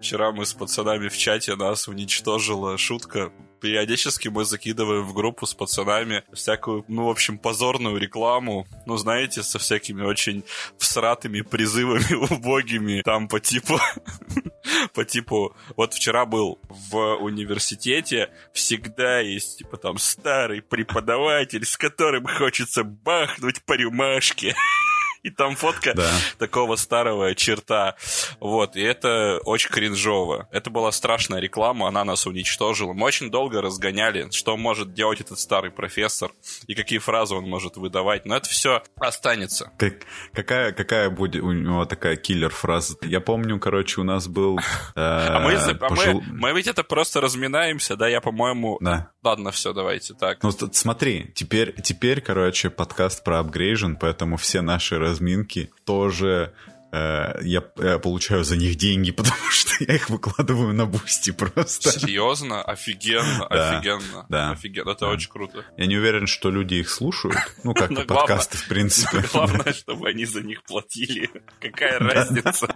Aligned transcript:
Вчера 0.00 0.30
мы 0.30 0.46
с 0.46 0.54
пацанами 0.54 1.08
в 1.08 1.18
чате, 1.18 1.56
нас 1.56 1.88
уничтожила 1.88 2.78
шутка. 2.78 3.32
Периодически 3.60 4.28
мы 4.28 4.44
закидываем 4.44 5.02
в 5.02 5.12
группу 5.12 5.44
с 5.44 5.54
пацанами 5.54 6.22
всякую, 6.32 6.84
ну, 6.86 7.06
в 7.06 7.10
общем, 7.10 7.36
позорную 7.36 7.96
рекламу. 7.98 8.68
Ну, 8.86 8.96
знаете, 8.96 9.42
со 9.42 9.58
всякими 9.58 10.02
очень 10.02 10.44
всратыми 10.78 11.40
призывами 11.40 12.14
убогими. 12.32 13.02
Там 13.02 13.26
по 13.26 13.40
типу... 13.40 13.80
По 14.92 15.04
типу, 15.04 15.56
вот 15.76 15.94
вчера 15.94 16.26
был 16.26 16.60
в 16.68 17.16
университете, 17.16 18.30
всегда 18.52 19.20
есть, 19.20 19.58
типа, 19.58 19.78
там, 19.78 19.96
старый 19.96 20.60
преподаватель, 20.60 21.64
с 21.64 21.76
которым 21.76 22.26
хочется 22.26 22.84
бахнуть 22.84 23.62
по 23.64 23.72
рюмашке. 23.72 24.54
И 25.22 25.30
там 25.30 25.56
фотка 25.56 25.94
да. 25.94 26.10
такого 26.38 26.76
старого 26.76 27.34
черта. 27.34 27.96
Вот, 28.40 28.76
и 28.76 28.82
это 28.82 29.40
очень 29.44 29.70
кринжово. 29.70 30.48
Это 30.52 30.70
была 30.70 30.92
страшная 30.92 31.40
реклама, 31.40 31.88
она 31.88 32.04
нас 32.04 32.26
уничтожила. 32.26 32.92
Мы 32.92 33.06
очень 33.06 33.30
долго 33.30 33.60
разгоняли, 33.60 34.30
что 34.30 34.56
может 34.56 34.94
делать 34.94 35.20
этот 35.20 35.38
старый 35.38 35.70
профессор 35.70 36.30
и 36.66 36.74
какие 36.74 36.98
фразы 36.98 37.34
он 37.34 37.48
может 37.48 37.76
выдавать. 37.76 38.26
Но 38.26 38.36
это 38.36 38.48
все 38.48 38.82
останется. 38.96 39.72
Как, 39.78 39.94
какая, 40.32 40.72
какая 40.72 41.10
будет 41.10 41.42
у 41.42 41.52
него 41.52 41.84
такая 41.84 42.16
киллер-фраза? 42.16 42.96
Я 43.02 43.20
помню, 43.20 43.58
короче, 43.58 44.00
у 44.00 44.04
нас 44.04 44.28
был... 44.28 44.58
Э, 44.58 44.62
а, 44.96 45.40
мы, 45.40 45.54
а 45.54 45.88
мы, 45.90 46.22
мы 46.26 46.52
ведь 46.52 46.66
это 46.66 46.84
просто 46.84 47.20
разминаемся, 47.20 47.96
да? 47.96 48.08
Я, 48.08 48.20
по-моему... 48.20 48.78
Да. 48.80 49.10
Ладно, 49.24 49.50
все, 49.50 49.72
давайте 49.72 50.14
так. 50.14 50.42
Ну, 50.42 50.52
смотри, 50.52 51.32
теперь, 51.34 51.74
теперь, 51.82 52.20
короче, 52.20 52.70
подкаст 52.70 53.24
проапгрейжен, 53.24 53.96
поэтому 53.96 54.36
все 54.36 54.60
наши 54.60 54.96
разминки 54.96 55.70
тоже 55.84 56.54
э, 56.92 57.40
я, 57.42 57.64
я 57.76 57.98
получаю 57.98 58.44
за 58.44 58.56
них 58.56 58.76
деньги, 58.76 59.10
потому 59.12 59.50
что 59.50 59.72
я 59.80 59.96
их 59.96 60.08
выкладываю 60.08 60.72
на 60.72 60.86
Boosty 60.86 61.32
просто. 61.32 61.90
Серьезно? 61.90 62.62
Офигенно, 62.62 63.48
да, 63.50 63.78
офигенно. 63.78 64.26
Да. 64.28 64.50
Офигенно, 64.52 64.90
это 64.90 65.06
да. 65.06 65.08
очень 65.08 65.30
круто. 65.30 65.64
Я 65.76 65.86
не 65.86 65.96
уверен, 65.96 66.28
что 66.28 66.50
люди 66.50 66.74
их 66.74 66.88
слушают. 66.88 67.36
Ну, 67.64 67.74
как 67.74 67.90
и 67.90 68.04
подкасты, 68.04 68.56
в 68.56 68.68
принципе. 68.68 69.24
Главное, 69.32 69.72
чтобы 69.72 70.08
они 70.08 70.26
за 70.26 70.42
них 70.42 70.62
платили. 70.62 71.28
Какая 71.60 71.98
разница? 71.98 72.68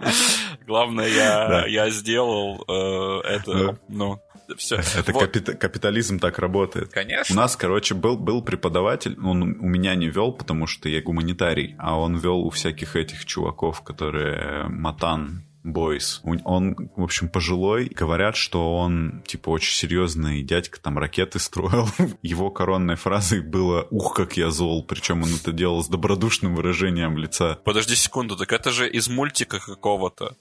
Главное, 0.67 1.67
я 1.67 1.89
сделал 1.89 2.65
э, 2.67 3.27
это, 3.27 3.79
ну, 3.87 4.21
все. 4.57 4.77
Это 4.77 5.11
вот. 5.11 5.23
капит, 5.23 5.57
капитализм 5.59 6.19
так 6.19 6.39
работает. 6.39 6.91
Конечно. 6.91 7.33
У 7.33 7.37
нас, 7.37 7.55
короче, 7.55 7.95
был, 7.95 8.17
был 8.17 8.41
преподаватель, 8.41 9.17
он 9.19 9.43
у 9.43 9.65
меня 9.65 9.95
не 9.95 10.09
вел, 10.09 10.31
потому 10.31 10.67
что 10.67 10.89
я 10.89 11.01
гуманитарий, 11.01 11.75
а 11.77 11.97
он 11.97 12.17
вел 12.17 12.39
у 12.39 12.49
всяких 12.49 12.95
этих 12.95 13.25
чуваков, 13.25 13.81
которые 13.81 14.67
Матан 14.67 15.45
Бойс. 15.63 16.21
Он, 16.23 16.75
в 16.95 17.03
общем, 17.03 17.29
пожилой. 17.29 17.85
Говорят, 17.85 18.35
что 18.35 18.75
он, 18.77 19.23
типа, 19.25 19.49
очень 19.49 19.73
серьезный 19.73 20.43
дядька, 20.43 20.79
там, 20.79 20.99
ракеты 20.99 21.39
строил. 21.39 21.87
Его 22.21 22.51
коронной 22.51 22.95
фразой 22.95 23.41
было 23.41 23.87
«Ух, 23.89 24.13
как 24.13 24.35
я 24.35 24.51
зол!» 24.51 24.85
Причем 24.85 25.23
он 25.23 25.33
это 25.33 25.51
делал 25.53 25.81
с 25.81 25.87
добродушным 25.87 26.55
выражением 26.55 27.17
лица. 27.17 27.59
Подожди 27.63 27.95
секунду, 27.95 28.35
так 28.35 28.51
это 28.51 28.71
же 28.71 28.89
из 28.89 29.07
мультика 29.07 29.59
какого-то. 29.59 30.35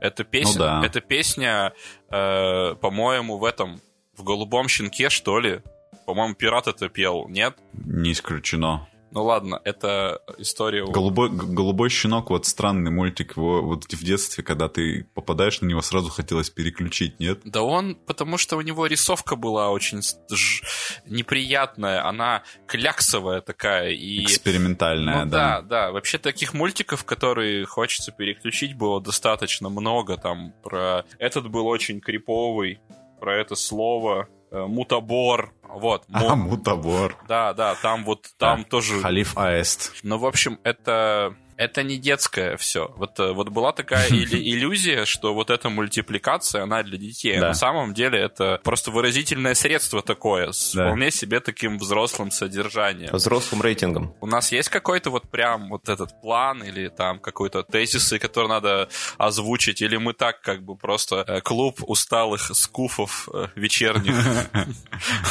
Это 0.00 0.22
песня, 0.22 0.52
ну, 0.52 0.58
да. 0.58 0.82
это 0.84 1.00
песня, 1.00 1.72
э, 2.10 2.74
по-моему, 2.80 3.38
в 3.38 3.44
этом, 3.44 3.80
в 4.16 4.24
«Голубом 4.24 4.68
щенке», 4.68 5.08
что 5.08 5.38
ли? 5.38 5.60
По-моему, 6.06 6.34
пират 6.34 6.66
это 6.66 6.88
пел, 6.88 7.28
нет? 7.28 7.56
Не 7.72 8.12
исключено. 8.12 8.88
Ну 9.10 9.24
ладно, 9.24 9.60
это 9.64 10.20
история... 10.38 10.84
Голубой, 10.84 11.30
голубой 11.30 11.88
щенок, 11.88 12.30
вот 12.30 12.46
странный 12.46 12.90
мультик, 12.90 13.36
его 13.36 13.62
вот 13.62 13.84
в 13.84 14.04
детстве, 14.04 14.44
когда 14.44 14.68
ты 14.68 15.04
попадаешь 15.14 15.60
на 15.60 15.66
него, 15.66 15.80
сразу 15.82 16.10
хотелось 16.10 16.50
переключить, 16.50 17.18
нет? 17.18 17.40
Да 17.44 17.62
он, 17.62 17.94
потому 17.94 18.38
что 18.38 18.56
у 18.56 18.60
него 18.60 18.86
рисовка 18.86 19.36
была 19.36 19.70
очень 19.70 20.02
ж... 20.02 20.62
неприятная, 21.06 22.06
она 22.06 22.42
кляксовая 22.66 23.40
такая 23.40 23.90
и... 23.90 24.24
Экспериментальная, 24.24 25.24
ну, 25.24 25.30
да. 25.30 25.60
Да, 25.60 25.62
да. 25.62 25.92
Вообще 25.92 26.18
таких 26.18 26.52
мультиков, 26.54 27.04
которые 27.04 27.64
хочется 27.64 28.12
переключить, 28.12 28.74
было 28.74 29.00
достаточно 29.00 29.68
много. 29.68 30.16
Там 30.16 30.52
про... 30.62 31.04
Этот 31.18 31.48
был 31.48 31.66
очень 31.66 32.00
криповый, 32.00 32.80
про 33.20 33.36
это 33.36 33.54
слово 33.54 34.28
мутабор, 34.50 35.52
вот. 35.62 36.04
А, 36.12 36.34
мутабор. 36.34 37.16
Да, 37.28 37.52
да, 37.54 37.74
там 37.76 38.04
вот, 38.04 38.26
там 38.38 38.64
тоже... 38.64 39.00
Халиф 39.00 39.36
Аист. 39.36 39.94
Ну, 40.02 40.18
в 40.18 40.26
общем, 40.26 40.58
это 40.64 41.36
это 41.58 41.82
не 41.82 41.98
детское 41.98 42.56
все. 42.56 42.94
Вот, 42.96 43.18
э, 43.18 43.32
вот 43.32 43.48
была 43.48 43.72
такая 43.72 44.08
иллюзия, 44.10 45.04
что 45.04 45.34
вот 45.34 45.50
эта 45.50 45.68
мультипликация, 45.68 46.62
она 46.62 46.82
для 46.84 46.96
детей. 46.96 47.38
Да. 47.38 47.48
На 47.48 47.54
самом 47.54 47.94
деле 47.94 48.20
это 48.20 48.60
просто 48.62 48.92
выразительное 48.92 49.54
средство 49.54 50.00
такое, 50.00 50.52
с 50.52 50.72
да. 50.72 50.86
вполне 50.86 51.10
себе 51.10 51.40
таким 51.40 51.78
взрослым 51.78 52.30
содержанием. 52.30 53.12
Взрослым 53.12 53.60
рейтингом. 53.60 54.14
У 54.20 54.26
нас 54.26 54.52
есть 54.52 54.68
какой-то 54.68 55.10
вот 55.10 55.28
прям 55.28 55.68
вот 55.70 55.88
этот 55.88 56.20
план 56.22 56.62
или 56.62 56.88
там 56.88 57.18
какой-то 57.18 57.64
тезисы, 57.64 58.20
которые 58.20 58.48
надо 58.48 58.88
озвучить, 59.18 59.82
или 59.82 59.96
мы 59.96 60.14
так 60.14 60.40
как 60.40 60.62
бы 60.62 60.76
просто 60.76 61.24
э, 61.26 61.40
клуб 61.40 61.80
усталых 61.82 62.54
скуфов 62.54 63.28
э, 63.34 63.48
вечерних. 63.56 64.14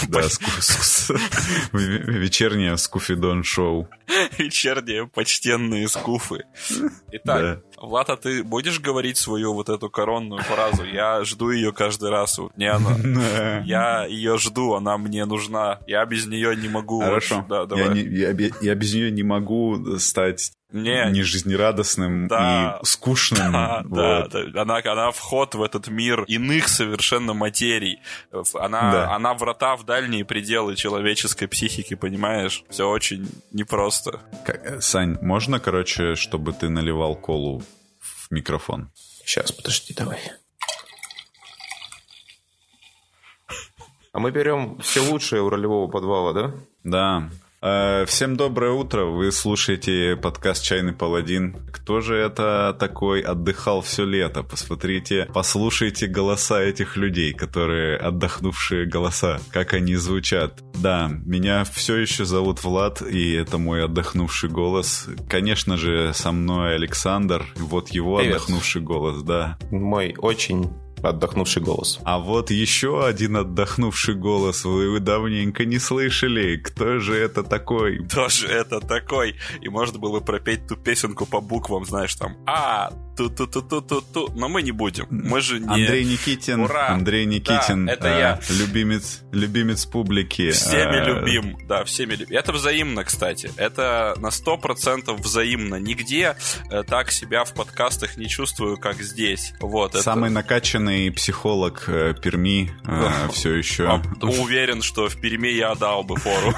Да, 0.08 0.22
вечернее 1.74 2.78
скуфидон 2.78 3.44
шоу. 3.44 3.90
Вечерние 4.38 5.08
почтенные 5.08 5.88
скуфы 5.88 6.17
буфы. 6.18 6.46
Итак, 7.12 7.42
да. 7.42 7.62
Влад, 7.78 8.10
а 8.10 8.18
ты 8.18 8.44
будешь 8.44 8.80
говорить 8.80 9.18
свою 9.18 9.54
вот 9.54 9.70
эту 9.70 9.90
коронную 9.90 10.42
фразу? 10.42 10.84
Я 10.84 11.24
жду 11.24 11.52
ее 11.52 11.72
каждый 11.72 12.10
раз. 12.10 12.40
Не 12.56 12.66
она. 12.66 13.62
Я 13.66 14.06
ее 14.06 14.38
жду, 14.38 14.74
она 14.74 14.98
мне 14.98 15.26
нужна. 15.26 15.80
Я 15.88 16.06
без 16.06 16.26
нее 16.26 16.56
не 16.56 16.70
могу. 16.70 17.02
Хорошо. 17.02 17.46
Да, 17.48 17.66
давай. 17.66 17.88
Я, 17.88 17.94
не, 17.94 18.02
я, 18.02 18.50
я 18.62 18.76
без 18.76 18.94
нее 18.94 19.12
не 19.12 19.24
могу 19.24 19.98
стать 20.00 20.52
не, 20.72 21.12
не 21.12 21.24
жизнерадостным 21.24 22.28
да, 22.28 22.80
и 22.82 22.86
скучным. 22.86 23.54
Да, 23.54 23.84
вот. 23.86 24.30
да, 24.32 24.44
да. 24.48 24.62
Она, 24.62 24.82
она 24.84 25.12
вход 25.12 25.56
в 25.56 25.62
этот 25.62 25.88
мир 25.88 26.24
иных 26.24 26.68
совершенно 26.68 27.34
материй. 27.34 28.00
Она, 28.54 28.92
да. 28.92 29.16
она 29.16 29.34
врата 29.34 29.78
в 29.78 29.86
дальние 29.86 30.26
пределы 30.26 30.76
человеческой 30.76 31.48
психики, 31.48 31.96
понимаешь? 31.96 32.64
Все 32.70 32.88
очень 32.88 33.30
непросто. 33.52 34.20
Как, 34.46 34.66
э, 34.66 34.82
Сань, 34.82 35.18
можно, 35.22 35.60
короче, 35.60 36.16
чтобы 36.16 36.52
ты 36.52 36.70
наливал 36.70 37.16
колу 37.16 37.64
в 38.00 38.32
микрофон? 38.32 38.92
Сейчас, 39.24 39.52
подожди, 39.52 39.94
давай. 39.94 40.20
А 44.12 44.20
мы 44.20 44.32
берем 44.32 44.80
все 44.80 45.00
лучшее 45.00 45.44
у 45.44 45.50
ролевого 45.50 45.90
подвала, 45.90 46.34
да? 46.34 46.52
Да. 46.84 47.30
Э, 47.60 48.06
всем 48.06 48.38
доброе 48.38 48.72
утро, 48.74 49.06
вы 49.06 49.32
слушаете 49.32 50.16
подкаст 50.16 50.64
«Чайный 50.64 50.94
паладин». 50.94 51.56
Кто 51.72 52.02
же 52.02 52.16
это 52.16 52.76
такой 52.80 53.22
отдыхал 53.22 53.82
все 53.82 54.06
лето? 54.06 54.44
Посмотрите, 54.44 55.28
послушайте 55.34 56.06
голоса 56.06 56.62
этих 56.62 56.98
людей, 56.98 57.34
которые 57.34 57.98
отдохнувшие 57.98 58.86
голоса, 58.86 59.40
как 59.52 59.74
они 59.74 59.96
звучат. 59.96 60.62
Да, 60.76 61.10
меня 61.26 61.64
все 61.64 61.96
еще 61.96 62.26
зовут 62.26 62.64
Влад, 62.64 63.02
и 63.02 63.34
это 63.34 63.58
мой 63.58 63.84
отдохнувший 63.86 64.52
голос. 64.52 65.08
Конечно 65.28 65.78
же, 65.78 66.12
со 66.14 66.32
мной 66.32 66.76
Александр, 66.76 67.44
вот 67.56 67.90
его 67.90 68.18
Привет. 68.18 68.36
отдохнувший 68.36 68.84
голос, 68.84 69.24
да. 69.24 69.58
Мой 69.72 70.14
очень 70.20 70.70
отдохнувший 71.02 71.62
голос. 71.62 72.00
А 72.04 72.20
вот 72.20 72.52
еще 72.52 73.06
один 73.06 73.38
отдохнувший 73.38 74.16
голос 74.16 74.66
вы 74.66 75.00
давненько 75.00 75.66
не 75.66 75.80
слышали. 75.80 76.58
Кто 76.58 77.00
же 77.00 77.16
это 77.16 77.44
такой? 77.44 78.06
Кто 78.06 78.30
же 78.30 78.48
это 78.48 78.80
такой? 78.80 79.36
И 79.62 79.70
можно 79.70 80.00
было 80.00 80.20
пропеть 80.20 80.68
ту 80.68 80.76
песенку 80.76 81.26
по 81.26 81.42
буквам, 81.42 81.86
знаешь, 81.86 82.16
там 82.16 82.38
А, 82.46 82.92
ту-ту-ту-ту-ту-ту. 83.18 84.32
Но 84.36 84.48
мы 84.48 84.62
не 84.62 84.72
будем. 84.72 85.08
Мы 85.10 85.42
же 85.42 85.60
не... 85.60 85.68
Андрей 85.68 86.06
Никитин. 86.06 86.62
Ура! 86.62 86.90
Андрей 86.90 87.26
Никитин. 87.26 87.86
Да, 87.86 87.94
это 87.94 88.08
э, 88.08 88.20
я. 88.20 88.40
Любимец, 88.50 89.22
любимец 89.32 89.86
публики. 89.86 90.52
Всеми 90.52 90.98
э, 90.98 91.06
любим. 91.06 91.58
Да, 91.68 91.84
всеми 91.84 92.14
любим. 92.14 92.38
Это 92.38 92.54
взаимно, 92.54 93.04
кстати. 93.04 93.52
Это 93.58 94.16
на 94.18 94.32
сто 94.32 94.58
процентов 94.58 95.20
взаимно. 95.20 95.76
Нигде 95.76 96.38
э, 96.70 96.84
так 96.84 97.12
себя 97.12 97.44
в 97.44 97.54
подкастах 97.54 98.18
не 98.18 98.30
чувствую, 98.30 98.78
как 98.78 99.02
здесь. 99.02 99.54
Вот. 99.60 99.96
Самый 99.96 100.28
это... 100.28 100.36
накачанный 100.36 101.12
психолог 101.12 101.86
э, 101.88 102.14
Перми 102.22 102.72
э, 102.86 103.10
все 103.32 103.54
еще. 103.56 103.88
А, 103.88 104.02
уверен, 104.22 104.82
что 104.82 105.10
в 105.10 105.20
Перми 105.20 105.50
я 105.50 105.74
дал 105.76 106.04
бы 106.04 106.16
фору. 106.18 106.54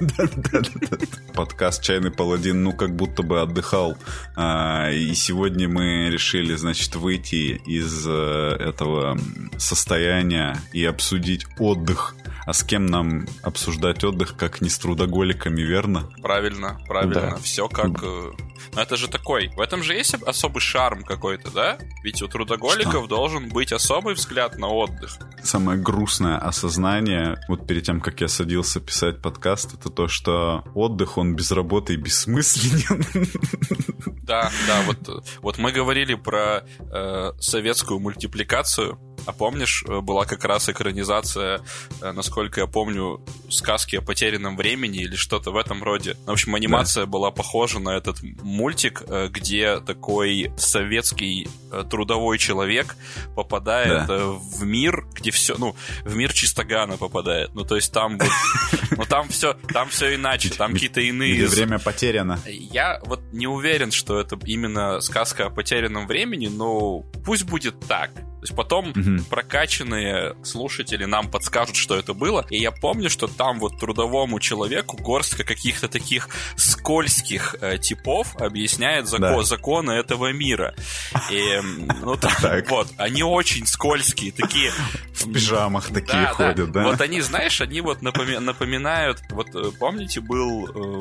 Подкаст 1.34 1.82
«Чайный 1.82 2.10
паладин» 2.10 2.62
ну 2.62 2.72
как 2.72 2.94
будто 2.94 3.22
бы 3.22 3.40
отдыхал. 3.40 3.96
А, 4.36 4.90
и 4.90 5.14
сегодня 5.14 5.59
мы 5.66 6.10
решили, 6.10 6.54
значит, 6.54 6.96
выйти 6.96 7.60
из 7.66 8.06
э, 8.06 8.56
этого 8.58 9.18
состояния 9.58 10.56
и 10.72 10.84
обсудить 10.84 11.46
отдых 11.58 12.14
А 12.46 12.52
с 12.52 12.64
кем 12.64 12.86
нам 12.86 13.26
обсуждать 13.42 14.02
отдых, 14.02 14.36
как 14.36 14.60
не 14.60 14.68
с 14.68 14.78
трудоголиками, 14.78 15.60
верно? 15.60 16.08
Правильно, 16.22 16.80
правильно. 16.86 17.30
Да. 17.32 17.36
Все 17.36 17.68
как... 17.68 18.02
Э, 18.02 18.32
но 18.74 18.82
это 18.82 18.96
же 18.96 19.08
такой... 19.08 19.48
В 19.56 19.60
этом 19.60 19.82
же 19.82 19.94
есть 19.94 20.14
особый 20.14 20.60
шарм 20.60 21.02
какой-то, 21.02 21.50
да? 21.50 21.78
Ведь 22.02 22.22
у 22.22 22.28
трудоголиков 22.28 23.04
Что? 23.04 23.06
должен 23.06 23.48
быть 23.48 23.72
особый 23.72 24.14
взгляд 24.14 24.58
на 24.58 24.68
отдых. 24.68 25.18
Самое 25.42 25.78
грустное 25.78 26.38
осознание, 26.38 27.40
вот 27.48 27.66
перед 27.66 27.84
тем, 27.84 28.00
как 28.00 28.20
я 28.20 28.28
садился 28.28 28.80
писать 28.80 29.20
подкаст, 29.22 29.74
это 29.74 29.90
то, 29.90 30.08
что 30.08 30.64
отдых, 30.74 31.18
он 31.18 31.36
без 31.36 31.50
работы 31.52 31.94
и 31.94 31.96
бессмысленен. 31.96 33.04
Да, 34.22 34.50
да, 34.68 34.82
вот, 34.86 35.24
вот 35.42 35.49
мы 35.58 35.72
говорили 35.72 36.14
про 36.14 36.64
э, 36.78 37.32
советскую 37.38 38.00
мультипликацию, 38.00 38.98
а 39.26 39.32
помнишь, 39.32 39.84
э, 39.86 40.00
была 40.00 40.24
как 40.24 40.44
раз 40.44 40.68
экранизация, 40.68 41.60
э, 42.00 42.12
насколько 42.12 42.60
я 42.60 42.66
помню, 42.66 43.20
сказки 43.48 43.96
о 43.96 44.02
потерянном 44.02 44.56
времени 44.56 44.98
или 44.98 45.16
что-то 45.16 45.50
в 45.50 45.56
этом 45.56 45.82
роде. 45.82 46.16
В 46.26 46.30
общем, 46.30 46.54
анимация 46.54 47.04
да. 47.04 47.10
была 47.10 47.30
похожа 47.30 47.78
на 47.78 47.90
этот 47.90 48.18
мультик, 48.42 49.02
э, 49.06 49.28
где 49.28 49.80
такой 49.80 50.52
советский 50.56 51.48
трудовой 51.88 52.38
человек 52.38 52.96
попадает 53.36 54.06
да. 54.08 54.26
в 54.26 54.64
мир, 54.64 55.06
где 55.14 55.30
все, 55.30 55.54
ну, 55.56 55.76
в 56.02 56.16
мир 56.16 56.32
чистогана 56.32 56.96
попадает. 56.96 57.54
Ну, 57.54 57.64
то 57.64 57.76
есть 57.76 57.92
там 57.92 58.18
вот, 58.18 58.28
ну, 58.96 59.04
там 59.04 59.28
все, 59.28 59.54
там 59.72 59.88
все 59.88 60.14
иначе, 60.14 60.50
там 60.50 60.72
какие-то 60.72 61.00
иные... 61.00 61.34
Где 61.34 61.46
время 61.46 61.78
потеряно. 61.78 62.40
Я 62.46 63.00
вот 63.04 63.20
не 63.32 63.46
уверен, 63.46 63.92
что 63.92 64.18
это 64.18 64.38
именно 64.44 65.00
сказка 65.00 65.46
о 65.46 65.50
потерянном 65.50 66.06
времени, 66.06 66.48
но 66.48 67.00
пусть 67.24 67.44
будет 67.44 67.78
так. 67.86 68.12
То 68.14 68.44
есть 68.44 68.56
потом 68.56 68.90
угу. 68.90 69.19
Прокачанные 69.24 70.36
слушатели 70.44 71.04
нам 71.04 71.30
подскажут, 71.30 71.76
что 71.76 71.96
это 71.96 72.14
было. 72.14 72.46
И 72.50 72.58
я 72.58 72.70
помню, 72.70 73.10
что 73.10 73.26
там 73.26 73.58
вот 73.58 73.78
трудовому 73.78 74.40
человеку 74.40 74.96
горстка 74.96 75.44
каких-то 75.44 75.88
таких 75.88 76.28
скользких 76.56 77.56
э, 77.60 77.78
типов 77.78 78.36
объясняет 78.36 79.06
закон, 79.06 79.38
да. 79.38 79.42
законы 79.42 79.92
этого 79.92 80.32
мира. 80.32 80.74
И, 81.30 81.60
ну, 82.02 82.16
там, 82.16 82.32
вот, 82.68 82.88
они 82.96 83.22
очень 83.22 83.66
скользкие, 83.66 84.32
такие... 84.32 84.72
В 85.14 85.32
пижамах 85.32 85.88
такие 85.88 86.22
да, 86.22 86.32
ходят, 86.32 86.72
да. 86.72 86.82
да? 86.82 86.84
Вот 86.84 87.00
они, 87.00 87.20
знаешь, 87.20 87.60
они 87.60 87.80
вот 87.80 88.02
напоминают... 88.02 89.20
Вот 89.30 89.54
э, 89.54 89.70
помните, 89.78 90.20
был 90.20 90.68
э, 90.68 91.00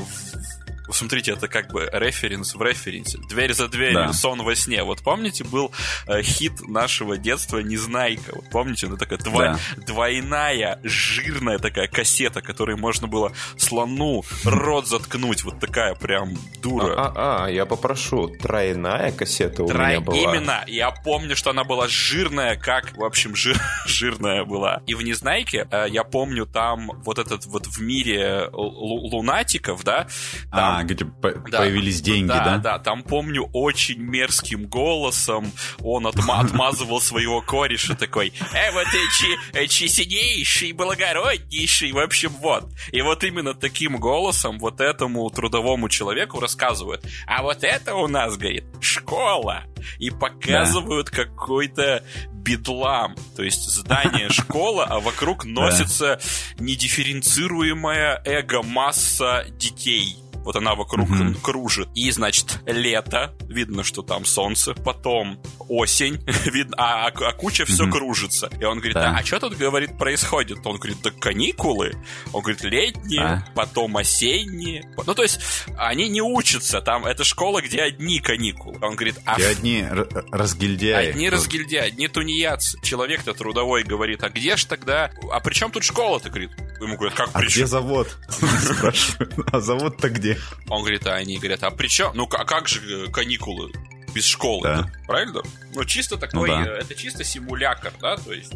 смотрите, 0.92 1.32
это 1.32 1.48
как 1.48 1.72
бы 1.72 1.90
референс 1.92 2.56
в 2.56 2.62
референсе. 2.62 3.20
Дверь 3.30 3.54
за 3.54 3.68
дверью, 3.68 4.08
да. 4.08 4.14
сон 4.14 4.42
во 4.44 4.56
сне. 4.56 4.84
Вот 4.84 5.02
помните, 5.02 5.44
был 5.44 5.72
э, 6.08 6.22
хит 6.22 6.68
нашего 6.68 7.18
детства 7.18 7.60
«Незнайка». 7.60 8.36
Вот 8.36 8.50
помните, 8.50 8.88
она 8.88 8.98
такая 8.98 9.20
дво... 9.20 9.40
да. 9.40 9.60
двойная, 9.86 10.80
жирная 10.84 11.60
такая 11.60 11.88
кассета, 11.88 12.42
которой 12.42 12.76
можно 12.76 13.08
было 13.08 13.32
слону 13.58 14.24
рот 14.44 14.88
заткнуть. 14.88 15.44
Вот 15.44 15.60
такая 15.60 15.96
прям 15.96 16.36
дура. 16.62 16.94
А, 16.98 17.14
а, 17.16 17.46
а 17.46 17.50
я 17.50 17.66
попрошу. 17.66 18.28
Тройная 18.28 19.12
кассета 19.12 19.64
у 19.64 19.68
Трой... 19.68 19.88
меня 19.88 20.02
была. 20.02 20.18
Именно. 20.18 20.64
Я 20.68 20.92
помню, 20.92 21.36
что 21.36 21.52
она 21.52 21.64
была 21.64 21.88
жирная, 21.88 22.56
как, 22.56 22.96
в 22.98 23.04
общем, 23.04 23.36
жир... 23.36 23.60
жирная 23.86 24.46
была. 24.46 24.82
И 24.88 24.96
в 24.96 25.02
«Незнайке» 25.02 25.68
э, 25.70 25.86
я 25.90 26.04
помню 26.04 26.46
там 26.46 26.92
вот 27.04 27.20
этот 27.20 27.46
вот 27.46 27.68
в 27.68 27.82
мире 27.82 28.50
лунатиков, 28.54 29.84
да, 29.84 30.08
там 30.52 30.79
а, 30.80 30.84
где 30.84 31.06
по- 31.06 31.34
да, 31.50 31.60
появились 31.60 32.02
деньги, 32.02 32.28
да, 32.28 32.44
да? 32.44 32.58
Да, 32.58 32.80
там 32.80 33.04
помню 33.04 33.50
очень 33.54 34.00
мерзким 34.00 34.66
голосом 34.66 35.52
он 35.82 36.08
отма- 36.08 36.42
отмазывал 36.42 37.02
своего 37.02 37.42
кореша 37.42 37.96
такой, 37.96 38.34
э, 38.54 38.72
вот 38.72 38.88
эти, 38.88 39.58
эти 39.58 39.88
синейший, 39.88 40.72
благороднейший, 40.72 41.92
в 41.92 42.00
общем, 42.00 42.30
вот. 42.40 42.72
И 42.92 43.02
вот 43.02 43.24
именно 43.24 43.54
таким 43.54 43.98
голосом 43.98 44.60
вот 44.60 44.82
этому 44.82 45.30
трудовому 45.30 45.90
человеку 45.90 46.40
рассказывают, 46.40 47.06
а 47.28 47.42
вот 47.42 47.64
это 47.64 47.96
у 47.96 48.08
нас, 48.08 48.38
говорит, 48.38 48.66
школа. 48.80 49.64
И 49.98 50.10
показывают 50.10 51.10
да. 51.12 51.24
какой-то 51.24 52.04
бедлам. 52.32 53.16
То 53.36 53.44
есть 53.44 53.64
здание 53.70 54.30
школа, 54.30 54.86
а 54.86 55.00
вокруг 55.00 55.46
носится 55.46 56.20
недифференцируемая 56.60 58.22
эго-масса 58.26 59.46
детей 59.58 60.18
вот 60.44 60.56
она 60.56 60.76
вокруг 60.76 61.10
mm-hmm. 61.10 61.42
кружит. 61.42 61.90
И, 61.96 62.10
значит, 62.12 62.60
лето, 62.66 63.34
видно, 63.48 63.84
что 63.84 64.02
там 64.02 64.26
солнце, 64.26 64.74
потом 64.74 65.42
осень, 65.68 66.24
видно, 66.46 66.76
а, 66.78 67.08
а, 67.08 67.30
а 67.30 67.34
куча 67.34 67.66
все 67.66 67.86
mm-hmm. 67.86 67.92
кружится. 67.92 68.50
И 68.60 68.64
он 68.64 68.78
говорит, 68.78 68.96
да. 68.96 69.12
а, 69.12 69.20
а 69.20 69.26
что 69.26 69.40
тут, 69.40 69.58
говорит, 69.58 69.98
происходит? 69.98 70.66
Он 70.66 70.78
говорит, 70.78 70.98
да 71.04 71.12
каникулы. 71.12 71.94
Он 72.34 72.42
говорит, 72.42 72.64
летние, 72.64 73.22
а? 73.22 73.46
потом 73.56 73.98
осенние. 73.98 74.90
Ну, 75.06 75.14
то 75.14 75.24
есть, 75.24 75.40
они 75.78 76.10
не 76.10 76.22
учатся, 76.22 76.82
там, 76.82 77.06
это 77.06 77.24
школа, 77.24 77.62
где 77.62 77.82
одни 77.82 78.20
каникулы. 78.20 78.78
Он 78.82 78.96
говорит, 78.96 79.20
а... 79.26 79.36
Где 79.36 79.48
одни 79.48 79.86
разгильдяи. 80.32 81.10
Одни 81.10 81.30
разгильдяи, 81.30 81.88
одни 81.88 82.08
тунеядцы. 82.08 82.80
Человек-то 82.82 83.34
трудовой 83.34 83.84
говорит, 83.84 84.24
а 84.24 84.30
где 84.30 84.58
ж 84.58 84.66
тогда... 84.66 85.12
А 85.32 85.40
при 85.40 85.54
чем 85.54 85.72
тут 85.72 85.84
школа-то, 85.84 86.30
говорит? 86.30 86.52
Ему 86.82 86.96
говорят, 86.96 87.16
как 87.16 87.30
а 87.34 87.42
где 87.42 87.66
завод? 87.66 88.18
А 89.52 89.60
завод-то 89.60 90.10
где? 90.10 90.29
Он 90.68 90.82
говорит, 90.82 91.06
а 91.08 91.16
они 91.16 91.38
говорят, 91.38 91.64
а 91.64 91.72
при 91.72 91.88
чем? 91.88 92.12
Ну, 92.16 92.28
а 92.32 92.46
как 92.46 92.68
же 92.68 93.06
э, 93.06 93.12
каникулы 93.12 93.72
без 94.14 94.26
школы? 94.26 94.64
Да. 94.64 94.92
Правильно? 95.08 95.42
Ну, 95.74 95.86
чисто 95.86 96.18
такой, 96.18 96.50
ну, 96.50 96.64
да. 96.64 96.72
Э, 96.72 96.78
это 96.80 96.96
чисто 96.96 97.24
симулятор, 97.24 97.94
да, 98.02 98.18
то 98.18 98.34
есть 98.34 98.54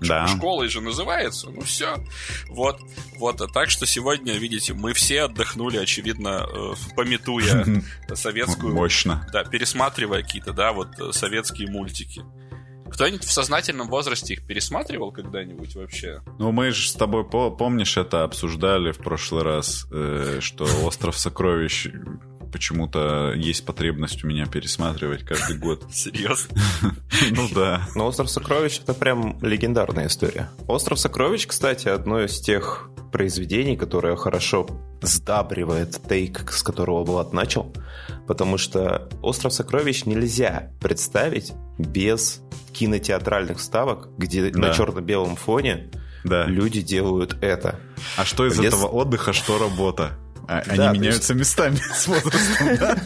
да. 0.00 0.26
школой 0.26 0.68
же 0.68 0.80
называется, 0.80 1.50
ну 1.50 1.60
все. 1.62 1.96
Вот, 2.48 2.80
вот, 3.16 3.42
так 3.52 3.70
что 3.70 3.86
сегодня, 3.86 4.34
видите, 4.34 4.74
мы 4.74 4.92
все 4.92 5.22
отдохнули, 5.22 5.76
очевидно, 5.76 6.46
э, 6.48 6.74
пометуя 6.96 7.64
советскую... 8.14 8.74
Мощно. 8.74 9.26
Да, 9.32 9.44
пересматривая 9.44 10.22
какие-то, 10.22 10.52
да, 10.52 10.72
вот 10.72 10.88
советские 11.14 11.70
мультики. 11.70 12.24
Кто-нибудь 12.90 13.24
в 13.24 13.32
сознательном 13.32 13.88
возрасте 13.88 14.34
их 14.34 14.46
пересматривал 14.46 15.12
когда-нибудь 15.12 15.74
вообще? 15.76 16.22
Ну, 16.38 16.52
мы 16.52 16.70
же 16.70 16.88
с 16.88 16.92
тобой, 16.94 17.28
помнишь, 17.28 17.96
это 17.96 18.24
обсуждали 18.24 18.92
в 18.92 18.98
прошлый 18.98 19.42
раз, 19.42 19.86
э, 19.90 20.38
что 20.40 20.64
«Остров 20.84 21.16
сокровищ» 21.16 21.88
почему-то 22.50 23.32
есть 23.34 23.64
потребность 23.64 24.24
у 24.24 24.26
меня 24.26 24.46
пересматривать 24.46 25.24
каждый 25.24 25.58
год. 25.58 25.84
Серьезно? 25.92 26.56
Ну 27.32 27.48
да. 27.54 27.86
Но 27.94 28.06
«Остров 28.06 28.30
сокровищ»— 28.30 28.80
это 28.82 28.94
прям 28.94 29.38
легендарная 29.42 30.06
история. 30.06 30.50
«Остров 30.66 30.98
сокровищ», 30.98 31.46
кстати, 31.46 31.88
одно 31.88 32.22
из 32.22 32.40
тех 32.40 32.88
произведений, 33.12 33.76
которое 33.76 34.16
хорошо 34.16 34.66
сдабривает 35.02 36.00
тейк, 36.08 36.50
с 36.50 36.62
которого 36.62 37.04
Влад 37.04 37.32
начал, 37.32 37.72
потому 38.26 38.58
что 38.58 39.08
«Остров 39.22 39.52
сокровищ» 39.52 40.04
нельзя 40.04 40.70
представить 40.80 41.52
без 41.78 42.40
кинотеатральных 42.72 43.58
вставок, 43.58 44.08
где 44.16 44.50
да. 44.50 44.58
на 44.58 44.74
черно-белом 44.74 45.36
фоне 45.36 45.90
да. 46.24 46.44
люди 46.46 46.80
делают 46.80 47.36
это. 47.40 47.78
А 48.16 48.24
что 48.24 48.46
из 48.46 48.58
Вес... 48.58 48.74
этого 48.74 48.86
отдыха, 48.86 49.32
что 49.32 49.58
работа? 49.58 50.18
А, 50.50 50.64
они 50.66 50.78
да, 50.78 50.92
меняются 50.92 51.32
есть... 51.32 51.40
местами 51.40 51.76
с 51.94 52.08
возрастом, 52.08 52.76
да? 52.76 52.98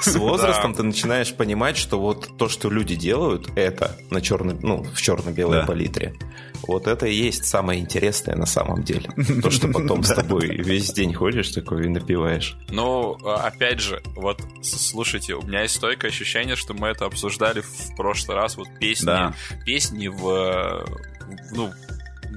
С 0.00 0.16
возрастом 0.16 0.74
ты 0.74 0.82
начинаешь 0.82 1.30
понимать, 1.34 1.76
что 1.76 2.00
вот 2.00 2.38
то, 2.38 2.48
что 2.48 2.70
люди 2.70 2.94
делают, 2.94 3.50
это 3.54 3.98
на 4.08 4.22
черно, 4.22 4.56
ну, 4.62 4.82
в 4.84 4.98
черно-белой 4.98 5.66
палитре. 5.66 6.14
Вот 6.62 6.86
это 6.86 7.06
и 7.06 7.14
есть 7.14 7.44
самое 7.44 7.80
интересное 7.80 8.34
на 8.34 8.46
самом 8.46 8.82
деле. 8.82 9.10
То, 9.42 9.50
что 9.50 9.68
потом 9.72 10.02
с 10.02 10.14
тобой 10.14 10.46
весь 10.56 10.90
день 10.90 11.12
ходишь 11.12 11.50
такой 11.50 11.84
и 11.84 11.88
напиваешь. 11.88 12.56
Ну, 12.70 13.18
а, 13.26 13.46
опять 13.48 13.80
же, 13.80 14.02
вот 14.16 14.40
слушайте, 14.62 15.34
у 15.34 15.42
меня 15.42 15.62
есть 15.62 15.74
стойкое 15.74 16.10
ощущение, 16.10 16.56
что 16.56 16.72
мы 16.72 16.88
это 16.88 17.04
обсуждали 17.04 17.60
в 17.60 17.94
прошлый 17.94 18.38
раз. 18.38 18.56
Вот 18.56 18.68
песни, 18.78 19.34
песни 19.66 20.08
в 20.08 20.86
ну, 21.52 21.72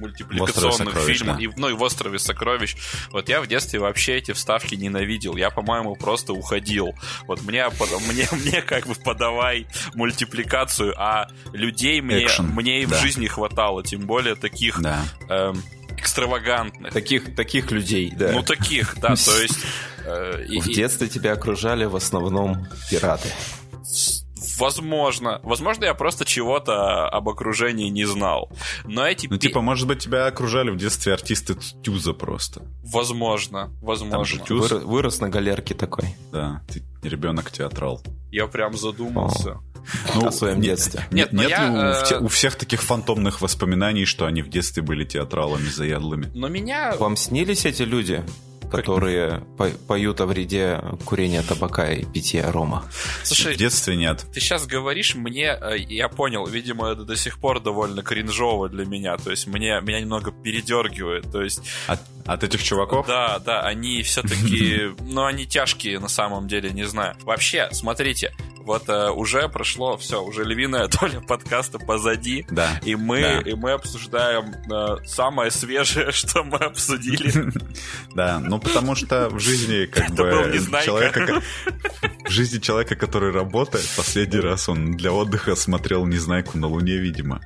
мультипликационных 0.04 0.96
фильмов, 0.98 1.36
да. 1.36 1.42
и, 1.42 1.48
ну 1.56 1.68
и 1.68 1.72
в 1.72 1.82
«Острове 1.82 2.18
сокровищ». 2.18 2.76
Вот 3.10 3.28
я 3.28 3.40
в 3.40 3.46
детстве 3.46 3.80
вообще 3.80 4.16
эти 4.16 4.32
вставки 4.32 4.74
ненавидел. 4.74 5.36
Я, 5.36 5.50
по-моему, 5.50 5.96
просто 5.96 6.32
уходил. 6.32 6.94
Вот 7.26 7.42
мне, 7.42 7.66
мне, 8.08 8.28
мне 8.32 8.62
как 8.62 8.86
бы 8.86 8.94
подавай 8.94 9.66
мультипликацию, 9.94 10.94
а 10.96 11.28
людей 11.52 12.00
мне, 12.00 12.28
мне 12.40 12.82
и 12.82 12.86
в 12.86 12.90
да. 12.90 12.98
жизни 12.98 13.26
хватало, 13.26 13.82
тем 13.82 14.06
более 14.06 14.34
таких... 14.34 14.80
Да. 14.80 15.02
Эм, 15.28 15.62
экстравагантных. 15.96 16.92
Таких, 16.92 17.34
таких 17.36 17.70
людей, 17.70 18.12
да. 18.14 18.32
Ну, 18.32 18.42
таких, 18.42 18.96
да, 19.00 19.14
то 19.14 19.14
есть... 19.42 19.58
Э, 20.04 20.44
в 20.44 20.68
и, 20.68 20.74
детстве 20.74 21.08
тебя 21.08 21.32
окружали 21.32 21.84
в 21.84 21.96
основном 21.96 22.66
пираты 22.90 23.28
Возможно. 24.58 25.40
Возможно, 25.42 25.84
я 25.84 25.94
просто 25.94 26.24
чего-то 26.24 27.08
об 27.08 27.28
окружении 27.28 27.88
не 27.88 28.04
знал. 28.04 28.50
Но 28.84 29.06
эти... 29.06 29.26
Ну, 29.28 29.36
типа, 29.36 29.60
может 29.60 29.86
быть, 29.86 30.00
тебя 30.00 30.26
окружали 30.26 30.70
в 30.70 30.76
детстве 30.76 31.12
артисты 31.12 31.56
Тюза 31.82 32.12
просто. 32.12 32.62
Возможно, 32.84 33.70
возможно. 33.82 34.44
Тюз... 34.44 34.70
Выр... 34.70 34.84
Вырос 34.84 35.20
на 35.20 35.28
галерке 35.28 35.74
такой. 35.74 36.16
Да, 36.32 36.62
ты 36.68 36.82
ребенок-театрал. 37.02 38.02
Я 38.30 38.46
прям 38.46 38.76
задумался. 38.76 39.60
Ну, 40.14 40.28
о 40.28 40.32
своем 40.32 40.60
детстве. 40.60 41.06
Нет, 41.10 41.32
нет 41.32 41.50
я, 41.50 41.64
ли 41.64 41.70
у, 41.70 41.76
э... 41.76 42.24
у 42.24 42.28
всех 42.28 42.56
таких 42.56 42.82
фантомных 42.82 43.42
воспоминаний, 43.42 44.06
что 44.06 44.24
они 44.24 44.42
в 44.42 44.48
детстве 44.48 44.82
были 44.82 45.04
театралами 45.04 45.66
заядлыми? 45.66 46.30
Но 46.34 46.48
меня... 46.48 46.96
Вам 46.96 47.16
снились 47.16 47.66
эти 47.66 47.82
люди? 47.82 48.24
Которые 48.82 49.44
по 49.56 49.68
поют 49.86 50.20
о 50.20 50.26
вреде 50.26 50.82
курения 51.04 51.42
табака 51.42 51.92
и 51.92 52.04
питья 52.04 52.50
рома. 52.50 52.84
Слушай, 53.22 53.54
в 53.54 53.56
детстве 53.56 53.96
нет. 53.96 54.24
Ты 54.32 54.40
сейчас 54.40 54.66
говоришь 54.66 55.14
мне, 55.14 55.56
э, 55.60 55.78
я 55.78 56.08
понял, 56.08 56.46
видимо, 56.46 56.88
это 56.88 57.04
до 57.04 57.16
сих 57.16 57.38
пор 57.38 57.60
довольно 57.60 58.02
кринжово 58.02 58.68
для 58.68 58.84
меня, 58.84 59.16
то 59.16 59.30
есть 59.30 59.46
мне 59.46 59.80
меня 59.80 60.00
немного 60.00 60.32
передергивает, 60.32 61.30
то 61.30 61.42
есть. 61.42 61.62
От, 61.86 62.00
от 62.26 62.44
этих 62.44 62.62
чуваков? 62.62 63.06
Да, 63.06 63.38
да, 63.38 63.60
они 63.60 64.02
все-таки, 64.02 64.94
ну 65.00 65.24
они 65.24 65.46
тяжкие 65.46 65.98
на 65.98 66.08
самом 66.08 66.48
деле, 66.48 66.70
не 66.70 66.84
знаю. 66.84 67.16
Вообще, 67.22 67.68
смотрите, 67.72 68.34
вот 68.64 68.88
э, 68.88 69.10
уже 69.10 69.48
прошло 69.48 69.96
все, 69.98 70.22
уже 70.22 70.44
львиная 70.44 70.88
доля 71.00 71.20
подкаста 71.20 71.78
позади. 71.78 72.46
Да. 72.50 72.80
И 72.84 72.96
мы, 72.96 73.20
да. 73.20 73.40
и 73.40 73.54
мы 73.54 73.72
обсуждаем 73.72 74.54
э, 74.70 75.06
самое 75.06 75.50
свежее, 75.50 76.12
что 76.12 76.42
мы 76.42 76.58
обсудили. 76.58 77.52
Да, 78.14 78.40
ну 78.40 78.58
потому 78.64 78.94
что 78.94 79.28
в 79.30 79.38
жизни 79.38 79.86
как 79.86 80.10
бы 80.10 80.52
человека... 80.84 81.42
В 82.24 82.30
жизни 82.30 82.58
человека, 82.58 82.96
который 82.96 83.32
работает, 83.32 83.84
последний 83.96 84.40
раз 84.40 84.68
он 84.68 84.92
для 84.92 85.12
отдыха 85.12 85.54
смотрел 85.54 86.06
«Незнайку 86.06 86.56
на 86.58 86.66
Луне», 86.66 86.96
видимо. 86.96 87.40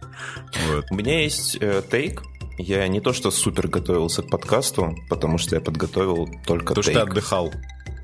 У 0.91 0.95
меня 0.95 1.23
есть 1.23 1.59
э, 1.61 1.83
тейк, 1.91 2.23
я 2.59 2.87
не 2.89 3.01
то 3.01 3.13
что 3.13 3.31
супер 3.31 3.69
готовился 3.69 4.23
к 4.23 4.29
подкасту, 4.29 4.97
потому 5.09 5.39
что 5.39 5.57
я 5.57 5.61
подготовил 5.61 6.29
только 6.47 6.75
То, 6.75 6.83
что 6.83 6.93
ты 6.93 6.99
отдыхал. 6.99 7.53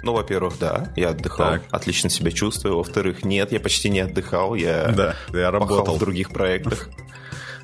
Ну, 0.02 0.12
во-первых, 0.12 0.58
да, 0.58 0.92
я 0.96 1.10
отдыхал, 1.10 1.52
так. 1.52 1.62
отлично 1.70 2.10
себя 2.10 2.30
чувствую. 2.30 2.76
Во-вторых, 2.76 3.24
нет, 3.24 3.52
я 3.52 3.60
почти 3.60 3.88
не 3.88 4.00
отдыхал, 4.00 4.54
я, 4.54 4.88
да, 4.88 5.16
я 5.32 5.50
работал 5.50 5.96
в 5.96 5.98
других 5.98 6.30
проектах. 6.30 6.90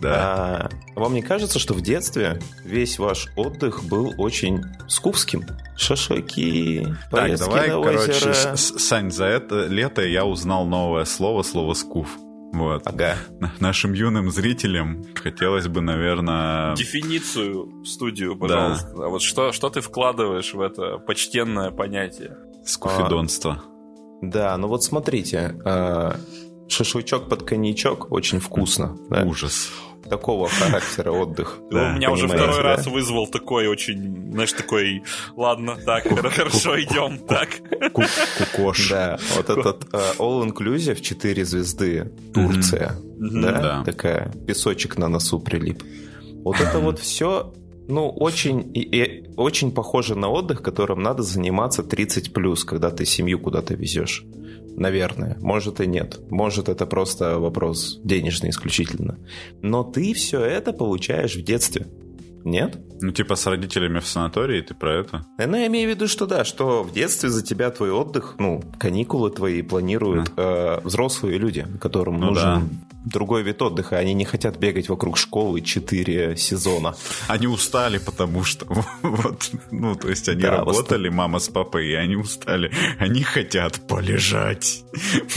Да. 0.01 0.69
А, 0.97 0.99
вам 0.99 1.15
не 1.15 1.23
кажется, 1.23 1.59
что 1.59 1.75
в 1.75 1.83
детстве 1.83 2.41
весь 2.65 2.99
ваш 2.99 3.29
отдых 3.37 3.85
был 3.85 4.15
очень 4.17 4.63
скупским? 4.89 5.45
Шашлыки, 5.77 6.87
так, 7.11 7.39
давай, 7.39 7.69
на 7.69 7.83
короче, 7.83 8.57
Сань, 8.57 9.11
за 9.11 9.27
это 9.27 9.67
лето 9.67 10.03
я 10.03 10.25
узнал 10.25 10.67
новое 10.67 11.05
слово, 11.05 11.43
слово 11.43 11.75
скуф. 11.75 12.09
Вот. 12.53 12.83
Ага. 12.85 13.17
Нашим 13.61 13.93
юным 13.93 14.31
зрителям 14.31 15.05
хотелось 15.15 15.69
бы, 15.69 15.81
наверное... 15.81 16.75
Дефиницию 16.75 17.83
в 17.83 17.87
студию, 17.87 18.37
пожалуйста. 18.37 18.93
Да. 18.97 19.07
А 19.07 19.09
вот 19.09 19.23
что, 19.23 19.53
что 19.53 19.71
ты 19.71 19.81
вкладываешь 19.81 20.53
в 20.53 20.61
это 20.61 20.99
почтенное 20.99 21.71
понятие? 21.71 22.37
Скуфидонство. 22.65 23.63
А, 23.63 23.71
да, 24.23 24.57
ну 24.57 24.67
вот 24.67 24.83
смотрите. 24.83 25.57
Э, 25.65 26.15
шашлычок 26.69 27.29
под 27.29 27.45
коньячок 27.45 28.11
очень 28.11 28.41
вкусно. 28.41 28.99
Да? 29.09 29.23
Ужас 29.23 29.71
такого 30.11 30.49
характера 30.49 31.13
отдых. 31.13 31.59
Да, 31.71 31.91
у 31.91 31.97
меня 31.97 32.11
уже 32.11 32.27
второй 32.27 32.57
да? 32.57 32.63
раз 32.63 32.87
вызвал 32.87 33.27
такой 33.29 33.69
очень, 33.69 34.33
знаешь, 34.33 34.53
такой, 34.53 35.03
ладно, 35.37 35.77
так, 35.77 36.05
хорошо, 36.35 36.79
идем, 36.81 37.19
так. 37.19 37.49
Кукош. 37.93 38.91
Да, 38.91 39.19
вот 39.37 39.49
этот 39.49 39.85
uh, 39.93 40.17
All 40.19 40.47
Inclusive 40.47 41.01
4 41.01 41.45
звезды, 41.45 42.13
Турция, 42.35 42.97
да, 43.19 43.83
такая, 43.85 44.33
песочек 44.47 44.99
на 44.99 45.09
носу 45.09 45.39
прилип. 45.39 45.83
Вот 46.45 46.61
это 46.61 46.79
вот 46.81 46.99
все 47.01 47.53
ну, 47.89 48.09
очень, 48.09 48.71
и, 48.75 48.81
и, 48.81 49.31
очень 49.37 49.73
похоже 49.73 50.15
на 50.15 50.29
отдых, 50.29 50.63
которым 50.63 51.03
надо 51.03 51.23
заниматься 51.23 51.83
30 51.83 52.33
плюс, 52.33 52.65
когда 52.65 52.91
ты 52.91 53.05
семью 53.05 53.41
куда-то 53.41 53.75
везешь. 53.75 54.25
Наверное. 54.77 55.37
Может 55.41 55.81
и 55.81 55.87
нет. 55.87 56.21
Может 56.31 56.69
это 56.69 56.87
просто 56.87 57.39
вопрос 57.39 58.01
денежный 58.05 58.51
исключительно. 58.51 59.19
Но 59.63 59.83
ты 59.85 60.15
все 60.15 60.41
это 60.41 60.73
получаешь 60.73 61.37
в 61.37 61.43
детстве. 61.43 61.87
Нет? 62.45 62.79
Ну, 63.03 63.13
типа 63.13 63.35
с 63.35 63.47
родителями 63.47 63.99
в 63.99 64.07
санатории, 64.07 64.63
ты 64.63 64.75
про 64.75 65.01
это? 65.01 65.27
Ну, 65.39 65.57
я 65.57 65.67
имею 65.67 65.89
в 65.89 65.95
виду, 65.95 66.09
что 66.09 66.27
да, 66.27 66.45
что 66.45 66.83
в 66.83 66.93
детстве 66.93 67.29
за 67.29 67.45
тебя 67.45 67.71
твой 67.71 67.91
отдых, 67.91 68.37
ну, 68.39 68.63
каникулы 68.79 69.31
твои 69.31 69.61
планируют 69.63 70.33
а. 70.37 70.79
э, 70.79 70.87
взрослые 70.87 71.39
люди, 71.39 71.67
которым 71.81 72.19
ну, 72.19 72.29
нужен 72.29 72.43
да 72.45 72.91
другой 73.05 73.43
вид 73.43 73.63
отдыха. 73.63 73.99
Они 73.99 74.15
не 74.15 74.25
хотят 74.25 74.59
бегать 74.59 74.89
вокруг 74.89 75.17
школы 75.17 75.61
4 75.61 76.37
сезона. 76.37 76.95
Они 77.29 77.47
устали, 77.47 77.99
потому 77.99 78.45
что 78.45 78.67
вот, 79.03 79.51
ну, 79.71 79.95
то 79.95 80.09
есть 80.09 80.29
они 80.29 80.43
да, 80.43 80.59
работали, 80.59 81.09
мама 81.09 81.39
с 81.39 81.49
папой, 81.49 81.89
и 81.89 81.95
они 81.95 82.17
устали. 82.17 82.71
Они 82.99 83.23
хотят 83.23 83.87
полежать. 83.87 84.85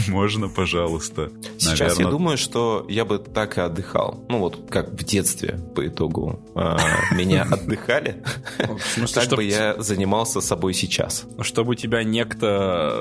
Можно, 0.08 0.50
пожалуйста. 0.50 1.32
Сейчас 1.58 1.79
Наверное... 1.79 2.05
я 2.05 2.12
думаю, 2.12 2.38
что 2.38 2.86
я 2.89 3.05
бы 3.05 3.20
так 3.20 3.58
и 3.58 3.62
отдыхал. 3.62 4.25
Ну, 4.29 4.39
вот 4.39 4.70
как 4.70 4.91
в 4.91 5.03
детстве 5.03 5.60
по 5.75 5.88
итогу 5.88 6.39
а, 6.55 6.77
меня 7.12 7.43
отдыхали. 7.43 8.24
Так 9.13 9.29
бы 9.29 9.43
я 9.43 9.82
занимался 9.82 10.41
собой 10.41 10.74
сейчас. 10.74 11.25
Чтобы 11.39 11.75
тебя 11.75 12.03
некто, 12.03 12.93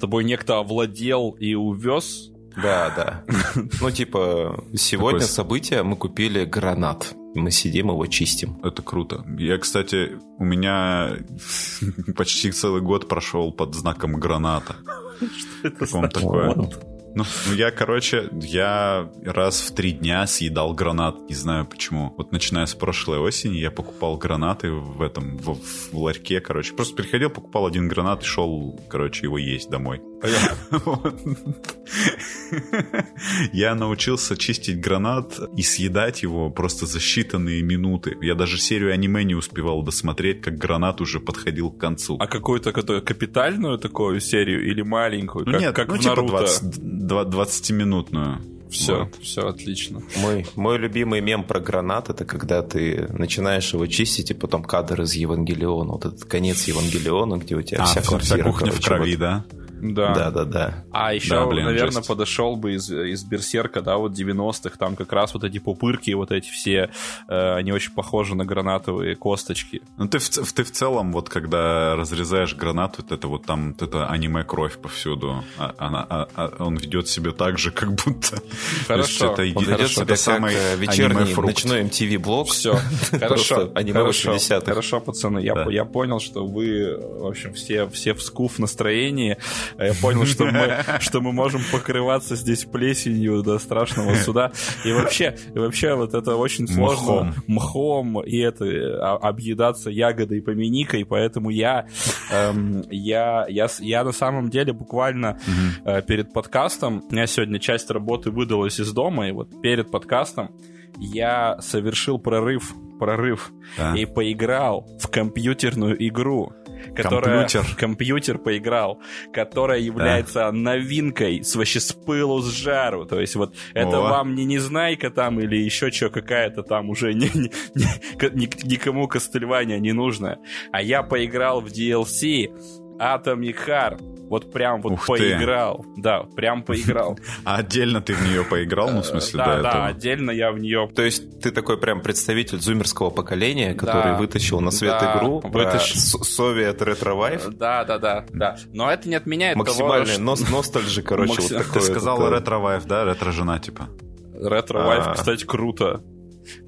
тобой 0.00 0.24
некто 0.24 0.58
овладел 0.58 1.36
и 1.38 1.54
увез 1.54 2.30
да, 2.56 2.90
да. 2.96 3.24
Ну, 3.80 3.90
типа, 3.90 4.64
сегодня 4.74 5.20
Такой... 5.20 5.32
событие, 5.32 5.82
мы 5.82 5.96
купили 5.96 6.44
гранат. 6.44 7.14
Мы 7.34 7.50
сидим, 7.50 7.88
его 7.88 8.06
чистим. 8.06 8.58
Это 8.62 8.82
круто. 8.82 9.24
Я, 9.38 9.58
кстати, 9.58 10.12
у 10.38 10.44
меня 10.44 11.18
почти 12.16 12.50
целый 12.50 12.80
год 12.80 13.08
прошел 13.08 13.52
под 13.52 13.74
знаком 13.74 14.14
граната. 14.14 14.76
Что 15.18 15.68
это 15.68 15.86
за 15.86 16.08
такое? 16.08 16.54
Ну, 16.54 16.70
ну, 17.16 17.24
я, 17.54 17.70
короче, 17.70 18.28
я 18.42 19.10
раз 19.24 19.62
в 19.62 19.74
три 19.74 19.92
дня 19.92 20.26
съедал 20.26 20.74
гранат, 20.74 21.30
не 21.30 21.34
знаю 21.34 21.64
почему. 21.64 22.12
Вот 22.18 22.30
начиная 22.30 22.66
с 22.66 22.74
прошлой 22.74 23.18
осени 23.20 23.56
я 23.56 23.70
покупал 23.70 24.18
гранаты 24.18 24.70
в 24.70 25.00
этом, 25.00 25.38
в, 25.38 25.54
в 25.54 25.94
ларьке, 25.94 26.42
короче. 26.42 26.74
Просто 26.74 26.94
приходил, 26.94 27.30
покупал 27.30 27.64
один 27.64 27.88
гранат 27.88 28.22
и 28.22 28.26
шел, 28.26 28.78
короче, 28.90 29.24
его 29.24 29.38
есть 29.38 29.70
домой. 29.70 30.02
Я 33.52 33.74
научился 33.74 34.36
чистить 34.36 34.80
гранат 34.80 35.38
и 35.56 35.62
съедать 35.62 36.22
его 36.22 36.50
просто 36.50 36.86
за 36.86 36.98
считанные 36.98 37.62
минуты. 37.62 38.16
Я 38.22 38.34
даже 38.34 38.58
серию 38.58 38.92
аниме 38.92 39.24
не 39.24 39.34
успевал 39.34 39.82
досмотреть, 39.82 40.40
как 40.40 40.56
гранат 40.56 41.00
уже 41.00 41.20
подходил 41.20 41.70
к 41.70 41.78
концу. 41.78 42.16
А 42.18 42.26
какую-то 42.26 42.72
капитальную 42.72 43.78
такую 43.78 44.20
серию 44.20 44.66
или 44.66 44.82
маленькую? 44.82 45.48
Ну, 45.48 45.58
нет, 45.58 45.74
как 45.74 45.88
ну, 45.88 45.94
в 45.94 45.98
типа 45.98 46.16
Наруто? 46.16 46.44
20-минутную. 46.44 48.40
Все, 48.70 49.04
вот. 49.04 49.14
все 49.22 49.46
отлично. 49.46 50.02
Мой, 50.16 50.44
мой 50.56 50.78
любимый 50.78 51.20
мем 51.20 51.44
про 51.44 51.60
гранат 51.60 52.10
это 52.10 52.24
когда 52.24 52.62
ты 52.62 53.06
начинаешь 53.12 53.72
его 53.72 53.86
чистить, 53.86 54.32
и 54.32 54.34
потом 54.34 54.64
кадр 54.64 55.02
из 55.02 55.14
Евангелиона. 55.14 55.92
Вот 55.92 56.04
этот 56.04 56.24
конец 56.24 56.64
Евангелиона, 56.64 57.36
где 57.36 57.54
у 57.54 57.62
тебя 57.62 57.82
а, 57.82 57.86
вся 57.86 58.02
квартира. 58.02 58.34
Вся 58.34 58.44
кухня 58.44 58.70
короче, 58.70 58.82
в 58.82 58.84
крови, 58.84 59.12
вот, 59.12 59.20
да? 59.20 59.44
Да. 59.80 60.14
Да, 60.14 60.30
да, 60.30 60.44
да. 60.44 60.84
А 60.90 61.14
еще, 61.14 61.30
да, 61.30 61.46
блин, 61.46 61.66
наверное, 61.66 61.92
жесть. 61.92 62.08
подошел 62.08 62.56
бы 62.56 62.74
из, 62.74 62.90
из 62.90 63.24
Берсерка, 63.24 63.82
да, 63.82 63.96
вот 63.96 64.12
90-х, 64.12 64.76
там 64.78 64.96
как 64.96 65.12
раз 65.12 65.34
вот 65.34 65.44
эти 65.44 65.58
пупырки, 65.58 66.10
вот 66.12 66.32
эти 66.32 66.50
все, 66.50 66.90
э, 67.28 67.54
они 67.54 67.72
очень 67.72 67.92
похожи 67.92 68.34
на 68.34 68.44
гранатовые 68.44 69.16
косточки. 69.16 69.82
Ну, 69.96 70.08
ты 70.08 70.18
в, 70.18 70.28
ты 70.28 70.64
в 70.64 70.70
целом, 70.70 71.12
вот 71.12 71.28
когда 71.28 71.94
разрезаешь 71.96 72.54
гранату, 72.54 73.02
вот 73.02 73.12
это 73.12 73.28
вот 73.28 73.44
там, 73.44 73.72
вот 73.72 73.82
это 73.82 74.06
аниме-кровь 74.06 74.78
повсюду, 74.78 75.44
а, 75.58 75.74
она, 75.78 76.06
а, 76.08 76.28
а, 76.34 76.64
он 76.64 76.76
ведет 76.76 77.08
себя 77.08 77.32
так 77.32 77.58
же, 77.58 77.70
как 77.70 77.92
будто... 77.92 78.40
Хорошо. 78.86 79.32
Это, 79.32 79.42
он 79.58 79.64
ведет 79.64 79.90
себя 79.90 80.06
как 80.06 80.18
самый 80.18 80.54
э, 80.54 80.76
вечерний 80.76 81.34
ночной 81.34 81.82
MTV-блог. 81.82 82.48
Все, 82.48 82.78
хорошо. 83.10 83.70
Аниме 83.74 84.00
хорошо, 84.00 84.38
хорошо, 84.64 85.00
пацаны, 85.00 85.40
я, 85.40 85.66
я 85.70 85.84
понял, 85.84 86.20
что 86.20 86.46
вы, 86.46 86.96
в 86.96 87.26
общем, 87.26 87.54
все, 87.54 87.88
все 87.88 88.14
в 88.14 88.22
скуф 88.22 88.58
настроении. 88.58 89.38
А 89.78 89.84
я 89.84 89.94
понял, 89.94 90.24
что 90.26 90.44
мы, 90.44 90.84
что 91.00 91.20
мы 91.20 91.32
можем 91.32 91.60
покрываться 91.72 92.36
здесь 92.36 92.64
плесенью 92.64 93.42
до 93.42 93.58
страшного 93.58 94.14
суда. 94.14 94.52
И 94.84 94.92
вообще, 94.92 95.36
и 95.54 95.58
вообще 95.58 95.94
вот 95.94 96.14
это 96.14 96.36
очень 96.36 96.68
сложно. 96.68 97.34
Мхом. 97.46 98.14
Мхом 98.16 98.22
и 98.22 98.38
это 98.38 98.64
а, 98.64 99.16
объедаться 99.16 99.90
ягодой 99.90 100.42
поминикой, 100.42 101.04
поэтому 101.04 101.50
я, 101.50 101.86
эм, 102.30 102.84
я, 102.90 103.46
я, 103.48 103.68
я 103.80 104.04
на 104.04 104.12
самом 104.12 104.50
деле 104.50 104.72
буквально 104.72 105.38
э, 105.84 106.02
перед 106.02 106.32
подкастом, 106.32 107.04
у 107.08 107.12
меня 107.12 107.26
сегодня 107.26 107.58
часть 107.58 107.90
работы 107.90 108.30
выдалась 108.30 108.80
из 108.80 108.92
дома, 108.92 109.28
и 109.28 109.32
вот 109.32 109.60
перед 109.62 109.90
подкастом 109.90 110.50
я 110.98 111.60
совершил 111.60 112.18
прорыв, 112.18 112.74
прорыв 112.98 113.52
да. 113.76 113.94
и 113.94 114.06
поиграл 114.06 114.88
в 115.00 115.08
компьютерную 115.08 115.96
игру 116.08 116.52
которая... 116.94 117.40
Компьютер. 117.46 117.76
Компьютер 117.76 118.38
поиграл, 118.38 119.00
которая 119.32 119.80
является 119.80 120.50
новинкой 120.52 121.42
с 121.42 121.54
вообще 121.56 121.80
с 121.80 121.92
пылу, 121.92 122.40
с 122.40 122.50
жару. 122.50 123.04
То 123.06 123.20
есть 123.20 123.36
вот 123.36 123.54
это 123.74 123.98
О. 123.98 124.02
вам 124.02 124.34
не 124.34 124.44
Незнайка 124.44 125.10
там 125.10 125.40
или 125.40 125.56
еще 125.56 125.90
что 125.90 126.08
какая-то 126.10 126.62
там 126.62 126.90
уже 126.90 127.12
не, 127.14 127.30
не- 127.34 127.50
не- 127.74 128.46
ни- 128.46 128.66
никому 128.66 129.08
Кастельвания 129.08 129.78
не 129.78 129.92
нужно. 129.92 130.38
А 130.72 130.82
я 130.82 131.02
поиграл 131.02 131.60
в 131.60 131.66
DLC 131.66 132.50
Atomic 132.98 133.56
Heart. 133.66 134.12
Вот 134.28 134.52
прям 134.52 134.80
вот 134.82 134.94
Ух 134.94 135.06
ты. 135.06 135.12
поиграл. 135.12 135.84
Да, 135.96 136.24
прям 136.34 136.64
поиграл. 136.64 137.16
А 137.44 137.56
отдельно 137.58 138.00
ты 138.02 138.12
в 138.12 138.22
нее 138.26 138.42
поиграл, 138.42 138.90
ну, 138.90 139.02
в 139.02 139.06
смысле, 139.06 139.38
да, 139.38 139.62
да, 139.62 139.68
этого? 139.70 139.86
отдельно 139.86 140.30
я 140.32 140.50
в 140.50 140.58
нее 140.58 140.90
То 140.96 141.02
есть 141.02 141.40
ты 141.40 141.52
такой 141.52 141.78
прям 141.78 142.00
представитель 142.02 142.58
зумерского 142.60 143.10
поколения, 143.10 143.74
который 143.74 144.12
Да. 144.12 144.16
вытащил 144.18 144.60
на 144.60 144.72
свет 144.72 144.96
Да. 145.00 145.16
игру, 145.16 145.40
Вытащил. 145.44 146.24
Soviet 146.24 146.82
retro 146.82 147.14
wife. 147.14 147.46
Да, 147.50 147.84
да, 147.84 147.98
да, 147.98 148.24
да. 148.32 148.56
Но 148.72 148.90
это 148.90 149.08
не 149.08 149.14
отменяет 149.14 149.56
Максимальный 149.56 150.18
ностальжи, 150.18 151.02
короче, 151.04 151.40
вот 151.40 151.48
Ты 151.48 151.58
такое. 151.58 151.72
Ты 151.74 151.80
сказал 151.82 152.16
такое. 152.18 152.32
retro-wife, 152.40 152.84
да? 152.84 153.04
Ретро-жена, 153.04 153.60
типа. 153.60 153.88
Retro 154.34 154.80
wife, 154.82 155.06
А. 155.06 155.14
кстати, 155.14 155.44
круто. 155.44 156.02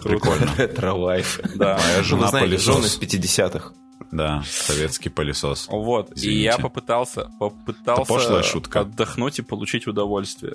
Прикольно. 0.01 0.49
Retro 0.59 0.93
wife. 0.95 1.41
Да. 1.57 1.75
Моя 1.77 1.99
Ну, 1.99 2.05
жена 2.05 2.23
вы 2.23 2.29
знаете, 2.29 2.49
пылесос. 2.51 2.75
жены 2.77 2.87
с 2.87 2.99
50-х. 3.01 3.73
Да, 4.11 4.43
советский 4.47 5.09
пылесос. 5.11 5.69
Вот, 5.71 6.11
и 6.13 6.15
Извините. 6.15 6.43
я 6.45 6.59
попытался, 6.59 7.31
попытался 7.39 8.43
шутка. 8.43 8.81
отдохнуть 8.81 9.39
и 9.39 9.43
получить 9.43 9.87
удовольствие 9.87 10.55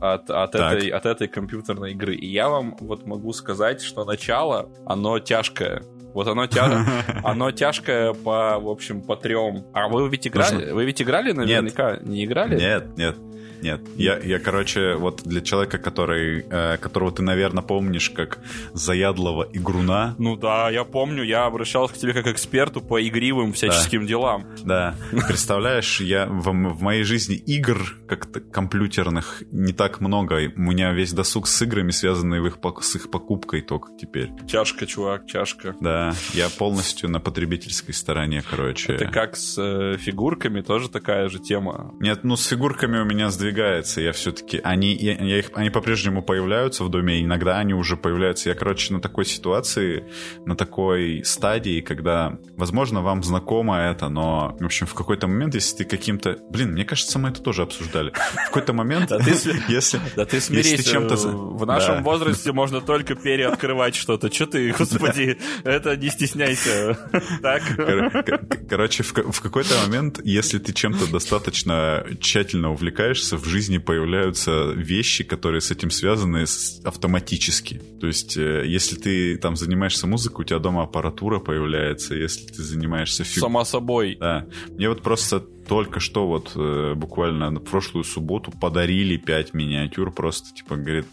от, 0.00 0.30
от, 0.30 0.52
Так. 0.52 0.74
этой, 0.74 0.88
от 0.90 1.06
этой 1.06 1.28
компьютерной 1.28 1.92
игры. 1.92 2.14
И 2.14 2.26
я 2.26 2.48
вам 2.48 2.76
вот 2.80 3.06
могу 3.06 3.32
сказать, 3.32 3.80
что 3.82 4.04
начало, 4.04 4.68
оно 4.86 5.18
тяжкое. 5.18 5.82
Вот 6.14 6.26
оно, 6.26 6.46
тя... 6.46 6.84
оно 7.24 7.50
тяжкое 7.52 8.12
по, 8.14 8.58
в 8.58 8.68
общем, 8.68 9.02
по 9.02 9.16
трем. 9.16 9.64
А 9.72 9.88
вы 9.88 10.08
ведь 10.08 10.26
играли? 10.26 10.54
Нужно- 10.54 10.74
Вы 10.74 10.84
ведь 10.84 11.02
играли 11.02 11.32
наверняка? 11.32 11.98
Не 12.02 12.24
играли? 12.24 12.58
Нет, 12.58 12.96
нет, 12.96 13.16
нет. 13.62 13.80
Я, 13.96 14.18
я, 14.18 14.38
короче, 14.38 14.94
вот 14.94 15.22
для 15.24 15.40
человека, 15.40 15.78
который, 15.78 16.44
э, 16.48 16.76
которого 16.78 17.10
ты, 17.12 17.22
наверное, 17.22 17.62
помнишь 17.62 18.10
как 18.10 18.38
заядлого 18.72 19.48
игруна, 19.52 20.14
Ну 20.18 20.36
да, 20.36 20.70
я 20.70 20.84
помню, 20.84 21.22
я 21.22 21.46
обращался 21.46 21.94
к 21.94 21.98
тебе 21.98 22.12
как 22.12 22.28
к 22.28 22.30
эксперту 22.30 22.80
по 22.80 23.00
игривым 23.06 23.52
всяческим 23.52 24.06
делам. 24.06 24.44
да, 24.64 24.94
представляешь, 25.26 26.00
я 26.00 26.26
в, 26.26 26.50
в 26.50 26.82
моей 26.82 27.04
жизни 27.04 27.36
игр 27.36 27.96
как-то 28.06 28.40
компьютерных 28.40 29.42
не 29.50 29.72
так 29.72 30.00
много. 30.00 30.52
У 30.56 30.60
меня 30.60 30.92
весь 30.92 31.12
досуг 31.12 31.46
с 31.46 31.62
играми, 31.62 31.90
связанный 31.90 32.40
в 32.40 32.46
их, 32.46 32.58
с 32.82 32.96
их 32.96 33.10
покупкой 33.10 33.62
только 33.62 33.88
теперь. 33.98 34.30
Чашка, 34.46 34.86
чувак, 34.86 35.26
чашка. 35.26 35.74
Да, 35.80 36.14
я 36.34 36.48
полностью 36.50 37.08
на 37.10 37.20
потребительской 37.20 37.94
стороне, 37.94 38.42
короче. 38.48 38.94
Это 38.94 39.06
как 39.06 39.36
с 39.36 39.56
э, 39.58 39.96
фигурками, 39.98 40.60
тоже 40.60 40.88
такая 40.88 41.28
же 41.28 41.38
тема. 41.38 41.94
Нет, 42.00 42.24
ну 42.24 42.36
с 42.36 42.46
фигурками 42.46 42.98
у 42.98 43.04
меня 43.04 43.30
сдвигается. 43.48 44.00
Я 44.00 44.12
все-таки. 44.12 44.60
Они, 44.62 44.94
я, 44.94 45.14
я 45.14 45.38
их, 45.38 45.50
они 45.54 45.70
по-прежнему 45.70 46.22
появляются 46.22 46.84
в 46.84 46.90
доме, 46.90 47.22
иногда 47.22 47.58
они 47.58 47.74
уже 47.74 47.96
появляются. 47.96 48.50
Я, 48.50 48.54
короче, 48.54 48.92
на 48.92 49.00
такой 49.00 49.24
ситуации, 49.24 50.04
на 50.44 50.54
такой 50.56 51.22
стадии, 51.24 51.80
когда, 51.80 52.38
возможно, 52.56 53.00
вам 53.02 53.22
знакомо 53.22 53.78
это, 53.78 54.08
но, 54.08 54.56
в 54.60 54.64
общем, 54.64 54.86
в 54.86 54.94
какой-то 54.94 55.26
момент, 55.26 55.54
если 55.54 55.78
ты 55.78 55.84
каким-то. 55.84 56.38
Блин, 56.50 56.72
мне 56.72 56.84
кажется, 56.84 57.18
мы 57.18 57.30
это 57.30 57.40
тоже 57.42 57.62
обсуждали. 57.62 58.10
В 58.10 58.46
какой-то 58.48 58.72
момент, 58.72 59.10
если. 59.68 60.00
Да 60.16 60.24
ты 60.24 60.40
смирись, 60.40 60.84
чем-то 60.84 61.16
в 61.16 61.66
нашем 61.66 62.02
возрасте 62.02 62.52
можно 62.52 62.80
только 62.80 63.14
переоткрывать 63.14 63.94
что-то. 63.94 64.28
Че 64.30 64.46
ты, 64.46 64.72
господи, 64.78 65.38
это 65.64 65.96
не 65.96 66.10
стесняйся. 66.10 66.98
Так? 67.42 67.62
Кор- 67.76 68.24
кор- 68.24 68.40
Короче, 68.68 69.02
в 69.02 69.40
какой-то 69.40 69.74
момент, 69.86 70.20
если 70.24 70.58
ты 70.58 70.72
чем-то 70.72 71.10
достаточно 71.10 72.04
тщательно 72.20 72.70
увлекаешься, 72.72 73.37
в 73.38 73.46
жизни 73.46 73.78
появляются 73.78 74.72
вещи, 74.72 75.24
которые 75.24 75.60
с 75.60 75.70
этим 75.70 75.90
связаны 75.90 76.44
автоматически. 76.84 77.80
То 78.00 78.06
есть, 78.06 78.36
э, 78.36 78.64
если 78.66 78.96
ты 78.96 79.36
там 79.38 79.56
занимаешься 79.56 80.06
музыкой, 80.06 80.44
у 80.44 80.48
тебя 80.48 80.58
дома 80.58 80.82
аппаратура 80.82 81.38
появляется, 81.38 82.14
если 82.14 82.46
ты 82.46 82.62
занимаешься 82.62 83.24
фиг... 83.24 83.40
Само 83.40 83.64
собой. 83.64 84.16
Да. 84.20 84.46
Мне 84.68 84.88
вот 84.88 85.02
просто 85.02 85.40
только 85.40 86.00
что 86.00 86.26
вот 86.26 86.52
э, 86.54 86.94
буквально 86.94 87.50
на 87.50 87.60
прошлую 87.60 88.04
субботу 88.04 88.50
подарили 88.50 89.16
5 89.16 89.54
миниатюр, 89.54 90.12
просто 90.12 90.54
типа 90.54 90.76
говорит, 90.76 91.06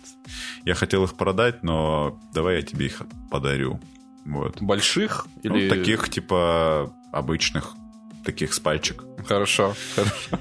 я 0.65 0.73
хотел 0.75 1.03
их 1.03 1.15
продать, 1.15 1.63
но 1.63 2.19
давай 2.33 2.57
я 2.57 2.61
тебе 2.61 2.87
их 2.87 3.01
подарю. 3.29 3.79
Вот. 4.25 4.61
Больших? 4.61 5.27
Ну, 5.43 5.55
Или... 5.55 5.69
таких, 5.69 6.09
типа, 6.09 6.93
обычных, 7.11 7.73
таких 8.25 8.53
с 8.53 8.59
пальчик. 8.59 9.03
Хорошо. 9.27 9.75
хорошо. 9.95 10.39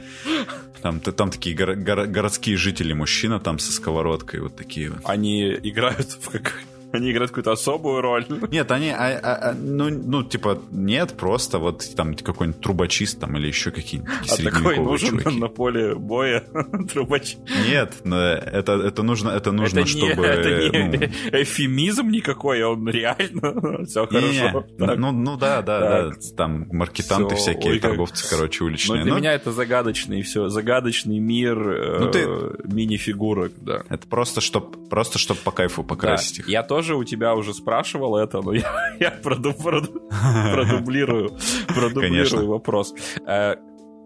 Там, 0.83 1.01
там 1.01 1.31
такие 1.31 1.57
горо- 1.57 1.77
горо- 1.77 2.07
городские 2.07 2.57
жители, 2.59 2.93
мужчина 2.93 3.41
там 3.41 3.59
со 3.59 3.73
сковородкой, 3.73 4.41
вот 4.41 4.57
такие 4.57 4.91
вот. 4.91 5.01
Они 5.05 5.51
играют 5.55 6.19
в 6.21 6.31
как... 6.31 6.61
Они 6.95 7.11
играют 7.11 7.31
какую-то 7.31 7.53
особую 7.53 8.01
роль. 8.01 8.25
Нет, 8.51 8.71
они, 8.71 8.91
а- 8.91 9.19
а- 9.23 9.51
а, 9.51 9.55
ну, 9.55 9.89
ну, 9.91 10.23
типа, 10.23 10.59
нет, 10.71 11.15
просто 11.17 11.59
вот 11.59 11.85
там 11.97 12.15
какой-нибудь 12.15 12.61
трубочист 12.61 13.19
там 13.21 13.37
или 13.37 13.49
еще 13.49 13.71
какие-нибудь 13.71 14.13
А 14.31 14.37
такой 14.43 14.79
нужен 14.79 15.19
чуваки. 15.19 15.39
на 15.41 15.49
поле 15.49 15.95
боя 15.95 16.45
трубач. 16.93 17.37
Нет, 17.69 17.95
но 18.05 18.17
это, 18.21 18.73
это 18.75 19.03
нужно, 19.03 19.31
это 19.31 19.51
нужно, 19.53 19.81
это 19.81 19.89
не, 19.89 20.13
чтобы... 20.13 20.25
это 20.27 20.49
не 20.79 20.89
ну, 20.99 21.41
эфемизм 21.43 22.11
никакой, 22.11 22.63
он 22.63 22.89
реально 22.89 23.85
все 23.87 24.07
не, 24.11 24.21
хорошо. 24.39 24.65
Так. 24.79 24.99
ну, 24.99 25.11
ну 25.13 25.37
да, 25.37 25.63
да, 25.63 25.81
Так. 25.81 26.11
да, 26.21 26.37
там 26.37 26.67
маркетанты 26.71 27.35
Всё, 27.35 27.43
всякие, 27.53 27.73
ой, 27.73 27.79
как- 27.81 27.91
торговцы, 27.91 28.29
короче, 28.31 28.59
Но 28.63 28.67
уличные. 28.69 29.03
для 29.03 29.13
Ну, 29.15 29.19
меня 29.19 29.33
это 29.33 29.51
загадочный 29.51 30.23
все, 30.23 30.49
загадочный 30.49 31.19
мир 31.19 31.59
э, 31.59 31.99
Ну, 32.01 32.11
ты- 32.11 32.29
мини-фигурок, 32.73 33.53
да. 33.57 33.83
Это 33.89 34.07
просто, 34.07 34.41
чтоб, 34.41 34.89
просто 34.89 35.19
чтоб 35.19 35.39
по 35.39 35.51
кайфу 35.51 35.83
покрасить 35.83 36.37
Да. 36.37 36.43
их. 36.43 36.49
Я 36.49 36.63
тоже 36.63 36.84
у 36.93 37.05
тебя 37.05 37.35
уже 37.35 37.55
спрашивал 37.55 38.17
это, 38.17 38.43
но 38.43 38.53
я, 38.55 38.71
я 39.01 39.11
проду- 39.23 39.55
проду- 39.55 40.03
продублирую, 40.53 41.31
продублирую 41.69 42.49
вопрос. 42.49 42.95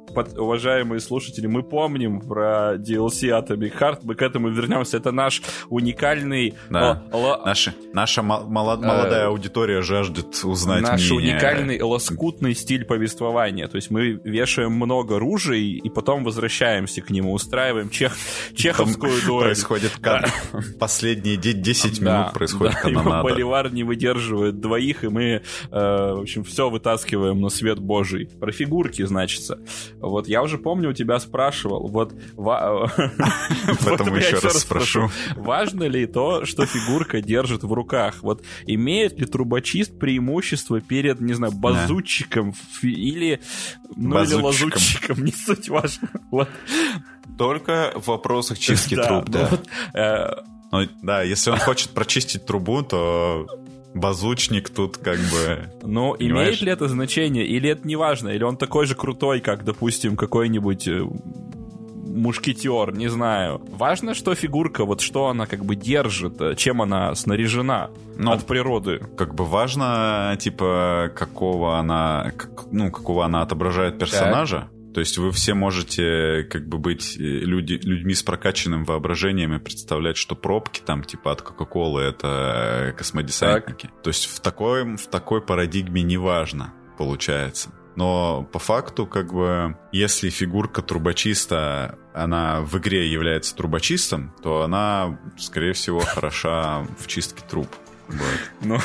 Э, 0.09 0.13
под- 0.15 0.39
уважаемые 0.39 1.01
слушатели, 1.01 1.47
мы 1.47 1.63
помним 1.63 2.21
про 2.21 2.75
DLC 2.77 3.31
Atomic 3.31 3.79
Heart, 3.79 3.99
мы 4.03 4.15
к 4.15 4.23
этому 4.23 4.49
вернемся. 4.49 4.97
Это 4.97 5.13
наш 5.13 5.43
уникальный... 5.69 6.55
Да. 6.71 7.03
ло- 7.13 7.41
Наша, 7.45 7.75
наша 7.93 8.23
мо- 8.23 8.41
моло- 8.47 8.77
молодая 8.77 9.27
аудитория 9.29 9.83
жаждет 9.83 10.39
узнать 10.45 10.83
Наш 10.83 11.11
мнение. 11.11 11.35
уникальный 11.35 11.81
лоскутный 11.83 12.55
стиль 12.55 12.85
повествования. 12.85 13.69
То 13.69 13.77
есть 13.77 13.91
мы 13.91 14.21
вешаем 14.25 14.73
много 14.73 15.19
ружей 15.19 15.73
и 15.73 15.89
потом 15.91 16.25
возвращаемся 16.25 17.01
к 17.03 17.11
нему, 17.11 17.33
устраиваем 17.33 17.91
чех... 17.91 18.13
чеховскую 18.55 19.13
дуэль. 19.25 19.45
Происходит 19.49 19.93
кан- 20.01 20.25
последние 20.79 21.37
де- 21.37 21.53
10 21.53 22.01
Да, 22.01 22.19
минут 22.21 22.33
происходит 22.35 22.75
да, 22.75 22.81
канонада. 22.81 23.23
Боливар 23.23 23.73
не 23.73 23.83
выдерживает 23.85 24.61
двоих, 24.61 25.05
и 25.05 25.09
мы, 25.09 25.23
э, 25.23 25.41
в 25.71 26.21
общем, 26.23 26.45
все 26.45 26.69
вытаскиваем 26.71 27.41
на 27.41 27.49
свет 27.49 27.79
божий. 27.79 28.27
Про 28.41 28.53
фигурки, 28.53 29.03
значится. 29.05 29.59
Вот 30.01 30.29
я 30.29 30.43
уже 30.43 30.59
помню, 30.59 30.91
у 30.91 30.93
тебя 30.93 31.19
спрашивал, 31.21 31.89
вот... 31.89 32.15
Поэтому 33.85 34.17
еще 34.17 34.39
раз 34.39 34.61
спрошу. 34.61 35.11
Важно 35.37 35.85
ли 35.85 36.07
то, 36.07 36.45
что 36.45 36.67
фигурка 36.67 37.21
держит 37.21 37.63
в 37.63 37.73
руках? 37.73 38.17
Вот 38.23 38.43
имеет 38.67 39.19
ли 39.19 39.27
трубочист 39.27 39.99
преимущество 39.99 40.81
перед, 40.81 41.21
не 41.21 41.35
знаю, 41.35 41.53
базутчиком 41.53 42.55
или, 42.83 43.41
ну, 43.97 44.23
или 44.23 44.35
лазутчиком, 44.35 45.25
не 45.25 45.33
суть 45.33 45.69
важно. 45.69 46.09
Только 47.37 47.93
в 47.97 48.09
вопросах 48.09 48.59
чистки 48.59 48.97
труб, 48.97 49.29
да. 49.29 49.51
э, 49.95 50.43
Ну, 50.71 50.87
да, 51.03 51.23
если 51.23 51.51
он 51.51 51.59
хочет 51.59 51.91
прочистить 51.91 52.47
трубу, 52.47 52.83
то 52.83 53.47
базучник 53.95 54.69
тут 54.71 54.97
как 54.99 55.19
бы... 55.19 55.71
Ну, 55.83 56.15
Понимаешь? 56.15 56.47
имеет 56.49 56.61
ли 56.63 56.71
это 56.73 56.89
значение, 56.89 57.47
или 57.47 57.71
это 57.71 57.87
не 57.87 57.97
важно, 57.97 58.29
или 58.29 58.43
он 58.45 58.57
такой 58.57 58.87
же 58.87 58.95
крутой, 58.95 59.41
как, 59.41 59.65
допустим, 59.65 60.17
какой-нибудь 60.17 60.87
э, 60.89 61.03
мушкетер, 62.07 62.93
не 62.95 63.09
знаю. 63.09 63.61
Важно, 63.71 64.15
что 64.15 64.35
фигурка, 64.35 64.85
вот 64.85 65.01
что 65.01 65.29
она 65.29 65.47
как 65.47 65.65
бы 65.65 65.75
держит, 65.77 66.41
э, 66.41 66.55
чем 66.57 66.83
она 66.83 67.15
снаряжена 67.15 67.91
Ну, 68.17 68.33
от 68.33 68.45
природы. 68.47 69.01
как 69.17 69.35
бы 69.35 69.45
важно, 69.45 70.37
типа, 70.39 71.11
какого 71.15 71.79
она, 71.79 72.33
как- 72.37 72.67
ну, 72.73 72.91
какого 72.91 73.25
она 73.25 73.43
отображает 73.43 73.99
персонажа. 73.99 74.69
То 74.99 75.03
есть 75.03 75.17
вы 75.17 75.31
все 75.31 75.55
можете 75.55 76.43
как 76.51 76.67
бы 76.67 76.79
быть 76.79 77.17
э, 77.17 77.23
люди, 77.23 77.75
людьми 77.75 78.15
с 78.15 78.25
прокачанным 78.25 78.85
воображением 78.85 79.55
и 79.55 79.61
представлять, 79.61 80.17
что 80.17 80.35
пробки 80.35 80.83
там 80.85 81.05
типа 81.05 81.31
от 81.31 81.41
Кока-Колы 81.41 82.03
это 82.03 82.89
э, 82.89 82.93
космодесантники. 82.95 83.91
То 84.03 84.11
есть 84.11 84.27
в 84.27 84.41
такой, 84.41 84.97
в 84.97 85.07
такой 85.07 85.41
парадигме 85.41 86.03
не 86.03 86.17
важно, 86.17 86.75
получается. 86.99 87.71
Но 87.95 88.43
по 88.53 88.59
факту, 88.59 89.07
как 89.07 89.33
бы, 89.33 89.79
если 89.93 90.31
фигурка 90.31 90.83
трубочиста, 90.83 91.97
она 92.13 92.63
в 92.63 92.77
игре 92.79 93.09
является 93.09 93.55
трубочистом, 93.55 94.35
то 94.43 94.63
она, 94.63 95.17
скорее 95.39 95.75
всего, 95.75 96.01
хороша 96.01 96.85
в 96.99 97.07
чистке 97.07 97.45
труб. 97.49 97.69
Вот. 98.09 98.19
Ну, 98.63 98.79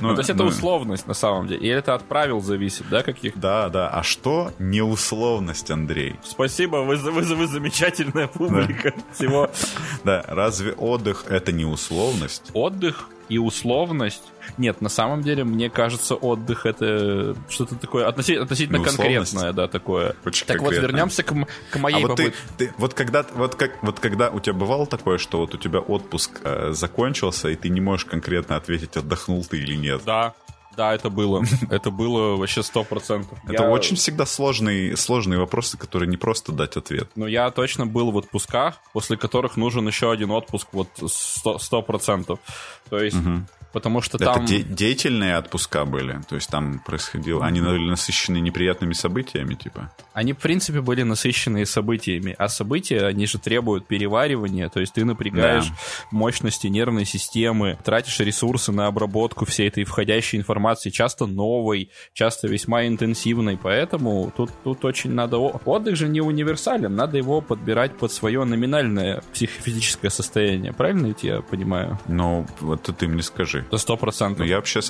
Ну, 0.00 0.08
ну, 0.08 0.14
то 0.14 0.20
есть 0.20 0.30
это 0.30 0.42
ну... 0.42 0.48
условность 0.48 1.06
на 1.06 1.14
самом 1.14 1.46
деле. 1.46 1.60
И 1.60 1.68
это 1.68 1.94
отправил 1.94 2.40
зависит, 2.40 2.88
да, 2.88 3.02
каких? 3.02 3.38
Да, 3.38 3.68
да. 3.68 3.88
А 3.88 4.02
что 4.02 4.52
не 4.58 4.82
условность, 4.82 5.70
Андрей? 5.70 6.16
Спасибо, 6.22 6.78
вы, 6.78 6.96
вы, 6.96 7.22
вы 7.22 7.46
замечательная 7.46 8.26
публика. 8.28 8.92
Да. 8.96 9.02
Всего. 9.12 9.50
Да, 10.04 10.24
разве 10.28 10.72
отдых 10.72 11.24
это 11.28 11.52
не 11.52 11.64
условность? 11.64 12.50
Отдых 12.52 13.08
и 13.28 13.38
условность. 13.38 14.22
Нет, 14.58 14.80
на 14.80 14.88
самом 14.88 15.22
деле, 15.22 15.44
мне 15.44 15.70
кажется, 15.70 16.14
отдых 16.14 16.66
это 16.66 17.36
что-то 17.48 17.76
такое 17.76 18.06
относительно, 18.06 18.44
относительно 18.44 18.78
ну, 18.78 18.84
конкретное, 18.84 19.52
да, 19.52 19.68
такое. 19.68 20.14
Очень 20.24 20.46
так 20.46 20.58
конкретно. 20.58 20.82
вот, 20.82 20.92
вернемся 20.92 21.22
к, 21.22 21.34
к 21.70 21.78
моей 21.78 22.04
а 22.04 22.08
вот, 22.08 22.16
ты, 22.16 22.32
ты, 22.58 22.74
вот, 22.78 22.94
когда, 22.94 23.24
вот, 23.34 23.54
как, 23.54 23.82
вот 23.82 24.00
когда 24.00 24.30
у 24.30 24.40
тебя 24.40 24.54
бывало 24.54 24.86
такое, 24.86 25.18
что 25.18 25.38
вот 25.38 25.54
у 25.54 25.58
тебя 25.58 25.80
отпуск 25.80 26.40
э, 26.44 26.72
закончился, 26.72 27.48
и 27.48 27.56
ты 27.56 27.68
не 27.68 27.80
можешь 27.80 28.04
конкретно 28.04 28.56
ответить, 28.56 28.96
отдохнул 28.96 29.44
ты 29.44 29.58
или 29.58 29.74
нет? 29.74 30.02
Да, 30.04 30.34
да, 30.76 30.94
это 30.94 31.10
было. 31.10 31.44
Это 31.70 31.90
было 31.90 32.36
вообще 32.36 32.62
сто 32.62 32.84
процентов. 32.84 33.38
Это 33.48 33.68
очень 33.68 33.96
всегда 33.96 34.26
сложные, 34.26 34.96
сложные 34.96 35.38
вопросы, 35.38 35.76
которые 35.78 36.08
не 36.08 36.16
просто 36.16 36.52
дать 36.52 36.76
ответ. 36.76 37.10
Ну, 37.16 37.26
я 37.26 37.50
точно 37.50 37.86
был 37.86 38.10
в 38.10 38.18
отпусках, 38.18 38.80
после 38.92 39.16
которых 39.16 39.56
нужен 39.56 39.86
еще 39.86 40.10
один 40.10 40.30
отпуск 40.30 40.68
вот 40.72 40.88
сто 41.06 41.82
процентов. 41.82 42.38
То 42.90 42.98
есть 42.98 43.16
потому 43.74 44.00
что 44.00 44.16
это 44.18 44.26
там... 44.26 44.44
Это 44.44 44.46
де- 44.46 44.62
деятельные 44.62 45.36
отпуска 45.36 45.84
были? 45.84 46.20
То 46.28 46.36
есть 46.36 46.48
там 46.48 46.78
происходило... 46.78 47.44
Они 47.44 47.60
были 47.60 47.90
насыщены 47.90 48.38
неприятными 48.38 48.92
событиями, 48.92 49.54
типа? 49.54 49.90
Они, 50.12 50.32
в 50.32 50.38
принципе, 50.38 50.80
были 50.80 51.02
насыщенные 51.02 51.66
событиями, 51.66 52.36
а 52.38 52.48
события, 52.48 53.04
они 53.04 53.26
же 53.26 53.38
требуют 53.38 53.88
переваривания, 53.88 54.68
то 54.68 54.78
есть 54.78 54.94
ты 54.94 55.04
напрягаешь 55.04 55.66
да. 55.66 55.74
мощности 56.12 56.68
нервной 56.68 57.04
системы, 57.04 57.76
тратишь 57.84 58.20
ресурсы 58.20 58.70
на 58.70 58.86
обработку 58.86 59.44
всей 59.44 59.66
этой 59.66 59.82
входящей 59.82 60.38
информации, 60.38 60.90
часто 60.90 61.26
новой, 61.26 61.90
часто 62.12 62.46
весьма 62.46 62.86
интенсивной, 62.86 63.58
поэтому 63.60 64.32
тут, 64.36 64.52
тут 64.62 64.84
очень 64.84 65.10
надо... 65.10 65.38
Отдых 65.38 65.96
же 65.96 66.06
не 66.06 66.20
универсален, 66.20 66.94
надо 66.94 67.18
его 67.18 67.40
подбирать 67.40 67.96
под 67.96 68.12
свое 68.12 68.44
номинальное 68.44 69.24
психофизическое 69.32 70.12
состояние, 70.12 70.72
правильно 70.72 71.08
ведь 71.08 71.24
я 71.24 71.40
понимаю? 71.42 71.98
Ну, 72.06 72.46
вот 72.60 72.82
ты 72.82 73.08
мне 73.08 73.22
скажи. 73.22 73.63
Это 73.68 73.78
сто 73.78 73.96
процентов. 73.96 74.40
Ну, 74.40 74.44
я 74.44 74.56
вообще, 74.56 74.80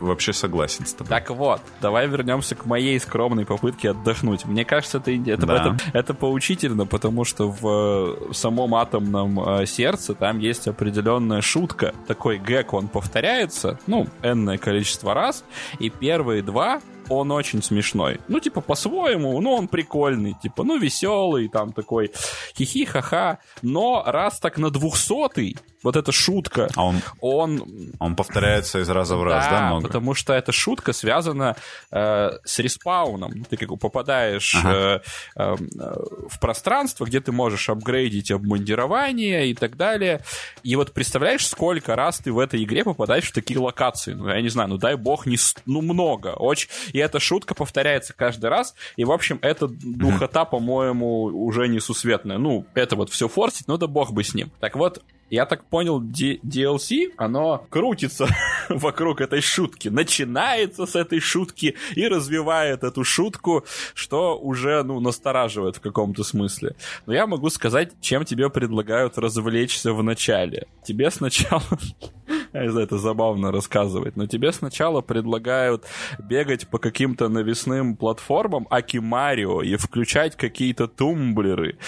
вообще 0.00 0.32
согласен 0.32 0.86
с 0.86 0.92
тобой. 0.92 1.08
Так 1.08 1.30
вот, 1.30 1.60
давай 1.80 2.06
вернемся 2.08 2.54
к 2.54 2.66
моей 2.66 2.98
скромной 2.98 3.44
попытке 3.44 3.90
отдохнуть. 3.90 4.44
Мне 4.44 4.64
кажется, 4.64 4.98
это, 4.98 5.10
это, 5.10 5.46
да. 5.46 5.54
это, 5.54 5.76
это 5.92 6.14
поучительно, 6.14 6.86
потому 6.86 7.24
что 7.24 7.50
в, 7.50 8.30
в 8.30 8.34
самом 8.34 8.74
атомном 8.74 9.40
э, 9.40 9.66
сердце 9.66 10.14
там 10.14 10.38
есть 10.38 10.68
определенная 10.68 11.40
шутка. 11.40 11.94
Такой 12.06 12.38
гэг, 12.38 12.72
он 12.72 12.88
повторяется, 12.88 13.78
ну, 13.86 14.06
энное 14.22 14.58
количество 14.58 15.14
раз, 15.14 15.44
и 15.78 15.90
первые 15.90 16.42
два 16.42 16.80
он 17.08 17.30
очень 17.30 17.62
смешной. 17.62 18.20
Ну, 18.28 18.40
типа, 18.40 18.60
по-своему, 18.60 19.40
ну, 19.40 19.52
он 19.52 19.68
прикольный, 19.68 20.34
типа, 20.42 20.64
ну, 20.64 20.78
веселый, 20.78 21.48
там, 21.48 21.72
такой 21.72 22.12
хихи 22.56 22.84
ха-ха. 22.84 23.38
Но 23.62 24.02
раз 24.06 24.38
так 24.38 24.58
на 24.58 24.70
двухсотый, 24.70 25.56
вот 25.82 25.96
эта 25.96 26.12
шутка, 26.12 26.68
а 26.76 26.84
он, 26.84 27.02
он... 27.20 27.92
Он 27.98 28.16
повторяется 28.16 28.80
из 28.80 28.88
раза 28.88 29.16
в 29.16 29.24
раз, 29.24 29.44
да, 29.46 29.50
да 29.50 29.66
много? 29.68 29.86
потому 29.88 30.14
что 30.14 30.32
эта 30.32 30.52
шутка 30.52 30.92
связана 30.92 31.56
э, 31.90 32.30
с 32.44 32.58
респауном. 32.58 33.44
Ты 33.44 33.56
как 33.56 33.68
бы 33.68 33.76
попадаешь 33.76 34.54
ага. 34.54 34.72
э, 34.74 35.00
э, 35.36 35.56
в 36.28 36.40
пространство, 36.40 37.04
где 37.04 37.20
ты 37.20 37.32
можешь 37.32 37.68
апгрейдить 37.68 38.30
обмундирование 38.30 39.48
и 39.48 39.54
так 39.54 39.76
далее. 39.76 40.22
И 40.62 40.76
вот 40.76 40.92
представляешь, 40.92 41.46
сколько 41.46 41.96
раз 41.96 42.18
ты 42.18 42.32
в 42.32 42.38
этой 42.38 42.62
игре 42.62 42.84
попадаешь 42.84 43.28
в 43.28 43.32
такие 43.32 43.58
локации? 43.58 44.12
Ну, 44.12 44.28
я 44.28 44.40
не 44.40 44.48
знаю, 44.48 44.68
ну 44.68 44.78
дай 44.78 44.94
бог, 44.94 45.26
не, 45.26 45.36
ну 45.66 45.82
много. 45.82 46.28
Очень... 46.28 46.68
И 46.92 46.98
эта 46.98 47.20
шутка 47.20 47.54
повторяется 47.54 48.14
каждый 48.14 48.50
раз. 48.50 48.74
И, 48.96 49.04
в 49.04 49.12
общем, 49.12 49.38
эта 49.42 49.68
духота, 49.68 50.44
по-моему, 50.44 51.24
уже 51.24 51.68
несусветная. 51.68 52.38
Ну, 52.38 52.66
это 52.74 52.96
вот 52.96 53.10
все 53.10 53.28
форсить, 53.28 53.68
ну 53.68 53.76
да 53.76 53.86
бог 53.86 54.12
бы 54.12 54.24
с 54.24 54.34
ним. 54.34 54.50
Так 54.60 54.76
вот, 54.76 55.02
я 55.32 55.46
так 55.46 55.64
понял, 55.64 55.98
D- 55.98 56.40
DLC, 56.42 57.14
оно 57.16 57.66
крутится 57.70 58.26
вокруг 58.68 59.22
этой 59.22 59.40
шутки, 59.40 59.88
начинается 59.88 60.84
с 60.84 60.94
этой 60.94 61.20
шутки 61.20 61.74
и 61.94 62.06
развивает 62.06 62.84
эту 62.84 63.02
шутку, 63.02 63.64
что 63.94 64.38
уже, 64.38 64.82
ну, 64.82 65.00
настораживает 65.00 65.76
в 65.76 65.80
каком-то 65.80 66.22
смысле. 66.22 66.76
Но 67.06 67.14
я 67.14 67.26
могу 67.26 67.48
сказать, 67.48 67.92
чем 68.02 68.26
тебе 68.26 68.50
предлагают 68.50 69.16
развлечься 69.16 69.94
в 69.94 70.02
начале. 70.02 70.66
Тебе 70.84 71.10
сначала 71.10 71.62
я 72.52 72.62
не 72.62 72.68
знаю, 72.68 72.86
это 72.86 72.98
забавно 72.98 73.50
рассказывать, 73.52 74.16
но 74.16 74.26
тебе 74.26 74.52
сначала 74.52 75.00
предлагают 75.00 75.84
бегать 76.18 76.68
по 76.68 76.78
каким-то 76.78 77.28
навесным 77.28 77.96
платформам 77.96 78.66
Аки 78.70 78.98
Марио 78.98 79.62
и 79.62 79.76
включать 79.76 80.36
какие-то 80.36 80.88
тумблеры, 80.88 81.78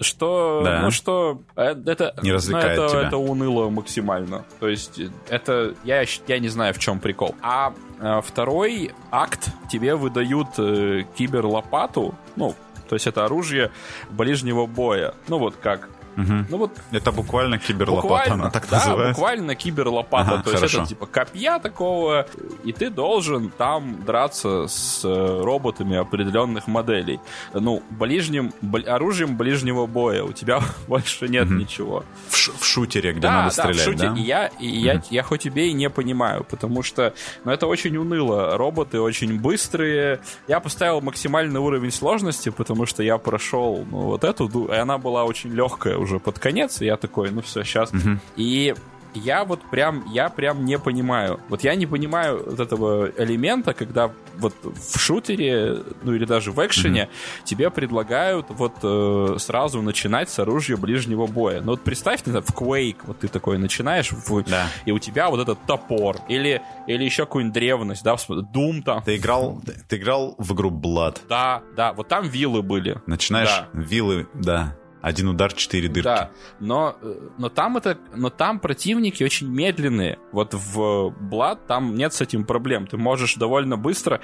что, 0.00 0.62
да. 0.64 0.82
ну 0.82 0.90
что, 0.90 1.42
э, 1.56 1.74
это, 1.86 2.14
не 2.22 2.32
развлекает 2.32 2.78
ну, 2.78 2.84
это, 2.84 2.91
тебя. 2.92 3.08
это 3.08 3.16
уныло 3.16 3.68
максимально. 3.68 4.44
То 4.60 4.68
есть 4.68 5.00
это, 5.28 5.74
я, 5.84 6.04
я 6.26 6.38
не 6.38 6.48
знаю, 6.48 6.74
в 6.74 6.78
чем 6.78 7.00
прикол. 7.00 7.34
А 7.42 7.74
э, 7.98 8.20
второй 8.24 8.92
акт 9.10 9.50
тебе 9.70 9.94
выдают 9.94 10.48
э, 10.58 11.04
киберлопату, 11.16 12.14
ну, 12.36 12.54
то 12.88 12.96
есть 12.96 13.06
это 13.06 13.24
оружие 13.24 13.70
ближнего 14.10 14.66
боя. 14.66 15.14
Ну 15.28 15.38
вот 15.38 15.56
как 15.56 15.88
Угу. 16.16 16.46
Ну 16.48 16.56
вот 16.58 16.72
это 16.90 17.12
буквально 17.12 17.58
киберлопата, 17.58 18.02
буквально, 18.02 18.34
она 18.34 18.50
так 18.50 18.68
да, 18.68 18.76
называется. 18.76 19.20
буквально 19.20 19.54
киберлопата. 19.54 20.32
Ага, 20.32 20.42
То 20.42 20.50
хорошо. 20.50 20.64
есть 20.64 20.74
это 20.74 20.86
типа 20.86 21.06
копья 21.06 21.58
такого, 21.58 22.26
и 22.64 22.72
ты 22.72 22.90
должен 22.90 23.50
там 23.50 24.04
драться 24.04 24.66
с 24.68 25.04
э, 25.04 25.42
роботами 25.42 25.96
определенных 25.96 26.66
моделей. 26.66 27.20
Ну, 27.54 27.82
ближним 27.90 28.52
оружием 28.86 29.36
ближнего 29.36 29.86
боя 29.86 30.24
у 30.24 30.32
тебя 30.32 30.60
больше 30.86 31.28
нет 31.28 31.46
угу. 31.46 31.54
ничего. 31.54 32.04
В, 32.28 32.36
ш- 32.36 32.52
в 32.58 32.64
шутере, 32.64 33.12
где 33.12 33.20
да, 33.20 33.32
надо 33.32 33.56
да, 33.56 33.62
стрелять, 33.62 33.80
в 33.80 33.84
шутере. 33.84 34.10
да? 34.10 34.16
И 34.16 34.22
я, 34.22 34.46
и 34.46 34.68
угу. 34.68 34.84
я, 34.84 35.02
я 35.10 35.22
хоть 35.22 35.42
тебе 35.42 35.68
и 35.68 35.72
не 35.72 35.90
понимаю, 35.90 36.44
потому 36.44 36.82
что 36.82 37.14
ну, 37.44 37.52
это 37.52 37.66
очень 37.66 37.96
уныло. 37.96 38.56
Роботы 38.56 39.00
очень 39.00 39.40
быстрые. 39.40 40.20
Я 40.46 40.60
поставил 40.60 41.00
максимальный 41.00 41.60
уровень 41.60 41.90
сложности, 41.90 42.50
потому 42.50 42.86
что 42.86 43.02
я 43.02 43.18
прошел 43.18 43.84
ну, 43.90 44.02
вот 44.02 44.24
эту, 44.24 44.66
и 44.66 44.74
она 44.74 44.98
была 44.98 45.24
очень 45.24 45.50
легкая 45.52 45.96
уже 46.02 46.18
под 46.18 46.38
конец, 46.38 46.80
и 46.82 46.86
я 46.86 46.96
такой, 46.96 47.30
ну 47.30 47.40
все, 47.42 47.62
сейчас. 47.62 47.92
Угу. 47.92 48.18
И 48.36 48.74
я 49.14 49.44
вот 49.44 49.60
прям, 49.70 50.04
я 50.10 50.28
прям 50.28 50.64
не 50.64 50.78
понимаю. 50.78 51.40
Вот 51.48 51.64
я 51.64 51.74
не 51.74 51.86
понимаю 51.86 52.42
вот 52.44 52.60
этого 52.60 53.10
элемента, 53.18 53.74
когда 53.74 54.10
вот 54.38 54.54
в 54.62 54.98
шутере, 54.98 55.78
ну 56.02 56.14
или 56.14 56.24
даже 56.24 56.52
в 56.52 56.64
экшене, 56.64 57.02
mm-hmm. 57.02 57.44
тебе 57.44 57.70
предлагают 57.70 58.46
вот 58.48 58.72
э, 58.82 59.36
сразу 59.38 59.82
начинать 59.82 60.30
с 60.30 60.38
оружия 60.38 60.76
ближнего 60.76 61.26
боя. 61.26 61.60
Ну 61.60 61.72
вот 61.72 61.82
представь, 61.82 62.24
не 62.26 62.30
знаю, 62.30 62.44
в 62.44 62.50
Quake 62.50 62.96
вот 63.04 63.20
ты 63.20 63.28
такой 63.28 63.58
начинаешь, 63.58 64.10
в, 64.10 64.42
да. 64.44 64.66
и 64.86 64.92
у 64.92 64.98
тебя 64.98 65.28
вот 65.28 65.40
этот 65.40 65.58
топор, 65.66 66.16
или, 66.28 66.62
или 66.86 67.04
еще 67.04 67.26
какую-нибудь 67.26 67.54
древность, 67.54 68.02
да, 68.02 68.14
Doom 68.14 68.82
там. 68.82 69.02
Ты 69.02 69.16
играл, 69.16 69.60
ты, 69.64 69.74
ты 69.88 69.96
играл 69.96 70.34
в 70.38 70.54
игру 70.54 70.70
Blood? 70.70 71.18
Да, 71.28 71.62
да, 71.76 71.92
вот 71.92 72.08
там 72.08 72.26
вилы 72.26 72.62
были. 72.62 72.96
Начинаешь, 73.06 73.48
да. 73.48 73.68
вилы, 73.72 74.26
да. 74.32 74.76
Один 75.02 75.28
удар, 75.28 75.52
четыре 75.52 75.88
дырки. 75.88 76.04
Да, 76.04 76.30
но, 76.60 76.96
но, 77.36 77.48
там 77.48 77.76
это, 77.76 77.98
но 78.14 78.30
там 78.30 78.60
противники 78.60 79.24
очень 79.24 79.48
медленные. 79.48 80.18
Вот 80.30 80.54
в 80.54 81.08
Blood 81.08 81.58
там 81.66 81.96
нет 81.96 82.14
с 82.14 82.20
этим 82.20 82.44
проблем. 82.44 82.86
Ты 82.86 82.96
можешь 82.96 83.34
довольно 83.34 83.76
быстро... 83.76 84.20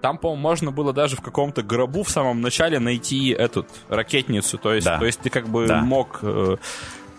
Там, 0.00 0.18
по-моему, 0.18 0.42
можно 0.42 0.70
было 0.70 0.92
даже 0.92 1.16
в 1.16 1.22
каком-то 1.22 1.62
гробу 1.62 2.02
в 2.02 2.10
самом 2.10 2.42
начале 2.42 2.78
найти 2.78 3.30
эту 3.30 3.66
ракетницу. 3.88 4.58
То 4.58 4.74
есть, 4.74 4.86
да. 4.86 4.98
то 4.98 5.06
есть 5.06 5.18
ты 5.20 5.30
как 5.30 5.48
бы 5.48 5.66
да. 5.66 5.80
мог 5.80 6.18
э, 6.22 6.58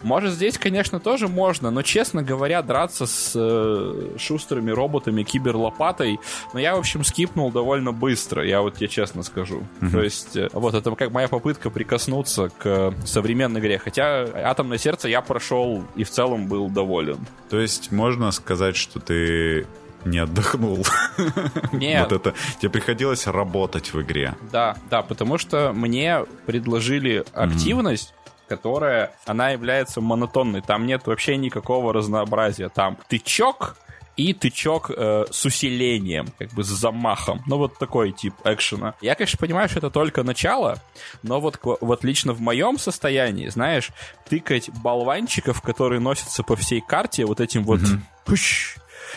может, 0.06 0.34
здесь, 0.34 0.58
конечно, 0.58 1.00
тоже 1.00 1.28
можно, 1.28 1.72
но, 1.72 1.82
честно 1.82 2.22
говоря, 2.22 2.62
драться 2.62 3.08
с 3.08 3.34
э, 3.36 4.16
шустрыми 4.18 4.70
роботами, 4.70 5.24
киберлопатой, 5.24 6.20
но 6.54 6.60
я, 6.60 6.76
в 6.76 6.80
общем, 6.80 7.04
скипнул 7.04 7.52
довольно 7.52 7.92
быстро, 7.92 8.46
я 8.46 8.62
вот 8.62 8.76
тебе 8.76 8.88
честно 8.88 9.24
скажу. 9.24 9.64
Mm-hmm. 9.82 9.92
То 9.92 10.04
есть, 10.04 10.38
э, 10.38 10.50
вот, 10.54 10.76
это 10.76 10.96
как 10.96 11.12
моя 11.12 11.28
попытка 11.28 11.72
прикоснуться 11.72 12.50
к 12.50 12.94
современной 13.04 13.60
игре. 13.60 13.80
Хотя 13.80 14.28
«Атомное 14.44 14.78
сердце» 14.78 15.10
я 15.10 15.22
прошел 15.22 15.84
и 15.96 16.04
в 16.04 16.10
целом 16.12 16.48
был 16.48 16.70
доволен. 16.70 17.26
То 17.50 17.60
есть, 17.60 17.92
можно 17.92 18.30
сказать, 18.32 18.76
что 18.76 19.00
ты 19.00 19.66
не 20.06 20.20
отдохнул. 20.20 20.86
Нет. 21.72 22.12
вот 22.12 22.28
это. 22.28 22.34
Тебе 22.60 22.70
приходилось 22.70 23.28
работать 23.28 23.94
в 23.94 24.02
игре. 24.02 24.36
Да, 24.52 24.78
да, 24.90 25.02
потому 25.02 25.38
что 25.38 25.74
мне 25.74 26.26
предложили 26.46 27.26
активность, 27.34 28.14
которая, 28.48 29.14
она 29.26 29.50
является 29.50 30.02
монотонной. 30.02 30.62
Там 30.62 30.86
нет 30.86 31.06
вообще 31.06 31.38
никакого 31.38 31.94
разнообразия. 31.94 32.70
Там 32.70 32.98
тычок, 33.08 33.78
и 34.18 34.34
тычок 34.34 34.92
э, 34.96 35.26
с 35.30 35.46
усилением, 35.46 36.28
как 36.40 36.54
бы 36.54 36.64
с 36.64 36.68
замахом. 36.68 37.44
Ну, 37.48 37.58
вот 37.58 37.78
такой 37.78 38.12
тип 38.12 38.34
экшена. 38.44 38.94
Я, 39.02 39.16
конечно, 39.16 39.38
понимаю, 39.38 39.68
что 39.68 39.80
это 39.80 39.90
только 39.90 40.24
начало, 40.24 40.82
но 41.22 41.40
вот, 41.40 41.60
вот 41.64 42.04
лично 42.04 42.34
в 42.34 42.40
моем 42.40 42.78
состоянии, 42.78 43.50
знаешь, 43.50 43.92
тыкать 44.28 44.70
болванчиков, 44.70 45.62
которые 45.62 46.00
носятся 46.00 46.44
по 46.44 46.56
всей 46.56 46.82
карте, 46.82 47.26
вот 47.26 47.42
этим 47.42 47.64
вот... 47.64 47.82
Mm-hmm. 47.82 48.00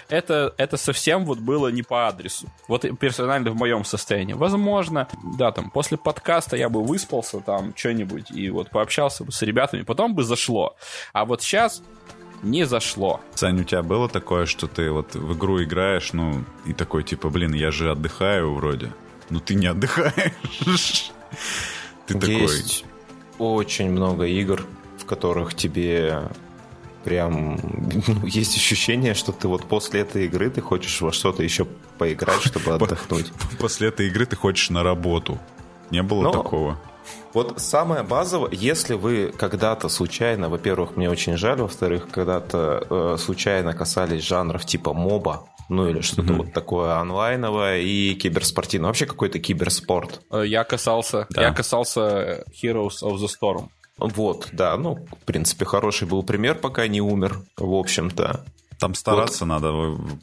Это, 0.08 0.54
это 0.56 0.76
совсем 0.76 1.24
вот 1.24 1.38
было 1.38 1.68
не 1.68 1.82
по 1.82 2.08
адресу. 2.08 2.48
Вот 2.66 2.86
персонально 2.98 3.50
в 3.50 3.56
моем 3.56 3.84
состоянии. 3.84 4.34
Возможно, 4.34 5.08
да, 5.38 5.52
там, 5.52 5.70
после 5.70 5.96
подкаста 5.96 6.56
я 6.56 6.68
бы 6.68 6.82
выспался 6.82 7.40
там, 7.40 7.72
что-нибудь, 7.76 8.30
и 8.30 8.50
вот 8.50 8.70
пообщался 8.70 9.24
бы 9.24 9.32
с 9.32 9.42
ребятами, 9.42 9.82
потом 9.82 10.14
бы 10.14 10.24
зашло. 10.24 10.76
А 11.12 11.24
вот 11.24 11.42
сейчас 11.42 11.82
не 12.42 12.64
зашло. 12.64 13.20
Сань, 13.34 13.60
у 13.60 13.64
тебя 13.64 13.82
было 13.82 14.08
такое, 14.08 14.46
что 14.46 14.66
ты 14.66 14.90
вот 14.90 15.14
в 15.14 15.36
игру 15.36 15.62
играешь, 15.62 16.12
ну, 16.12 16.44
и 16.66 16.72
такой, 16.72 17.02
типа, 17.02 17.30
блин, 17.30 17.52
я 17.52 17.70
же 17.70 17.90
отдыхаю 17.90 18.54
вроде. 18.54 18.92
Ну, 19.30 19.40
ты 19.40 19.54
не 19.54 19.66
отдыхаешь. 19.66 21.12
Ты 22.06 22.14
такой... 22.14 22.36
Есть 22.36 22.86
очень 23.38 23.90
много 23.90 24.24
игр, 24.24 24.64
в 24.96 25.04
которых 25.04 25.54
тебе 25.54 26.22
прям 27.08 27.58
ну, 28.06 28.26
есть 28.26 28.54
ощущение, 28.56 29.14
что 29.14 29.32
ты 29.32 29.48
вот 29.48 29.64
после 29.64 30.02
этой 30.02 30.26
игры 30.26 30.50
ты 30.50 30.60
хочешь 30.60 31.00
во 31.00 31.10
что-то 31.10 31.42
еще 31.42 31.64
поиграть, 31.96 32.42
чтобы 32.42 32.74
отдохнуть. 32.74 33.32
После 33.58 33.88
этой 33.88 34.08
игры 34.08 34.26
ты 34.26 34.36
хочешь 34.36 34.68
на 34.68 34.82
работу. 34.82 35.38
Не 35.90 36.02
было 36.02 36.24
Но... 36.24 36.32
такого? 36.32 36.78
Вот 37.32 37.60
самое 37.60 38.02
базовое, 38.02 38.50
если 38.52 38.94
вы 38.94 39.32
когда-то 39.36 39.88
случайно, 39.88 40.50
во-первых, 40.50 40.96
мне 40.96 41.08
очень 41.08 41.38
жаль, 41.38 41.58
во-вторых, 41.60 42.08
когда-то 42.10 42.86
э, 42.90 43.16
случайно 43.18 43.72
касались 43.72 44.22
жанров 44.22 44.66
типа 44.66 44.92
моба, 44.92 45.48
ну 45.70 45.88
или 45.88 46.02
что-то 46.02 46.32
mm-hmm. 46.32 46.36
вот 46.36 46.52
такое 46.52 46.96
онлайновое 46.96 47.78
и 47.80 48.14
киберспортивное, 48.14 48.88
вообще 48.88 49.06
какой-то 49.06 49.38
киберспорт. 49.38 50.20
Э, 50.30 50.42
я 50.44 50.64
касался, 50.64 51.26
да. 51.30 51.42
я 51.42 51.52
касался 51.54 52.44
Heroes 52.62 53.02
of 53.02 53.16
the 53.16 53.28
Storm. 53.28 53.68
Вот, 53.98 54.48
да, 54.52 54.76
ну, 54.76 54.94
в 54.94 55.24
принципе, 55.24 55.64
хороший 55.64 56.06
был 56.06 56.22
пример, 56.22 56.56
пока 56.56 56.86
не 56.86 57.00
умер, 57.00 57.40
в 57.56 57.74
общем-то. 57.74 58.44
Там 58.78 58.94
стараться 58.94 59.44
вот. 59.44 59.48
надо, 59.48 59.72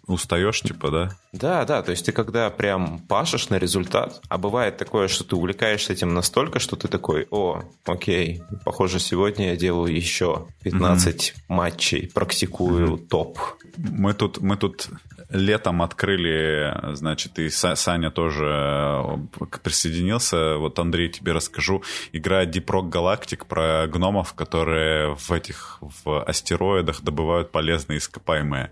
устаешь, 0.07 0.61
типа, 0.61 0.89
да? 0.89 1.09
Да, 1.33 1.65
да, 1.65 1.81
то 1.81 1.91
есть 1.91 2.05
ты 2.05 2.13
когда 2.13 2.49
прям 2.49 2.99
пашешь 2.99 3.49
на 3.49 3.57
результат, 3.57 4.21
а 4.29 4.37
бывает 4.37 4.77
такое, 4.77 5.09
что 5.09 5.25
ты 5.25 5.35
увлекаешься 5.35 5.91
этим 5.91 6.13
настолько, 6.13 6.59
что 6.59 6.77
ты 6.77 6.87
такой, 6.87 7.27
о, 7.31 7.63
окей, 7.85 8.41
похоже, 8.63 8.99
сегодня 8.99 9.49
я 9.49 9.55
делаю 9.57 9.93
еще 9.93 10.47
15 10.63 11.15
mm-hmm. 11.15 11.41
матчей, 11.49 12.09
практикую 12.13 12.93
mm-hmm. 12.93 13.07
топ. 13.07 13.39
Мы 13.75 14.13
тут, 14.13 14.39
мы 14.39 14.55
тут 14.55 14.87
летом 15.29 15.81
открыли, 15.81 16.73
значит, 16.93 17.39
и 17.39 17.49
Саня 17.49 18.11
тоже 18.11 18.45
э, 18.45 19.57
присоединился. 19.63 20.57
Вот, 20.57 20.77
Андрей, 20.79 21.09
тебе 21.09 21.31
расскажу. 21.31 21.83
Игра 22.11 22.45
Deep 22.45 22.65
Rock 22.65 22.89
Galactic 22.91 23.45
про 23.47 23.87
гномов, 23.87 24.33
которые 24.33 25.15
в 25.15 25.31
этих, 25.31 25.79
в 25.81 26.23
астероидах 26.23 27.01
добывают 27.01 27.51
полезные 27.51 27.99
ископаемые. 27.99 28.71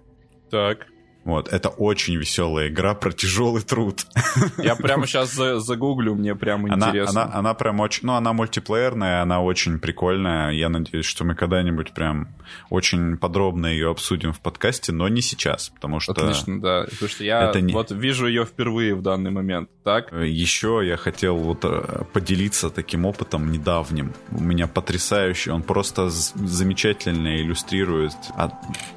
Так. 0.50 0.88
Вот, 1.26 1.48
это 1.54 1.70
очень 1.70 2.16
веселая 2.18 2.68
игра 2.68 2.94
про 2.96 3.12
тяжелый 3.12 3.62
труд. 3.62 4.06
Я 4.58 4.76
прямо 4.76 5.08
сейчас 5.08 5.34
загуглю, 5.34 6.16
мне 6.16 6.36
прямо 6.36 6.74
она, 6.74 6.90
интересно. 6.90 7.24
Она, 7.24 7.34
она 7.34 7.54
прям 7.54 7.80
очень, 7.80 8.08
ну, 8.08 8.14
она 8.14 8.34
мультиплеерная, 8.34 9.22
она 9.22 9.42
очень 9.42 9.80
прикольная. 9.80 10.52
Я 10.52 10.68
надеюсь, 10.68 11.06
что 11.06 11.24
мы 11.24 11.36
когда-нибудь 11.36 11.94
прям 11.94 12.28
очень 12.70 13.18
подробно 13.18 13.68
ее 13.68 13.92
обсудим 13.92 14.34
в 14.34 14.40
подкасте, 14.42 14.92
но 14.92 15.08
не 15.08 15.22
сейчас, 15.22 15.70
потому 15.70 16.00
что... 16.00 16.12
Отлично, 16.12 16.60
да, 16.60 16.86
потому 16.90 17.10
что 17.10 17.24
я 17.24 17.50
это 17.50 17.62
не... 17.62 17.74
вот 17.74 17.92
вижу 17.92 18.28
ее 18.28 18.46
впервые 18.46 18.96
в 18.96 19.02
данный 19.02 19.32
момент, 19.32 19.70
так? 19.84 20.12
Еще 20.12 20.82
я 20.84 20.98
хотел 20.98 21.38
вот 21.38 21.64
э, 21.64 22.04
поделиться 22.12 22.70
таким 22.70 23.06
опытом 23.06 23.52
недавним. 23.52 24.14
У 24.32 24.42
меня 24.42 24.68
потрясающий, 24.68 25.52
он 25.52 25.64
просто 25.64 26.10
замечательно 26.10 27.42
иллюстрирует 27.42 28.14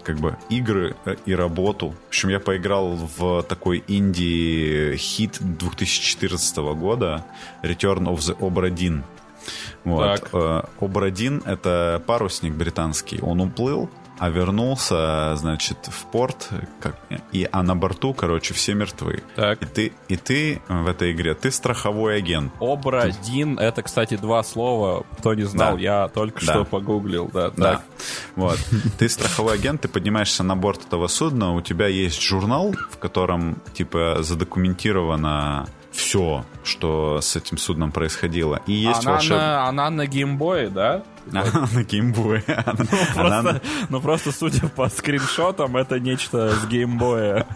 как 0.02 0.18
бы 0.18 0.36
игры 0.48 0.96
э, 1.04 1.16
и 1.24 1.34
работу 1.34 1.94
общем, 2.16 2.31
я 2.31 2.40
поиграл 2.40 2.94
в 3.18 3.42
такой 3.42 3.85
инди-хит 3.87 5.37
2014 5.38 6.57
года 6.74 7.26
Return 7.62 8.05
of 8.05 8.16
the 8.16 8.38
Obra 8.38 8.70
Dinn. 8.70 9.02
Вот. 9.85 10.20
Так. 10.20 10.31
Э, 10.33 10.62
Обрадин— 10.81 11.42
это 11.46 12.02
парусник 12.07 12.55
британский. 12.55 13.20
Он 13.20 13.42
уплыл, 13.42 13.90
а 14.18 14.31
вернулся, 14.31 15.37
значит, 15.37 15.76
в 15.83 16.07
порт, 16.07 16.48
как, 16.81 16.96
и, 17.33 17.46
а 17.52 17.62
на 17.62 17.76
борту, 17.76 18.14
короче, 18.14 18.55
все 18.55 18.72
мертвы. 18.72 19.22
Так. 19.35 19.62
И 19.62 19.66
ты, 19.66 19.92
и 20.09 20.16
ты 20.16 20.62
в 20.68 20.88
этой 20.88 21.12
игре, 21.12 21.35
ты 21.35 21.50
страховой 21.50 22.16
агент. 22.16 22.50
Обрадин, 22.61 23.59
это, 23.59 23.83
кстати, 23.83 24.16
два 24.16 24.42
слова, 24.42 25.05
кто 25.18 25.35
не 25.35 25.44
знал, 25.44 25.74
да. 25.74 25.83
я 25.83 26.09
только 26.09 26.44
да. 26.46 26.52
что 26.52 26.64
погуглил, 26.64 27.31
да. 27.33 27.50
Да, 27.50 27.72
так. 27.72 27.83
Вот. 28.37 28.59
Ты 28.99 29.09
страховой 29.09 29.55
агент, 29.55 29.81
ты 29.81 29.88
поднимаешься 29.88 30.42
на 30.42 30.55
борт 30.57 30.85
этого 30.87 31.09
судна, 31.09 31.55
у 31.55 31.61
тебя 31.61 31.88
есть 31.88 32.22
журнал, 32.22 32.75
в 32.90 32.99
котором, 32.99 33.61
типа, 33.72 34.18
задокументировано 34.20 35.66
все, 35.90 36.44
что 36.62 37.20
с 37.20 37.35
этим 37.37 37.59
судном 37.59 37.90
происходило. 37.90 38.61
И 38.66 38.72
есть 38.72 39.05
она, 39.05 39.12
волшеб... 39.12 39.37
на, 39.37 39.68
она 39.68 39.90
на 39.90 40.07
геймбое, 40.07 40.68
да? 40.68 41.03
На 41.32 41.82
геймбое. 41.82 42.44
Ну, 43.16 43.60
ну, 43.88 44.00
просто, 44.00 44.32
судя 44.32 44.68
по 44.68 44.88
скриншотам, 44.88 45.76
это 45.76 45.98
нечто 45.98 46.50
с 46.50 46.66
геймбоя. 46.66 47.46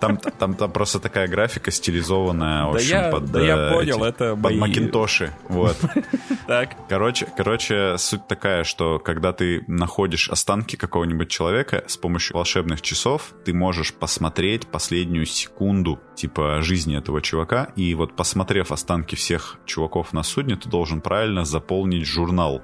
Там 0.00 0.54
просто 0.72 0.98
такая 1.00 1.28
графика 1.28 1.70
стилизованная, 1.70 2.66
в 2.66 2.74
общем, 2.74 3.10
под... 3.10 3.30
Да 3.30 3.40
я 3.40 3.56
э, 3.56 3.72
понял, 3.72 4.04
это 4.04 4.36
Под 4.36 4.54
макинтоши, 4.54 5.32
вот. 5.48 5.76
Так. 6.46 6.76
Короче, 6.88 7.28
короче, 7.36 7.96
суть 7.98 8.26
такая, 8.26 8.64
что 8.64 8.98
когда 8.98 9.32
ты 9.32 9.64
находишь 9.68 10.28
останки 10.28 10.76
какого-нибудь 10.76 11.28
человека 11.28 11.84
с 11.86 11.96
помощью 11.96 12.36
волшебных 12.36 12.82
часов, 12.82 13.32
ты 13.44 13.54
можешь 13.54 13.94
посмотреть 13.94 14.66
последнюю 14.66 15.26
секунду, 15.26 16.00
типа, 16.14 16.60
жизни 16.62 16.98
этого 16.98 17.22
чувака, 17.22 17.68
и 17.76 17.94
вот 17.94 18.16
посмотрев 18.16 18.72
останки 18.72 19.14
всех 19.14 19.58
чуваков 19.66 20.12
на 20.12 20.22
судне, 20.22 20.56
ты 20.56 20.68
должен 20.68 21.00
правильно 21.00 21.44
заполнить 21.44 22.06
журнал 22.06 22.62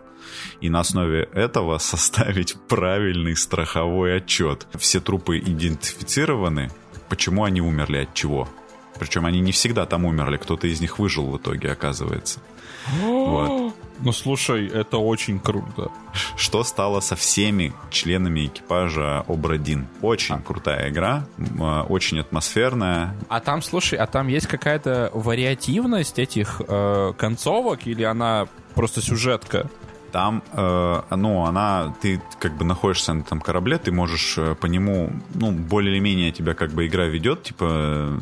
и 0.61 0.69
на 0.69 0.81
основе 0.81 1.29
этого 1.33 1.79
составить 1.79 2.57
правильный 2.69 3.37
страховой 3.37 4.17
отчет. 4.17 4.67
Все 4.79 5.01
трупы 5.01 5.39
идентифицированы, 5.39 6.71
почему 7.09 7.45
они 7.45 7.61
умерли, 7.61 7.99
от 7.99 8.15
чего. 8.15 8.49
Причем 8.99 9.27
они 9.27 9.41
не 9.41 9.53
всегда 9.53 9.87
там 9.87 10.05
умерли, 10.05 10.37
кто-то 10.37 10.67
из 10.67 10.81
них 10.81 10.99
выжил 10.99 11.27
в 11.31 11.37
итоге, 11.37 11.71
оказывается. 11.71 12.41
вот. 13.01 13.75
Ну 14.01 14.13
слушай, 14.13 14.67
это 14.69 14.99
очень 14.99 15.41
круто. 15.41 15.91
Что 16.37 16.63
стало 16.63 17.01
со 17.01 17.17
всеми 17.17 17.73
членами 17.91 18.47
экипажа 18.47 19.25
Обрадин? 19.27 19.89
Очень 20.03 20.37
а. 20.37 20.41
крутая 20.41 20.91
игра, 20.91 21.27
а, 21.61 21.83
очень 21.83 22.21
атмосферная. 22.21 23.15
А 23.29 23.41
там, 23.41 23.61
слушай, 23.61 23.99
а 23.99 24.07
там 24.07 24.29
есть 24.29 24.47
какая-то 24.47 25.11
вариативность 25.15 26.19
этих 26.19 26.63
э, 26.67 27.13
концовок 27.19 27.87
или 27.87 28.05
она 28.05 28.47
просто 28.75 29.03
сюжетка? 29.03 29.69
Там, 30.13 30.43
э, 30.53 31.03
ну, 31.11 31.45
она, 31.45 31.95
ты 32.01 32.21
как 32.39 32.57
бы 32.57 32.65
находишься 32.65 33.13
на 33.13 33.21
этом 33.21 33.41
корабле, 33.41 33.79
ты 33.79 33.93
можешь 33.93 34.39
э, 34.39 34.55
по 34.55 34.67
нему, 34.67 35.13
ну, 35.35 35.53
более 35.53 35.93
или 35.93 36.01
менее 36.01 36.33
тебя 36.33 36.55
как 36.55 36.71
бы 36.71 36.87
игра 36.87 37.07
ведет, 37.07 37.45
типа, 37.45 38.19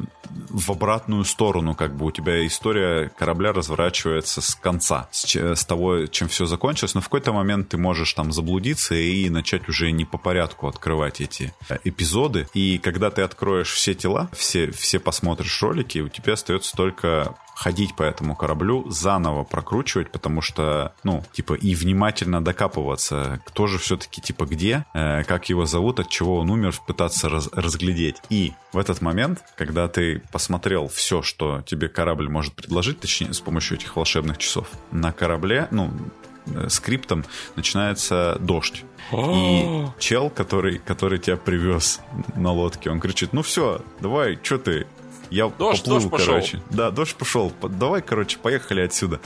в 0.48 0.70
обратную 0.70 1.24
сторону, 1.24 1.74
как 1.74 1.94
бы 1.94 2.06
у 2.06 2.10
тебя 2.10 2.46
история 2.46 3.10
корабля 3.18 3.52
разворачивается 3.52 4.40
с 4.40 4.54
конца, 4.54 5.08
с, 5.10 5.34
с 5.34 5.64
того, 5.64 6.06
чем 6.06 6.28
все 6.28 6.46
закончилось, 6.46 6.94
но 6.94 7.00
в 7.00 7.04
какой-то 7.04 7.32
момент 7.32 7.68
ты 7.68 7.78
можешь 7.78 8.12
там 8.12 8.32
заблудиться 8.32 8.94
и 8.94 9.28
начать 9.30 9.68
уже 9.68 9.90
не 9.90 10.04
по 10.04 10.18
порядку 10.18 10.68
открывать 10.68 11.20
эти 11.20 11.54
э, 11.68 11.78
эпизоды, 11.84 12.48
и 12.54 12.78
когда 12.78 13.10
ты 13.10 13.22
откроешь 13.22 13.72
все 13.72 13.94
тела, 13.94 14.28
все, 14.32 14.70
все 14.70 14.98
посмотришь 14.98 15.62
ролики, 15.62 16.00
у 16.00 16.08
тебя 16.08 16.34
остается 16.34 16.76
только 16.76 17.36
ходить 17.56 17.96
по 17.96 18.02
этому 18.02 18.36
кораблю, 18.36 18.84
заново 18.90 19.42
прокручивать, 19.42 20.12
потому 20.12 20.42
что, 20.42 20.92
ну, 21.04 21.24
типа, 21.32 21.54
и 21.54 21.74
внимательно 21.74 22.44
докапываться, 22.44 23.40
кто 23.46 23.66
же 23.66 23.78
все-таки, 23.78 24.20
типа, 24.20 24.44
где, 24.44 24.84
э, 24.92 25.24
как 25.24 25.48
его 25.48 25.64
зовут, 25.64 25.98
от 25.98 26.10
чего 26.10 26.36
он 26.36 26.50
умер, 26.50 26.74
пытаться 26.86 27.30
раз 27.30 27.48
разглядеть. 27.52 28.16
И 28.28 28.52
в 28.72 28.78
этот 28.78 29.00
момент, 29.00 29.42
когда 29.56 29.88
ты 29.88 30.22
посмотрел 30.30 30.86
все, 30.88 31.22
что 31.22 31.62
тебе 31.62 31.88
корабль 31.88 32.28
может 32.28 32.54
предложить, 32.54 33.00
точнее, 33.00 33.32
с 33.32 33.40
помощью 33.40 33.78
этих 33.78 33.96
волшебных 33.96 34.36
часов, 34.36 34.68
на 34.92 35.12
корабле, 35.12 35.66
ну, 35.70 35.90
э, 36.46 36.68
скриптом 36.68 37.24
начинается 37.56 38.36
дождь. 38.38 38.84
И 39.12 39.86
чел, 39.98 40.30
который, 40.30 40.78
который 40.78 41.18
тебя 41.18 41.36
привез 41.36 42.00
на 42.34 42.52
лодке, 42.52 42.90
он 42.90 43.00
кричит, 43.00 43.32
ну 43.32 43.42
все, 43.42 43.80
давай, 44.00 44.38
что 44.42 44.58
ты, 44.58 44.86
я 45.30 45.48
дождь, 45.48 45.80
поплыл, 45.80 45.96
дождь 46.00 46.10
пошел. 46.10 46.26
короче. 46.26 46.62
Да, 46.70 46.90
дождь 46.90 47.14
пошел. 47.16 47.52
Давай, 47.62 48.02
короче, 48.02 48.38
поехали 48.38 48.82
отсюда. 48.82 49.20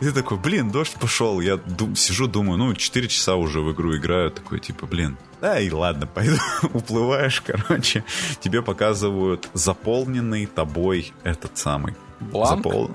И 0.00 0.04
ты 0.04 0.12
такой, 0.12 0.38
блин, 0.38 0.70
дождь 0.70 0.94
пошел. 1.00 1.40
Я 1.40 1.56
дум, 1.56 1.96
сижу, 1.96 2.26
думаю, 2.26 2.58
ну, 2.58 2.74
4 2.74 3.08
часа 3.08 3.36
уже 3.36 3.60
в 3.60 3.72
игру 3.72 3.96
играю. 3.96 4.30
Такой, 4.30 4.60
типа, 4.60 4.86
блин, 4.86 5.16
да 5.40 5.60
и 5.60 5.70
ладно, 5.70 6.06
пойду. 6.14 6.36
Уплываешь, 6.74 7.40
короче. 7.40 8.04
Тебе 8.40 8.62
показывают 8.62 9.48
заполненный 9.54 10.46
тобой 10.46 11.12
этот 11.22 11.56
самый. 11.58 11.94
Бланк? 12.20 12.64
Запол... 12.64 12.90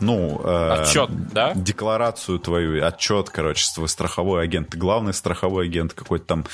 ну... 0.00 0.40
Э, 0.44 0.82
отчет, 0.82 1.10
да? 1.32 1.52
Декларацию 1.54 2.38
твою, 2.38 2.84
отчет, 2.84 3.30
короче, 3.30 3.64
твой 3.74 3.88
страховой 3.88 4.44
агент. 4.44 4.70
Ты 4.70 4.78
главный 4.78 5.12
страховой 5.12 5.66
агент 5.66 5.92
какой-то 5.92 6.24
там 6.24 6.44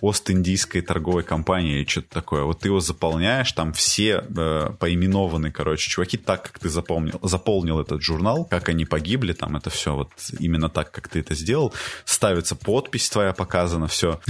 Ост-Индийской 0.00 0.80
торговой 0.80 1.22
компании 1.22 1.78
или 1.78 1.88
что-то 1.88 2.08
такое. 2.10 2.44
Вот 2.44 2.60
ты 2.60 2.68
его 2.68 2.80
заполняешь, 2.80 3.52
там 3.52 3.72
все 3.72 4.24
э, 4.36 4.70
поименованы, 4.78 5.50
короче, 5.50 5.90
чуваки 5.90 6.16
так, 6.16 6.42
как 6.42 6.58
ты 6.58 6.68
запомнил, 6.68 7.18
заполнил 7.22 7.80
этот 7.80 8.02
журнал, 8.02 8.44
как 8.44 8.68
они 8.68 8.84
погибли, 8.84 9.32
там 9.32 9.56
это 9.56 9.70
все 9.70 9.94
вот 9.94 10.10
именно 10.38 10.68
так, 10.68 10.90
как 10.90 11.08
ты 11.08 11.20
это 11.20 11.34
сделал. 11.34 11.72
Ставится 12.04 12.56
подпись 12.56 13.08
твоя 13.10 13.32
показана, 13.32 13.86
все. 13.86 14.20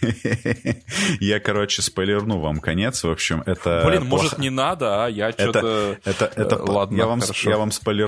Я, 1.20 1.40
короче, 1.40 1.82
спойлерну 1.82 2.38
вам 2.38 2.60
конец. 2.60 3.04
В 3.04 3.10
общем, 3.10 3.42
это... 3.46 3.84
Блин, 3.86 4.04
может, 4.06 4.38
не 4.38 4.50
надо, 4.50 5.04
а? 5.04 5.08
Я 5.08 5.32
что-то... 5.32 5.98
Это, 6.04 6.30
это, 6.36 6.62
Ладно, 6.62 6.96
я 6.96 7.06
вам, 7.06 7.20
я 7.44 7.56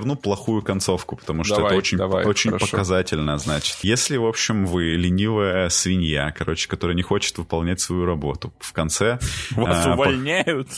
спойлерну 0.07 0.17
плохую 0.17 0.63
концовку, 0.63 1.17
потому 1.17 1.45
что 1.45 1.67
это 1.67 1.75
очень, 1.75 2.01
очень 2.01 2.53
показательно, 2.53 3.39
значит. 3.39 3.79
Если, 3.83 4.17
в 4.17 4.27
общем, 4.27 4.67
вы 4.67 4.97
ленивая 4.97 5.69
свинья, 5.69 6.33
короче, 6.37 6.69
которая 6.69 6.97
не 6.97 7.03
хочет 7.03 7.39
выполнять 7.39 7.81
свою 7.81 8.07
работу, 8.07 8.53
в 8.59 8.73
конце... 8.73 9.19
Вас 9.51 9.87
увольняют? 9.87 10.69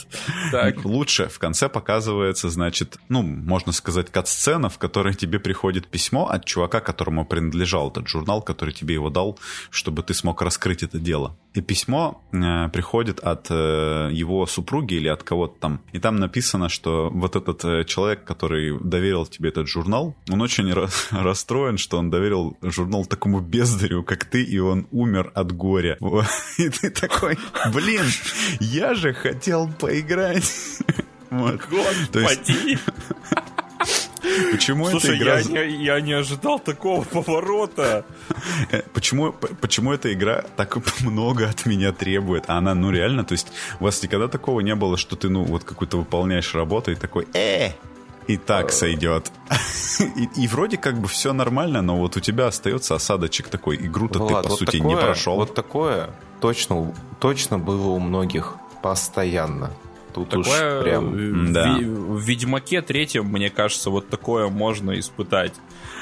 Лучше 0.83 1.27
в 1.27 1.39
конце 1.39 1.69
показывается, 1.69 2.49
значит, 2.49 2.97
ну, 3.09 3.21
можно 3.21 3.71
сказать, 3.71 4.11
кат-сцена, 4.11 4.69
в 4.69 4.77
которой 4.77 5.13
тебе 5.13 5.39
приходит 5.39 5.87
письмо 5.87 6.27
от 6.27 6.45
чувака, 6.45 6.79
которому 6.79 7.25
принадлежал 7.25 7.91
этот 7.91 8.07
журнал, 8.07 8.41
который 8.41 8.73
тебе 8.73 8.95
его 8.95 9.09
дал, 9.09 9.37
чтобы 9.69 10.03
ты 10.03 10.13
смог 10.13 10.41
раскрыть 10.41 10.83
это 10.83 10.99
дело. 10.99 11.35
И 11.59 11.61
письмо 11.61 12.21
э, 12.31 12.69
приходит 12.69 13.19
от 13.19 13.47
э, 13.49 14.09
его 14.13 14.45
супруги 14.45 14.93
или 14.93 15.09
от 15.09 15.23
кого-то 15.23 15.59
там. 15.59 15.81
И 15.91 15.99
там 15.99 16.15
написано, 16.15 16.69
что 16.69 17.09
вот 17.09 17.35
этот 17.35 17.65
э, 17.65 17.83
человек, 17.83 18.23
который 18.23 18.79
доверил 18.79 19.25
тебе 19.25 19.49
этот 19.49 19.67
журнал, 19.67 20.15
он 20.31 20.41
очень 20.41 20.71
расстроен, 21.11 21.77
что 21.77 21.97
он 21.97 22.09
доверил 22.09 22.57
журнал 22.61 23.05
такому 23.05 23.41
бездарю, 23.41 24.03
как 24.03 24.23
ты, 24.23 24.41
и 24.41 24.57
он 24.57 24.87
умер 24.91 25.33
от 25.35 25.51
горя. 25.51 25.97
И 26.57 26.69
ты 26.69 26.91
такой, 26.91 27.37
блин, 27.73 28.05
я 28.61 28.93
же 28.93 29.13
хотел 29.13 29.69
поиграть. 29.69 30.49
Вот. 31.31 31.61
Господи! 31.69 32.79
Почему 34.51 34.89
Слушай, 34.89 35.15
эта 35.15 35.23
игра... 35.23 35.39
я, 35.39 35.65
не, 35.65 35.83
я 35.83 36.01
не 36.01 36.13
ожидал 36.13 36.59
такого 36.59 37.03
поворота. 37.03 38.05
Почему, 38.93 39.33
почему 39.33 39.93
эта 39.93 40.13
игра 40.13 40.43
так 40.55 40.77
много 41.01 41.47
от 41.47 41.65
меня 41.65 41.91
требует? 41.91 42.45
А 42.47 42.57
она, 42.57 42.75
ну 42.75 42.91
реально, 42.91 43.23
то 43.23 43.33
есть 43.33 43.47
у 43.79 43.85
вас 43.85 44.01
никогда 44.03 44.27
такого 44.27 44.61
не 44.61 44.75
было, 44.75 44.97
что 44.97 45.15
ты, 45.15 45.29
ну, 45.29 45.43
вот 45.43 45.63
какую-то 45.63 45.97
выполняешь 45.97 46.53
работу 46.53 46.91
и 46.91 46.95
такой, 46.95 47.27
э, 47.33 47.71
и 48.27 48.37
так 48.37 48.71
сойдет. 48.71 49.31
И, 50.15 50.43
и 50.43 50.47
вроде 50.47 50.77
как 50.77 50.97
бы 50.97 51.09
все 51.09 51.33
нормально, 51.33 51.81
но 51.81 51.97
вот 51.97 52.15
у 52.15 52.21
тебя 52.21 52.47
остается 52.47 52.95
осадочек 52.95 53.49
такой. 53.49 53.75
Игру-то 53.75 54.19
Влад, 54.19 54.29
ты, 54.29 54.43
по 54.43 54.49
вот 54.51 54.59
сути, 54.59 54.77
такое, 54.77 54.95
не 54.95 54.95
прошел. 54.95 55.35
Вот 55.35 55.53
такое 55.53 56.09
точно, 56.39 56.93
точно 57.19 57.59
было 57.59 57.87
у 57.89 57.99
многих 57.99 58.55
постоянно. 58.81 59.71
Тут 60.25 60.43
такое 60.43 60.79
уж 60.79 60.83
прям... 60.83 61.53
Да. 61.53 61.77
В, 61.77 62.15
в 62.15 62.19
Ведьмаке 62.19 62.81
третьем, 62.81 63.25
мне 63.25 63.49
кажется, 63.49 63.89
вот 63.89 64.09
такое 64.09 64.47
можно 64.47 64.97
испытать. 64.99 65.53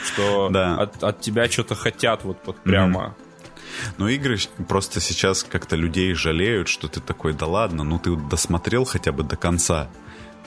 Что 0.06 0.50
да. 0.50 0.76
от, 0.76 1.04
от 1.04 1.22
тебя 1.22 1.50
что-то 1.50 1.76
хотят 1.76 2.24
вот, 2.24 2.38
вот 2.46 2.58
прямо. 2.58 3.16
Mm-hmm. 3.18 3.94
Но 3.98 4.10
игры 4.10 4.38
просто 4.68 5.00
сейчас 5.00 5.44
как-то 5.44 5.76
людей 5.76 6.14
жалеют, 6.14 6.68
что 6.68 6.88
ты 6.88 7.00
такой, 7.00 7.34
да 7.34 7.46
ладно, 7.46 7.84
ну 7.84 8.00
ты 8.00 8.16
досмотрел 8.16 8.86
хотя 8.86 9.12
бы 9.12 9.24
до 9.24 9.36
конца. 9.36 9.90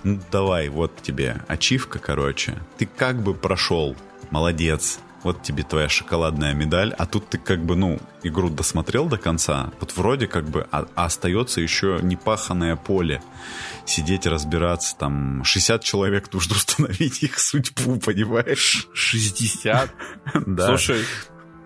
Ну 0.03 0.21
давай, 0.31 0.69
вот 0.69 1.03
тебе 1.03 1.37
ачивка, 1.47 1.99
короче. 1.99 2.59
Ты 2.79 2.87
как 2.87 3.23
бы 3.23 3.35
прошел, 3.35 3.97
молодец 4.31 4.99
вот 5.23 5.43
тебе 5.43 5.63
твоя 5.63 5.89
шоколадная 5.89 6.55
медаль, 6.55 6.95
а 6.97 7.07
тут 7.07 7.29
ты 7.29 7.39
как 7.39 7.65
бы, 7.65 7.77
ну, 7.77 7.99
игру 8.23 8.51
досмотрел 8.51 9.07
до 9.07 9.19
конца, 9.19 9.73
вот 9.81 9.97
вроде 9.97 10.27
как 10.27 10.49
бы, 10.49 10.67
а, 10.71 10.87
а 10.95 11.05
остается 11.05 11.61
еще 11.61 11.99
непаханное 12.03 12.77
поле. 12.77 13.23
Сидеть, 13.85 14.27
разбираться, 14.27 14.97
там, 14.97 15.43
60 15.45 15.83
человек 15.83 16.33
нужно 16.33 16.55
установить 16.57 17.23
их 17.23 17.39
судьбу, 17.39 17.99
понимаешь? 17.99 18.89
60? 18.95 19.91
Да. 20.47 20.67
Слушай, 20.67 21.05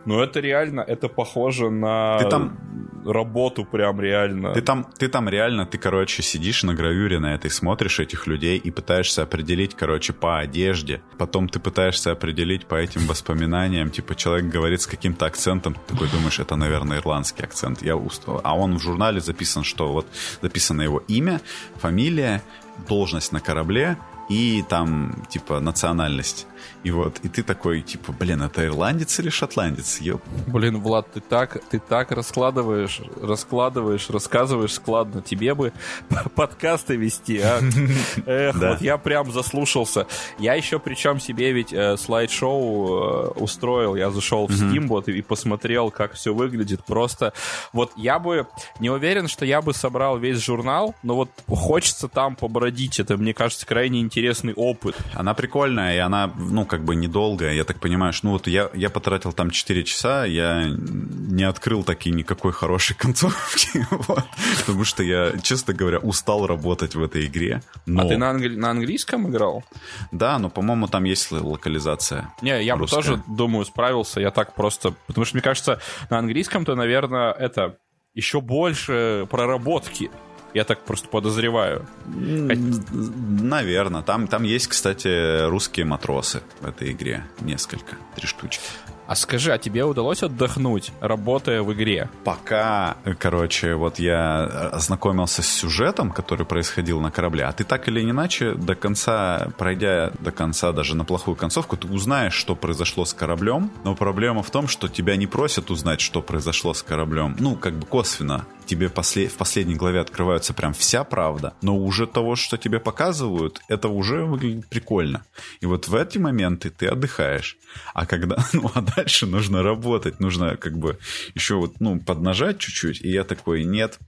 ну 0.04 0.20
это 0.20 0.40
реально, 0.40 0.80
это 0.80 1.08
похоже 1.08 1.70
на 1.70 2.18
ты 2.18 2.28
там, 2.28 2.58
работу 3.04 3.64
прям 3.64 4.00
реально. 4.00 4.52
Ты 4.52 4.62
там, 4.62 4.86
ты 4.98 5.08
там 5.08 5.28
реально, 5.28 5.66
ты, 5.66 5.78
короче, 5.78 6.22
сидишь 6.22 6.62
на 6.62 6.74
гравюре 6.74 7.18
на 7.18 7.34
этой, 7.34 7.50
смотришь 7.50 8.00
этих 8.00 8.26
людей 8.26 8.58
и 8.58 8.70
пытаешься 8.70 9.22
определить, 9.22 9.74
короче, 9.74 10.12
по 10.12 10.38
одежде. 10.38 11.00
Потом 11.18 11.48
ты 11.48 11.60
пытаешься 11.60 12.12
определить 12.12 12.66
по 12.66 12.74
этим 12.74 13.06
воспоминаниям. 13.06 13.90
Типа 13.90 14.14
человек 14.14 14.46
говорит 14.46 14.80
с 14.80 14.86
каким-то 14.86 15.26
акцентом, 15.26 15.74
ты 15.74 15.92
такой 15.92 16.08
думаешь, 16.08 16.38
это, 16.38 16.56
наверное, 16.56 16.98
ирландский 16.98 17.44
акцент. 17.44 17.82
Я 17.82 17.96
устал. 17.96 18.40
А 18.44 18.56
он 18.56 18.78
в 18.78 18.82
журнале 18.82 19.20
записан, 19.20 19.64
что 19.64 19.92
вот 19.92 20.06
записано 20.42 20.82
его 20.82 21.02
имя, 21.08 21.40
фамилия, 21.76 22.42
должность 22.88 23.32
на 23.32 23.40
корабле 23.40 23.96
и 24.28 24.64
там, 24.68 25.24
типа, 25.28 25.60
национальность. 25.60 26.46
И 26.84 26.90
вот, 26.90 27.18
и 27.22 27.28
ты 27.28 27.42
такой, 27.42 27.80
типа, 27.80 28.12
блин, 28.12 28.42
это 28.42 28.64
ирландец 28.64 29.18
или 29.18 29.30
шотландец? 29.30 30.02
Ёп. 30.02 30.22
Блин, 30.46 30.80
Влад, 30.80 31.10
ты 31.12 31.20
так, 31.20 31.62
ты 31.70 31.78
так 31.78 32.12
раскладываешь, 32.12 33.00
раскладываешь, 33.22 34.10
рассказываешь 34.10 34.74
складно. 34.74 35.22
Тебе 35.22 35.54
бы 35.54 35.72
подкасты 36.34 36.96
вести, 36.96 37.40
а? 37.40 37.60
Эх, 38.26 38.54
вот 38.56 38.82
я 38.82 38.98
прям 38.98 39.32
заслушался. 39.32 40.06
Я 40.38 40.54
еще 40.54 40.78
причем 40.78 41.20
себе 41.20 41.52
ведь 41.52 41.72
э, 41.72 41.96
слайд-шоу 41.96 42.88
э, 42.88 43.28
устроил. 43.40 43.96
Я 43.96 44.10
зашел 44.10 44.46
в 44.46 44.50
Steambot 44.50 45.10
и 45.10 45.22
посмотрел, 45.22 45.90
как 45.90 46.12
все 46.12 46.34
выглядит. 46.34 46.84
Просто 46.84 47.32
вот 47.72 47.92
я 47.96 48.18
бы 48.18 48.46
не 48.78 48.90
уверен, 48.90 49.26
что 49.26 49.46
я 49.46 49.62
бы 49.62 49.72
собрал 49.72 50.18
весь 50.18 50.44
журнал, 50.44 50.94
но 51.02 51.16
вот 51.16 51.30
хочется 51.48 52.08
там 52.08 52.36
побродить. 52.36 53.00
Это, 53.00 53.16
мне 53.16 53.32
кажется, 53.32 53.64
крайне 53.64 54.00
интересный 54.00 54.52
опыт. 54.52 54.96
Она 55.14 55.32
прикольная, 55.32 55.94
и 55.94 55.98
она, 55.98 56.30
ну, 56.36 56.66
как 56.74 56.84
бы 56.84 56.96
недолгая. 56.96 57.54
Я 57.54 57.62
так 57.62 57.78
понимаю, 57.78 58.12
что 58.12 58.26
ну 58.26 58.32
вот 58.32 58.48
я, 58.48 58.68
я 58.74 58.90
потратил 58.90 59.32
там 59.32 59.50
4 59.50 59.84
часа, 59.84 60.24
я 60.24 60.68
не 60.68 61.44
открыл 61.44 61.84
таки 61.84 62.10
никакой 62.10 62.50
хорошей 62.50 62.96
концовки, 62.98 63.86
вот, 63.90 64.24
потому 64.58 64.82
что 64.82 65.04
я, 65.04 65.38
честно 65.40 65.72
говоря, 65.72 66.00
устал 66.00 66.48
работать 66.48 66.96
в 66.96 67.02
этой 67.02 67.26
игре. 67.26 67.62
Но... 67.86 68.02
А 68.02 68.08
ты 68.08 68.16
на, 68.16 68.30
англи... 68.30 68.56
на 68.56 68.70
английском 68.70 69.30
играл? 69.30 69.62
Да, 70.10 70.36
но, 70.40 70.50
по-моему, 70.50 70.88
там 70.88 71.04
есть 71.04 71.30
локализация. 71.30 72.34
Не, 72.42 72.64
я 72.64 72.74
русская. 72.74 72.96
бы 72.96 73.02
тоже, 73.02 73.22
думаю, 73.28 73.64
справился. 73.64 74.20
Я 74.20 74.32
так 74.32 74.56
просто... 74.56 74.96
Потому 75.06 75.24
что, 75.24 75.36
мне 75.36 75.42
кажется, 75.42 75.80
на 76.10 76.18
английском-то, 76.18 76.74
наверное, 76.74 77.30
это 77.30 77.76
еще 78.14 78.40
больше 78.40 79.28
проработки. 79.30 80.10
Я 80.54 80.64
так 80.64 80.84
просто 80.84 81.08
подозреваю. 81.08 81.86
Наверное. 82.06 84.02
Там, 84.02 84.28
там 84.28 84.44
есть, 84.44 84.68
кстати, 84.68 85.48
русские 85.48 85.84
матросы 85.84 86.42
в 86.60 86.66
этой 86.66 86.92
игре. 86.92 87.24
Несколько. 87.40 87.96
Три 88.14 88.26
штучки. 88.26 88.62
А 89.06 89.14
скажи, 89.16 89.52
а 89.52 89.58
тебе 89.58 89.84
удалось 89.84 90.22
отдохнуть, 90.22 90.92
работая 91.00 91.62
в 91.62 91.72
игре? 91.74 92.08
Пока, 92.24 92.96
короче, 93.18 93.74
вот 93.74 93.98
я 93.98 94.44
ознакомился 94.72 95.42
с 95.42 95.46
сюжетом, 95.46 96.10
который 96.10 96.46
происходил 96.46 97.00
на 97.00 97.10
корабле, 97.10 97.44
а 97.44 97.52
ты 97.52 97.64
так 97.64 97.86
или 97.88 98.00
иначе 98.00 98.54
до 98.54 98.74
конца, 98.74 99.48
пройдя 99.58 100.12
до 100.20 100.32
конца 100.32 100.72
даже 100.72 100.96
на 100.96 101.04
плохую 101.04 101.36
концовку, 101.36 101.76
ты 101.76 101.86
узнаешь, 101.86 102.34
что 102.34 102.56
произошло 102.56 103.04
с 103.04 103.12
кораблем, 103.12 103.70
но 103.84 103.94
проблема 103.94 104.42
в 104.42 104.50
том, 104.50 104.68
что 104.68 104.88
тебя 104.88 105.16
не 105.16 105.26
просят 105.26 105.70
узнать, 105.70 106.00
что 106.00 106.22
произошло 106.22 106.72
с 106.72 106.82
кораблем. 106.82 107.36
Ну, 107.38 107.56
как 107.56 107.74
бы 107.74 107.86
косвенно. 107.86 108.46
Тебе 108.66 108.88
после, 108.88 109.28
в 109.28 109.36
последней 109.36 109.74
главе 109.74 110.00
открывается 110.00 110.54
прям 110.54 110.72
вся 110.72 111.04
правда, 111.04 111.52
но 111.60 111.76
уже 111.76 112.06
того, 112.06 112.34
что 112.34 112.56
тебе 112.56 112.80
показывают, 112.80 113.60
это 113.68 113.88
уже 113.88 114.24
выглядит 114.24 114.66
прикольно. 114.68 115.24
И 115.60 115.66
вот 115.66 115.88
в 115.88 115.94
эти 115.94 116.16
моменты 116.16 116.70
ты 116.70 116.86
отдыхаешь. 116.86 117.58
А 117.92 118.06
когда, 118.06 118.36
ну, 118.52 118.70
а 118.74 118.80
дальше 118.96 119.26
нужно 119.26 119.62
работать, 119.62 120.20
нужно 120.20 120.56
как 120.56 120.76
бы 120.78 120.98
еще 121.34 121.56
вот, 121.56 121.80
ну, 121.80 122.00
поднажать 122.00 122.58
чуть-чуть. 122.58 123.00
И 123.02 123.10
я 123.10 123.24
такой, 123.24 123.64
нет, 123.64 123.98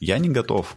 я 0.00 0.18
не 0.18 0.28
готов 0.28 0.76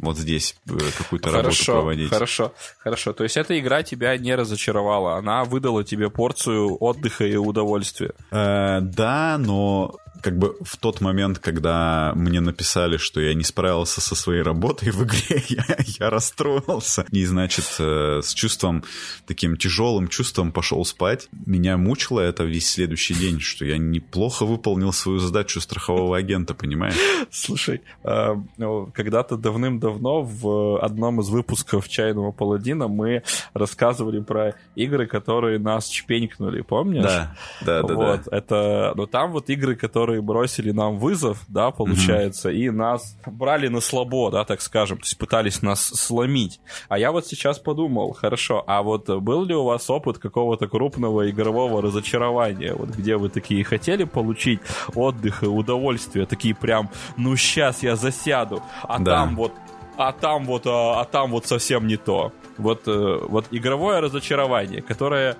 вот 0.00 0.16
здесь 0.16 0.56
э, 0.66 0.78
какую-то 0.96 1.30
работу 1.30 1.64
проводить. 1.66 2.10
Хорошо, 2.10 2.54
хорошо. 2.78 3.12
То 3.12 3.24
есть 3.24 3.36
эта 3.36 3.58
игра 3.58 3.82
тебя 3.82 4.16
не 4.16 4.34
разочаровала, 4.34 5.16
она 5.16 5.44
выдала 5.44 5.84
тебе 5.84 6.10
порцию 6.10 6.76
отдыха 6.80 7.26
и 7.26 7.36
удовольствия. 7.36 8.12
Э, 8.30 8.80
да, 8.80 9.36
но 9.38 9.96
как 10.22 10.38
бы 10.38 10.56
в 10.60 10.76
тот 10.76 11.00
момент, 11.00 11.38
когда 11.38 12.12
мне 12.14 12.40
написали, 12.40 12.96
что 12.96 13.20
я 13.20 13.34
не 13.34 13.44
справился 13.44 14.00
со 14.00 14.14
своей 14.14 14.42
работой 14.42 14.90
в 14.90 15.04
игре, 15.04 15.42
я, 15.48 15.64
я 15.78 16.10
расстроился. 16.10 17.04
И, 17.10 17.24
значит, 17.24 17.64
э, 17.78 18.20
с 18.22 18.34
чувством, 18.34 18.84
таким 19.26 19.56
тяжелым 19.56 20.08
чувством 20.08 20.52
пошел 20.52 20.84
спать. 20.84 21.28
Меня 21.46 21.76
мучило 21.76 22.20
это 22.20 22.44
весь 22.44 22.70
следующий 22.70 23.14
день, 23.14 23.40
что 23.40 23.64
я 23.64 23.78
неплохо 23.78 24.44
выполнил 24.44 24.92
свою 24.92 25.18
задачу 25.18 25.60
страхового 25.60 26.16
агента, 26.16 26.54
понимаешь? 26.54 26.96
Слушай, 27.30 27.82
э, 28.04 28.34
ну, 28.56 28.90
когда-то 28.94 29.36
давным-давно 29.36 30.22
в 30.22 30.82
одном 30.82 31.20
из 31.20 31.28
выпусков 31.28 31.88
«Чайного 31.88 32.32
паладина» 32.32 32.88
мы 32.88 33.22
рассказывали 33.54 34.20
про 34.20 34.54
игры, 34.74 35.06
которые 35.06 35.58
нас 35.58 35.88
чпенькнули, 35.88 36.60
помнишь? 36.62 37.04
Да, 37.04 37.36
да, 37.62 37.82
да. 37.82 37.94
Вот, 37.94 38.20
да. 38.26 38.36
это... 38.36 38.92
Но 38.96 39.06
там 39.06 39.32
вот 39.32 39.48
игры, 39.50 39.76
которые 39.76 39.99
бросили 40.20 40.70
нам 40.70 40.98
вызов, 40.98 41.44
да, 41.48 41.70
получается, 41.70 42.48
угу. 42.48 42.56
и 42.56 42.70
нас 42.70 43.16
брали 43.26 43.68
на 43.68 43.80
слабо, 43.80 44.30
да, 44.30 44.44
так 44.44 44.60
скажем, 44.60 44.98
то 44.98 45.04
есть 45.04 45.18
пытались 45.18 45.62
нас 45.62 45.80
сломить. 45.82 46.60
А 46.88 46.98
я 46.98 47.12
вот 47.12 47.26
сейчас 47.26 47.58
подумал, 47.58 48.12
хорошо, 48.12 48.64
а 48.66 48.82
вот 48.82 49.08
был 49.08 49.44
ли 49.44 49.54
у 49.54 49.64
вас 49.64 49.88
опыт 49.90 50.18
какого-то 50.18 50.68
крупного 50.68 51.30
игрового 51.30 51.82
разочарования, 51.82 52.74
вот 52.74 52.90
где 52.90 53.16
вы 53.16 53.28
такие 53.28 53.64
хотели 53.64 54.04
получить 54.04 54.60
отдых 54.94 55.42
и 55.42 55.46
удовольствие, 55.46 56.26
такие 56.26 56.54
прям, 56.54 56.90
ну 57.16 57.36
сейчас 57.36 57.82
я 57.82 57.96
засяду, 57.96 58.62
а 58.82 58.98
да. 58.98 59.16
там 59.16 59.36
вот 59.36 59.52
а 59.96 60.12
там 60.12 60.46
вот, 60.46 60.66
а, 60.66 61.00
а 61.00 61.04
там 61.04 61.30
вот 61.30 61.44
совсем 61.44 61.86
не 61.86 61.98
то. 61.98 62.32
Вот, 62.56 62.88
э, 62.88 63.18
вот 63.28 63.46
игровое 63.50 64.00
разочарование, 64.00 64.80
которое 64.80 65.36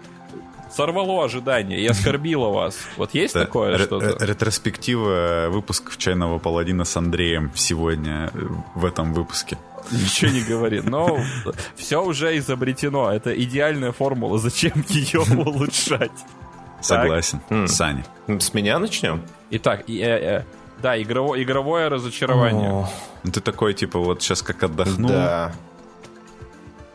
сорвало 0.70 1.24
ожидания 1.24 1.80
и 1.80 1.86
оскорбило 1.86 2.48
вас. 2.48 2.76
Вот 2.96 3.14
есть 3.14 3.34
да, 3.34 3.40
такое 3.40 3.78
что-то? 3.78 4.24
Ретроспектива 4.24 5.48
выпусков 5.50 5.96
«Чайного 5.98 6.38
паладина» 6.38 6.84
с 6.84 6.96
Андреем 6.96 7.50
сегодня 7.54 8.30
э, 8.32 8.38
в 8.74 8.84
этом 8.84 9.12
выпуске. 9.12 9.58
Ничего 9.90 10.30
не 10.30 10.40
говорит. 10.48 10.84
Но 10.84 11.18
все 11.76 12.02
уже 12.02 12.36
изобретено. 12.38 13.10
Это 13.10 13.32
идеальная 13.34 13.92
формула. 13.92 14.38
Зачем 14.38 14.84
ее 14.88 15.20
улучшать? 15.20 16.10
Согласен. 16.80 17.40
Так. 17.48 17.68
Саня. 17.68 18.04
С 18.26 18.54
меня 18.54 18.78
начнем? 18.78 19.22
Итак, 19.50 19.88
э, 19.88 19.92
э, 19.92 20.44
да, 20.80 21.00
игрово, 21.00 21.42
игровое 21.42 21.88
разочарование. 21.88 22.70
О. 22.70 22.90
Ну, 23.22 23.32
ты 23.32 23.40
такой, 23.40 23.74
типа, 23.74 23.98
вот 23.98 24.22
сейчас 24.22 24.42
как 24.42 24.62
отдохнул. 24.62 25.10
Да. 25.10 25.52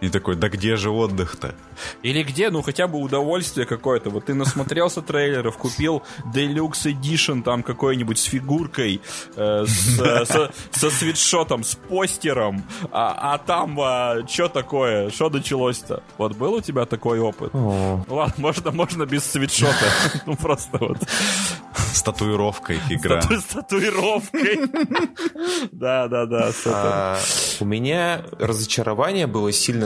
И 0.02 0.10
такой, 0.10 0.36
да 0.36 0.50
где 0.50 0.76
же 0.76 0.89
отдых-то? 0.89 1.56
Или 2.04 2.24
где, 2.24 2.50
ну 2.50 2.62
хотя 2.62 2.88
бы 2.88 3.00
удовольствие 3.00 3.66
какое-то. 3.66 4.10
Вот 4.10 4.26
ты 4.26 4.34
насмотрелся 4.34 5.02
трейлеров, 5.02 5.58
купил 5.58 6.04
Deluxe 6.34 6.93
Edition 6.93 7.43
там 7.43 7.64
какой-нибудь 7.64 8.20
с 8.20 8.24
фигуркой, 8.24 9.02
э, 9.36 9.66
с, 9.66 10.00
э, 10.00 10.26
со, 10.26 10.52
со 10.72 10.89
свитшотом, 10.89 11.64
с 11.64 11.76
постером, 11.76 12.64
а, 12.91 13.34
а 13.34 13.38
там 13.38 13.80
а, 13.80 14.18
что 14.28 14.50
такое? 14.50 15.10
Что 15.10 15.30
началось-то? 15.30 16.04
Вот 16.18 16.36
был 16.36 16.56
у 16.56 16.62
тебя 16.62 16.86
такой 16.86 17.20
опыт? 17.20 17.52
О. 17.54 18.04
Ладно, 18.08 18.34
можно, 18.38 18.72
можно 18.72 19.06
без 19.06 19.24
свитшота. 19.24 19.86
Ну 20.26 20.36
просто 20.36 20.78
вот. 20.78 20.98
С 21.93 22.02
татуировкой 22.02 22.80
игра. 22.89 23.22
С 23.22 23.43
татуировкой. 23.46 24.60
Да, 25.72 26.08
да, 26.08 26.26
да. 26.26 26.52
А, 26.66 27.20
у 27.60 27.66
меня 27.66 28.24
разочарование 28.39 29.28
было 29.28 29.52
сильно 29.52 29.85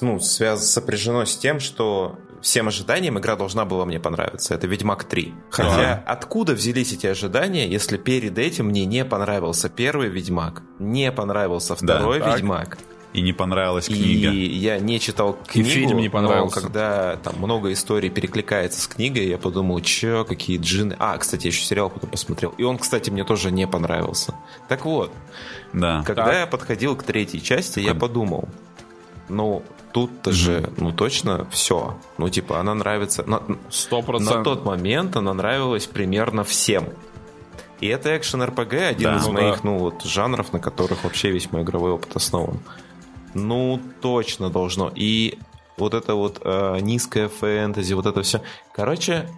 ну, 0.00 0.20
сопряжено 0.20 1.24
с 1.24 1.36
тем, 1.36 1.60
что 1.60 2.18
всем 2.40 2.68
ожиданиям 2.68 3.18
игра 3.18 3.36
должна 3.36 3.64
была 3.64 3.84
мне 3.84 4.00
понравиться. 4.00 4.54
Это 4.54 4.66
Ведьмак 4.66 5.04
3. 5.04 5.34
Хотя 5.50 5.92
ага. 5.92 6.02
откуда 6.06 6.54
взялись 6.54 6.92
эти 6.92 7.06
ожидания, 7.06 7.68
если 7.68 7.96
перед 7.96 8.38
этим 8.38 8.66
мне 8.66 8.84
не 8.84 9.04
понравился 9.04 9.68
первый 9.68 10.08
Ведьмак, 10.08 10.62
не 10.78 11.10
понравился 11.12 11.74
второй 11.74 12.20
да, 12.20 12.34
Ведьмак. 12.34 12.76
Так. 12.76 12.78
И 13.14 13.22
не 13.22 13.32
понравилась 13.32 13.86
книга. 13.86 14.30
И 14.30 14.54
я 14.54 14.78
не 14.78 15.00
читал 15.00 15.38
книгу, 15.46 15.68
и 15.68 15.72
фильм 15.72 15.96
не 15.96 16.10
понравился. 16.10 16.60
но 16.60 16.62
когда 16.62 17.16
там 17.16 17.36
много 17.38 17.72
историй 17.72 18.10
перекликается 18.10 18.82
с 18.82 18.86
книгой, 18.86 19.26
я 19.26 19.38
подумал, 19.38 19.80
чё, 19.80 20.26
какие 20.26 20.58
джины. 20.58 20.94
А, 20.98 21.16
кстати, 21.16 21.46
я 21.46 21.48
еще 21.48 21.64
сериал 21.64 21.88
потом 21.88 22.10
посмотрел. 22.10 22.50
И 22.58 22.64
он, 22.64 22.76
кстати, 22.76 23.08
мне 23.08 23.24
тоже 23.24 23.50
не 23.50 23.66
понравился. 23.66 24.34
Так 24.68 24.84
вот, 24.84 25.10
да. 25.72 26.02
когда 26.06 26.26
так. 26.26 26.34
я 26.34 26.46
подходил 26.46 26.96
к 26.96 27.02
третьей 27.02 27.42
части, 27.42 27.80
я 27.80 27.94
подумал, 27.94 28.46
ну, 29.28 29.62
тут-то 29.92 30.30
mm-hmm. 30.30 30.34
же, 30.34 30.70
ну, 30.76 30.92
точно 30.92 31.46
все. 31.50 31.96
Ну, 32.18 32.28
типа, 32.28 32.60
она 32.60 32.74
нравится... 32.74 33.24
На, 33.26 33.36
100%. 33.70 34.20
На 34.20 34.42
тот 34.42 34.64
момент 34.64 35.16
она 35.16 35.34
нравилась 35.34 35.86
примерно 35.86 36.44
всем. 36.44 36.84
И 37.80 37.86
это 37.86 38.16
экшен 38.16 38.42
РПГ, 38.42 38.74
один 38.74 39.10
да, 39.10 39.16
из 39.16 39.26
ну, 39.26 39.32
моих, 39.32 39.54
да. 39.56 39.60
ну, 39.62 39.78
вот, 39.78 40.02
жанров, 40.02 40.52
на 40.52 40.58
которых 40.58 41.04
вообще 41.04 41.30
весь 41.30 41.50
мой 41.52 41.62
игровой 41.62 41.92
опыт 41.92 42.16
основан. 42.16 42.58
Ну, 43.34 43.80
точно 44.00 44.50
должно. 44.50 44.90
И 44.94 45.38
вот 45.76 45.94
это 45.94 46.14
вот 46.14 46.40
э, 46.44 46.78
низкая 46.80 47.28
фэнтези, 47.28 47.92
вот 47.94 48.06
это 48.06 48.22
все. 48.22 48.42
Короче, 48.72 49.28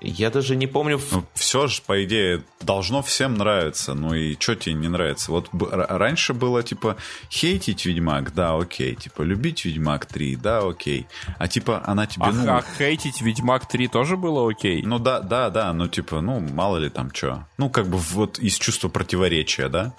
я 0.00 0.30
даже 0.30 0.56
не 0.56 0.66
помню... 0.66 1.00
Ну, 1.10 1.24
все 1.34 1.66
же, 1.66 1.82
по 1.86 2.02
идее, 2.04 2.42
должно 2.60 3.02
всем 3.02 3.34
нравиться. 3.34 3.94
Ну 3.94 4.14
и 4.14 4.36
что 4.38 4.54
тебе 4.54 4.74
не 4.74 4.88
нравится? 4.88 5.30
Вот 5.30 5.48
раньше 5.52 6.34
было, 6.34 6.62
типа, 6.62 6.96
хейтить 7.30 7.84
Ведьмак, 7.84 8.34
да, 8.34 8.56
окей. 8.56 8.94
Типа, 8.94 9.22
любить 9.22 9.64
Ведьмак 9.64 10.06
3, 10.06 10.36
да, 10.36 10.60
окей. 10.60 11.06
А 11.38 11.48
типа, 11.48 11.82
она 11.84 12.06
тебе, 12.06 12.26
а, 12.26 12.32
ну... 12.32 12.50
А 12.50 12.64
хейтить 12.78 13.20
Ведьмак 13.20 13.68
3 13.68 13.88
тоже 13.88 14.16
было 14.16 14.50
окей? 14.50 14.82
Ну 14.82 14.98
да, 14.98 15.20
да, 15.20 15.50
да, 15.50 15.72
ну 15.72 15.88
типа, 15.88 16.20
ну, 16.20 16.40
мало 16.40 16.78
ли 16.78 16.88
там 16.88 17.12
что. 17.12 17.46
Ну, 17.58 17.68
как 17.68 17.86
бы 17.86 17.98
вот 17.98 18.38
из 18.38 18.58
чувства 18.58 18.88
противоречия, 18.88 19.68
да? 19.68 19.94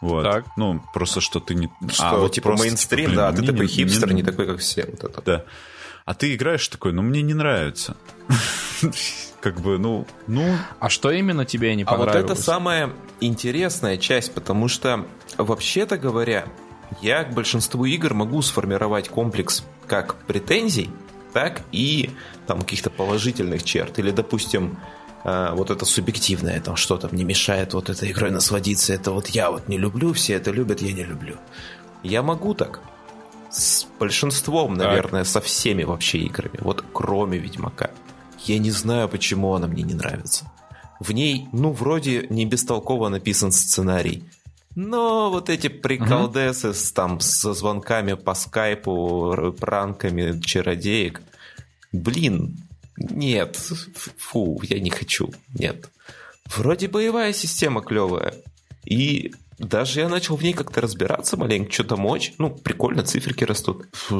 Вот. 0.00 0.24
Так. 0.24 0.44
Ну, 0.56 0.82
просто 0.92 1.20
что 1.20 1.40
ты 1.40 1.54
не... 1.54 1.70
Что, 1.90 2.08
а, 2.08 2.18
вот 2.18 2.32
типа 2.32 2.56
мейнстрим, 2.56 3.10
типа, 3.10 3.16
да, 3.16 3.32
ты 3.32 3.46
такой 3.46 3.66
хипстер, 3.66 4.08
не, 4.12 4.16
не 4.16 4.22
такой, 4.22 4.46
как 4.46 4.58
все. 4.58 4.84
Вот 4.86 5.04
это. 5.04 5.22
Да. 5.22 5.44
А 6.04 6.14
ты 6.14 6.34
играешь 6.34 6.66
такой, 6.68 6.92
ну, 6.92 7.02
мне 7.02 7.20
не 7.20 7.34
нравится. 7.34 7.96
как 9.40 9.60
бы, 9.60 9.78
ну, 9.78 10.06
ну... 10.26 10.56
А 10.80 10.88
что 10.88 11.10
именно 11.10 11.44
тебе 11.44 11.74
не 11.74 11.84
понравилось? 11.84 12.16
А 12.16 12.20
вот 12.22 12.30
это 12.32 12.42
самая 12.42 12.90
интересная 13.20 13.96
часть, 13.96 14.32
потому 14.32 14.68
что, 14.68 15.06
вообще-то 15.36 15.96
говоря, 15.96 16.46
я 17.00 17.24
к 17.24 17.34
большинству 17.34 17.84
игр 17.84 18.14
могу 18.14 18.42
сформировать 18.42 19.08
комплекс 19.08 19.64
как 19.86 20.16
претензий, 20.26 20.90
так 21.32 21.62
и 21.72 22.10
там 22.46 22.60
каких-то 22.60 22.90
положительных 22.90 23.62
черт. 23.62 23.98
Или, 23.98 24.10
допустим, 24.10 24.78
э, 25.24 25.50
вот 25.52 25.70
это 25.70 25.84
субъективное, 25.84 26.60
там 26.60 26.76
что-то 26.76 27.08
мне 27.12 27.24
мешает 27.24 27.74
вот 27.74 27.90
этой 27.90 28.10
игрой 28.10 28.30
насладиться, 28.30 28.92
это 28.92 29.12
вот 29.12 29.28
я 29.28 29.50
вот 29.50 29.68
не 29.68 29.78
люблю, 29.78 30.12
все 30.14 30.34
это 30.34 30.50
любят, 30.50 30.82
я 30.82 30.92
не 30.92 31.04
люблю. 31.04 31.36
Я 32.02 32.22
могу 32.22 32.54
так. 32.54 32.80
С 33.50 33.86
большинством, 33.98 34.74
наверное, 34.74 35.22
так. 35.22 35.30
со 35.30 35.40
всеми 35.40 35.84
вообще 35.84 36.18
играми. 36.18 36.58
Вот 36.60 36.84
кроме 36.92 37.38
Ведьмака. 37.38 37.90
Я 38.44 38.58
не 38.58 38.70
знаю, 38.70 39.08
почему 39.08 39.54
она 39.54 39.66
мне 39.66 39.82
не 39.82 39.94
нравится. 39.94 40.50
В 41.00 41.12
ней, 41.12 41.48
ну, 41.52 41.72
вроде 41.72 42.26
не 42.28 42.44
бестолково 42.44 43.08
написан 43.08 43.52
сценарий. 43.52 44.24
Но 44.74 45.30
вот 45.30 45.50
эти 45.50 45.68
приколдесы 45.68 46.72
с, 46.72 46.92
там, 46.92 47.20
со 47.20 47.52
звонками 47.52 48.14
по 48.14 48.34
скайпу, 48.34 49.54
пранками 49.58 50.40
чародеек, 50.40 51.20
блин, 51.92 52.56
нет, 52.96 53.56
фу, 54.16 54.60
я 54.62 54.80
не 54.80 54.90
хочу, 54.90 55.30
нет. 55.54 55.90
Вроде 56.46 56.88
боевая 56.88 57.32
система 57.32 57.82
клевая. 57.82 58.34
И 58.84 59.34
даже 59.58 60.00
я 60.00 60.08
начал 60.08 60.36
в 60.36 60.42
ней 60.42 60.52
как-то 60.52 60.80
разбираться 60.80 61.36
маленько, 61.36 61.72
что-то 61.72 61.96
мочь. 61.96 62.32
Ну, 62.38 62.50
прикольно, 62.50 63.02
циферки 63.02 63.44
растут. 63.44 63.86
И 64.10 64.14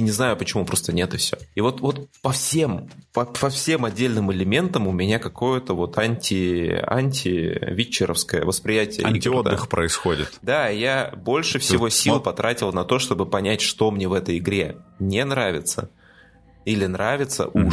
не 0.00 0.10
знаю, 0.10 0.36
почему 0.36 0.64
просто 0.64 0.92
нет 0.92 1.14
и 1.14 1.16
все. 1.16 1.38
И 1.54 1.60
вот, 1.60 1.80
вот 1.80 2.08
по 2.22 2.32
всем, 2.32 2.90
по, 3.12 3.24
по 3.24 3.48
всем 3.48 3.84
отдельным 3.84 4.30
элементам 4.32 4.86
у 4.86 4.92
меня 4.92 5.18
какое-то 5.18 5.74
вот 5.74 5.98
анти, 5.98 6.78
анти-витчеровское 6.86 8.44
восприятие. 8.44 9.06
Антиотдых 9.06 9.68
происходит. 9.68 10.38
Да, 10.42 10.68
я 10.68 11.12
больше 11.16 11.58
всего 11.58 11.88
Ты 11.88 11.94
сил 11.94 12.20
потратил 12.20 12.72
на 12.72 12.84
то, 12.84 12.98
чтобы 12.98 13.26
понять, 13.26 13.62
что 13.62 13.90
мне 13.90 14.06
в 14.06 14.12
этой 14.12 14.38
игре 14.38 14.76
не 14.98 15.24
нравится. 15.24 15.90
Или 16.66 16.84
нравится 16.84 17.44
mm-hmm. 17.44 17.70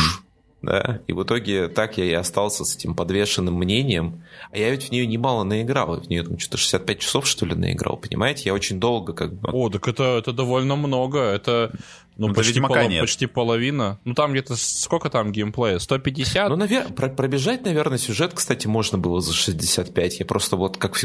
Да, 0.61 1.01
и 1.07 1.13
в 1.13 1.23
итоге 1.23 1.67
так 1.67 1.97
я 1.97 2.05
и 2.05 2.13
остался 2.13 2.65
с 2.65 2.75
этим 2.75 2.95
подвешенным 2.95 3.55
мнением, 3.55 4.23
а 4.51 4.57
я 4.57 4.71
ведь 4.71 4.89
в 4.89 4.91
нее 4.91 5.05
немало 5.05 5.43
наиграл, 5.43 5.99
в 5.99 6.09
нее 6.09 6.23
там 6.23 6.39
что-то 6.39 6.57
65 6.57 6.99
часов, 6.99 7.27
что 7.27 7.45
ли, 7.45 7.53
наиграл, 7.55 7.97
понимаете, 7.97 8.43
я 8.45 8.53
очень 8.53 8.79
долго 8.79 9.13
как 9.13 9.33
бы... 9.33 9.49
О, 9.51 9.69
так 9.69 9.87
это, 9.87 10.17
это 10.17 10.33
довольно 10.33 10.75
много, 10.75 11.19
это 11.19 11.71
ну, 12.17 12.33
почти, 12.33 12.59
пол, 12.59 12.75
почти 12.99 13.27
половина. 13.27 13.99
Ну, 14.03 14.15
там 14.15 14.31
где-то 14.31 14.55
сколько 14.55 15.09
там 15.11 15.31
геймплея? 15.31 15.77
150? 15.77 16.49
Ну, 16.49 16.55
наверное, 16.55 16.91
пробежать, 16.91 17.63
наверное, 17.63 17.99
сюжет, 17.99 18.33
кстати, 18.33 18.65
можно 18.65 18.97
было 18.97 19.21
за 19.21 19.33
65. 19.33 20.19
Я 20.19 20.25
просто 20.25 20.55
вот 20.55 20.77
как 20.77 20.95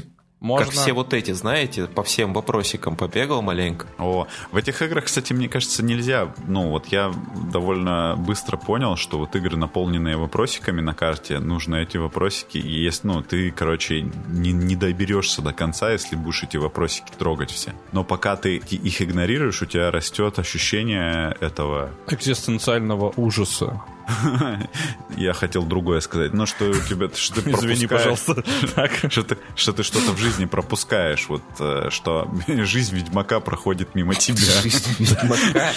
Можно... 0.43 0.67
Как 0.67 0.75
все 0.75 0.93
вот 0.93 1.15
эти, 1.15 1.31
знаете, 1.31 1.87
по 1.87 2.03
всем 2.03 2.35
вопросикам 2.35 2.97
побегал 2.97 3.43
маленько. 3.43 3.87
О, 3.99 4.27
в 4.51 4.57
этих 4.57 4.83
играх, 4.83 5.05
кстати, 5.05 5.33
мне 5.33 5.49
кажется, 5.49 5.85
нельзя. 5.85 6.35
Ну, 6.49 6.71
вот 6.71 6.89
я 6.89 7.13
довольно 7.53 8.17
быстро 8.19 8.57
понял, 8.57 8.97
что 8.97 9.19
вот 9.19 9.37
игры, 9.37 9.57
наполненные 9.57 10.17
вопросиками 10.17 10.81
на 10.81 10.95
карте, 10.95 11.39
нужно 11.39 11.77
эти 11.77 11.97
вопросики, 11.97 12.59
и 12.59 12.83
есть, 12.83 13.05
ну, 13.05 13.23
ты, 13.23 13.53
короче, 13.53 14.03
не, 14.27 14.51
не 14.51 14.75
доберешься 14.75 15.43
до 15.43 15.53
конца, 15.53 15.93
если 15.93 16.17
будешь 16.17 16.43
эти 16.43 16.57
вопросики 16.57 17.13
трогать 17.17 17.53
все. 17.53 17.73
Но 17.93 18.03
пока 18.03 18.35
ты 18.35 18.57
их 18.57 19.01
игнорируешь, 19.01 19.63
у 19.63 19.67
тебя 19.67 19.93
растет 19.93 20.41
ощущение 20.41 21.37
этого... 21.41 21.91
Экзистенциального 22.09 23.13
ужаса. 23.17 23.81
Я 25.17 25.33
хотел 25.33 25.65
другое 25.65 26.01
сказать. 26.01 26.33
Ну, 26.33 26.47
что 26.47 26.71
у 26.71 26.75
тебя... 26.75 27.09
Что 27.15 27.43
ты 27.43 27.51
Извини, 27.51 27.87
пожалуйста. 27.87 28.43
Что 29.09 29.23
ты, 29.23 29.39
что 29.55 29.73
ты 29.73 29.83
что-то 29.83 30.13
в 30.13 30.19
жизни 30.19 30.45
пропускаешь. 30.45 31.29
Вот, 31.29 31.43
э, 31.59 31.89
что 31.91 32.29
жизнь 32.47 32.95
Ведьмака 32.95 33.41
проходит 33.41 33.95
мимо 33.95 34.15
тебя. 34.15 34.37
Жизнь 34.63 34.95
Ведьмака. 34.99 35.73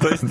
То 0.00 0.08
есть 0.08 0.24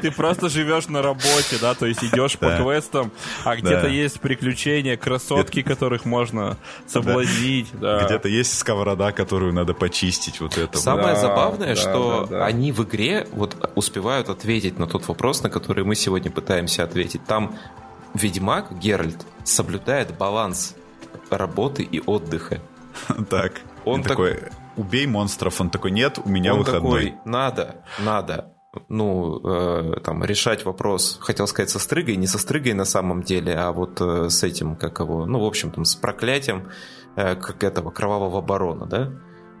ты, 0.00 0.10
просто 0.10 0.48
живешь 0.48 0.88
на 0.88 1.02
работе, 1.02 1.56
да, 1.60 1.74
то 1.74 1.86
есть 1.86 2.04
идешь 2.04 2.38
по 2.38 2.56
квестам, 2.56 3.12
а 3.44 3.56
где-то 3.56 3.88
есть 3.88 4.20
приключения, 4.20 4.96
красотки, 4.96 5.62
которых 5.62 6.04
можно 6.04 6.56
соблазнить. 6.86 7.72
Где-то 7.72 8.28
есть 8.28 8.58
сковорода, 8.58 9.12
которую 9.12 9.52
надо 9.52 9.74
почистить. 9.74 10.40
Вот 10.40 10.58
это. 10.58 10.78
Самое 10.78 11.16
забавное, 11.16 11.74
что 11.74 12.28
они 12.42 12.72
в 12.72 12.82
игре 12.84 13.26
вот 13.32 13.56
успевают 13.74 14.28
ответить 14.28 14.78
на 14.78 14.86
тот 14.86 15.08
вопрос, 15.08 15.42
на 15.42 15.50
который 15.50 15.84
мы 15.84 15.91
сегодня 15.94 16.30
пытаемся 16.30 16.84
ответить. 16.84 17.24
Там 17.24 17.56
Ведьмак 18.14 18.78
Геральт 18.78 19.26
соблюдает 19.44 20.16
баланс 20.16 20.74
работы 21.30 21.82
и 21.82 22.00
отдыха. 22.04 22.60
Так. 23.30 23.62
Он 23.84 24.02
такой, 24.02 24.38
убей 24.76 25.06
монстров. 25.06 25.60
Он 25.60 25.70
такой, 25.70 25.90
нет, 25.90 26.18
у 26.24 26.28
меня 26.28 26.54
выходной. 26.54 27.06
такой, 27.06 27.14
надо, 27.24 27.84
надо, 27.98 28.52
ну, 28.88 29.40
э, 29.44 30.00
там, 30.04 30.22
решать 30.24 30.64
вопрос, 30.64 31.18
хотел 31.20 31.46
сказать, 31.46 31.70
со 31.70 31.78
стрыгой, 31.78 32.16
не 32.16 32.26
со 32.26 32.38
стрыгой 32.38 32.72
на 32.74 32.84
самом 32.84 33.22
деле, 33.22 33.54
а 33.54 33.72
вот 33.72 34.00
э, 34.00 34.28
с 34.30 34.42
этим, 34.42 34.76
как 34.76 35.00
его, 35.00 35.26
ну, 35.26 35.40
в 35.40 35.44
общем, 35.44 35.70
там, 35.72 35.84
с 35.84 35.94
проклятием, 35.94 36.68
э, 37.16 37.34
как 37.34 37.64
этого, 37.64 37.90
кровавого 37.90 38.40
барона, 38.40 38.86
да? 38.86 39.12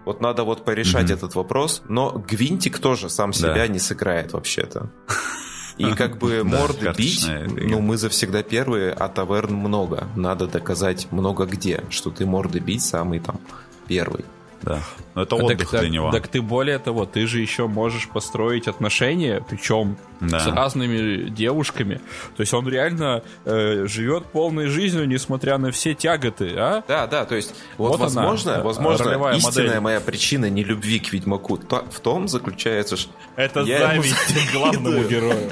Вот 0.04 0.20
надо 0.20 0.44
вот 0.44 0.64
порешать 0.64 1.04
Мгм. 1.04 1.14
этот 1.14 1.34
вопрос, 1.34 1.82
но 1.88 2.10
Гвинтик 2.12 2.78
тоже 2.78 3.08
сам 3.08 3.32
себя 3.32 3.66
не 3.68 3.78
сыграет 3.78 4.32
вообще-то. 4.32 4.90
И 5.90 5.94
как 5.94 6.18
бы 6.18 6.38
Да, 6.38 6.44
морды 6.44 6.92
бить, 6.96 7.26
ну, 7.46 7.80
мы 7.80 7.96
завсегда 7.96 8.42
первые, 8.42 8.92
а 8.92 9.08
таверн 9.08 9.54
много. 9.54 10.08
Надо 10.16 10.46
доказать 10.46 11.08
много 11.10 11.46
где, 11.46 11.84
что 11.90 12.10
ты 12.10 12.26
морды 12.26 12.58
бить 12.58 12.84
самый 12.84 13.20
там 13.20 13.40
первый. 13.86 14.24
Да. 14.62 14.80
Но 15.14 15.22
это 15.22 15.36
Так- 15.36 15.44
отдых 15.44 15.70
так, 15.70 15.80
для 15.80 15.90
него. 15.90 16.10
так 16.10 16.26
ты 16.28 16.40
более 16.40 16.78
того, 16.78 17.04
ты 17.04 17.26
же 17.26 17.40
еще 17.40 17.66
можешь 17.66 18.08
построить 18.08 18.66
отношения, 18.68 19.44
причем 19.48 19.96
Да. 20.20 20.40
с 20.40 20.46
разными 20.46 21.28
девушками. 21.28 22.00
То 22.36 22.40
есть 22.42 22.54
он 22.54 22.66
реально 22.68 23.22
э, 23.44 23.86
живет 23.86 24.26
полной 24.26 24.66
жизнью, 24.68 25.06
несмотря 25.08 25.58
на 25.58 25.70
все 25.70 25.94
тяготы, 25.94 26.52
а? 26.56 26.82
Да, 26.88 27.06
да, 27.06 27.24
то 27.26 27.34
есть 27.34 27.54
вот, 27.76 27.88
Вот 27.88 27.94
она, 27.96 28.04
возможно, 28.04 28.50
э, 28.52 28.62
возможно, 28.62 29.04
ролевая 29.04 29.36
истинная 29.36 29.66
модель. 29.66 29.80
моя 29.80 30.00
причина 30.00 30.48
нелюбви 30.48 30.98
к 31.00 31.12
Ведьмаку 31.12 31.58
то- 31.58 31.84
в 31.90 32.00
том 32.00 32.28
заключается, 32.28 32.96
что 32.96 33.10
Это 33.36 33.64
зависть 33.64 34.14
к 34.50 34.52
главному 34.52 35.02
герою. 35.04 35.50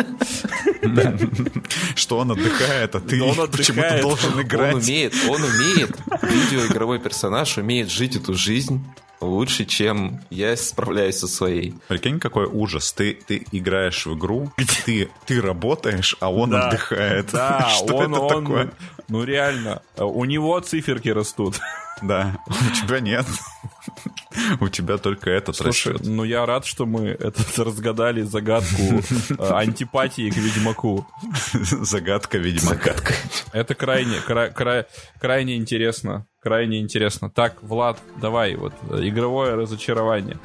Что 1.95 2.19
он 2.19 2.31
отдыхает, 2.33 2.95
а 2.95 3.01
ты 3.01 3.23
он 3.23 3.35
почему-то 3.51 3.89
отдыхает. 3.89 4.03
должен 4.03 4.33
он 4.35 4.43
играть. 4.43 4.75
умеет, 4.75 5.15
он 5.29 5.43
умеет, 5.43 5.97
видеоигровой 6.23 6.99
персонаж 6.99 7.59
умеет 7.59 7.91
жить 7.91 8.17
эту 8.17 8.35
жизнь 8.35 8.83
лучше, 9.21 9.65
чем 9.65 10.21
я 10.31 10.57
справляюсь 10.57 11.19
со 11.19 11.29
своей. 11.29 11.75
Прикинь, 11.89 12.19
какой 12.21 12.47
ужас. 12.47 12.93
Ты, 12.93 13.15
ты 13.15 13.47
играешь 13.53 14.07
в 14.07 14.15
игру, 14.17 14.51
ты, 14.87 15.09
ты 15.27 15.41
работаешь, 15.41 16.17
а 16.21 16.33
он 16.33 16.51
Да. 16.51 16.69
отдыхает. 16.69 17.31
Да, 17.33 17.69
Что 17.77 17.97
он, 17.97 18.13
это 18.13 18.21
он, 18.23 18.45
такое? 18.45 18.73
ну 19.09 19.25
реально, 19.25 19.83
у 19.97 20.25
него 20.25 20.59
циферки 20.61 21.09
растут. 21.09 21.61
Да, 22.03 22.39
у 22.47 22.87
тебя 22.87 23.01
нет. 23.01 23.27
У 24.61 24.69
тебя 24.69 24.99
только 24.99 25.31
этот 25.31 25.57
Слушай, 25.57 25.93
растет. 25.93 26.07
ну 26.09 26.25
я 26.25 26.47
рад, 26.47 26.65
что 26.67 26.87
мы 26.87 27.09
этот 27.09 27.59
разгадали 27.59 28.23
загадку 28.23 28.83
э, 28.83 29.53
антипатии 29.53 30.31
к 30.31 30.37
Ведьмаку. 30.37 31.07
Загадка 31.53 32.39
Ведьмака. 32.39 32.95
Это 33.53 33.75
крайне, 33.75 34.19
кра- 34.21 34.51
кра- 34.51 34.87
крайне 35.21 35.57
интересно. 35.57 36.27
Крайне 36.41 36.81
интересно. 36.81 37.31
Так, 37.31 37.63
Влад, 37.63 37.99
давай, 38.21 38.55
вот, 38.57 38.73
э, 38.91 39.01
игровое 39.09 39.55
разочарование. 39.57 40.39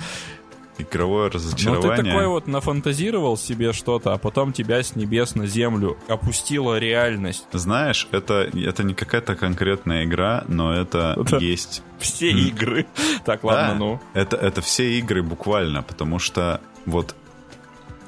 Игровое 0.78 1.26
Ну, 1.26 1.30
ты 1.30 1.36
разочарование. 1.38 2.14
такой 2.14 2.28
вот 2.28 2.48
нафантазировал 2.48 3.38
себе 3.38 3.72
что-то, 3.72 4.14
а 4.14 4.18
потом 4.18 4.52
тебя 4.52 4.84
с 4.84 4.96
небес 4.96 5.36
на 5.36 5.48
землю 5.48 5.98
опустила 6.10 6.78
реальность. 6.78 7.46
Знаешь, 7.54 8.08
это, 8.12 8.50
это 8.54 8.84
не 8.84 8.94
какая-то 8.94 9.36
конкретная 9.36 10.04
игра, 10.04 10.44
но 10.48 10.74
это 10.74 11.16
Да. 11.30 11.38
есть 11.38 11.82
Все 12.00 12.30
игры. 12.32 12.86
Так, 13.26 13.44
ладно, 13.44 13.70
Да, 13.70 13.76
ну. 13.76 14.00
Это, 14.14 14.36
это 14.36 14.62
все 14.62 15.00
игры 15.00 15.24
буквально, 15.24 15.82
потому 15.82 16.20
что 16.20 16.60
вот 16.86 17.16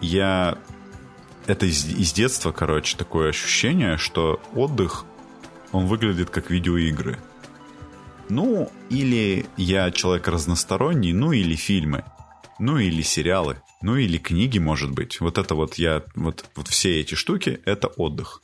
я... 0.01 0.57
Это 1.45 1.65
из, 1.65 1.85
из 1.85 2.11
детства, 2.11 2.51
короче, 2.51 2.97
такое 2.97 3.29
ощущение, 3.29 3.95
что 3.97 4.41
отдых, 4.53 5.05
он 5.71 5.85
выглядит 5.85 6.29
как 6.29 6.49
видеоигры. 6.49 7.17
Ну, 8.29 8.69
или 8.89 9.45
я 9.55 9.89
человек 9.91 10.27
разносторонний, 10.27 11.13
ну, 11.13 11.31
или 11.31 11.55
фильмы, 11.55 12.03
ну, 12.59 12.77
или 12.77 13.01
сериалы, 13.01 13.61
ну, 13.81 13.95
или 13.95 14.17
книги, 14.17 14.59
может 14.59 14.91
быть. 14.91 15.19
Вот 15.19 15.37
это 15.37 15.55
вот 15.55 15.75
я... 15.75 16.03
Вот, 16.15 16.45
вот 16.55 16.67
все 16.67 16.99
эти 16.99 17.15
штуки— 17.15 17.59
это 17.65 17.87
отдых. 17.87 18.41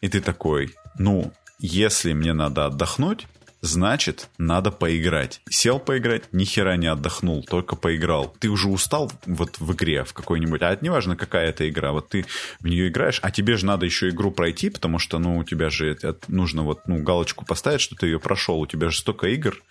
И 0.00 0.08
ты 0.08 0.20
такой, 0.20 0.74
ну, 0.98 1.32
если 1.58 2.12
мне 2.12 2.32
надо 2.32 2.66
отдохнуть, 2.66 3.26
значит, 3.60 4.28
надо 4.38 4.70
поиграть. 4.70 5.40
Сел 5.48 5.78
поиграть, 5.78 6.32
ни 6.32 6.44
хера 6.44 6.76
не 6.76 6.86
отдохнул, 6.86 7.42
только 7.42 7.76
поиграл. 7.76 8.34
Ты 8.38 8.48
уже 8.48 8.68
устал 8.68 9.10
вот 9.26 9.58
в 9.58 9.72
игре 9.72 10.04
в 10.04 10.12
какой-нибудь, 10.12 10.62
а 10.62 10.72
это 10.72 10.82
не 10.82 10.90
важно, 10.90 11.16
какая 11.16 11.48
это 11.48 11.68
игра, 11.68 11.92
вот 11.92 12.08
ты 12.08 12.26
в 12.60 12.66
нее 12.66 12.88
играешь, 12.88 13.18
а 13.22 13.30
тебе 13.30 13.56
же 13.56 13.66
надо 13.66 13.86
еще 13.86 14.08
игру 14.10 14.30
пройти, 14.30 14.70
потому 14.70 14.98
что, 14.98 15.18
ну, 15.18 15.38
у 15.38 15.44
тебя 15.44 15.70
же 15.70 15.90
это- 15.90 16.18
нужно 16.28 16.62
вот, 16.62 16.86
ну, 16.86 17.02
галочку 17.02 17.44
поставить, 17.44 17.80
что 17.80 17.96
ты 17.96 18.06
ее 18.06 18.20
прошел, 18.20 18.60
у 18.60 18.66
тебя 18.66 18.90
же 18.90 18.98
столько 18.98 19.28
игр, 19.28 19.62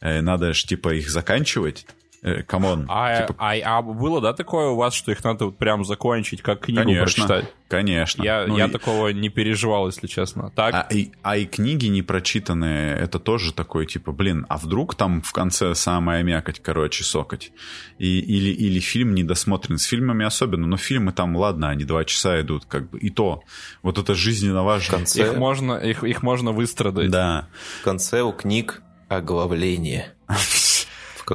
э, 0.00 0.20
надо 0.20 0.52
же, 0.52 0.66
типа, 0.66 0.94
их 0.94 1.10
заканчивать. 1.10 1.86
Э, 2.24 2.44
Come 2.44 2.68
on. 2.68 2.86
А, 2.88 3.22
Типа, 3.26 3.34
а, 3.36 3.52
а 3.78 3.82
было, 3.82 4.20
да, 4.20 4.32
такое 4.32 4.68
у 4.68 4.76
вас, 4.76 4.94
что 4.94 5.10
их 5.10 5.24
надо 5.24 5.46
вот 5.46 5.58
прям 5.58 5.84
закончить, 5.84 6.40
как 6.40 6.60
книгу 6.60 6.82
конечно, 6.82 7.02
прочитать? 7.04 7.52
конечно. 7.66 8.22
Я, 8.22 8.46
Ну 8.46 8.56
я 8.56 8.66
и- 8.66 8.70
такого 8.70 9.08
не 9.08 9.28
переживал, 9.28 9.86
если 9.88 10.06
честно. 10.06 10.50
Так, 10.54 10.72
А 10.72 10.86
и, 10.94 11.10
а 11.22 11.36
и 11.36 11.46
книги 11.46 11.86
не 11.86 12.02
прочитанные, 12.02 12.94
это 12.96 13.18
тоже 13.18 13.52
такой, 13.52 13.86
типа, 13.86 14.12
блин, 14.12 14.46
а 14.48 14.56
вдруг 14.58 14.94
там 14.94 15.20
в 15.20 15.32
конце 15.32 15.74
самая 15.74 16.22
мякоть, 16.22 16.60
короче, 16.60 17.02
сокоть? 17.02 17.50
И, 17.98 18.20
или, 18.20 18.50
или 18.50 18.78
фильм 18.78 19.16
недосмотрен. 19.16 19.78
С 19.78 19.84
фильмами 19.84 20.24
особенно, 20.24 20.68
но 20.68 20.76
фильмы 20.76 21.10
там, 21.10 21.34
ладно, 21.34 21.70
они 21.70 21.82
два 21.82 22.04
часа 22.04 22.40
идут, 22.40 22.66
как 22.66 22.88
бы, 22.88 23.00
и 23.00 23.10
то. 23.10 23.42
Вот 23.82 23.98
это 23.98 24.14
жизненно 24.14 24.62
В 24.62 24.66
важно. 24.66 24.98
конце, 24.98 25.22
их 25.24 25.36
можно, 25.36 25.72
их, 25.74 26.04
их 26.04 26.22
можно 26.22 26.52
выстрадать. 26.52 27.10
Да. 27.10 27.48
в 27.80 27.82
конце 27.84 28.22
у 28.22 28.32
книг 28.32 28.80
оглавление. 29.08 30.12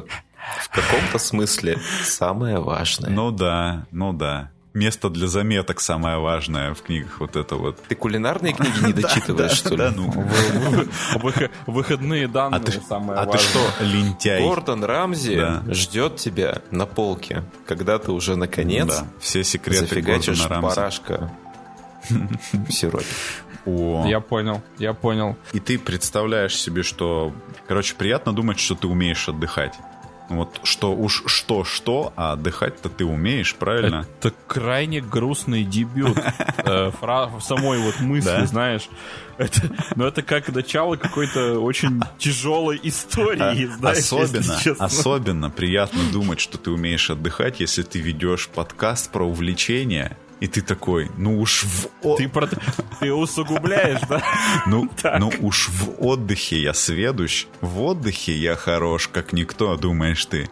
В, 0.61 0.69
как- 0.69 0.83
в 0.83 0.87
каком-то 0.89 1.17
смысле 1.19 1.79
самое 2.03 2.59
важное. 2.59 3.09
Ну 3.09 3.31
да, 3.31 3.85
ну 3.91 4.13
да. 4.13 4.51
Место 4.73 5.09
для 5.09 5.25
заметок 5.27 5.79
самое 5.79 6.19
важное 6.19 6.75
в 6.75 6.83
книгах, 6.83 7.19
вот 7.19 7.35
это 7.35 7.55
вот. 7.55 7.81
Ты 7.87 7.95
кулинарные 7.95 8.53
книги 8.53 8.85
не 8.85 8.93
дочитываешь, 9.01 9.53
что 9.53 9.69
ли? 9.71 9.77
Да, 9.77 9.91
ну. 9.95 10.07
Вых- 11.15 11.49
Выходные 11.65 12.27
данные 12.27 12.61
А 12.61 12.63
ты, 12.63 12.79
самое 12.81 13.19
а 13.19 13.25
ты 13.25 13.31
важное. 13.31 13.49
что, 13.71 13.83
лентяй? 13.83 14.41
Гордон 14.43 14.83
Рамзи 14.83 15.71
ждет 15.73 16.17
тебя 16.17 16.61
на 16.69 16.85
полке, 16.85 17.43
когда 17.65 17.97
ты 17.97 18.11
уже 18.11 18.35
наконец 18.35 19.01
все 19.19 19.43
секреты 19.43 19.79
зафигачишь 19.87 20.39
Гордона 20.41 20.61
барашка 20.61 21.31
в 22.09 22.71
сиропе. 22.71 23.05
О. 23.65 24.05
Я 24.07 24.19
понял, 24.21 24.61
я 24.77 24.93
понял. 24.93 25.35
И 25.53 25.59
ты 25.59 25.77
представляешь 25.79 26.55
себе, 26.55 26.83
что... 26.83 27.33
Короче, 27.67 27.95
приятно 27.95 28.31
думать, 28.31 28.59
что 28.59 28.75
ты 28.75 28.87
умеешь 28.87 29.27
отдыхать. 29.27 29.73
Вот 30.29 30.59
что 30.63 30.93
уж 30.93 31.23
что-что, 31.25 32.11
а 32.15 32.33
отдыхать-то 32.33 32.89
ты 32.89 33.05
умеешь, 33.05 33.55
правильно? 33.55 34.05
Это 34.19 34.33
крайне 34.47 34.99
грустный 35.01 35.63
дебют 35.63 36.17
э, 36.57 36.91
самой 37.41 37.79
вот 37.79 37.99
мысли, 38.01 38.45
знаешь. 38.45 38.89
Это, 39.37 39.61
ну, 39.95 40.05
это 40.05 40.23
как 40.23 40.49
начало 40.49 40.95
какой-то 40.95 41.59
очень 41.59 42.01
тяжелой 42.17 42.79
истории, 42.83 43.69
А- 43.81 43.89
особенно, 43.91 44.57
особенно 44.79 45.49
приятно 45.49 46.01
думать, 46.11 46.39
что 46.39 46.57
ты 46.57 46.71
умеешь 46.71 47.09
отдыхать, 47.09 47.59
если 47.59 47.83
ты 47.83 47.99
ведешь 47.99 48.49
подкаст 48.49 49.11
про 49.11 49.23
увлечения, 49.25 50.17
И 50.39 50.47
ты 50.47 50.61
такой, 50.61 51.09
ну 51.17 51.39
уж 51.39 51.63
в... 51.63 52.15
Ты, 52.17 52.29
про- 52.29 52.47
ты 52.99 53.11
усугубляешь, 53.13 54.01
да? 54.07 54.21
Ну, 54.67 54.87
ну 55.19 55.31
уж 55.41 55.69
в 55.69 56.03
отдыхе 56.05 56.61
я 56.61 56.73
сведущ, 56.73 57.47
в 57.61 57.81
отдыхе 57.81 58.33
я 58.37 58.55
хорош, 58.55 59.07
как 59.07 59.33
никто, 59.33 59.75
думаешь 59.77 60.25
ты. 60.25 60.49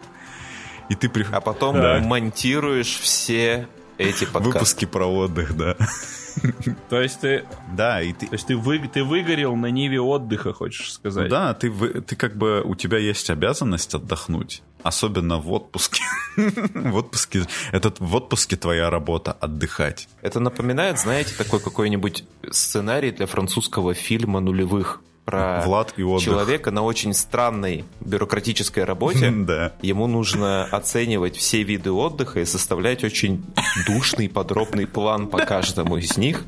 И 0.88 0.94
ты 0.96 1.08
при... 1.08 1.24
А 1.30 1.40
потом 1.40 1.76
Да. 1.76 1.98
монтируешь 2.00 2.98
все 2.98 3.68
эти 3.98 4.24
подкасты. 4.24 4.52
Выпуски 4.52 4.84
про 4.86 5.06
отдых, 5.06 5.56
да. 5.56 5.76
То 6.90 7.00
есть 7.00 7.20
ты, 7.20 7.44
Да, 7.72 8.02
и 8.02 8.12
ты... 8.12 8.26
то 8.26 8.34
есть 8.34 8.46
ты, 8.48 8.56
вы, 8.56 8.78
ты 8.92 9.02
выгорел 9.04 9.56
на 9.56 9.66
ниве 9.66 10.00
отдыха, 10.00 10.52
хочешь 10.52 10.92
сказать? 10.92 11.24
Ну 11.24 11.30
да, 11.30 11.54
ты, 11.54 11.70
вы- 11.70 12.00
ты 12.02 12.14
как 12.16 12.36
бы, 12.36 12.60
у 12.62 12.74
тебя 12.74 12.98
есть 12.98 13.30
обязанность 13.30 13.94
отдохнуть. 13.94 14.62
Особенно 14.82 15.38
в 15.38 15.52
отпуске. 15.52 16.02
В 16.36 16.96
отпуске, 16.96 17.46
этот, 17.72 17.98
в 17.98 18.14
отпуске 18.14 18.56
твоя 18.56 18.90
работа 18.90 19.32
отдыхать. 19.32 20.06
Это 20.20 20.38
напоминает, 20.38 20.98
знаете, 20.98 21.34
такой 21.36 21.60
какой-нибудь 21.60 22.24
сценарий 22.50 23.10
для 23.10 23.26
французского 23.26 23.94
фильма 23.94 24.40
нулевых 24.40 25.00
про 25.26 25.62
Влад 25.62 25.94
и 25.96 26.02
отдых. 26.02 26.24
человека 26.24 26.70
на 26.70 26.82
очень 26.82 27.12
странной 27.12 27.84
бюрократической 28.00 28.84
работе. 28.84 29.30
Да. 29.46 29.72
Ему 29.82 30.06
нужно 30.06 30.64
оценивать 30.64 31.36
все 31.36 31.62
виды 31.62 31.90
отдыха 31.92 32.40
и 32.40 32.44
составлять 32.44 33.04
очень 33.04 33.44
душный, 33.86 34.28
подробный 34.28 34.86
план 34.86 35.28
по 35.28 35.38
каждому 35.38 35.96
из 35.98 36.16
них. 36.16 36.44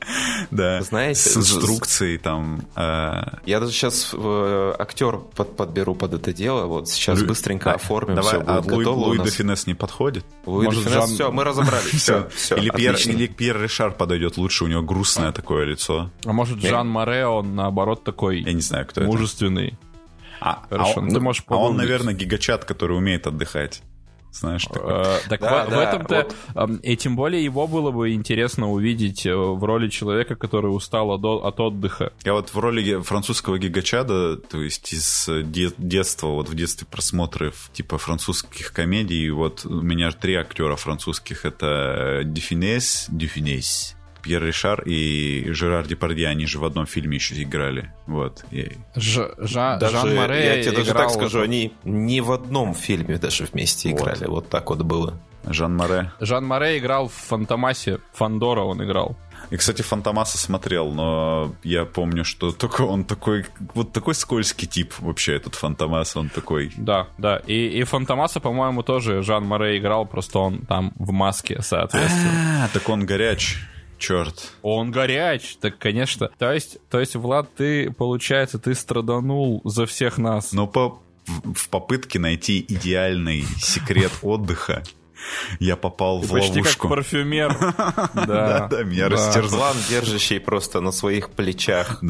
Да. 0.50 0.80
Знаете, 0.82 1.20
С 1.20 1.36
инструкцией 1.36 2.18
там. 2.18 2.62
э, 2.74 3.22
Я 3.46 3.60
даже 3.60 3.72
сейчас 3.72 4.14
актер 4.14 5.18
под- 5.18 5.56
подберу 5.56 5.94
под 5.94 6.14
это 6.14 6.32
дело. 6.32 6.66
Вот 6.66 6.88
сейчас 6.88 7.18
Лю- 7.20 7.26
быстренько 7.28 7.72
а, 7.72 7.74
оформим, 7.74 8.16
Давай, 8.16 8.32
все 8.34 8.42
а 8.46 8.60
будет 8.60 8.72
Луи, 8.72 8.84
готово. 8.84 9.04
Луи 9.06 9.18
нас. 9.18 9.26
де 9.26 9.32
Финес 9.32 9.66
не 9.66 9.74
подходит? 9.74 10.24
Луи 10.46 10.62
де 10.62 10.66
Может, 10.66 10.82
Финес, 10.84 10.94
Жан- 10.94 11.14
все, 11.14 11.30
мы 11.32 11.44
разобрались. 11.44 11.90
Все, 12.02 12.28
все, 12.34 12.56
или, 12.56 12.70
Пьер, 12.70 12.96
или 12.96 13.26
Пьер 13.26 13.60
Ришар 13.62 13.92
подойдет 13.92 14.36
лучше, 14.38 14.64
у 14.64 14.66
него 14.68 14.82
грустное 14.82 15.32
такое 15.32 15.64
лицо. 15.66 16.10
А 16.24 16.32
может, 16.32 16.60
Жан 16.60 16.88
Море, 16.88 17.26
он 17.26 17.54
наоборот 17.54 18.02
такой 18.04 18.40
Я 18.40 18.52
не 18.52 18.62
знаю, 18.62 18.86
кто 18.86 19.02
это. 19.02 19.10
мужественный. 19.10 19.78
А, 20.40 20.62
Хорошо, 20.70 20.94
а 20.96 21.00
он, 21.00 21.10
ты 21.10 21.20
можешь 21.20 21.44
а 21.48 21.56
он, 21.56 21.76
наверное, 21.76 22.14
гигачат, 22.14 22.64
который 22.64 22.96
умеет 22.96 23.26
отдыхать. 23.26 23.82
Знаешь, 24.32 24.64
такой. 24.64 24.92
Э, 24.92 25.18
Так 25.28 25.40
Да, 25.40 25.64
в 25.64 25.66
в 25.66 25.70
да, 25.70 25.82
этом-то... 25.82 26.28
эм, 26.54 26.76
И 26.76 26.96
тем 26.96 27.16
более 27.16 27.42
его 27.42 27.66
было 27.66 27.90
бы 27.90 28.12
интересно 28.12 28.70
увидеть 28.70 29.26
э, 29.26 29.34
в 29.34 29.62
роли 29.64 29.88
человека, 29.88 30.36
который 30.36 30.68
устал 30.68 31.10
от 31.10 31.24
от 31.24 31.60
отдыха. 31.60 32.12
Я 32.24 32.32
вот 32.34 32.50
в 32.50 32.58
роли 32.58 33.00
французского 33.02 33.58
гигачада, 33.58 34.36
то 34.36 34.60
есть 34.62 34.92
из 34.92 35.28
э, 35.28 35.42
де- 35.42 35.72
детства, 35.78 36.28
вот 36.28 36.48
в 36.48 36.54
детстве 36.54 36.86
просмотров 36.90 37.70
типа 37.72 37.98
французских 37.98 38.72
комедий, 38.72 39.28
вот 39.30 39.66
у 39.66 39.80
меня 39.82 40.10
три 40.12 40.34
актера 40.34 40.76
французских, 40.76 41.44
это 41.44 42.22
Дюфинес, 42.24 43.06
Дюфинес, 43.08 43.96
Пьер 44.22 44.44
Ришар 44.44 44.82
и 44.82 45.50
Жерар 45.52 45.86
Депардье, 45.86 46.28
они 46.28 46.46
же 46.46 46.58
в 46.58 46.64
одном 46.64 46.86
фильме 46.86 47.16
еще 47.16 47.40
играли. 47.42 47.92
Вот. 48.06 48.44
И- 48.50 48.72
Ж- 48.96 49.32
Жа- 49.38 49.78
Даже, 49.78 49.96
Жан 49.98 50.14
Море 50.14 50.44
я 50.56 50.62
тебе 50.62 50.76
даже 50.78 50.92
так 50.92 51.10
скажу, 51.10 51.40
они 51.40 51.72
ни 51.84 52.20
в 52.20 52.32
одном 52.32 52.74
фильме 52.74 53.16
даже 53.18 53.44
вместе 53.44 53.90
Вот. 53.90 54.00
играли. 54.00 54.26
Вот 54.26 54.48
так 54.48 54.68
вот 54.70 54.82
было. 54.82 55.18
Жан 55.46 55.74
Море. 55.76 56.12
Жан 56.20 56.44
Море 56.46 56.78
играл 56.78 57.08
в 57.08 57.14
Фантомасе. 57.14 57.98
Фандора 58.12 58.60
он 58.62 58.84
играл. 58.84 59.16
И, 59.48 59.56
кстати, 59.56 59.80
Фантомаса 59.82 60.36
смотрел, 60.38 60.92
но 60.92 61.54
я 61.64 61.84
помню, 61.86 62.24
что 62.24 62.52
только 62.52 62.82
он 62.82 63.04
такой, 63.04 63.46
вот 63.74 63.90
такой 63.90 64.14
скользкий 64.14 64.68
тип 64.68 64.92
вообще, 64.98 65.34
этот 65.36 65.54
Фантомас, 65.56 66.14
он 66.14 66.28
такой... 66.28 66.70
Да, 66.76 67.08
да. 67.18 67.38
И, 67.46 67.54
и 67.80 67.82
Фантомаса, 67.84 68.38
по-моему, 68.38 68.82
тоже 68.82 69.22
Жан 69.22 69.44
Море 69.44 69.78
играл, 69.78 70.04
просто 70.06 70.38
он 70.40 70.58
там 70.66 70.92
в 70.96 71.10
маске, 71.10 71.62
соответственно. 71.62 72.64
А, 72.64 72.68
так 72.72 72.86
он 72.90 73.06
горяч, 73.06 73.56
черт. 74.00 74.52
Он 74.62 74.90
горяч, 74.90 75.56
так, 75.60 75.78
конечно. 75.78 76.30
То 76.38 76.52
есть, 76.52 76.78
то 76.90 76.98
есть, 76.98 77.14
Влад, 77.14 77.54
ты, 77.54 77.92
получается, 77.92 78.58
ты 78.58 78.74
страданул 78.74 79.60
за 79.64 79.86
всех 79.86 80.18
нас. 80.18 80.52
Но 80.52 80.66
по, 80.66 80.98
в, 81.26 81.54
в 81.54 81.68
попытке 81.68 82.18
найти 82.18 82.64
идеальный 82.66 83.44
секрет 83.58 84.12
отдыха 84.22 84.82
я 85.60 85.76
попал 85.76 86.20
Ты 86.20 86.26
в 86.26 86.30
почти 86.30 86.58
ловушку. 86.58 86.88
как 86.88 86.96
парфюмер. 86.96 87.56
Да, 88.14 88.68
Да, 88.68 88.82
меня 88.82 89.08
растерзал. 89.08 89.74
Держащий 89.88 90.40
просто 90.40 90.80
на 90.80 90.92
своих 90.92 91.30
плечах 91.30 92.02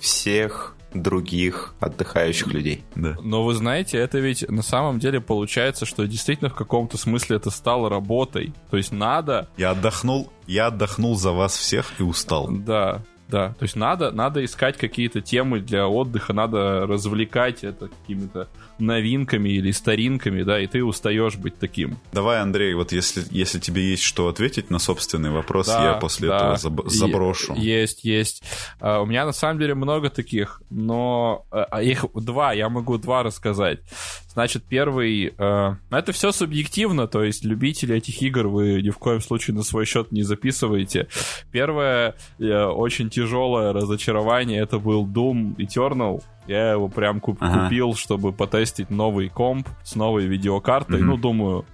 всех 0.00 0.76
других 0.94 1.74
отдыхающих 1.80 2.46
людей. 2.48 2.84
да. 2.94 3.16
Но 3.22 3.44
вы 3.44 3.54
знаете, 3.54 3.98
это 3.98 4.18
ведь 4.18 4.48
на 4.48 4.62
самом 4.62 4.98
деле 4.98 5.20
получается, 5.20 5.86
что 5.86 6.06
действительно 6.06 6.50
в 6.50 6.54
каком-то 6.54 6.96
смысле 6.96 7.36
это 7.36 7.50
стало 7.50 7.88
работой. 7.90 8.52
То 8.70 8.76
есть 8.76 8.92
надо, 8.92 9.48
Я 9.56 9.70
отдохнул, 9.70 10.32
я 10.46 10.68
отдохнул 10.68 11.16
за 11.16 11.32
вас 11.32 11.56
всех 11.56 12.00
и 12.00 12.02
устал. 12.02 12.48
да, 12.50 13.02
да. 13.28 13.50
То 13.58 13.64
есть 13.64 13.76
надо, 13.76 14.10
надо 14.10 14.42
искать 14.42 14.78
какие-то 14.78 15.20
темы 15.20 15.60
для 15.60 15.86
отдыха, 15.86 16.32
надо 16.32 16.86
развлекать 16.86 17.62
это 17.62 17.88
какими-то 17.88 18.48
новинками 18.78 19.50
или 19.50 19.70
старинками, 19.70 20.42
да, 20.42 20.60
и 20.60 20.66
ты 20.66 20.84
устаешь 20.84 21.36
быть 21.36 21.58
таким. 21.58 21.98
Давай, 22.12 22.40
Андрей, 22.40 22.74
вот 22.74 22.92
если, 22.92 23.22
если 23.30 23.58
тебе 23.58 23.90
есть 23.90 24.02
что 24.02 24.28
ответить 24.28 24.70
на 24.70 24.78
собственный 24.78 25.30
вопрос, 25.30 25.66
Да, 25.66 25.84
я 25.84 25.92
после 25.94 26.28
да. 26.28 26.36
этого 26.36 26.54
заб- 26.54 26.88
заброшу. 26.88 27.54
Есть, 27.54 28.04
есть. 28.04 28.42
А, 28.80 29.00
У 29.00 29.06
меня 29.06 29.24
на 29.26 29.32
самом 29.32 29.58
деле 29.58 29.74
много 29.74 30.10
таких, 30.10 30.62
но 30.70 31.44
а 31.50 31.82
их 31.82 32.04
два, 32.14 32.52
я 32.52 32.68
могу 32.68 32.98
два 32.98 33.22
рассказать. 33.22 33.80
Значит, 34.28 34.62
первый, 34.68 35.34
э, 35.36 35.74
это 35.90 36.12
все 36.12 36.30
субъективно, 36.30 37.08
то 37.08 37.24
есть 37.24 37.44
любители 37.44 37.96
этих 37.96 38.22
игр 38.22 38.46
вы 38.46 38.80
ни 38.82 38.90
в 38.90 38.98
коем 38.98 39.20
случае 39.20 39.56
на 39.56 39.62
свой 39.64 39.84
счет 39.84 40.12
не 40.12 40.22
записываете. 40.22 41.08
Первое 41.50 42.14
э, 42.38 42.64
очень 42.64 43.10
тяжелое 43.10 43.72
разочарование, 43.72 44.60
это 44.62 44.78
был 44.78 45.06
Doom 45.06 45.56
Eternal. 45.56 46.22
Я 46.48 46.72
его 46.72 46.88
прям 46.88 47.20
куп- 47.20 47.36
Ага. 47.40 47.64
купил, 47.64 47.94
чтобы 47.94 48.32
потестить 48.32 48.90
новый 48.90 49.28
комп 49.28 49.68
с 49.84 49.94
новой 49.94 50.26
видеокартой. 50.26 50.98
Мгм. 50.98 51.06
Ну, 51.10 51.16
думаю, 51.18 51.64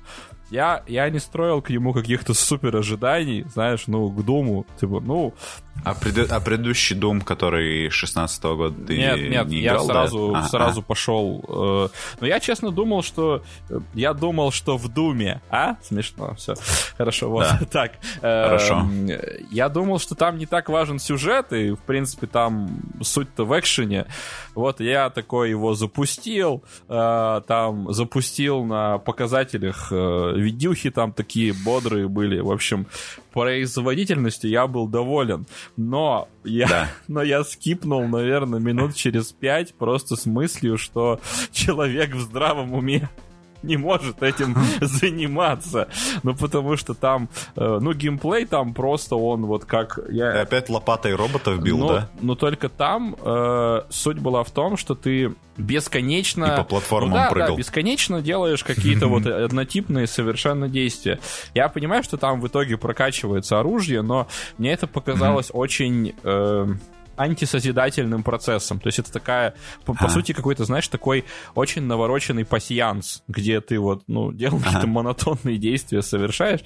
я, 0.50 0.82
я 0.86 1.08
не 1.10 1.18
строил 1.18 1.62
к 1.62 1.70
нему 1.70 1.92
каких-то 1.92 2.34
супер 2.34 2.76
ожиданий, 2.76 3.44
знаешь, 3.52 3.84
ну, 3.86 4.10
к 4.10 4.24
Думу, 4.24 4.66
типа, 4.80 5.00
ну, 5.00 5.34
А, 5.84 5.92
пред- 5.94 6.30
а 6.30 6.40
предыдущий 6.40 6.94
дом, 6.96 7.20
который 7.20 7.90
16 7.90 8.54
года 8.54 8.74
ты 8.86 8.96
нет, 8.96 9.16
нет, 9.30 9.46
не 9.48 9.60
я 9.60 9.72
играл, 9.72 9.86
да? 9.88 9.92
сразу, 9.94 10.32
А, 10.34 10.42
сразу 10.44 10.82
пошел. 10.82 11.44
э, 11.48 11.88
но 12.20 12.26
я 12.26 12.38
честно 12.40 12.70
думал, 12.70 13.02
что 13.02 13.42
э, 13.68 13.80
я 13.94 14.14
думал, 14.14 14.52
что 14.52 14.76
в 14.78 14.88
Думе, 14.88 15.42
а? 15.50 15.76
Смешно, 15.82 16.34
все. 16.36 16.54
Хорошо, 16.96 17.28
вот 17.28 17.42
Да. 17.42 17.66
так. 17.70 17.92
Э, 18.22 18.44
Хорошо. 18.44 18.74
м, 18.80 19.08
Я 19.50 19.68
думал, 19.68 19.98
что 19.98 20.14
там 20.14 20.38
не 20.38 20.46
так 20.46 20.68
важен 20.68 20.98
сюжет, 21.00 21.52
и, 21.52 21.72
в 21.72 21.80
принципе, 21.80 22.28
там 22.28 22.68
суть-то 23.02 23.44
в 23.44 23.58
экшене. 23.58 24.06
Вот 24.54 24.80
я 24.80 25.10
такой 25.10 25.50
его 25.50 25.74
запустил, 25.74 26.62
э, 26.88 27.40
там 27.48 27.92
запустил 27.92 28.64
на 28.64 28.98
показателях 28.98 29.88
э, 29.90 30.33
видюхи 30.36 30.90
там 30.90 31.12
такие 31.12 31.52
бодрые 31.64 32.08
были. 32.08 32.40
В 32.40 32.50
общем, 32.50 32.86
производительностью 33.32 34.50
я 34.50 34.66
был 34.66 34.88
доволен. 34.88 35.46
Но 35.76 36.28
я, 36.44 36.68
Да. 36.68 36.90
но 37.08 37.22
я 37.22 37.44
скипнул, 37.44 38.06
наверное, 38.06 38.60
минут 38.60 38.94
через 38.94 39.32
пять 39.32 39.74
просто 39.74 40.16
с 40.16 40.26
мыслью, 40.26 40.78
что 40.78 41.20
человек 41.52 42.14
в 42.14 42.20
здравом 42.20 42.72
уме 42.74 43.08
не 43.64 43.76
может 43.76 44.22
этим 44.22 44.56
заниматься. 44.80 45.88
Ну, 46.22 46.34
потому 46.34 46.76
что 46.76 46.94
там, 46.94 47.28
э, 47.56 47.78
ну, 47.80 47.92
геймплей 47.92 48.46
там 48.46 48.74
просто 48.74 49.16
он 49.16 49.46
вот 49.46 49.64
как... 49.64 49.98
Я, 50.10 50.32
Ты 50.32 50.38
опять 50.38 50.68
лопатой 50.68 51.14
роботов 51.14 51.62
бил, 51.62 51.78
но, 51.78 51.88
да? 51.88 52.08
но 52.20 52.34
только 52.34 52.68
там 52.68 53.16
э, 53.20 53.82
суть 53.90 54.18
была 54.18 54.44
в 54.44 54.50
том, 54.50 54.76
что 54.76 54.94
ты 54.94 55.34
бесконечно... 55.56 56.44
И 56.44 56.56
по 56.56 56.64
платформам 56.64 57.10
ну, 57.10 57.16
да, 57.16 57.30
прыгал. 57.30 57.50
Да, 57.50 57.56
бесконечно 57.56 58.20
делаешь 58.20 58.64
какие-то 58.64 59.06
вот 59.06 59.26
однотипные 59.26 60.06
совершенно 60.06 60.68
действия. 60.68 61.20
Я 61.54 61.68
понимаю, 61.68 62.02
что 62.02 62.16
там 62.16 62.40
в 62.40 62.46
итоге 62.46 62.76
прокачивается 62.76 63.60
оружие, 63.60 64.02
но 64.02 64.28
мне 64.58 64.72
это 64.72 64.86
показалось 64.86 65.50
очень... 65.52 66.14
э, 66.22 66.66
антисозидательным 67.16 68.22
процессом. 68.22 68.80
То 68.80 68.88
есть 68.88 68.98
это 68.98 69.12
такая, 69.12 69.54
по, 69.84 69.94
по 69.94 70.08
сути, 70.08 70.32
какой-то, 70.32 70.64
знаешь, 70.64 70.88
такой 70.88 71.24
очень 71.54 71.82
навороченный 71.82 72.44
пассианс, 72.44 73.22
где 73.28 73.60
ты 73.60 73.78
вот, 73.78 74.02
ну, 74.06 74.32
делаешь 74.32 74.64
какие-то 74.64 74.86
монотонные 74.86 75.58
действия, 75.58 76.02
совершаешь, 76.02 76.60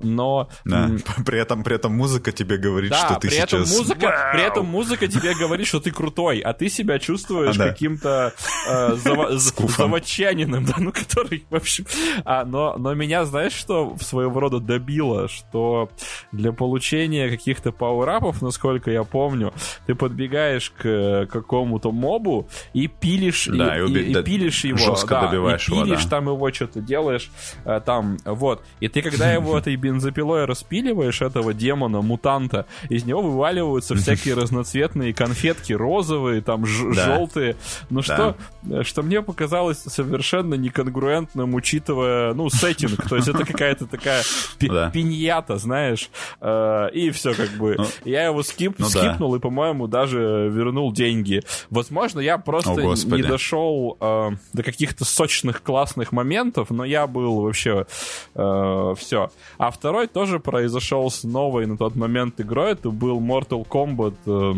но... 0.00 0.48
Да. 0.64 0.90
При 1.26 1.38
этом, 1.38 1.62
при 1.62 1.74
этом 1.74 1.92
музыка 1.94 2.32
тебе 2.32 2.56
говорит, 2.56 2.90
да, 2.90 2.98
что 2.98 3.14
ты 3.20 3.28
при 3.28 3.36
этом 3.38 3.64
сейчас... 3.64 3.78
музыка, 3.78 4.30
при 4.32 4.42
этом 4.42 4.66
музыка 4.66 5.08
тебе 5.08 5.34
говорит, 5.34 5.66
что 5.66 5.80
ты 5.80 5.90
крутой, 5.90 6.40
а 6.40 6.52
ты 6.52 6.68
себя 6.68 6.98
чувствуешь 6.98 7.56
А, 7.56 7.58
да. 7.58 7.68
каким-то 7.68 8.32
э, 8.68 8.92
зава- 9.04 9.36
заводчанином, 9.36 10.64
да, 10.64 10.74
ну 10.78 10.92
который, 10.92 11.44
в 11.50 11.54
общем, 11.54 11.86
а, 12.24 12.44
но, 12.44 12.76
но 12.78 12.94
меня, 12.94 13.24
знаешь, 13.24 13.52
что 13.52 13.94
в 13.94 14.02
своего 14.02 14.40
рода 14.40 14.60
добило, 14.60 15.28
что 15.28 15.90
для 16.32 16.52
получения 16.52 17.28
каких-то 17.30 17.72
пауэрапов, 17.72 18.42
насколько 18.42 18.90
я 18.90 19.04
помню, 19.04 19.52
ты 19.88 19.94
подбегаешь 19.94 20.70
к 20.76 20.84
э, 20.84 21.26
какому-то 21.26 21.92
мобу 21.92 22.46
и 22.74 22.88
пилишь, 22.88 23.46
Да, 23.50 23.74
и, 23.74 23.80
и 23.80 23.82
уби- 23.84 24.02
и- 24.02 24.12
и 24.12 24.22
пилишь 24.22 24.62
его. 24.66 24.76
жестко 24.76 25.14
да, 25.14 25.26
добиваешь 25.28 25.66
и 25.66 25.72
его, 25.72 25.82
пилишь 25.82 26.04
да. 26.04 26.10
там 26.10 26.26
его, 26.28 26.52
что-то 26.52 26.82
делаешь, 26.82 27.30
э, 27.64 27.80
там, 27.82 28.18
вот. 28.26 28.62
И 28.80 28.88
ты, 28.88 29.00
когда 29.00 29.32
его 29.32 29.56
этой 29.56 29.74
бензопилой 29.76 30.44
распиливаешь, 30.44 31.22
этого 31.22 31.54
демона, 31.54 32.02
мутанта, 32.02 32.66
из 32.90 33.06
него 33.06 33.22
вываливаются 33.22 33.94
всякие 33.96 34.34
разноцветные 34.34 35.14
конфетки, 35.14 35.72
розовые, 35.72 36.42
там, 36.42 36.66
желтые. 36.66 37.56
Ну 37.88 38.02
что, 38.02 38.36
э, 38.70 38.82
что 38.82 39.02
мне 39.02 39.22
показалось 39.22 39.78
совершенно 39.78 40.52
неконгруентным, 40.52 41.54
учитывая, 41.54 42.34
ну, 42.34 42.50
сеттинг. 42.50 43.08
То 43.08 43.16
есть 43.16 43.28
это 43.28 43.46
какая-то 43.46 43.86
такая 43.86 44.22
пиньята, 44.58 45.56
знаешь. 45.56 46.10
И 46.42 47.10
все 47.14 47.32
как 47.32 47.48
бы. 47.52 47.76
Ну, 47.78 47.86
Я 48.04 48.24
его 48.26 48.42
ну 48.78 48.86
скипнул 48.88 49.34
и, 49.34 49.38
по-моему, 49.38 49.77
даже 49.86 50.48
вернул 50.50 50.92
деньги. 50.92 51.42
Возможно, 51.70 52.20
я 52.20 52.38
просто 52.38 52.72
О, 52.72 52.74
Господи. 52.82 53.22
не 53.22 53.28
дошел 53.28 53.96
э, 54.00 54.30
до 54.52 54.62
каких-то 54.62 55.04
сочных, 55.04 55.62
классных 55.62 56.12
моментов, 56.12 56.70
но 56.70 56.84
я 56.84 57.06
был 57.06 57.42
вообще 57.42 57.86
все. 58.34 59.30
А 59.58 59.70
второй 59.70 60.06
тоже 60.08 60.40
произошел 60.40 61.10
с 61.10 61.24
новой 61.24 61.66
на 61.66 61.76
тот 61.76 61.94
момент 61.96 62.40
игрой. 62.40 62.72
Это 62.72 62.90
был 62.90 63.20
Mortal 63.20 63.66
Kombat 63.66 64.14
э, 64.26 64.54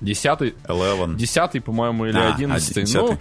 10 0.00 0.54
Eleven. 0.66 1.14
Десятый, 1.16 1.60
по-моему, 1.60 2.06
или 2.06 2.18
А, 2.18 2.34
одиннадцатый. 2.34 2.82
десятый. 2.84 3.12
Ну, 3.12 3.18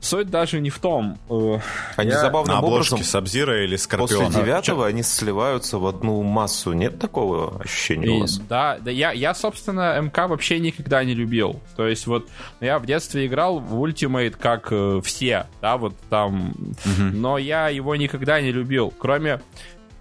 суть 0.00 0.30
даже 0.30 0.60
не 0.60 0.70
в 0.70 0.78
том. 0.78 1.18
э, 1.28 1.58
Они 1.96 2.10
я- 2.10 2.20
забавным 2.20 2.54
На 2.54 2.58
обложке 2.60 2.94
образом 2.94 3.04
Сабзира 3.10 3.64
или 3.64 3.76
после 3.76 3.78
Скорпиона? 4.06 4.34
девятого 4.34 4.86
они 4.86 5.02
сливаются 5.02 5.78
в 5.78 5.86
одну 5.86 6.22
массу. 6.22 6.72
Нет 6.72 6.98
такого 6.98 7.60
ощущения 7.60 8.08
у 8.10 8.18
И, 8.18 8.20
вас? 8.22 8.38
да, 8.38 8.78
да, 8.80 8.90
я, 8.90 9.12
я, 9.12 9.34
собственно, 9.34 9.98
МК 10.00 10.28
вообще 10.28 10.60
никогда 10.60 11.02
не 11.04 11.14
любил. 11.14 11.60
То 11.76 11.86
есть 11.88 12.06
вот 12.06 12.28
я 12.60 12.78
в 12.78 12.86
детстве 12.86 13.26
играл 13.26 13.58
в 13.58 13.74
Ultimate 13.82 14.36
как 14.38 14.68
э, 14.70 15.00
все, 15.04 15.46
да, 15.60 15.76
вот 15.76 15.94
там. 16.10 16.54
Но 16.98 17.38
я 17.38 17.68
его 17.68 17.96
никогда 17.96 18.40
не 18.40 18.52
любил. 18.52 18.92
Кроме... 18.98 19.40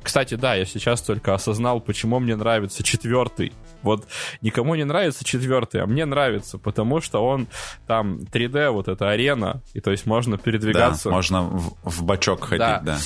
Кстати, 0.03 0.35
да, 0.35 0.53
я 0.53 0.65
сейчас 0.65 1.01
только 1.01 1.33
осознал, 1.33 1.79
почему 1.79 2.19
мне 2.19 2.35
нравится 2.35 2.83
четвертый. 2.83 3.53
Вот 3.85 4.07
никому 4.41 4.75
не 4.75 4.83
нравится 4.83 5.23
четвертый, 5.23 5.81
а 5.81 5.85
мне 5.85 6.05
нравится, 6.05 6.57
потому 6.57 6.99
что 7.01 7.23
он 7.25 7.47
там 7.87 8.17
3D, 8.17 8.71
вот 8.71 8.87
эта 8.87 9.09
арена, 9.11 9.61
и 9.73 9.79
то 9.79 9.91
есть 9.91 10.05
можно 10.05 10.35
Да, 10.37 10.43
передвигаться. 10.43 11.09
можно 11.09 11.43
в, 11.43 11.75
в 11.83 12.03
бачок 12.03 12.43
ходить, 12.43 12.59
Да. 12.59 12.81
да. 12.83 12.97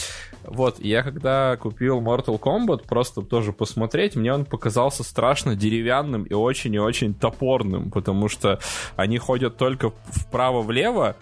Вот, 0.45 0.79
я 0.79 1.03
когда 1.03 1.57
купил 1.57 2.01
Mortal 2.01 2.39
Kombat, 2.39 2.87
просто 2.87 3.21
тоже 3.21 3.51
посмотреть, 3.51 4.15
мне 4.15 4.33
он 4.33 4.45
показался 4.45 5.03
страшно 5.03 5.55
деревянным 5.55 6.23
и 6.23 6.33
очень 6.33 6.73
и 6.73 6.79
очень 6.79 7.13
топорным, 7.13 7.91
потому 7.91 8.29
что 8.29 8.57
они 8.95 9.17
ходят 9.17 9.57
только 9.57 9.91
вправо-влево, 10.07 11.17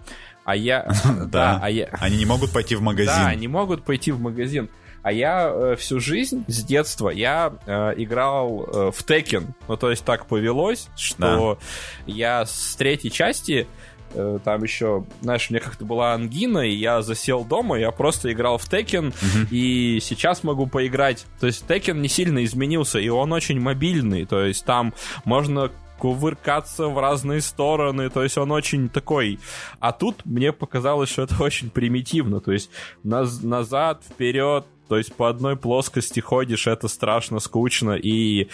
а 0.45 0.55
я... 0.55 0.88
Да. 1.28 1.60
а 1.62 1.70
я... 1.70 1.89
Они 1.99 2.18
не 2.18 2.26
могут 2.26 2.51
пойти 2.53 2.76
в 2.76 2.82
магазин. 2.82 3.14
Да, 3.14 3.28
они 3.28 3.47
могут 3.47 3.84
пойти 3.84 4.12
в 4.12 4.22
магазин. 4.22 4.70
А 5.08 5.12
я 5.14 5.49
э, 5.49 5.76
всю 5.78 6.01
жизнь 6.01 6.43
с 6.49 6.66
детства 6.66 7.08
я 7.10 7.53
э, 7.66 7.93
играл 7.95 8.66
э, 8.68 8.91
в 8.91 9.05
Tekken. 9.05 9.45
Ну, 9.70 9.78
то 9.78 9.89
есть 9.89 10.03
так 10.03 10.26
повелось, 10.26 10.89
что 10.97 11.60
я 12.05 12.45
с 12.45 12.76
третьей 12.76 13.10
части 13.10 13.68
э, 14.14 14.39
там 14.43 14.64
еще, 14.64 15.05
знаешь, 15.22 15.49
у 15.49 15.53
меня 15.53 15.64
как-то 15.64 15.86
была 15.86 16.14
ангина, 16.14 16.60
и 16.60 16.72
я 16.72 17.01
засел 17.03 17.45
дома, 17.45 17.80
я 17.80 17.91
просто 17.91 18.34
играл 18.34 18.58
в 18.58 18.70
Tekken, 18.70 19.14
и 19.49 19.99
сейчас 20.01 20.43
могу 20.43 20.68
поиграть. 20.68 21.26
То 21.39 21.47
есть 21.47 21.64
Tekken 21.66 21.99
не 21.99 22.10
сильно 22.10 22.43
изменился, 22.43 22.99
и 22.99 23.08
он 23.08 23.32
очень 23.32 23.62
мобильный, 23.62 24.26
то 24.26 24.43
есть 24.43 24.66
там 24.66 24.93
можно 25.24 25.72
кувыркаться 25.99 26.88
в 26.88 26.99
разные 26.99 27.39
стороны, 27.39 28.10
то 28.10 28.24
есть 28.24 28.38
он 28.38 28.51
очень 28.51 28.89
такой. 28.89 29.39
А 29.80 29.93
тут 29.93 30.26
мне 30.26 30.51
показалось, 30.51 31.10
что 31.10 31.22
это 31.22 31.41
очень 31.43 31.70
примитивно, 31.70 32.41
то 32.41 32.51
есть 32.51 32.70
наз- 33.05 33.45
назад, 33.45 34.03
вперед, 34.08 34.66
то 34.88 34.98
есть 34.98 35.14
по 35.14 35.30
одной 35.30 35.56
плоскости 35.56 36.20
ходишь, 36.20 36.68
это 36.68 36.88
страшно 36.88 37.40
скучно, 37.40 37.92
и 37.92 38.50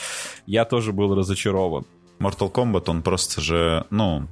я 0.46 0.66
тоже 0.66 0.94
был 0.94 1.16
разочарован. 1.16 1.86
Mortal 2.20 2.52
Kombat, 2.52 2.86
он 2.88 3.02
просто 3.02 3.42
же, 3.42 3.86
ну, 3.90 4.28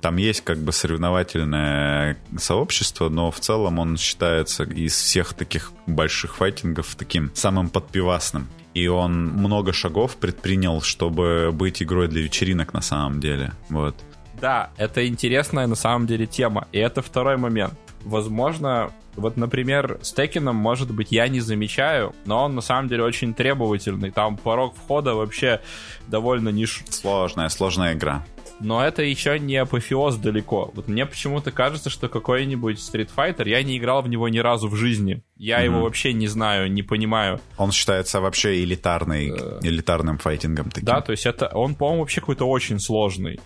там 0.00 0.16
есть 0.16 0.42
как 0.42 0.58
бы 0.58 0.72
соревновательное 0.72 2.18
сообщество, 2.36 3.08
но 3.08 3.30
в 3.30 3.40
целом 3.40 3.78
он 3.78 3.96
считается 3.96 4.64
из 4.64 4.94
всех 4.94 5.34
таких 5.34 5.72
больших 5.86 6.36
файтингов 6.36 6.94
таким 6.94 7.30
самым 7.34 7.70
подпивасным. 7.70 8.48
И 8.74 8.88
он 8.88 9.28
много 9.28 9.72
шагов 9.72 10.16
предпринял, 10.16 10.82
чтобы 10.82 11.50
быть 11.52 11.82
игрой 11.82 12.08
для 12.08 12.22
вечеринок 12.22 12.74
на 12.74 12.82
самом 12.82 13.20
деле. 13.20 13.52
Вот. 13.68 13.94
Да, 14.40 14.70
это 14.76 15.06
интересная 15.06 15.66
на 15.66 15.76
самом 15.76 16.06
деле 16.06 16.26
тема. 16.26 16.66
И 16.72 16.78
это 16.78 17.00
второй 17.00 17.36
момент. 17.36 17.74
Возможно, 18.02 18.92
вот, 19.16 19.36
например, 19.36 19.98
с 20.02 20.12
Текином, 20.12 20.56
может 20.56 20.90
быть, 20.90 21.12
я 21.12 21.28
не 21.28 21.40
замечаю, 21.40 22.14
но 22.24 22.44
он 22.44 22.54
на 22.54 22.60
самом 22.60 22.88
деле 22.88 23.04
очень 23.04 23.34
требовательный. 23.34 24.10
Там 24.10 24.36
порог 24.36 24.74
входа 24.76 25.14
вообще 25.14 25.60
довольно 26.08 26.48
ниш... 26.48 26.82
Сложная, 26.88 27.48
сложная 27.48 27.94
игра. 27.94 28.24
Но 28.60 28.84
это 28.84 29.02
еще 29.02 29.38
не 29.38 29.56
апофеоз 29.56 30.16
далеко. 30.16 30.70
Вот 30.74 30.86
мне 30.86 31.06
почему-то 31.06 31.50
кажется, 31.50 31.90
что 31.90 32.08
какой-нибудь 32.08 32.78
Street 32.78 33.10
Fighter, 33.14 33.48
я 33.48 33.62
не 33.62 33.76
играл 33.76 34.02
в 34.02 34.08
него 34.08 34.28
ни 34.28 34.38
разу 34.38 34.68
в 34.68 34.76
жизни. 34.76 35.22
Я 35.36 35.60
его 35.60 35.82
вообще 35.82 36.12
не 36.12 36.28
знаю, 36.28 36.70
не 36.70 36.82
понимаю. 36.82 37.40
Он 37.56 37.72
считается 37.72 38.20
вообще 38.20 38.62
элитарный, 38.62 39.30
элитарным 39.60 40.18
файтингом 40.18 40.70
таким. 40.70 40.86
Да, 40.86 41.00
то 41.00 41.10
есть 41.10 41.26
это, 41.26 41.48
он, 41.48 41.74
по-моему, 41.74 42.02
вообще 42.02 42.20
какой-то 42.20 42.44
очень 42.44 42.78
сложный. 42.78 43.40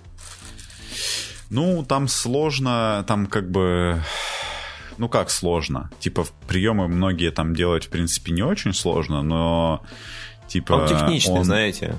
Ну, 1.51 1.85
там 1.85 2.09
сложно, 2.09 3.05
там 3.09 3.27
как 3.27 3.51
бы... 3.51 4.03
Ну 4.99 5.09
как 5.09 5.30
сложно? 5.30 5.90
Типа 6.01 6.26
приемы 6.46 6.88
многие 6.88 7.30
там 7.30 7.55
делать, 7.55 7.86
в 7.86 7.90
принципе, 7.90 8.32
не 8.32 8.42
очень 8.42 8.74
сложно, 8.74 9.22
но 9.22 9.82
типа... 10.49 10.72
Он 10.72 10.88
техничный, 10.88 11.38
он- 11.38 11.44
знаете. 11.44 11.94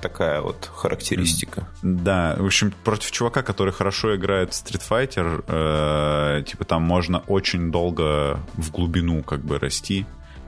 Такая 0.00 0.42
вот 0.42 0.70
характеристика. 0.74 1.66
Да, 1.82 2.36
в 2.38 2.44
общем, 2.44 2.74
против 2.84 3.10
чувака, 3.10 3.42
который 3.42 3.72
хорошо 3.72 4.14
играет 4.16 4.52
в 4.52 4.62
Street 4.62 4.82
Fighter, 4.86 5.44
э, 5.48 6.42
типа 6.42 6.64
там 6.64 6.82
можно 6.82 7.20
очень 7.20 7.70
долго 7.70 8.38
в 8.54 8.70
глубину 8.70 9.22
как 9.22 9.40
бы 9.40 9.58
расти. 9.58 10.04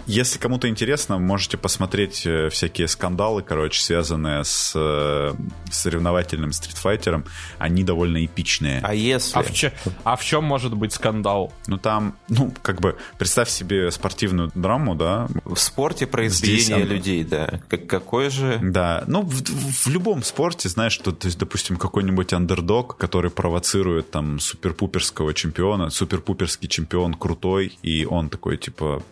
Если 0.06 0.38
кому-то 0.38 0.68
интересно, 0.68 1.18
можете 1.18 1.56
посмотреть 1.56 2.24
э, 2.26 2.48
всякие 2.48 2.86
скандалы, 2.86 3.42
короче, 3.42 3.80
связанные 3.82 4.44
с 4.44 4.72
э, 4.74 5.34
соревновательным 5.70 6.52
стритфайтером. 6.52 7.24
Они 7.58 7.82
довольно 7.82 8.24
эпичные. 8.24 8.80
А 8.84 8.94
если... 8.94 9.36
А 9.36 9.42
в, 9.42 9.52
чё- 9.52 9.72
а 10.04 10.14
в 10.16 10.24
чем 10.24 10.44
может 10.44 10.74
быть 10.74 10.92
скандал? 10.92 11.52
Ну 11.66 11.76
там, 11.76 12.16
ну, 12.28 12.52
как 12.62 12.80
бы, 12.80 12.96
представь 13.18 13.48
себе 13.48 13.90
спортивную 13.90 14.52
драму, 14.54 14.94
да? 14.94 15.28
В 15.44 15.56
спорте 15.56 16.06
произведение 16.06 16.84
оно- 16.84 16.94
людей, 16.94 17.24
да. 17.24 17.60
Как, 17.68 17.86
какой 17.86 18.30
же... 18.30 18.60
Да, 18.62 19.02
ну 19.08 19.22
в, 19.22 19.42
в 19.42 19.86
любом 19.88 20.22
спорте, 20.22 20.68
знаешь, 20.68 20.92
что, 20.92 21.10
то 21.10 21.26
есть, 21.26 21.38
допустим, 21.38 21.76
какой-нибудь 21.76 22.32
андердог, 22.32 22.96
который 22.96 23.30
провоцирует 23.32 24.10
там 24.12 24.38
супер-пуперского 24.38 25.34
чемпиона, 25.34 25.90
супер-пуперский 25.90 26.68
чемпион 26.68 27.14
крутой, 27.14 27.76
и 27.82 28.04
он 28.04 28.28
такой, 28.28 28.56
типа, 28.56 29.02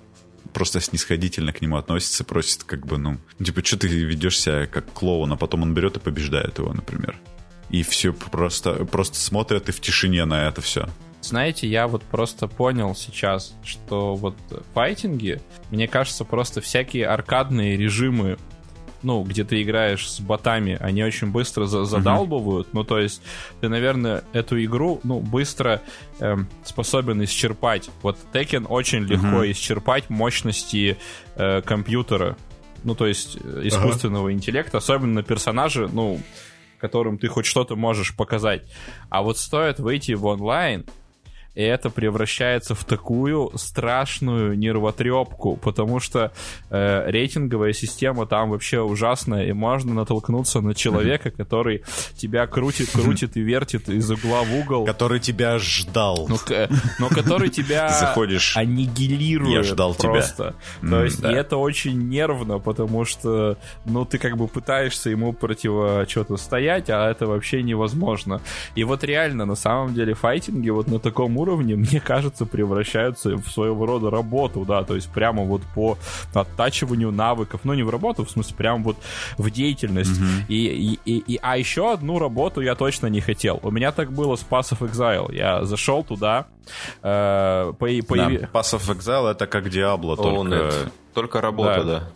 просто 0.54 0.80
снисходительно 0.80 1.52
к 1.52 1.60
нему 1.60 1.76
относится, 1.76 2.24
просит 2.24 2.64
как 2.64 2.86
бы, 2.86 2.96
ну, 2.96 3.18
типа, 3.42 3.62
что 3.64 3.76
ты 3.76 3.88
ведешь 3.88 4.38
себя 4.38 4.66
как 4.66 4.90
клоун, 4.92 5.32
а 5.32 5.36
потом 5.36 5.62
он 5.62 5.74
берет 5.74 5.96
и 5.96 6.00
побеждает 6.00 6.58
его, 6.58 6.72
например. 6.72 7.18
И 7.68 7.82
все 7.82 8.12
просто, 8.12 8.84
просто 8.86 9.18
смотрят 9.18 9.68
и 9.68 9.72
в 9.72 9.80
тишине 9.80 10.24
на 10.24 10.48
это 10.48 10.60
все. 10.62 10.88
Знаете, 11.20 11.66
я 11.66 11.88
вот 11.88 12.02
просто 12.02 12.48
понял 12.48 12.94
сейчас, 12.94 13.54
что 13.64 14.14
вот 14.14 14.36
файтинги, 14.74 15.40
мне 15.70 15.88
кажется, 15.88 16.24
просто 16.24 16.60
всякие 16.60 17.06
аркадные 17.06 17.76
режимы, 17.76 18.36
ну, 19.04 19.22
где 19.22 19.44
ты 19.44 19.62
играешь 19.62 20.10
с 20.10 20.20
ботами, 20.20 20.76
они 20.80 21.04
очень 21.04 21.30
быстро 21.30 21.66
за- 21.66 21.84
задалбывают. 21.84 22.68
Ну, 22.72 22.84
то 22.84 22.98
есть, 22.98 23.22
ты, 23.60 23.68
наверное, 23.68 24.24
эту 24.32 24.62
игру, 24.64 25.00
ну, 25.04 25.20
быстро 25.20 25.80
эм, 26.20 26.48
способен 26.64 27.22
исчерпать. 27.24 27.90
Вот 28.02 28.18
Tekken 28.32 28.66
очень 28.66 29.04
легко 29.04 29.50
исчерпать 29.50 30.10
мощности 30.10 30.96
э, 31.36 31.62
компьютера. 31.62 32.36
Ну, 32.82 32.94
то 32.94 33.06
есть, 33.06 33.36
э, 33.42 33.60
искусственного 33.64 34.32
интеллекта, 34.32 34.78
особенно 34.78 35.22
персонажи, 35.22 35.88
ну, 35.92 36.20
которым 36.78 37.16
ты 37.18 37.28
хоть 37.28 37.46
что-то 37.46 37.76
можешь 37.76 38.14
показать. 38.14 38.62
А 39.08 39.22
вот 39.22 39.38
стоит 39.38 39.78
выйти 39.78 40.12
в 40.12 40.26
онлайн, 40.26 40.84
и 41.54 41.62
это 41.62 41.90
превращается 41.90 42.74
в 42.74 42.84
такую 42.84 43.50
страшную 43.56 44.58
нервотрепку, 44.58 45.56
потому 45.56 46.00
что 46.00 46.32
э, 46.70 47.10
рейтинговая 47.10 47.72
система 47.72 48.26
там 48.26 48.50
вообще 48.50 48.80
ужасная, 48.80 49.46
и 49.46 49.52
можно 49.52 49.94
натолкнуться 49.94 50.60
на 50.60 50.74
человека, 50.74 51.30
который 51.30 51.82
тебя 52.16 52.46
крутит, 52.46 52.90
крутит 52.90 53.36
и 53.36 53.40
вертит 53.40 53.88
из 53.88 54.10
угла 54.10 54.42
в 54.42 54.54
угол. 54.54 54.84
Который 54.84 55.20
тебя 55.20 55.58
ждал. 55.58 56.26
Ну, 56.28 56.36
к- 56.38 56.68
но 56.98 57.08
который 57.08 57.48
тебя 57.50 57.88
Заходишь. 58.00 58.56
аннигилирует 58.56 59.52
Я 59.54 59.62
ждал 59.62 59.94
тебя. 59.94 60.10
просто. 60.10 60.54
То 60.80 60.96
М, 60.98 61.04
есть, 61.04 61.20
да. 61.20 61.30
и 61.32 61.34
это 61.34 61.56
очень 61.56 62.08
нервно, 62.08 62.58
потому 62.58 63.04
что, 63.04 63.56
ну, 63.84 64.04
ты 64.04 64.18
как 64.18 64.36
бы 64.36 64.48
пытаешься 64.48 65.10
ему 65.10 65.32
противо 65.32 66.04
что-то 66.08 66.36
стоять, 66.36 66.90
а 66.90 67.08
это 67.10 67.26
вообще 67.26 67.62
невозможно. 67.62 68.40
И 68.74 68.84
вот 68.84 69.04
реально, 69.04 69.44
на 69.44 69.54
самом 69.54 69.94
деле, 69.94 70.14
файтинги 70.14 70.70
вот 70.70 70.88
на 70.88 70.98
таком 70.98 71.36
уровне, 71.36 71.43
мне 71.56 72.00
кажется, 72.00 72.46
превращаются 72.46 73.36
в 73.36 73.48
своего 73.48 73.86
рода 73.86 74.10
работу, 74.10 74.64
да, 74.64 74.82
то 74.84 74.94
есть 74.94 75.08
прямо 75.10 75.42
вот 75.44 75.62
по 75.74 75.98
оттачиванию 76.32 77.10
навыков, 77.12 77.60
ну, 77.64 77.74
не 77.74 77.82
в 77.82 77.90
работу, 77.90 78.24
в 78.24 78.30
смысле, 78.30 78.56
прям 78.56 78.82
вот 78.82 78.96
в 79.38 79.50
деятельность. 79.50 80.20
И, 80.48 80.66
и, 80.66 80.98
и, 81.04 81.18
и- 81.34 81.38
а 81.42 81.56
еще 81.58 81.92
одну 81.92 82.18
работу 82.18 82.60
я 82.60 82.74
точно 82.74 83.06
не 83.08 83.20
хотел. 83.20 83.60
У 83.62 83.70
меня 83.70 83.92
так 83.92 84.12
было 84.12 84.36
с 84.36 84.44
Pass 84.48 84.72
of 84.76 84.88
Exile. 84.90 85.34
Я 85.34 85.64
зашел 85.64 86.02
туда, 86.04 86.46
э, 87.02 87.72
по- 87.78 87.86
Да, 87.86 87.92
появи- 88.28 88.50
Pass 88.52 88.74
of 88.78 88.88
Exile 88.96 89.30
это 89.32 89.46
как 89.46 89.68
Диабло, 89.68 90.14
О, 90.14 90.16
только... 90.16 90.54
нет. 90.54 90.92
Только 91.14 91.40
работа, 91.40 91.84
Да. 91.84 92.00
да. 92.00 92.08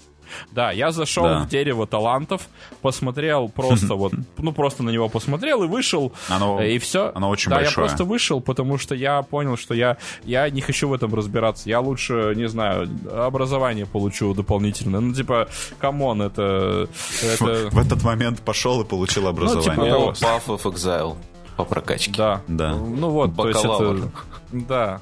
Да, 0.52 0.70
я 0.72 0.92
зашел 0.92 1.24
Да. 1.24 1.38
в 1.40 1.48
дерево 1.48 1.86
талантов, 1.86 2.48
посмотрел 2.82 3.48
просто 3.48 3.94
вот, 3.94 4.12
ну 4.38 4.52
просто 4.52 4.82
на 4.82 4.90
него 4.90 5.08
посмотрел 5.08 5.62
и 5.62 5.66
вышел, 5.66 6.12
Оно- 6.28 6.62
и 6.62 6.78
все. 6.78 7.12
оно 7.14 7.28
очень 7.30 7.50
да, 7.50 7.56
большое. 7.56 7.84
я 7.84 7.88
просто 7.88 8.04
вышел, 8.04 8.40
потому 8.40 8.78
что 8.78 8.94
я 8.94 9.22
понял, 9.22 9.56
что 9.56 9.74
я, 9.74 9.96
я 10.24 10.48
не 10.50 10.60
хочу 10.60 10.88
в 10.88 10.92
этом 10.92 11.14
разбираться. 11.14 11.68
Я 11.68 11.80
лучше, 11.80 12.32
не 12.36 12.48
знаю, 12.48 12.88
образование 13.12 13.86
получу 13.86 14.34
дополнительное. 14.34 15.00
Ну, 15.00 15.14
типа, 15.14 15.48
come 15.78 16.03
on, 16.03 16.22
это... 16.22 16.88
это... 17.22 17.68
В 17.70 17.78
этот 17.78 18.02
момент 18.02 18.40
пошел 18.40 18.80
и 18.80 18.84
получил 18.84 19.22
типа 19.22 19.30
образование. 19.30 19.92
того. 19.92 20.08
О, 20.08 20.12
Path 20.12 20.46
of 20.46 20.62
Exile 20.62 21.16
по 21.58 21.64
прокачке. 21.64 22.12
Да. 22.16 22.40
Да. 22.46 22.70
Ну 22.70 23.10
вот, 23.10 23.36
то 23.36 23.48
есть 23.48 23.62
Бакалавр. 23.62 23.96
это... 23.96 24.10
Да. 24.52 25.00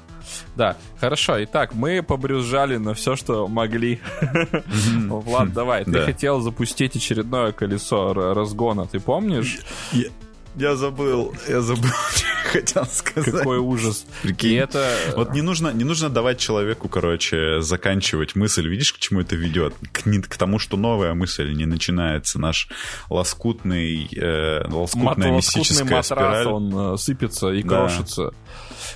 Да, 0.55 0.75
хорошо. 0.99 1.41
Итак, 1.43 1.73
мы 1.73 2.01
побрюзжали 2.01 2.77
на 2.77 2.93
все, 2.95 3.15
что 3.15 3.47
могли. 3.47 4.01
Влад, 5.07 5.53
давай. 5.53 5.85
Ты 5.85 6.01
хотел 6.01 6.41
запустить 6.41 6.95
очередное 6.95 7.51
колесо 7.51 8.13
разгона, 8.13 8.87
ты 8.87 8.99
помнишь? 8.99 9.59
Я, 10.57 10.75
забыл, 10.75 11.33
я 11.47 11.61
забыл, 11.61 11.89
что 12.15 12.25
хотел 12.51 12.85
сказать. 12.85 13.31
Какой 13.33 13.59
ужас. 13.59 14.05
Прикинь. 14.23 14.51
И 14.51 14.55
это... 14.55 14.89
Вот 15.15 15.31
не 15.33 15.41
нужно, 15.41 15.71
не 15.71 15.83
нужно 15.83 16.09
давать 16.09 16.39
человеку, 16.39 16.89
короче, 16.89 17.61
заканчивать 17.61 18.35
мысль. 18.35 18.67
Видишь, 18.67 18.93
к 18.93 18.97
чему 18.97 19.21
это 19.21 19.35
ведет? 19.35 19.73
К, 19.91 20.05
не- 20.05 20.21
к 20.21 20.35
тому, 20.37 20.57
что 20.59 20.75
новая 20.77 21.13
мысль 21.13 21.53
не 21.53 21.65
начинается. 21.65 22.39
Наш 22.39 22.69
лоскутный, 23.09 24.09
э, 24.15 24.63
лоскутная 24.67 25.31
Матросскутный 25.31 25.31
мистическая 25.37 25.83
матрас, 25.85 26.05
спираль 26.07 26.47
он 26.47 26.93
э, 26.93 26.97
сыпется 26.97 27.49
и 27.49 27.61
Да. 27.63 27.69
крошится. 27.87 28.33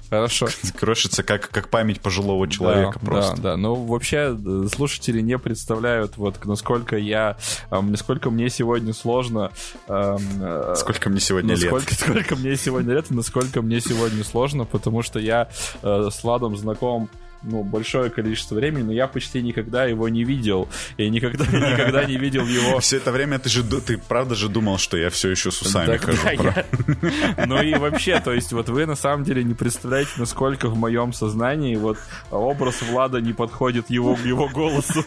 Хорошо. 0.10 0.48
крошится, 0.80 1.24
как, 1.24 1.50
как 1.50 1.70
память 1.70 2.02
пожилого 2.02 2.48
человека 2.48 3.00
да, 3.02 3.06
просто. 3.06 3.36
Да, 3.38 3.42
да. 3.42 3.58
Ну, 3.58 3.76
вообще, 3.76 4.38
слушатели 4.74 5.22
не 5.22 5.38
представляют, 5.38 6.18
вот 6.18 6.44
насколько 6.46 6.98
я, 6.98 7.38
насколько 7.70 8.30
мне 8.30 8.50
сегодня 8.50 8.94
сложно. 8.94 9.52
эм, 9.88 10.76
Сколько 10.76 11.10
мне 11.10 11.20
сегодня 11.20 11.56
лет? 11.56 11.72
насколько, 11.72 11.96
сколько 11.96 12.36
мне 12.36 12.56
сегодня 12.56 12.94
лет, 12.94 13.06
и 13.10 13.14
насколько 13.14 13.62
мне 13.62 13.80
сегодня 13.80 14.24
сложно, 14.24 14.66
потому 14.66 15.02
что 15.02 15.20
я 15.20 15.50
э, 15.82 16.10
с 16.12 16.24
Ладом 16.24 16.58
знаком 16.58 17.10
ну, 17.44 17.64
большое 17.64 18.10
количество 18.10 18.56
времени, 18.56 18.84
но 18.84 18.92
я 18.92 19.08
почти 19.08 19.42
никогда 19.42 19.86
его 19.86 20.08
не 20.10 20.24
видел. 20.24 20.68
И 20.98 21.10
никогда, 21.10 21.46
никогда 21.72 22.06
не 22.06 22.18
видел 22.18 22.46
его 22.46 22.80
Все 22.80 22.98
это 22.98 23.12
время 23.12 23.40
ты 23.40 23.50
же, 23.50 23.64
ты 23.64 23.98
правда 23.98 24.36
же 24.36 24.48
думал, 24.50 24.78
что 24.78 24.98
я 24.98 25.10
все 25.10 25.30
еще 25.30 25.52
с 25.52 25.62
усами 25.62 25.86
Так, 25.88 26.02
хожу. 26.04 26.20
да, 26.24 26.32
я- 26.32 27.46
Ну 27.48 27.62
и 27.62 27.74
вообще, 27.76 28.20
то 28.20 28.32
есть 28.34 28.54
вот 28.54 28.70
вы 28.70 28.86
на 28.86 28.96
самом 28.96 29.24
деле 29.24 29.44
не 29.44 29.54
представляете, 29.54 30.12
насколько 30.18 30.68
в 30.70 30.78
моем 30.78 31.14
сознании 31.14 31.76
вот 31.76 31.98
образ 32.30 32.82
Влада 32.82 33.20
не 33.22 33.34
подходит 33.34 33.90
его, 33.90 34.18
его 34.24 34.48
голосу. 34.50 35.04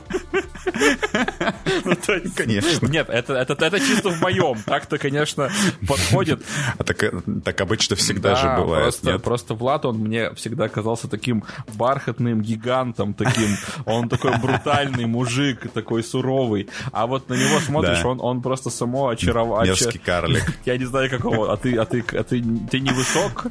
Ну, 1.84 1.94
то 1.94 2.14
есть- 2.14 2.34
Конечно. 2.34 2.86
Нет, 2.86 3.08
это, 3.10 3.34
это, 3.34 3.52
это 3.64 3.78
чисто 3.78 4.10
в 4.10 4.20
моем. 4.20 4.56
Так-то, 4.64 4.98
конечно, 4.98 5.50
подходит. 5.86 6.42
А 6.78 6.84
так, 6.84 7.02
э, 7.02 7.12
так 7.44 7.60
обычно 7.60 7.96
всегда 7.96 8.30
Да, 8.30 8.36
же 8.36 8.62
бывает, 8.62 8.84
Просто, 8.84 9.12
нет? 9.12 9.22
просто 9.22 9.54
Влад, 9.54 9.84
он 9.84 9.98
мне 9.98 10.32
всегда 10.34 10.68
казался 10.68 11.08
таким 11.08 11.44
бархатным 11.76 12.23
гигантом, 12.42 13.14
таким, 13.14 13.56
он 13.86 14.08
такой 14.08 14.36
брутальный 14.38 15.06
мужик, 15.06 15.70
такой 15.72 16.02
суровый. 16.02 16.68
А 16.92 17.06
вот 17.06 17.28
на 17.28 17.34
него 17.34 17.60
смотришь, 17.60 18.00
Да. 18.02 18.08
он, 18.08 18.20
он 18.20 18.42
просто 18.42 18.70
само 18.70 19.08
очарование. 19.08 19.72
Мерзкий 19.72 19.98
карлик. 20.00 20.44
Я 20.64 20.76
не 20.78 20.84
знаю 20.84 21.10
какого, 21.10 21.52
а 21.52 21.56
ты, 21.56 21.76
а 21.76 21.84
ты, 21.84 22.00
а 22.12 22.22
ты, 22.22 22.42
ты 22.70 22.80
не 22.80 22.90
высок? 22.90 23.46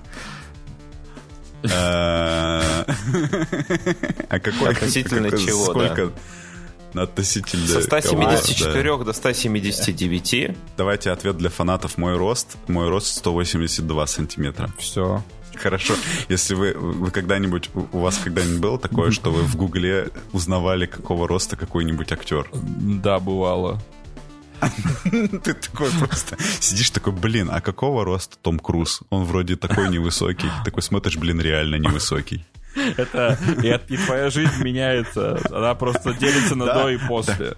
А 4.29 4.39
какой... 4.39 4.71
Относительно 4.71 5.29
какой- 5.29 5.45
чего, 5.45 5.65
Сколько? 5.65 6.11
Относительно... 6.93 7.65
Со 7.67 7.81
кого? 7.89 8.01
174 8.01 8.97
Да. 8.97 9.03
до 9.03 9.13
179. 9.13 10.55
Давайте 10.77 11.11
ответ 11.11 11.37
для 11.37 11.49
фанатов. 11.49 11.97
Мой 11.97 12.15
рост. 12.17 12.57
Мой 12.67 12.87
рост 12.89 13.07
182 13.17 14.07
сантиметра. 14.07 14.69
Все. 14.77 15.23
Хорошо. 15.63 15.95
Если 16.27 16.55
вы, 16.55 16.73
вы 16.73 17.09
когда-нибудь, 17.09 17.69
у 17.73 17.99
вас 17.99 18.17
когда-нибудь 18.17 18.59
было 18.59 18.77
такое, 18.77 19.11
что 19.11 19.31
вы 19.31 19.43
в 19.43 19.55
Гугле 19.55 20.09
узнавали, 20.33 20.85
какого 20.85 21.25
роста 21.25 21.55
какой-нибудь 21.55 22.11
актер? 22.11 22.49
Да, 22.53 23.19
бывало. 23.19 23.81
Ты 25.09 25.53
такой 25.53 25.89
просто 25.91 26.37
сидишь 26.59 26.89
такой, 26.89 27.13
блин, 27.13 27.49
а 27.49 27.61
какого 27.61 28.03
роста 28.03 28.37
Том 28.41 28.59
Круз? 28.59 29.01
Он 29.09 29.23
вроде 29.23 29.55
такой 29.55 29.89
невысокий. 29.89 30.49
Такой 30.65 30.83
смотришь, 30.83 31.17
блин, 31.17 31.39
реально 31.39 31.75
невысокий. 31.75 32.45
Это 32.75 33.37
и, 33.61 33.93
и 33.93 33.97
твоя 33.97 34.29
жизнь 34.29 34.63
меняется. 34.63 35.39
Она 35.51 35.75
просто 35.75 36.13
делится 36.13 36.55
на 36.55 36.65
Да, 36.65 36.83
до 36.83 36.89
и 36.89 36.97
после. 36.97 37.55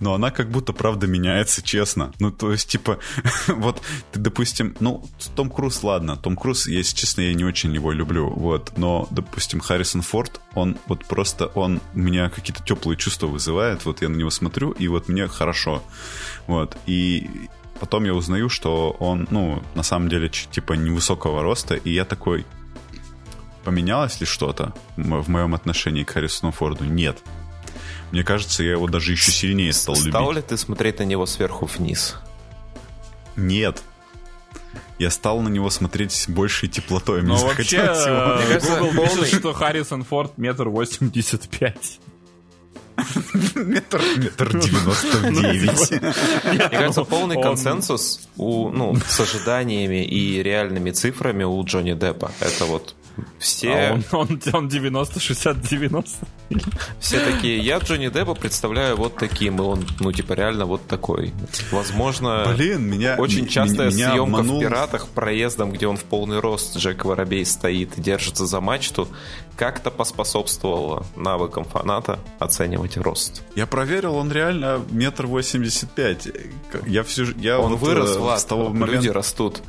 Но 0.00 0.14
она 0.14 0.30
как 0.30 0.50
будто 0.50 0.72
правда 0.72 1.06
меняется, 1.06 1.62
честно. 1.62 2.12
Ну, 2.18 2.30
то 2.30 2.52
есть, 2.52 2.68
типа, 2.68 2.98
вот 3.48 3.82
ты, 4.10 4.20
допустим, 4.20 4.74
ну, 4.80 5.04
Том 5.34 5.50
Круз, 5.50 5.82
ладно, 5.82 6.16
Том 6.16 6.36
Круз, 6.36 6.66
если 6.66 6.96
честно, 6.96 7.22
я 7.22 7.34
не 7.34 7.44
очень 7.44 7.72
его 7.74 7.92
люблю, 7.92 8.30
вот, 8.30 8.72
но, 8.76 9.06
допустим, 9.10 9.60
Харрисон 9.60 10.02
Форд, 10.02 10.40
он 10.54 10.76
вот 10.86 11.04
просто, 11.04 11.46
он 11.46 11.80
у 11.94 11.98
меня 11.98 12.28
какие-то 12.28 12.62
теплые 12.62 12.96
чувства 12.96 13.26
вызывает, 13.26 13.84
вот 13.84 14.02
я 14.02 14.08
на 14.08 14.16
него 14.16 14.30
смотрю, 14.30 14.72
и 14.72 14.88
вот 14.88 15.08
мне 15.08 15.28
хорошо, 15.28 15.82
вот, 16.46 16.76
и 16.86 17.28
потом 17.80 18.04
я 18.04 18.14
узнаю, 18.14 18.48
что 18.48 18.96
он, 18.98 19.26
ну, 19.30 19.62
на 19.74 19.82
самом 19.82 20.08
деле, 20.08 20.28
типа, 20.28 20.74
невысокого 20.74 21.42
роста, 21.42 21.74
и 21.74 21.90
я 21.90 22.04
такой, 22.04 22.44
поменялось 23.64 24.20
ли 24.20 24.26
что-то 24.26 24.72
в 24.96 25.28
моем 25.28 25.54
отношении 25.54 26.04
к 26.04 26.10
Харрисону 26.10 26.52
Форду? 26.52 26.84
Нет. 26.84 27.18
Мне 28.10 28.24
кажется, 28.24 28.62
я 28.62 28.72
его 28.72 28.86
даже 28.88 29.12
еще 29.12 29.30
сильнее 29.30 29.72
стал 29.72 29.94
любить. 29.96 30.10
Стал 30.12 30.32
ли 30.32 30.42
ты 30.42 30.56
смотреть 30.58 30.98
на 30.98 31.04
него 31.04 31.24
сверху 31.26 31.66
вниз? 31.66 32.16
Нет. 33.36 33.82
Я 34.98 35.10
стал 35.10 35.40
на 35.40 35.48
него 35.48 35.70
смотреть 35.70 36.12
с 36.12 36.28
большей 36.28 36.68
теплотой. 36.68 37.22
Мне 37.22 37.30
Но 37.30 37.36
вообще, 37.38 37.76
его- 37.78 37.86
э, 37.86 38.36
Мне 38.36 38.46
кажется, 38.46 38.76
Google 38.78 38.92
полный- 39.06 39.20
пишет, 39.24 39.38
что 39.40 39.52
Харрисон 39.54 40.04
Форд 40.04 40.36
метр 40.38 40.68
восемьдесят 40.68 41.48
пять. 41.48 41.98
метр, 43.54 44.00
метр 44.18 44.58
девяносто 44.58 45.30
девять. 45.30 45.90
Мне 46.44 46.68
кажется, 46.68 47.00
ну, 47.00 47.06
полный 47.06 47.36
он- 47.36 47.42
консенсус 47.42 48.28
у, 48.36 48.68
ну, 48.70 48.94
с 48.96 49.18
ожиданиями 49.20 50.04
и 50.04 50.42
реальными 50.42 50.90
цифрами 50.90 51.44
у 51.44 51.64
Джонни 51.64 51.94
Деппа. 51.94 52.30
Это 52.40 52.66
вот 52.66 52.94
все, 53.38 53.72
А 53.72 53.92
он, 53.94 54.04
он, 54.12 54.42
он 54.52 54.68
90, 54.68 55.20
60, 55.20 55.60
90. 55.60 56.26
все 57.00 57.24
такие, 57.24 57.58
я 57.58 57.78
Джонни 57.78 58.08
Деппа 58.08 58.34
представляю 58.34 58.96
вот 58.96 59.16
таким, 59.16 59.58
и 59.58 59.62
он, 59.62 59.86
ну, 60.00 60.12
типа, 60.12 60.34
реально 60.34 60.66
вот 60.66 60.86
такой. 60.86 61.32
Возможно, 61.70 62.52
Блин, 62.54 62.82
меня... 62.88 63.16
очень 63.18 63.46
частая 63.46 63.90
меня 63.90 64.12
съемка 64.12 64.40
обманул- 64.40 64.58
в 64.58 64.60
«Пиратах» 64.60 65.08
проездом, 65.08 65.72
где 65.72 65.86
он 65.86 65.96
в 65.96 66.04
полный 66.04 66.40
рост, 66.40 66.76
Джек 66.76 67.04
Воробей 67.04 67.44
стоит 67.44 67.98
и 67.98 68.00
держится 68.00 68.46
за 68.46 68.60
мачту, 68.60 69.08
как-то 69.56 69.90
поспособствовало 69.90 71.04
навыкам 71.16 71.64
фаната 71.64 72.18
оценивать 72.38 72.96
рост. 72.96 73.42
Я 73.54 73.66
проверил, 73.66 74.16
он 74.16 74.32
реально 74.32 74.80
метр 74.90 75.26
восемьдесят 75.26 75.90
пять. 75.90 76.28
Я 76.86 77.02
всю... 77.02 77.24
Я 77.36 77.58
Он 77.58 77.72
вот, 77.72 77.80
вырос, 77.80 78.16
э, 78.16 78.18
Влад, 78.18 78.40
с 78.40 78.44
того 78.44 78.68
люди 78.68 78.78
момента... 78.78 79.12
растут. 79.12 79.62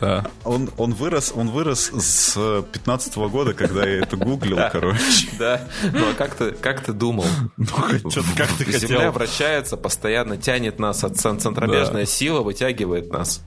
Да. 0.00 0.26
Он, 0.44 0.70
он 0.76 0.94
вырос, 0.94 1.32
он 1.34 1.50
вырос 1.50 1.90
с 1.92 2.34
15 2.72 3.16
года, 3.16 3.52
когда 3.54 3.86
я 3.86 3.98
это 4.00 4.16
гуглил, 4.16 4.58
короче. 4.72 5.28
Да, 5.38 5.60
ну 5.92 6.10
а 6.10 6.14
как 6.14 6.34
ты, 6.34 6.52
как 6.52 6.80
ты 6.82 6.92
думал? 6.92 7.26
Что-то 7.62 8.24
как 8.36 8.48
ты 8.52 8.64
Земля 8.72 8.96
хотел. 8.96 9.12
вращается, 9.12 9.76
постоянно 9.76 10.36
тянет 10.36 10.78
нас, 10.78 11.04
от 11.04 11.16
цен- 11.16 11.38
центробежная 11.40 12.06
сила 12.06 12.40
вытягивает 12.42 13.12
нас. 13.12 13.42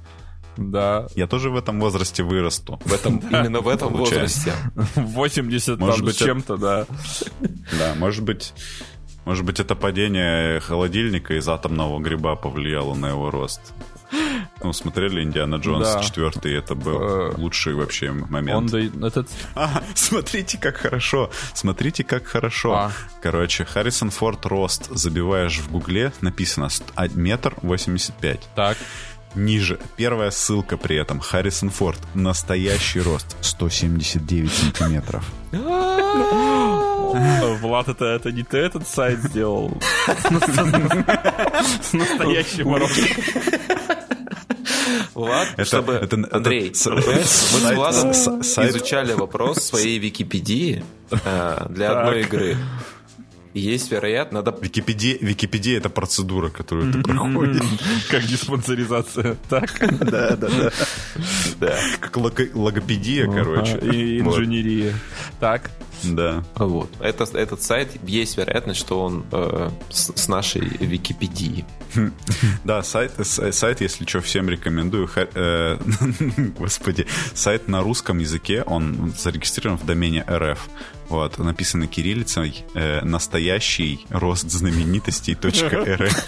Да. 0.57 1.07
Я 1.15 1.27
тоже 1.27 1.49
в 1.51 1.55
этом 1.55 1.79
возрасте 1.79 2.23
вырасту. 2.23 2.79
В 2.83 2.93
этом, 2.93 3.17
именно 3.19 3.61
в 3.61 3.67
этом 3.67 3.93
Получается. 3.93 4.51
возрасте. 4.75 4.91
80 5.01 5.79
Может 5.79 5.95
там 5.97 6.05
быть, 6.05 6.15
с 6.15 6.17
чем-то, 6.19 6.57
да. 6.57 6.85
Да, 7.79 7.93
может 7.95 8.23
быть, 8.23 8.53
может 9.25 9.45
быть, 9.45 9.59
это 9.59 9.75
падение 9.75 10.59
холодильника 10.59 11.35
из 11.37 11.47
атомного 11.47 11.99
гриба 11.99 12.35
повлияло 12.35 12.95
на 12.95 13.09
его 13.09 13.29
рост. 13.29 13.61
Ну, 14.63 14.73
смотрели 14.73 15.21
Индиана 15.23 15.55
Джонс 15.57 15.87
Да. 15.93 16.01
4, 16.01 16.57
это 16.57 16.73
был 16.75 16.99
Э, 17.01 17.33
лучший 17.37 17.73
вообще 17.75 18.09
Он 18.09 18.25
момент. 18.29 18.71
да- 18.71 19.07
этот... 19.07 19.27
А, 19.55 19.83
смотрите, 19.95 20.57
как 20.57 20.77
хорошо. 20.77 21.29
Смотрите, 21.53 22.03
как 22.03 22.25
хорошо. 22.25 22.73
А. 22.73 22.91
Короче, 23.21 23.65
Харрисон 23.65 24.09
Форд 24.09 24.45
рост. 24.45 24.87
Забиваешь 24.89 25.59
в 25.59 25.71
гугле, 25.71 26.11
написано 26.21 26.69
а, 26.95 27.07
метр 27.09 27.53
восемьдесят 27.61 28.15
пять. 28.17 28.41
Так. 28.55 28.77
Ниже. 29.35 29.77
Первая 29.97 30.31
ссылка 30.31 30.77
при 30.77 30.95
этом. 30.97 31.19
Харрисон 31.19 31.69
Форд. 31.69 31.99
Настоящий 32.15 33.01
рост. 33.01 33.35
179 33.41 34.51
сантиметров. 34.51 35.23
Влад, 37.61 37.87
это, 37.89 38.05
это 38.05 38.31
не 38.31 38.43
ты 38.43 38.57
этот 38.57 38.87
сайт 38.87 39.19
сделал? 39.19 39.77
С 41.81 41.93
настоящим 41.93 42.73
ростом. 42.75 43.05
Влад, 45.13 45.47
Это- 45.53 45.65
чтобы... 45.65 45.93
это- 45.93 46.17
это 46.17 46.35
Андрей, 46.35 46.71
понимаешь, 46.71 47.05
мы 47.07 47.23
с 47.23 47.71
Владом 47.75 48.11
изучали 48.11 49.13
вопрос 49.13 49.63
своей 49.63 49.99
Википедии 49.99 50.83
э, 51.11 51.65
для 51.69 51.91
одной 51.99 52.21
игры. 52.21 52.57
Есть 53.53 53.91
вероятно, 53.91 54.43
надо... 54.43 54.55
Википедия, 54.61 55.17
Википедия 55.19 55.77
это 55.77 55.89
процедура, 55.89 56.49
которую 56.49 56.93
ты 56.93 57.01
проходишь. 57.01 57.63
Как 58.09 58.23
диспансеризация. 58.23 59.35
Так. 59.49 59.71
Да, 59.99 60.35
да, 60.35 60.71
да. 61.59 61.75
Как 61.99 62.15
лого- 62.17 62.51
логопедия, 62.53 63.25
короче. 63.25 63.79
И 63.79 64.19
инженерия. 64.19 64.93
Так. 65.39 65.71
Да. 66.03 66.43
Вот. 66.55 66.89
Это, 66.99 67.23
этот 67.37 67.61
сайт, 67.61 67.89
есть 68.03 68.37
вероятность, 68.37 68.79
что 68.79 69.01
он 69.01 69.25
э, 69.31 69.69
с, 69.89 70.11
с 70.15 70.27
нашей 70.27 70.61
Википедии. 70.61 71.65
Да, 72.63 72.83
сайт, 72.83 73.13
с- 73.17 73.51
сайт, 73.51 73.81
если 73.81 74.05
что, 74.05 74.21
всем 74.21 74.49
рекомендую. 74.49 75.07
Ха- 75.07 75.27
э, 75.33 75.77
Господи, 76.59 77.07
сайт 77.33 77.67
на 77.67 77.81
русском 77.81 78.19
языке, 78.19 78.63
он 78.63 79.13
зарегистрирован 79.17 79.77
в 79.77 79.85
домене 79.85 80.23
РФ. 80.29 80.59
Вот, 81.09 81.37
написано 81.37 81.87
кириллицей 81.87 82.65
э, 82.73 83.01
«Настоящий 83.03 84.05
рост 84.09 84.49
знаменитостей 84.51 85.35
.рф». 85.41 86.27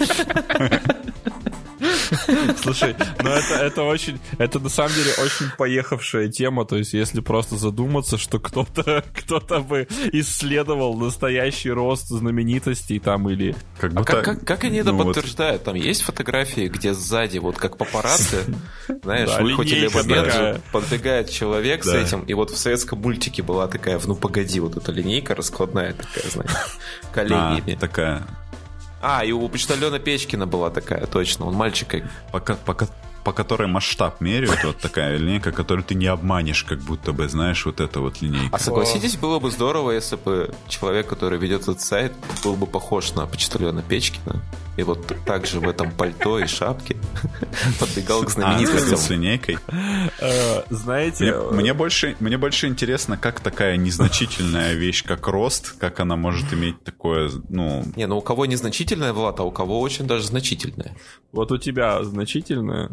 Слушай, 2.61 2.95
ну 3.23 3.29
это, 3.29 3.53
это 3.55 3.83
очень, 3.83 4.19
это 4.37 4.59
на 4.59 4.69
самом 4.69 4.93
деле 4.93 5.11
очень 5.23 5.51
поехавшая 5.57 6.29
тема, 6.29 6.65
то 6.65 6.77
есть 6.77 6.93
если 6.93 7.21
просто 7.21 7.55
задуматься, 7.57 8.17
что 8.17 8.39
кто-то, 8.39 9.03
кто-то 9.15 9.59
бы 9.59 9.87
исследовал 10.11 10.95
настоящий 10.97 11.71
рост 11.71 12.07
знаменитостей 12.07 12.99
там 12.99 13.29
или... 13.29 13.55
Как 13.79 13.91
А 13.91 13.99
будто- 13.99 14.11
как, 14.13 14.23
как, 14.25 14.45
как 14.45 14.63
они 14.63 14.77
это 14.77 14.91
ну 14.91 15.03
вот, 15.03 15.15
подтверждают? 15.15 15.63
Там 15.63 15.75
есть 15.75 16.01
фотографии, 16.01 16.67
где 16.67 16.93
сзади, 16.93 17.37
вот 17.37 17.57
как 17.57 17.77
папарацци, 17.77 18.37
знаешь, 19.03 19.29
Да, 19.29 19.41
выхватили 19.41 19.87
линейка 19.87 19.97
момент, 19.97 20.63
подбегает 20.71 21.29
человек 21.29 21.83
с 21.83 21.93
этим, 21.93 22.21
и 22.21 22.33
вот 22.33 22.49
в 22.51 22.57
советском 22.57 22.99
мультике 22.99 23.43
была 23.43 23.67
такая, 23.67 23.99
ну 24.05 24.15
погоди, 24.15 24.59
вот 24.59 24.77
эта 24.77 24.91
линейка 24.91 25.35
раскладная 25.35 25.93
такая, 25.93 26.29
знаешь, 26.31 26.51
а, 26.51 27.13
коленями. 27.13 27.75
такая, 27.79 28.25
А, 29.01 29.23
и 29.23 29.31
у 29.31 29.47
почтальона 29.47 29.99
Печкина 29.99 30.45
была 30.45 30.69
такая, 30.69 31.05
точно, 31.05 31.45
он 31.45 31.53
мальчика. 31.53 32.01
по, 32.31 32.73
ко- 32.73 32.89
по, 33.23 33.31
ко- 33.31 33.39
по 33.39 33.49
которой 33.49 33.67
масштаб 33.67 34.21
меряют, 34.21 34.63
вот 34.63 34.77
такая 34.77 35.17
линейка, 35.17 35.51
которую 35.51 35.83
ты 35.83 35.95
не 35.95 36.07
обманешь, 36.07 36.63
как 36.63 36.79
будто 36.79 37.11
бы, 37.13 37.27
знаешь, 37.29 37.65
вот 37.65 37.79
эта 37.81 37.99
вот 37.99 38.21
линейка. 38.21 38.55
А 38.55 38.59
согласитесь, 38.59 39.15
было 39.17 39.39
бы 39.39 39.51
здорово, 39.51 39.91
если 39.91 40.15
бы 40.15 40.53
человек, 40.67 41.07
который 41.07 41.39
ведет 41.39 41.63
этот 41.63 41.81
сайт, 41.81 42.13
был 42.43 42.55
бы 42.55 42.65
похож 42.67 43.13
на 43.15 43.25
почтальона 43.25 43.81
Печкина, 43.81 44.41
и 44.77 44.83
вот 44.83 45.11
так 45.25 45.45
же 45.45 45.59
в 45.59 45.67
этом 45.67 45.91
пальто 45.91 46.39
и 46.39 46.47
шапке 46.47 46.95
подбегал 47.79 48.23
к 48.23 48.27
А, 48.27 48.31
знаменитостям. 48.31 48.97
с 48.97 49.09
линейкой. 49.09 49.57
э, 50.19 50.63
знаете... 50.69 51.23
Мне, 51.25 51.33
э, 51.33 51.51
мне 51.51 51.73
больше, 51.73 52.15
мне 52.19 52.37
больше 52.37 52.67
интересно, 52.67 53.17
как 53.17 53.39
такая 53.41 53.77
незначительная 53.77 54.73
вещь, 54.75 55.03
как 55.03 55.27
рост, 55.27 55.75
как 55.79 55.99
она 55.99 56.15
может 56.15 56.53
иметь 56.53 56.81
такое, 56.83 57.29
ну, 57.49 57.83
Не, 57.95 58.07
ну 58.07 58.17
у 58.17 58.21
кого 58.21 58.45
незначительная 58.45 59.11
Влад, 59.13 59.39
а 59.39 59.43
у 59.43 59.51
кого 59.51 59.81
очень 59.81 60.07
даже 60.07 60.25
значительная. 60.27 60.95
Вот 61.31 61.51
у 61.51 61.57
тебя 61.57 62.03
значительное... 62.03 62.91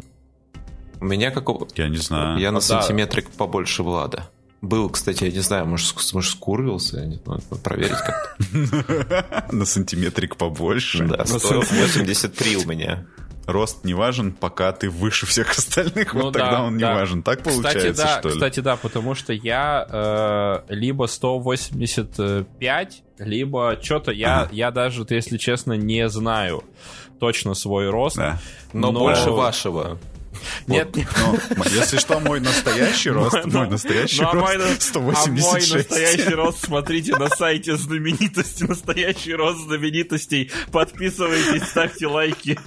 У 0.99 1.05
меня 1.05 1.31
какого... 1.31 1.67
я 1.75 1.89
не 1.89 1.97
знаю. 1.97 2.39
Я 2.39 2.51
на 2.51 2.57
А, 2.57 2.61
да. 2.61 2.81
сантиметрик 2.81 3.29
побольше 3.31 3.83
Влада. 3.83 4.29
Был, 4.61 4.89
кстати, 4.89 5.25
я 5.25 5.31
не 5.31 5.39
знаю, 5.39 5.67
может, 5.67 5.93
может 6.13 6.31
скурвился, 6.31 6.97
я 7.01 7.05
не 7.05 7.17
знаю, 7.17 7.41
надо 7.49 7.61
проверить 7.61 7.91
как-то. 7.97 9.45
На 9.55 9.65
сантиметрик 9.65 10.35
побольше. 10.35 11.05
Да, 11.05 11.25
стоил 11.25 11.61
83 11.61 12.57
у 12.57 12.65
меня. 12.65 13.05
Рост 13.45 13.85
не 13.85 13.93
важен, 13.93 14.31
пока 14.33 14.71
ты 14.73 14.89
выше 14.89 15.25
всех 15.27 15.51
остальных, 15.57 16.13
Ну 16.15 16.23
вот 16.23 16.33
да, 16.33 16.39
тогда 16.39 16.63
он 16.63 16.73
не 16.75 16.81
да. 16.81 16.95
важен. 16.95 17.21
Так 17.23 17.37
Кстати, 17.43 17.55
получается, 17.55 18.03
да, 18.03 18.19
что 18.19 18.27
ли? 18.29 18.33
кстати, 18.33 18.59
да, 18.61 18.75
потому 18.77 19.13
что 19.15 19.31
я 19.31 19.85
э, 20.67 20.73
либо 20.73 21.05
185, 21.05 23.03
либо 23.19 23.77
что-то 23.81 24.11
я, 24.11 24.41
Ага. 24.41 24.49
я 24.51 24.71
даже, 24.71 24.99
вот, 25.01 25.11
если 25.11 25.37
честно, 25.37 25.73
не 25.73 26.09
знаю 26.09 26.63
точно 27.19 27.53
свой 27.53 27.89
рост. 27.89 28.17
Да. 28.17 28.39
Но, 28.73 28.91
Но- 28.91 28.99
больше 28.99 29.31
вашего. 29.31 29.97
Нет, 30.67 30.95
нет. 30.95 31.07
Ну, 31.55 31.63
если 31.73 31.97
что, 31.97 32.19
мой 32.19 32.39
настоящий 32.39 33.09
рост, 33.09 33.37
Ну, 33.45 33.59
мой 33.59 33.69
настоящий 33.69 34.21
ну, 34.21 34.29
а 34.29 34.33
рост 34.33 34.57
на- 34.57 34.79
186. 34.79 35.71
А 35.71 35.73
мой 35.73 35.83
настоящий 35.83 36.33
рост 36.33 36.65
смотрите 36.65 37.15
на 37.15 37.29
сайте 37.29 37.75
знаменитости. 37.77 38.63
Настоящий 38.63 39.33
рост 39.33 39.59
знаменитостей. 39.65 40.51
Подписывайтесь, 40.71 41.63
ставьте 41.63 42.07
лайки. 42.07 42.59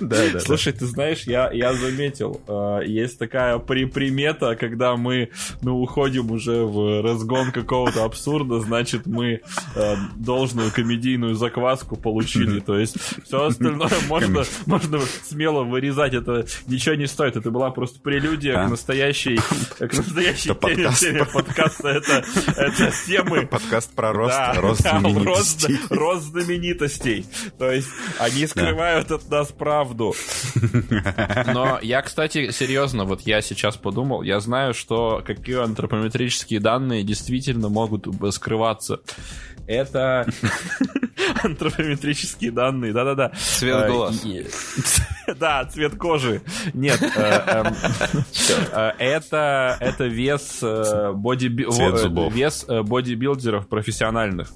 Да, 0.00 0.16
да, 0.32 0.40
Слушай, 0.40 0.72
ты 0.72 0.86
знаешь, 0.86 1.22
я, 1.24 1.50
я 1.52 1.72
заметил, 1.74 2.40
э, 2.46 2.80
есть 2.86 3.18
такая 3.18 3.58
при 3.58 3.84
примета, 3.84 4.56
когда 4.56 4.96
мы 4.96 5.30
ну, 5.62 5.80
уходим 5.80 6.30
уже 6.30 6.64
в 6.64 7.02
разгон 7.02 7.52
какого-то 7.52 8.04
абсурда, 8.04 8.60
значит, 8.60 9.06
мы 9.06 9.40
э, 9.74 9.94
должную 10.16 10.70
комедийную 10.70 11.34
закваску 11.34 11.96
получили. 11.96 12.60
То 12.60 12.78
есть 12.78 12.96
все 13.24 13.44
остальное 13.46 13.90
можно, 14.08 14.44
можно 14.66 15.00
смело 15.28 15.64
вырезать. 15.64 16.14
Это 16.14 16.46
ничего 16.80 16.94
не 16.94 17.06
стоит. 17.06 17.36
Это 17.36 17.50
была 17.50 17.70
просто 17.70 18.00
прелюдия 18.00 18.62
А? 18.62 18.66
к 18.66 18.70
настоящей, 18.70 19.36
к 19.78 19.92
настоящей 19.92 20.44
теме, 20.44 20.54
подкаст. 20.54 21.00
теме 21.00 21.24
подкаста. 21.26 21.88
Это, 21.88 22.24
это 22.56 22.92
темы 23.06 23.46
Подкаст 23.46 23.92
про 23.94 24.12
рост, 24.12 24.34
да, 24.34 24.54
рост 24.54 24.82
да, 24.82 24.98
рост, 24.98 25.60
знаменитостей. 25.60 25.78
рост 25.90 26.24
знаменитостей. 26.24 27.26
То 27.58 27.70
есть 27.70 27.88
они 28.18 28.46
скрывают 28.46 29.10
от 29.10 29.28
нас 29.30 29.48
правду. 29.48 30.14
Но 31.46 31.78
я, 31.82 32.00
кстати, 32.00 32.50
серьезно, 32.50 33.04
вот 33.04 33.20
я 33.22 33.42
сейчас 33.42 33.76
подумал, 33.76 34.22
я 34.22 34.40
знаю, 34.40 34.72
что 34.72 35.22
какие 35.26 35.62
антропометрические 35.62 36.60
данные 36.60 37.02
действительно 37.02 37.68
могут 37.68 38.06
скрываться. 38.32 39.00
Это 39.66 40.26
антропометрические 41.42 42.50
данные, 42.52 42.92
да-да-да. 42.92 43.32
Цвет 43.36 43.84
Э, 43.84 43.88
глаз. 43.88 44.24
Да, 45.40 45.64
цвет 45.64 45.96
кожи. 45.96 46.42
Нет, 46.74 47.00
э, 47.02 47.06
эм, 47.06 47.74
э, 48.72 48.92
это 48.98 49.76
это 49.80 50.04
вес 50.04 50.58
э, 50.62 51.12
вес 51.14 52.66
бодибилдеров 52.66 53.68
профессиональных. 53.68 54.50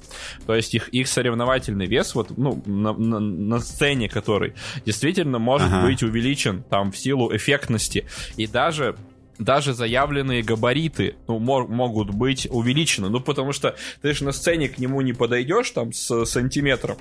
То 0.47 0.55
есть 0.55 0.75
их 0.75 0.89
их 0.89 1.09
соревновательный 1.09 1.87
вес 1.87 2.15
вот 2.15 2.37
ну 2.37 2.63
на, 2.67 3.61
сцене, 3.61 4.09
который 4.09 4.55
действительно 4.85 5.39
может 5.39 5.83
быть 5.83 6.03
увеличен 6.03 6.63
там 6.63 6.93
в 6.93 6.99
силу 6.99 7.35
эффектности 7.35 8.07
и 8.37 8.47
даже 8.47 8.97
даже 9.39 9.75
заявленные 9.75 10.43
габариты 10.43 11.17
ну, 11.27 11.39
мо- 11.39 11.67
могут 11.67 12.11
быть 12.11 12.47
увеличены. 12.51 13.09
Ну, 13.09 13.21
потому 13.21 13.53
что 13.53 13.75
ты 14.01 14.15
же 14.15 14.25
на 14.25 14.33
сцене 14.33 14.69
к 14.69 14.79
нему 14.79 15.01
не 15.01 15.13
подойдешь 15.13 15.71
там 15.71 15.93
с 15.93 16.25
сантиметром. 16.25 16.97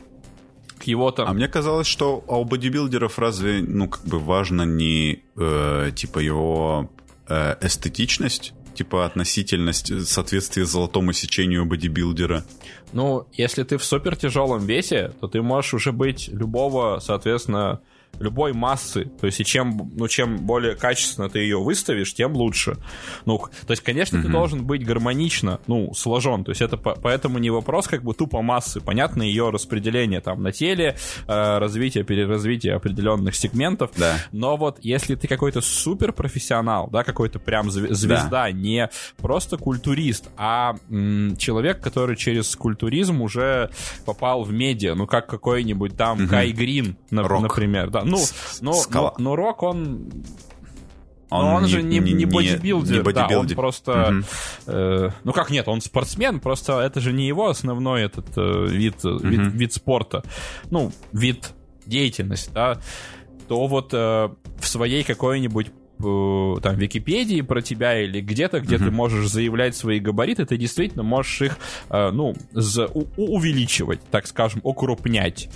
К 0.79 0.83
его 0.83 1.11
там... 1.11 1.27
А 1.27 1.33
мне 1.33 1.47
казалось, 1.47 1.87
что 1.87 2.23
а 2.27 2.37
у 2.39 2.45
бодибилдеров 2.45 3.19
разве, 3.19 3.61
ну, 3.61 3.87
как 3.87 4.03
бы 4.05 4.19
важно 4.19 4.63
не, 4.63 5.23
э, 5.37 5.91
типа, 5.95 6.19
его 6.19 6.89
э, 7.27 7.55
эстетичность, 7.61 8.53
типа, 8.73 9.05
относительность, 9.05 10.07
соответствие 10.07 10.65
золотому 10.65 11.13
сечению 11.13 11.65
бодибилдера? 11.65 12.43
Ну, 12.91 13.27
если 13.33 13.63
ты 13.63 13.77
в 13.77 13.83
супер 13.83 14.15
тяжелом 14.15 14.65
весе, 14.65 15.13
то 15.19 15.27
ты 15.27 15.41
можешь 15.41 15.73
уже 15.73 15.91
быть 15.91 16.27
любого, 16.29 16.99
соответственно, 16.99 17.81
любой 18.19 18.53
массы. 18.53 19.05
То 19.19 19.27
есть, 19.27 19.39
и 19.39 19.45
чем, 19.45 19.91
ну, 19.95 20.07
чем 20.07 20.37
более 20.37 20.75
качественно 20.75 21.29
ты 21.29 21.39
ее 21.39 21.59
выставишь, 21.59 22.13
тем 22.13 22.33
лучше. 22.33 22.77
Ну, 23.25 23.37
то 23.37 23.71
есть, 23.71 23.83
конечно, 23.83 24.17
mm-hmm. 24.17 24.23
ты 24.23 24.29
должен 24.29 24.65
быть 24.65 24.85
гармонично, 24.85 25.59
ну, 25.67 25.93
сложен. 25.93 26.43
То 26.43 26.51
есть, 26.51 26.61
это 26.61 26.77
по- 26.77 26.95
поэтому 26.95 27.39
не 27.39 27.49
вопрос 27.49 27.87
как 27.87 28.03
бы 28.03 28.13
тупо 28.13 28.41
массы. 28.41 28.81
Понятно 28.81 29.23
ее 29.23 29.49
распределение 29.49 30.21
там 30.21 30.43
на 30.43 30.51
теле, 30.51 30.95
э, 31.27 31.57
развитие, 31.57 32.03
переразвитие 32.03 32.75
определенных 32.75 33.35
сегментов. 33.35 33.91
Да. 33.97 34.17
Но 34.31 34.57
вот 34.57 34.77
если 34.81 35.15
ты 35.15 35.27
какой-то 35.27 35.61
суперпрофессионал, 35.61 36.89
да, 36.91 37.03
какой-то 37.03 37.39
прям 37.39 37.71
звезда, 37.71 38.27
да. 38.29 38.51
не 38.51 38.89
просто 39.17 39.57
культурист, 39.57 40.29
а 40.37 40.75
м- 40.89 41.35
человек, 41.37 41.81
который 41.81 42.15
через 42.15 42.55
культуризм 42.55 43.21
уже 43.21 43.69
попал 44.05 44.43
в 44.43 44.53
медиа, 44.53 44.95
ну, 44.95 45.07
как 45.07 45.27
какой-нибудь 45.27 45.97
там 45.97 46.23
угу. 46.23 46.29
Кай 46.29 46.51
Грин, 46.51 46.97
на- 47.09 47.23
например. 47.23 47.89
Да, 47.89 48.02
ну, 48.05 48.19
но, 48.61 48.73
но, 48.91 49.13
но 49.17 49.35
Рок, 49.35 49.63
он 49.63 50.11
он, 51.33 51.45
но 51.45 51.55
он 51.55 51.63
не, 51.63 51.69
же 51.69 51.81
не, 51.81 51.97
не, 51.97 52.13
не 52.13 52.25
бодибилдер, 52.25 52.97
не 52.97 53.01
бодибилдер. 53.01 53.29
да, 53.29 53.39
он 53.39 53.47
просто... 53.49 53.91
Угу. 53.91 54.25
Э, 54.67 55.09
ну 55.23 55.33
как 55.33 55.49
нет, 55.49 55.67
он 55.67 55.81
спортсмен, 55.81 56.39
просто 56.39 56.79
это 56.81 57.01
же 57.01 57.11
не 57.11 57.27
его 57.27 57.49
основной 57.49 58.03
этот 58.03 58.27
э, 58.37 58.67
вид, 58.67 59.03
угу. 59.03 59.17
вид, 59.27 59.41
вид 59.51 59.73
спорта. 59.73 60.23
Ну, 60.69 60.91
вид 61.11 61.53
деятельности, 61.87 62.51
да. 62.53 62.79
То 63.47 63.65
вот 63.65 63.93
э, 63.93 63.97
в 63.97 64.67
своей 64.67 65.03
какой-нибудь 65.03 65.67
э, 65.67 66.55
там 66.61 66.75
Википедии 66.75 67.41
про 67.41 67.63
тебя 67.63 67.99
или 67.99 68.21
где-то, 68.21 68.59
где 68.59 68.75
mm-hmm. 68.75 68.85
ты 68.85 68.91
можешь 68.91 69.27
заявлять 69.27 69.75
свои 69.75 69.99
габариты, 69.99 70.45
ты 70.45 70.57
действительно 70.57 71.03
можешь 71.03 71.41
их, 71.41 71.57
э, 71.89 72.11
ну, 72.11 72.35
за, 72.51 72.85
у, 72.85 73.05
увеличивать, 73.17 74.01
так 74.11 74.27
скажем, 74.27 74.61
укрупнять. 74.63 75.49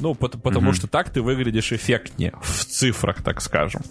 Ну, 0.00 0.14
потому 0.14 0.70
mm-hmm. 0.70 0.74
что 0.74 0.86
так 0.88 1.10
ты 1.10 1.22
выглядишь 1.22 1.72
эффектнее 1.72 2.32
в 2.42 2.64
цифрах, 2.64 3.22
так 3.22 3.40
скажем. 3.40 3.82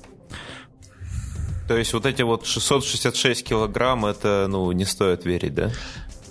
То 1.68 1.78
есть 1.78 1.93
вот 1.93 2.07
эти 2.07 2.24
вот 2.24 2.47
666 2.47 3.45
килограмм, 3.45 4.07
это, 4.07 4.47
ну, 4.49 4.72
не 4.72 4.86
стоит 4.86 5.24
верить, 5.24 5.53
да? 5.53 5.72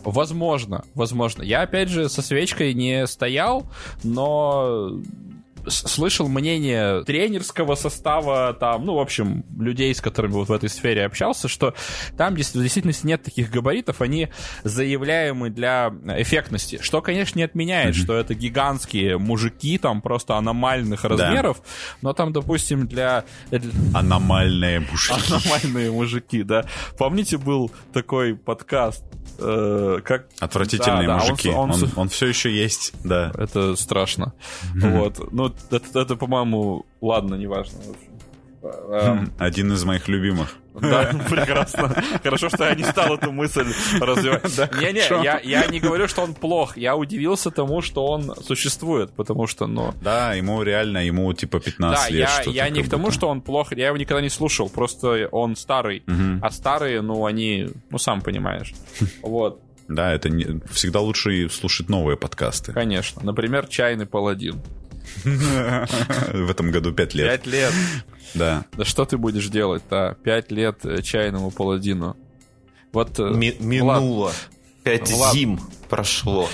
Возможно, 0.02 0.84
возможно. 0.94 1.42
Я, 1.42 1.62
опять 1.62 1.88
же, 1.88 2.08
со 2.08 2.22
свечкой 2.22 2.74
не 2.74 3.06
стоял, 3.06 3.70
но 4.02 4.98
слышал 5.66 6.28
мнение 6.28 7.04
тренерского 7.04 7.74
состава, 7.74 8.54
там, 8.54 8.84
ну, 8.84 8.94
в 8.94 9.00
общем, 9.00 9.44
людей, 9.58 9.94
с 9.94 10.00
которыми 10.00 10.32
вот 10.32 10.48
в 10.48 10.52
этой 10.52 10.68
сфере 10.68 11.04
общался, 11.04 11.48
что 11.48 11.74
там 12.16 12.34
в 12.34 12.36
действительности 12.36 13.06
нет 13.06 13.22
таких 13.22 13.50
габаритов, 13.50 14.00
они 14.00 14.28
заявляемы 14.64 15.50
для 15.50 15.92
эффектности, 16.16 16.78
что, 16.82 17.00
конечно, 17.02 17.38
не 17.38 17.44
отменяет, 17.44 17.94
mm-hmm. 17.94 18.02
что 18.04 18.14
это 18.14 18.34
гигантские 18.34 19.18
мужики, 19.18 19.78
там, 19.78 20.00
просто 20.00 20.36
аномальных 20.36 21.04
размеров, 21.04 21.58
да. 21.58 21.98
но 22.02 22.12
там, 22.12 22.32
допустим, 22.32 22.86
для... 22.86 23.24
Аномальные 23.94 24.80
мужики. 24.80 25.14
Аномальные 25.28 25.90
мужики, 25.90 26.42
да. 26.42 26.64
Помните, 26.98 27.38
был 27.38 27.70
такой 27.92 28.36
подкаст, 28.36 29.04
э, 29.38 30.00
как... 30.04 30.28
Отвратительные 30.38 31.06
да, 31.06 31.18
мужики. 31.18 31.50
Да, 31.50 31.56
он, 31.56 31.70
он, 31.70 31.82
он, 31.82 31.92
он 31.96 32.08
все 32.08 32.26
еще 32.26 32.54
есть, 32.54 32.92
да. 33.04 33.32
Это 33.36 33.76
страшно. 33.76 34.34
Mm-hmm. 34.74 34.98
Вот. 34.98 35.32
Ну, 35.32 35.54
это, 35.70 36.00
это 36.00 36.16
по-моему, 36.16 36.86
ладно, 37.00 37.34
неважно. 37.34 37.78
В 37.78 37.90
общем. 37.90 38.08
Хм, 38.62 39.32
один 39.38 39.72
из 39.72 39.84
моих 39.84 40.08
любимых. 40.08 40.56
Да, 40.80 41.10
прекрасно. 41.30 41.94
Хорошо, 42.22 42.48
что 42.48 42.64
я 42.64 42.74
не 42.74 42.84
стал 42.84 43.14
эту 43.14 43.32
мысль 43.32 43.66
развивать. 44.00 44.44
Не-не, 44.80 45.24
я, 45.24 45.40
я 45.42 45.66
не 45.66 45.80
говорю, 45.80 46.08
что 46.08 46.22
он 46.22 46.34
плох. 46.34 46.76
Я 46.76 46.96
удивился 46.96 47.50
тому, 47.50 47.82
что 47.82 48.06
он 48.06 48.34
существует, 48.44 49.10
потому 49.12 49.46
что, 49.46 49.66
ну... 49.66 49.94
Да, 50.02 50.34
ему 50.34 50.62
реально, 50.62 51.06
ему 51.06 51.32
типа 51.32 51.60
15 51.60 52.10
да, 52.10 52.14
лет. 52.14 52.28
Да, 52.44 52.50
я, 52.50 52.64
я 52.64 52.70
не 52.70 52.82
к 52.82 52.90
тому, 52.90 53.10
что 53.10 53.28
он 53.28 53.40
плох, 53.40 53.76
я 53.76 53.88
его 53.88 53.96
никогда 53.96 54.22
не 54.22 54.30
слушал, 54.30 54.68
просто 54.68 55.28
он 55.30 55.56
старый. 55.56 56.02
Угу. 56.06 56.40
А 56.42 56.50
старые, 56.50 57.00
ну, 57.00 57.26
они, 57.26 57.68
ну, 57.90 57.98
сам 57.98 58.20
понимаешь. 58.20 58.74
Вот. 59.22 59.60
Да, 59.88 60.12
это 60.12 60.28
не, 60.28 60.60
всегда 60.70 61.00
лучше 61.00 61.48
слушать 61.48 61.88
новые 61.88 62.16
подкасты. 62.16 62.72
Конечно. 62.72 63.22
Например, 63.24 63.66
«Чайный 63.66 64.06
паладин». 64.06 64.60
В 65.24 66.50
этом 66.50 66.70
году 66.70 66.92
5 66.92 67.14
лет. 67.14 67.42
5 67.42 67.46
лет. 67.46 67.72
Да. 68.34 68.64
Да 68.72 68.84
что 68.84 69.04
ты 69.04 69.16
будешь 69.16 69.48
делать-то? 69.48 70.16
5 70.22 70.52
лет 70.52 70.84
э, 70.84 71.02
чайному 71.02 71.50
паладину. 71.50 72.16
Вот... 72.92 73.18
Э, 73.18 73.30
Ми- 73.30 73.56
минуло. 73.58 74.32
5 74.84 75.10
Влад... 75.10 75.34
зим 75.34 75.60
прошло. 75.88 76.48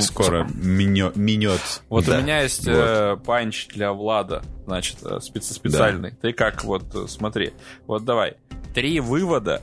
Скоро 0.00 0.48
минет. 0.54 1.16
минет. 1.16 1.60
Вот 1.90 2.06
да. 2.06 2.18
у 2.18 2.22
меня 2.22 2.40
есть 2.40 2.66
вот. 2.66 2.74
э, 2.74 3.16
панч 3.24 3.68
для 3.68 3.92
Влада, 3.92 4.42
значит, 4.64 4.98
специ 5.20 5.52
специальный. 5.52 6.12
Да. 6.12 6.16
Ты 6.22 6.32
как, 6.32 6.64
вот, 6.64 7.10
смотри. 7.10 7.52
Вот 7.86 8.04
давай. 8.04 8.36
Три 8.74 9.00
вывода, 9.00 9.62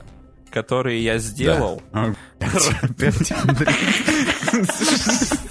которые 0.52 1.02
я 1.02 1.18
сделал. 1.18 1.82
Да. 1.92 2.14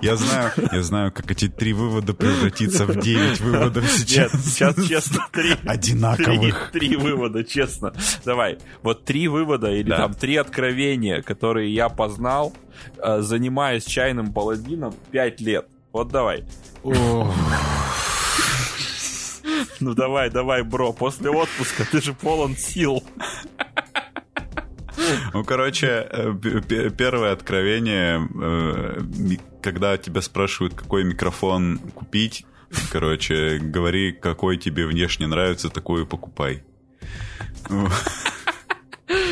Я 0.00 0.16
знаю, 0.16 0.52
я 0.72 0.82
знаю, 0.82 1.12
как 1.12 1.30
эти 1.30 1.48
три 1.48 1.72
вывода 1.72 2.14
превратиться 2.14 2.86
в 2.86 2.98
девять 2.98 3.40
выводов 3.40 3.88
сейчас. 3.90 4.32
Нет, 4.32 4.42
сейчас 4.44 4.86
честно 4.86 5.28
три. 5.32 5.54
Одинаковых. 5.64 6.70
Три, 6.72 6.88
три 6.88 6.96
вывода, 6.96 7.44
честно. 7.44 7.94
Давай, 8.24 8.58
вот 8.82 9.04
три 9.04 9.28
вывода 9.28 9.70
или 9.70 9.90
да. 9.90 9.98
там 9.98 10.14
три 10.14 10.36
откровения, 10.36 11.22
которые 11.22 11.72
я 11.72 11.88
познал, 11.88 12.52
э, 12.98 13.20
занимаясь 13.20 13.84
чайным 13.84 14.32
паладином 14.32 14.94
пять 15.10 15.40
лет. 15.40 15.66
Вот 15.92 16.08
давай. 16.08 16.44
Ну 19.80 19.94
давай, 19.94 20.30
давай, 20.30 20.62
бро, 20.62 20.92
после 20.92 21.30
отпуска 21.30 21.84
ты 21.90 22.00
же 22.00 22.14
полон 22.14 22.56
сил. 22.56 23.02
Ну, 25.32 25.44
короче, 25.44 26.06
э, 26.10 26.32
первое 26.96 27.32
откровение, 27.32 28.28
э, 28.40 29.36
когда 29.62 29.96
тебя 29.96 30.20
спрашивают, 30.22 30.74
какой 30.74 31.04
микрофон 31.04 31.78
купить, 31.94 32.44
короче, 32.90 33.58
говори, 33.58 34.12
какой 34.12 34.56
тебе 34.56 34.86
внешне 34.86 35.26
нравится, 35.26 35.68
такой 35.68 36.02
и 36.02 36.06
покупай. 36.06 36.62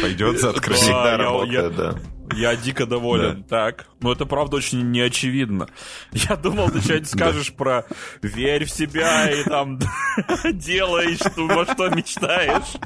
Пойдет 0.02 0.40
за 0.40 0.50
откровение. 0.50 0.84
Всегда 0.84 1.16
работает, 1.16 1.76
да. 1.76 1.94
Я 2.36 2.54
дико 2.56 2.86
доволен. 2.86 3.44
Да. 3.48 3.72
Так. 3.72 3.86
Ну, 4.00 4.12
это 4.12 4.24
правда 4.24 4.56
очень 4.56 4.90
неочевидно. 4.90 5.68
Я 6.12 6.36
думал, 6.36 6.70
ты 6.70 6.80
что-нибудь 6.80 7.08
скажешь 7.08 7.52
про 7.52 7.86
верь 8.22 8.64
в 8.64 8.70
себя 8.70 9.30
и 9.30 9.42
там 9.44 9.78
делай, 10.52 11.16
что, 11.16 11.46
во 11.46 11.64
что 11.64 11.88
мечтаешь. 11.88 12.76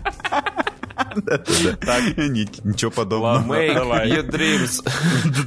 Ничего 2.65 2.91
подобного. 2.91 3.43
Make 3.47 4.07
your 4.07 4.29
dreams. 4.29 4.83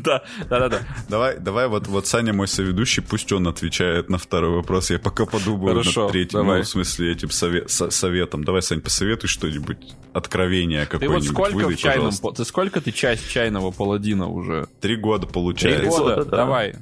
Да, 0.03 0.23
да, 0.49 0.69
да. 0.69 0.79
Давай, 1.09 1.37
давай, 1.39 1.67
вот, 1.67 1.87
вот 1.87 2.07
Саня 2.07 2.33
мой 2.33 2.47
соведущий, 2.47 3.03
пусть 3.03 3.31
он 3.31 3.47
отвечает 3.47 4.09
на 4.09 4.17
второй 4.17 4.55
вопрос. 4.55 4.89
Я 4.89 4.99
пока 4.99 5.25
подумаю 5.25 5.75
над 5.75 6.11
третьим, 6.11 6.45
ну, 6.45 6.61
в 6.61 6.65
смысле, 6.65 7.11
этим 7.11 7.29
советом. 7.29 8.43
Давай, 8.43 8.61
Сань, 8.61 8.81
посоветуй 8.81 9.29
что-нибудь, 9.29 9.77
откровение 10.13 10.85
какое-нибудь. 10.85 11.27
Ты 11.27 11.33
вот 11.33 11.49
сколько 11.51 11.69
в 11.69 11.75
чайном, 11.77 12.11
ты 12.11 12.45
сколько 12.45 12.81
ты 12.81 12.91
часть 12.91 13.29
чайного 13.29 13.71
паладина 13.71 14.27
уже? 14.27 14.67
Три 14.81 14.95
года 14.95 15.27
получается. 15.27 15.81
Три 15.81 15.89
года, 15.89 16.25
давай. 16.25 16.75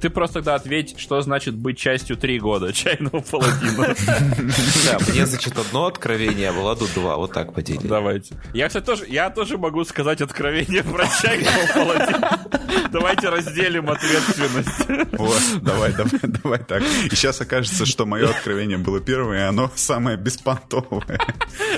Ты 0.00 0.10
просто 0.10 0.40
тогда 0.40 0.54
ответь, 0.54 0.98
что 0.98 1.20
значит 1.20 1.54
быть 1.54 1.78
частью 1.78 2.16
три 2.16 2.38
года 2.38 2.72
чайного 2.72 3.20
паладина. 3.20 3.94
Да, 4.90 4.98
мне, 5.08 5.26
значит, 5.26 5.56
одно 5.58 5.86
откровение, 5.86 6.48
а 6.48 6.52
Владу 6.52 6.86
два. 6.94 7.16
Вот 7.16 7.32
так 7.32 7.52
поделили 7.52 7.86
давайте. 8.20 8.50
Я, 8.54 8.68
кстати, 8.68 8.84
тоже, 8.84 9.06
я 9.08 9.30
тоже 9.30 9.58
могу 9.58 9.84
сказать 9.84 10.20
откровение 10.20 10.82
про 10.82 11.06
паладина. 11.74 12.40
Давайте 12.90 13.28
разделим 13.28 13.88
ответственность. 13.90 15.10
Вот, 15.12 15.40
давай, 15.62 15.92
давай, 15.92 16.20
давай 16.22 16.58
так. 16.58 16.82
И 16.82 17.14
сейчас 17.14 17.40
окажется, 17.40 17.86
что 17.86 18.06
мое 18.06 18.28
откровение 18.28 18.78
было 18.78 19.00
первое, 19.00 19.38
и 19.38 19.42
оно 19.42 19.70
самое 19.74 20.16
беспонтовое. 20.16 21.20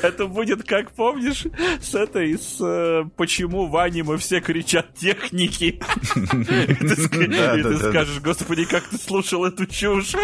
Это 0.03 0.27
будет, 0.27 0.67
как 0.67 0.93
помнишь, 0.93 1.45
с 1.81 1.95
этой, 1.95 2.39
с 2.39 2.59
э, 2.61 3.05
«Почему 3.17 3.67
в 3.67 3.77
аниме 3.77 4.17
все 4.17 4.41
кричат 4.41 4.95
техники?» 4.95 5.81
И 6.17 7.63
ты 7.63 7.79
скажешь, 7.79 8.21
господи, 8.21 8.65
как 8.65 8.85
ты 8.85 8.99
слушал 8.99 9.45
эту 9.45 9.67
чушь? 9.67 10.15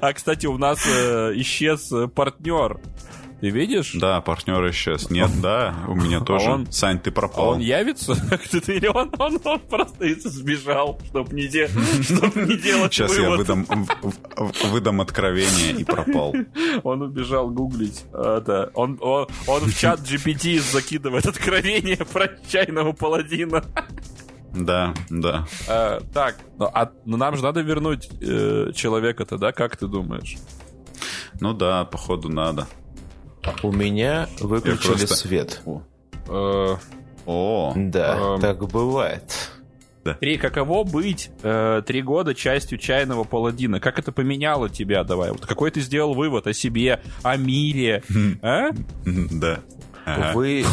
А, 0.00 0.12
кстати, 0.12 0.46
у 0.46 0.58
нас 0.58 0.78
э, 0.86 1.32
исчез 1.36 1.92
партнер 2.14 2.78
ты 3.40 3.50
видишь? 3.50 3.92
Да, 3.94 4.20
партнер 4.22 4.70
исчез. 4.70 5.10
Нет, 5.10 5.30
да, 5.42 5.74
у 5.88 5.94
меня 5.94 6.18
а 6.18 6.20
тоже. 6.24 6.50
Он, 6.50 6.72
Сань, 6.72 6.98
ты 6.98 7.10
пропал. 7.10 7.44
А 7.44 7.48
он 7.52 7.60
явится? 7.60 8.12
Или 8.66 8.86
он, 8.86 9.12
он, 9.18 9.38
он 9.44 9.60
просто 9.60 10.28
сбежал, 10.28 10.98
чтобы 11.08 11.34
не, 11.34 11.46
де, 11.46 11.68
чтоб 12.02 12.34
не 12.34 12.56
делать 12.56 12.92
Сейчас 12.92 13.10
вывод. 13.10 13.30
я 13.30 13.36
выдам, 13.36 13.86
выдам 14.64 15.00
откровение 15.00 15.72
и 15.72 15.84
пропал. 15.84 16.34
Он 16.82 17.02
убежал 17.02 17.50
гуглить. 17.50 18.04
Это, 18.12 18.70
он, 18.74 18.98
он, 19.00 19.26
он 19.46 19.60
в 19.62 19.78
чат 19.78 20.00
GPT 20.00 20.58
закидывает 20.58 21.26
откровение 21.26 21.98
про 21.98 22.28
чайного 22.48 22.92
паладина. 22.92 23.64
Да, 24.54 24.94
да. 25.10 25.46
А, 25.68 26.00
так, 26.14 26.36
ну, 26.58 26.70
а, 26.72 26.90
ну 27.04 27.16
нам 27.18 27.36
же 27.36 27.42
надо 27.42 27.60
вернуть 27.60 28.08
э, 28.22 28.72
человека-то, 28.74 29.36
да? 29.36 29.52
Как 29.52 29.76
ты 29.76 29.86
думаешь? 29.86 30.36
Ну 31.40 31.52
да, 31.52 31.84
походу 31.84 32.30
надо. 32.30 32.66
У 33.62 33.72
меня 33.72 34.28
выключили 34.40 34.98
просто- 35.06 35.14
свет. 35.14 35.62
Э, 36.28 36.76
О, 37.26 37.72
Да, 37.76 38.34
Эм. 38.34 38.40
так 38.40 38.58
бывает. 38.68 39.50
Три, 40.20 40.36
каково 40.38 40.84
быть 40.84 41.30
э, 41.42 41.82
три 41.84 42.00
года 42.00 42.32
частью 42.34 42.78
чайного 42.78 43.24
паладина? 43.24 43.80
Как 43.80 43.98
это 43.98 44.12
поменяло 44.12 44.68
тебя? 44.68 45.02
Давай, 45.02 45.32
вот 45.32 45.44
какой 45.44 45.72
ты 45.72 45.80
сделал 45.80 46.14
вывод 46.14 46.46
о 46.46 46.52
себе, 46.52 47.00
о 47.24 47.36
мире? 47.36 48.04
а? 48.42 48.68
да. 49.04 49.58
Ага. 50.04 50.30
Вы 50.34 50.64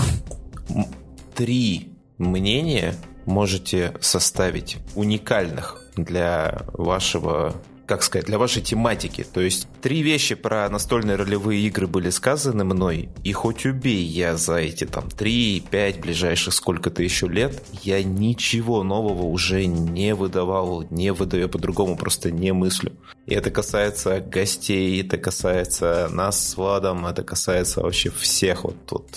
три 1.36 1.90
мнения 2.20 2.94
можете 3.26 3.96
составить 4.02 4.78
уникальных 4.96 5.82
для 5.96 6.62
вашего 6.74 7.56
как 7.86 8.04
сказать, 8.04 8.28
для 8.28 8.38
вашей 8.38 8.62
тематики. 8.62 9.24
То 9.24 9.42
есть 9.42 9.68
три 9.82 10.02
вещи 10.02 10.36
про 10.36 10.70
настольные 10.70 11.16
ролевые 11.16 11.62
игры 11.68 11.88
были 11.88 12.10
сказаны 12.10 12.64
мной, 12.64 13.10
и 13.24 13.34
хоть 13.34 13.66
убей 13.66 14.04
я 14.04 14.38
за 14.38 14.56
эти 14.56 14.86
там 14.86 15.06
3-5 15.06 16.02
ближайших 16.02 16.54
сколько-то 16.54 17.04
еще 17.04 17.28
лет, 17.28 17.64
я 17.84 18.04
ничего 18.04 18.84
нового 18.84 19.24
уже 19.24 19.66
не 19.66 20.16
выдавал, 20.16 20.86
не 20.90 21.12
выдаю 21.12 21.50
по-другому, 21.50 21.98
просто 21.98 22.32
не 22.32 22.54
мыслю. 22.54 22.94
И 23.26 23.34
это 23.34 23.52
касается 23.52 24.20
гостей, 24.20 25.02
это 25.02 25.18
касается 25.18 26.10
нас 26.12 26.50
с 26.50 26.58
Владом, 26.58 27.06
это 27.06 27.24
касается 27.24 27.82
вообще 27.82 28.12
всех. 28.12 28.64
Вот, 28.64 28.76
вот 28.92 29.08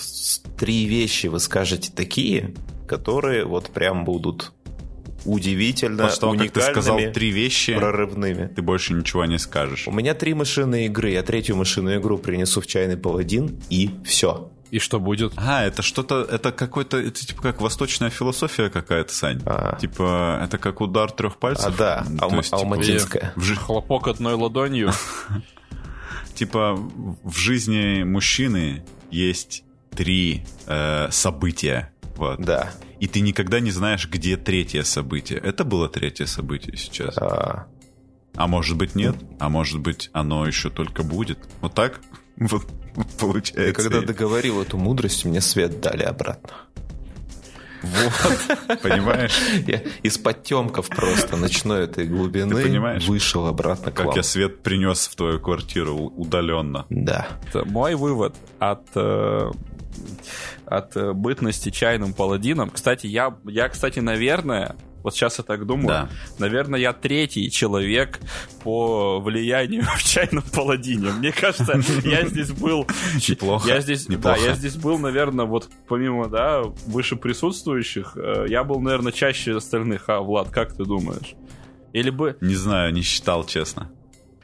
три 0.57 0.85
вещи 0.85 1.27
вы 1.27 1.39
скажете 1.39 1.91
такие, 1.93 2.53
которые 2.87 3.45
вот 3.45 3.69
прям 3.69 4.05
будут 4.05 4.53
удивительно 5.27 6.05
После 6.05 6.21
того, 6.21 6.33
как 6.33 6.51
ты 6.51 6.61
сказал 6.61 6.95
уникальными, 6.95 7.13
три 7.13 7.29
вещи, 7.31 7.75
прорывными. 7.75 8.47
ты 8.47 8.61
больше 8.61 8.93
ничего 8.93 9.25
не 9.25 9.37
скажешь. 9.37 9.87
У 9.87 9.91
меня 9.91 10.13
три 10.13 10.33
машинные 10.33 10.87
игры, 10.87 11.11
я 11.11 11.21
третью 11.21 11.55
машинную 11.55 11.99
игру 11.99 12.17
принесу 12.17 12.61
в 12.61 12.67
чайный 12.67 12.97
паладин, 12.97 13.59
и 13.69 13.91
все. 14.05 14.51
И 14.71 14.79
что 14.79 14.99
будет? 14.99 15.33
А, 15.37 15.63
это 15.65 15.81
что-то, 15.81 16.27
это 16.29 16.51
какой-то, 16.51 16.97
это 16.97 17.25
типа 17.25 17.41
как 17.41 17.61
восточная 17.61 18.09
философия 18.09 18.69
какая-то, 18.69 19.13
Сань. 19.13 19.41
А. 19.45 19.77
Типа, 19.79 20.41
это 20.43 20.57
как 20.57 20.81
удар 20.81 21.09
трех 21.11 21.37
пальцев. 21.37 21.67
А, 21.67 21.71
да, 21.71 22.05
алма- 22.19 22.37
есть, 22.37 22.49
типа, 22.49 22.57
алматинская. 22.57 23.33
в, 23.35 23.43
жи- 23.43 23.55
Хлопок 23.55 24.07
одной 24.09 24.33
ладонью? 24.33 24.91
типа, 26.33 26.75
в 27.23 27.37
жизни 27.37 28.03
мужчины 28.03 28.83
есть 29.09 29.63
три 29.95 30.43
э, 30.67 31.07
события. 31.11 31.91
Вот. 32.17 32.39
Да. 32.41 32.71
И 32.99 33.07
ты 33.07 33.19
никогда 33.21 33.59
не 33.59 33.71
знаешь, 33.71 34.07
где 34.09 34.37
третье 34.37 34.83
событие. 34.83 35.39
Это 35.39 35.63
было 35.63 35.87
третье 35.87 36.25
событие 36.25 36.75
сейчас. 36.77 37.17
А, 37.17 37.67
А 38.35 38.47
может 38.47 38.75
быть 38.77 38.95
нет, 38.95 39.15
а 39.39 39.49
может 39.49 39.79
быть 39.79 40.09
оно 40.13 40.45
еще 40.47 40.69
только 40.69 41.03
будет. 41.03 41.39
Вот 41.61 41.73
так 41.73 42.01
вот 42.37 42.63
и 42.95 43.19
получается. 43.19 43.73
когда 43.89 44.01
договорил 44.01 44.61
эту 44.61 44.77
мудрость, 44.77 45.25
мне 45.25 45.39
свет 45.41 45.79
дали 45.79 46.03
обратно. 46.03 46.49
Вот, 47.83 48.81
понимаешь, 48.81 49.37
Я 49.67 49.83
из 50.01 50.17
подтемков 50.17 50.89
просто 50.89 51.37
ночной 51.37 51.83
этой 51.83 52.07
глубины 52.07 52.55
Ты 52.55 52.63
понимаешь, 52.63 53.07
вышел 53.07 53.45
обратно 53.45 53.91
к 53.91 53.95
как 53.95 54.07
вам. 54.07 54.15
я 54.15 54.23
свет 54.23 54.63
принес 54.63 55.07
в 55.07 55.15
твою 55.15 55.39
квартиру 55.39 55.95
удаленно. 55.95 56.87
Да. 56.89 57.27
Это 57.47 57.65
Мой 57.65 57.93
вывод 57.93 58.35
от 58.57 58.81
э, 58.95 59.51
от 60.67 60.95
э, 60.97 61.13
бытности 61.13 61.69
чайным 61.69 62.13
паладином. 62.13 62.69
Кстати, 62.69 63.07
я, 63.07 63.35
я, 63.45 63.69
кстати, 63.69 63.99
наверное, 63.99 64.75
вот 65.03 65.15
сейчас 65.15 65.37
я 65.37 65.43
так 65.45 65.65
думаю, 65.65 65.87
Да. 65.87 66.09
наверное, 66.39 66.79
я 66.79 66.91
третий 66.91 67.49
человек 67.49 68.19
по 68.63 69.19
влиянию 69.21 69.83
в 69.95 70.03
чайном 70.03 70.43
паладине. 70.53 71.11
Мне 71.11 71.31
кажется, 71.31 71.79
я 72.03 72.25
здесь 72.25 72.51
был... 72.51 72.85
Неплохо, 73.29 73.67
Я 73.67 73.79
здесь, 73.81 74.09
неплохо. 74.09 74.37
да, 74.39 74.45
я 74.45 74.53
здесь 74.55 74.75
был, 74.75 74.97
наверное, 74.99 75.45
вот 75.45 75.69
помимо, 75.87 76.27
да, 76.27 76.63
выше 76.87 77.15
присутствующих, 77.15 78.17
э, 78.17 78.45
я 78.49 78.63
был, 78.63 78.79
наверное, 78.81 79.11
чаще 79.13 79.55
остальных. 79.55 80.09
А, 80.09 80.19
Влад, 80.19 80.49
как 80.49 80.73
ты 80.75 80.83
думаешь? 80.83 81.35
Или 81.93 82.09
бы... 82.09 82.37
Не 82.41 82.55
знаю, 82.55 82.91
не 82.93 83.01
считал, 83.01 83.45
честно. 83.45 83.89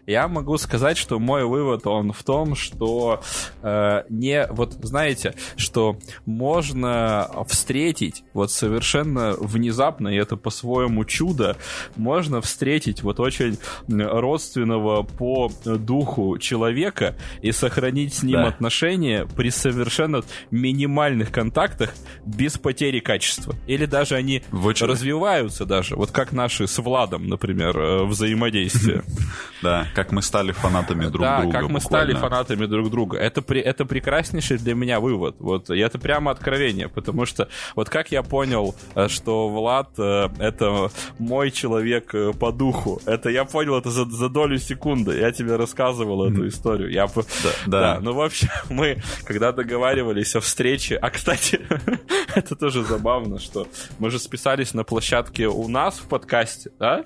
Я 0.06 0.28
могу 0.28 0.58
сказать, 0.58 0.98
что 0.98 1.18
мой 1.20 1.46
вывод 1.46 1.88
он 1.88 2.12
в 2.12 2.24
том, 2.24 2.56
что 2.56 3.22
э, 3.62 4.04
не 4.10 4.46
вот 4.50 4.74
знаете, 4.82 5.34
что 5.56 5.98
можно 6.26 7.30
встретить 7.48 8.24
вот 8.34 8.52
совершенно 8.52 9.34
внезапно 9.40 10.10
и 10.10 10.16
это 10.18 10.36
по-своему 10.36 11.06
чудо, 11.06 11.56
можно 11.96 12.42
встретить 12.42 13.02
вот 13.04 13.20
очень 13.20 13.58
родственного 13.88 15.04
по 15.04 15.50
духу 15.66 16.38
человека 16.38 17.16
и 17.42 17.52
сохранить 17.52 18.14
с 18.14 18.24
ним 18.24 18.34
Да. 18.42 18.48
отношения 18.48 19.26
при 19.38 19.50
совершенно 19.50 20.22
минимальных 20.52 21.32
контактах 21.32 21.94
без 22.26 22.58
потери 22.58 23.00
качества. 23.00 23.56
Или 23.68 23.86
даже 23.86 24.16
они 24.16 24.44
очень- 24.52 24.88
развиваются 24.88 25.66
даже, 25.66 25.96
вот 25.96 26.12
как 26.12 26.32
наши 26.34 26.68
с 26.68 26.78
Владом, 26.80 27.28
например, 27.28 27.78
э, 27.78 28.04
взаимодействие. 28.04 29.04
Да, 29.62 29.88
как 29.94 30.11
мы 30.11 30.22
стали 30.22 30.52
фанатами 30.52 31.06
друг 31.06 31.22
да, 31.22 31.41
друга. 31.41 31.53
как 31.53 31.70
мы 31.70 31.80
буквально. 31.80 32.11
стали 32.11 32.14
фанатами 32.14 32.65
друг 32.65 32.90
друга. 32.90 33.18
Это, 33.18 33.41
при, 33.41 33.61
это 33.61 33.86
прекраснейший 33.86 34.57
для 34.57 34.74
меня 34.76 34.99
вывод. 34.99 35.36
Вот, 35.40 35.70
и 35.70 35.80
это 35.80 35.99
прямо 35.99 36.32
откровение, 36.32 36.90
потому 36.90 37.26
что 37.26 37.48
вот 37.76 37.90
как 37.90 38.11
я 38.11 38.24
понял, 38.24 38.76
э, 38.95 39.07
что 39.07 39.49
Влад 39.49 39.90
э, 39.98 40.30
это 40.40 40.90
мой 41.20 41.52
человек 41.52 42.14
э, 42.14 42.34
по 42.34 42.52
духу, 42.52 43.02
это 43.06 43.30
я 43.30 43.45
понял 43.45 43.76
это 43.78 43.90
за, 43.90 44.06
за 44.06 44.30
долю 44.30 44.57
секунды. 44.57 45.18
Я 45.20 45.32
тебе 45.32 45.56
рассказывал 45.56 46.26
эту 46.26 46.48
историю. 46.48 46.91
Я, 46.91 47.07
п- 47.07 47.24
да. 47.68 47.99
ну, 48.02 48.14
в 48.14 48.22
общем, 48.22 48.49
мы, 48.70 48.98
когда 49.26 49.52
договаривались 49.52 50.36
о 50.36 50.40
встрече... 50.40 50.95
А, 50.98 51.10
кстати, 51.10 51.60
это 52.36 52.56
тоже 52.56 52.84
забавно, 52.84 53.40
что 53.40 53.68
мы 53.99 54.10
же 54.10 54.20
списались 54.20 54.74
на 54.74 54.84
площадке 54.84 55.48
у 55.48 55.68
нас 55.68 55.99
в 55.99 56.07
подкасте, 56.07 56.72
да? 56.80 57.03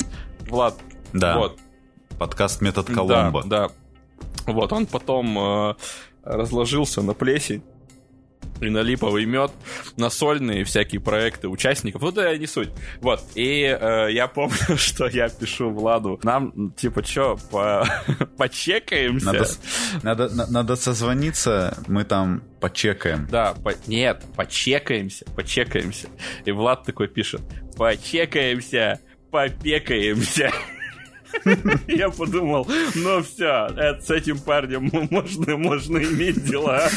Влад, 0.50 0.76
Да. 1.14 1.38
вот. 1.38 1.60
Подкаст 2.18 2.62
«Метод 2.62 2.88
Коломбо». 2.88 3.44
Да, 3.46 3.68
да. 3.68 3.74
Вот, 4.52 4.72
он 4.74 4.86
потом 4.86 5.38
э, 5.38 5.76
разложился 6.24 7.02
на 7.02 7.14
плесень 7.14 7.64
и 8.62 8.70
на 8.70 8.80
липовый 8.82 9.26
мед, 9.26 9.52
на 9.98 10.10
сольные 10.10 10.64
всякие 10.64 11.00
проекты 11.00 11.48
участников. 11.48 12.02
Ну, 12.02 12.12
да, 12.12 12.36
не 12.38 12.48
суть. 12.48 12.70
Вот, 13.02 13.22
и 13.36 13.62
э, 13.80 14.08
я 14.12 14.28
помню, 14.28 14.56
что 14.78 15.08
я 15.08 15.30
пишу 15.30 15.70
Владу, 15.70 16.20
нам, 16.24 16.72
типа, 16.72 17.04
чё, 17.04 17.38
по... 17.52 17.88
почекаемся? 18.38 19.26
Надо, 19.26 19.48
надо, 20.02 20.30
на- 20.36 20.48
надо 20.48 20.76
созвониться, 20.76 21.78
мы 21.88 22.04
там 22.04 22.42
почекаем. 22.60 23.28
Да, 23.30 23.54
по- 23.54 23.76
нет, 23.86 24.24
почекаемся, 24.36 25.26
почекаемся. 25.36 26.08
И 26.46 26.52
Влад 26.52 26.84
такой 26.84 27.10
пишет, 27.10 27.42
почекаемся, 27.78 29.00
попекаемся. 29.30 30.52
Я 31.88 32.10
подумал, 32.10 32.68
ну 32.96 33.22
все, 33.24 33.70
с 34.02 34.10
этим 34.10 34.40
парнем 34.40 34.90
можно, 35.12 35.58
можно 35.58 35.98
иметь 35.98 36.44
дела. 36.46 36.88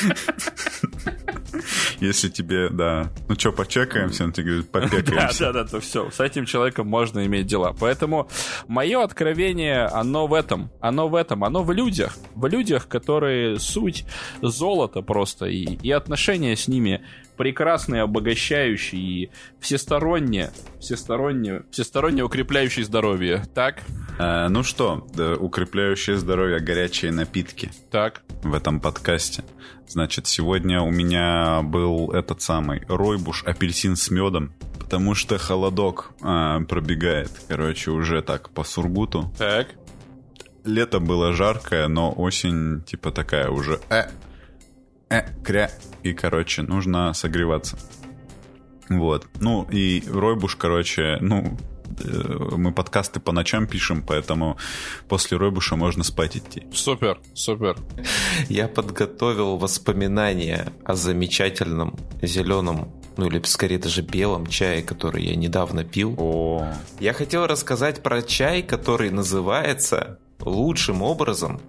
Если 2.01 2.28
тебе, 2.28 2.69
да. 2.70 3.11
Ну 3.28 3.35
что, 3.35 3.52
почекаемся? 3.52 4.24
Он 4.24 4.32
тебе 4.32 4.62
говорит, 4.62 4.70
Да, 4.73 4.81
попекаемся. 4.81 5.44
да, 5.47 5.52
да, 5.52 5.65
то 5.65 5.81
все. 5.81 6.11
С 6.11 6.20
этим 6.20 6.47
человеком 6.47 6.86
можно 6.86 7.27
иметь 7.27 7.47
дела. 7.47 7.74
Поэтому 7.78 8.28
мое 8.69 9.02
откровение, 9.02 9.85
оно 9.85 10.27
в 10.27 10.35
этом. 10.35 10.70
Оно 10.81 11.09
в 11.09 11.15
этом. 11.15 11.44
Оно 11.44 11.62
в 11.62 11.73
людях. 11.73 12.16
В 12.35 12.47
людях, 12.47 12.89
которые 12.89 13.59
суть 13.59 14.05
золота 14.40 15.02
просто. 15.02 15.47
И, 15.47 15.65
и 15.65 15.90
отношения 15.90 16.57
с 16.57 16.69
ними 16.69 17.02
прекрасные, 17.41 18.03
обогащающие 18.03 19.01
и 19.01 19.31
всесторонне, 19.61 20.51
всесторонне, 20.79 21.62
всесторонне 21.71 22.23
укрепляющие 22.23 22.85
здоровье. 22.85 23.45
Так? 23.55 23.81
Э, 24.19 24.49
ну 24.49 24.62
что, 24.62 25.09
да, 25.15 25.37
укрепляющие 25.37 26.19
здоровье 26.19 26.61
горячие 26.61 27.12
напитки 27.12 27.71
Так. 27.91 28.21
в 28.43 28.53
этом 28.53 28.79
подкасте. 28.79 29.43
Значит, 29.89 30.27
сегодня 30.27 30.83
у 30.83 30.91
меня 30.91 31.62
был 31.62 32.11
этот 32.11 32.43
самый 32.43 32.83
ройбуш 32.89 33.43
апельсин 33.45 33.97
с 33.97 34.11
медом, 34.11 34.53
потому 34.79 35.15
что 35.15 35.39
холодок 35.39 36.12
а, 36.21 36.61
пробегает, 36.61 37.31
короче, 37.49 37.91
уже 37.91 38.21
так 38.21 38.51
по 38.51 38.65
Сургуту. 38.65 39.33
Так. 39.39 39.69
Лето 40.65 41.01
было 41.01 41.33
жаркое, 41.33 41.89
но 41.89 42.12
осень 42.15 42.83
типа 42.83 43.11
такая 43.12 43.49
уже 43.49 43.81
э, 43.89 44.11
э, 45.11 45.23
кря. 45.45 45.70
И, 46.03 46.12
короче, 46.12 46.62
нужно 46.62 47.12
согреваться. 47.12 47.78
Вот. 48.89 49.27
Ну, 49.41 49.66
и 49.70 50.03
Ройбуш, 50.09 50.57
короче, 50.57 51.19
ну, 51.20 51.57
э, 52.03 52.57
мы 52.57 52.73
подкасты 52.73 53.20
по 53.20 53.32
ночам 53.32 53.66
пишем, 53.66 54.03
поэтому 54.03 54.57
после 55.09 55.37
Ройбуша 55.37 55.77
можно 55.77 56.03
спать 56.03 56.37
идти. 56.37 56.65
Супер, 56.73 57.20
супер. 57.35 57.77
Я 58.49 58.66
подготовил 58.66 59.57
воспоминания 59.57 60.73
о 60.85 60.95
замечательном 60.95 61.97
зеленом, 62.20 62.93
ну 63.16 63.27
или 63.27 63.41
скорее 63.45 63.78
даже 63.78 64.03
белом 64.03 64.47
чае, 64.47 64.82
который 64.82 65.24
я 65.24 65.37
недавно 65.37 65.85
пил. 65.85 66.15
О, 66.19 66.73
Я 66.99 67.12
хотел 67.12 67.47
рассказать 67.47 68.03
про 68.03 68.23
чай, 68.23 68.62
который 68.62 69.11
называется 69.11 70.19
лучшим 70.41 71.03
образом 71.03 71.61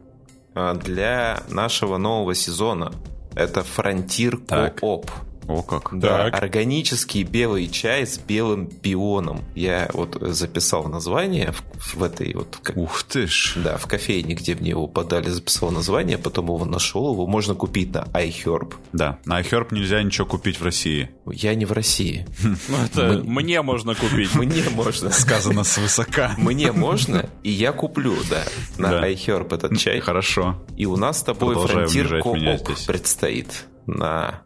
а, 0.56 0.74
для 0.74 1.44
нашего 1.50 1.98
нового 1.98 2.34
сезона. 2.34 2.92
Это 3.36 3.64
Frontier. 3.64 4.38
Co-op. 4.80 5.12
О, 5.52 5.62
как. 5.64 5.90
Да, 5.98 6.30
Так. 6.30 6.42
органический 6.44 7.24
белый 7.24 7.68
чай 7.68 8.06
с 8.06 8.18
белым 8.18 8.68
пионом. 8.68 9.44
Я 9.56 9.90
вот 9.94 10.18
записал 10.22 10.86
название 10.88 11.52
в, 11.78 11.96
в 11.96 12.04
этой 12.04 12.34
вот 12.34 12.60
Ух 12.76 13.04
ты 13.04 13.28
ж. 13.28 13.54
да, 13.58 13.78
в 13.78 13.88
кофейне, 13.88 14.36
где 14.36 14.56
мне 14.56 14.70
его 14.72 14.88
подали, 14.88 15.30
записал 15.30 15.72
название, 15.72 16.18
потом 16.18 16.46
его 16.46 16.64
нашел. 16.66 17.12
Его 17.14 17.28
можно 17.28 17.54
купить 17.56 17.94
на 17.94 18.04
iHerb. 18.14 18.74
Да, 18.94 19.20
на 19.26 19.42
iHerb 19.42 19.68
нельзя 19.74 20.02
ничего 20.04 20.26
купить 20.28 20.60
в 20.60 20.64
России. 20.64 21.10
Я 21.26 21.56
не 21.56 21.66
в 21.66 21.72
России. 21.72 22.26
Ну, 22.68 22.78
это 22.86 23.22
мне 23.24 23.62
можно 23.62 23.96
купить. 23.96 24.34
Мне 24.36 24.64
можно. 24.72 25.10
Сказано 25.12 25.64
свысока. 25.64 26.34
Мне 26.38 26.72
можно, 26.72 27.30
и 27.44 27.50
я 27.52 27.72
куплю, 27.74 28.16
да, 28.30 28.44
на 28.78 29.06
iHerb 29.10 29.54
этот 29.54 29.78
чай. 29.78 30.00
Хорошо. 30.00 30.56
И 30.78 30.86
у 30.86 30.96
нас 30.96 31.20
с 31.20 31.24
тобой 31.24 31.56
Co-op 31.56 31.88
здесь. 32.66 32.86
предстоит 32.86 33.66
на 33.88 34.42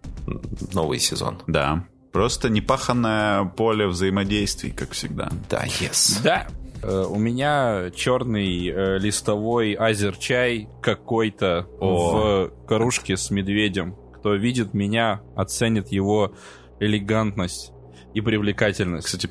новый 0.74 1.00
сезон. 1.00 1.42
Да. 1.48 1.86
Просто 2.12 2.50
непаханное 2.50 3.44
поле 3.46 3.88
взаимодействий, 3.88 4.72
как 4.72 4.92
всегда. 4.92 5.30
Да, 5.50 5.66
yes. 5.66 6.20
Да. 6.24 6.48
Э, 6.82 7.04
У 7.10 7.18
меня 7.18 7.92
черный 7.96 8.68
э, 8.70 8.98
листовой 9.00 9.74
азер-чай 9.74 10.70
какой-то 10.82 11.68
О. 11.80 12.48
в 12.48 12.66
кружке 12.68 13.18
с 13.18 13.32
медведем. 13.32 13.96
Кто 14.18 14.34
видит 14.36 14.74
меня, 14.74 15.22
оценит 15.36 15.90
его 15.92 16.34
элегантность 16.80 17.72
и 18.14 18.22
привлекательность. 18.22 19.06
Кстати, 19.08 19.30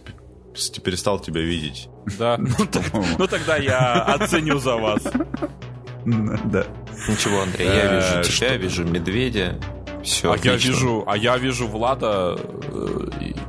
кстати, 0.54 0.80
перестал 0.80 1.18
тебя 1.18 1.40
видеть. 1.40 1.88
Да. 2.18 2.36
Ну, 2.92 3.04
ну 3.18 3.26
тогда 3.26 3.56
я 3.56 4.02
оценю 4.02 4.58
за 4.58 4.76
вас. 4.76 5.02
Да. 6.06 6.66
Ничего, 7.08 7.40
Андрей, 7.40 7.66
я 7.66 7.84
Э, 7.86 8.20
вижу 8.20 8.30
тебя, 8.36 8.56
вижу 8.58 8.84
медведя. 8.84 9.58
Все 10.04 10.32
А 10.32 10.36
я 10.36 10.54
вижу, 10.56 11.02
а 11.06 11.16
я 11.16 11.36
вижу 11.38 11.66
Влада 11.66 12.36
э, 12.38 12.98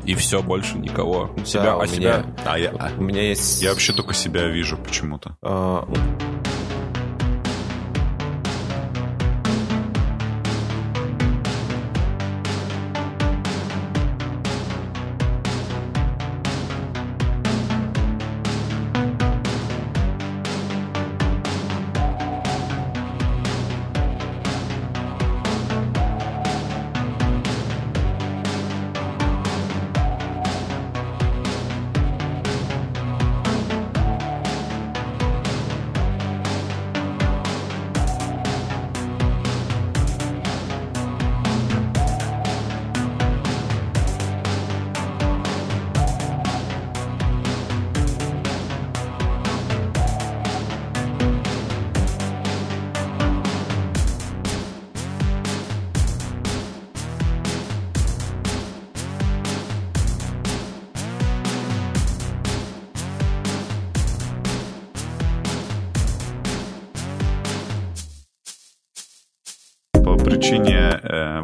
и, 0.06 0.16
все 0.16 0.42
больше 0.42 0.78
никого. 0.78 1.30
Себя, 1.46 1.76
у 1.78 1.82
а 1.82 1.86
меня- 1.86 1.94
себя. 1.96 2.26
А 2.46 2.58
я, 2.58 2.70
а, 2.80 2.92
У 2.98 3.04
меня 3.04 3.22
есть... 3.24 3.62
я 3.62 3.72
вообще 3.72 3.94
только 3.94 4.14
себя 4.14 4.46
вижу 4.48 4.78
почему-то. 4.78 5.38
а, 5.42 5.88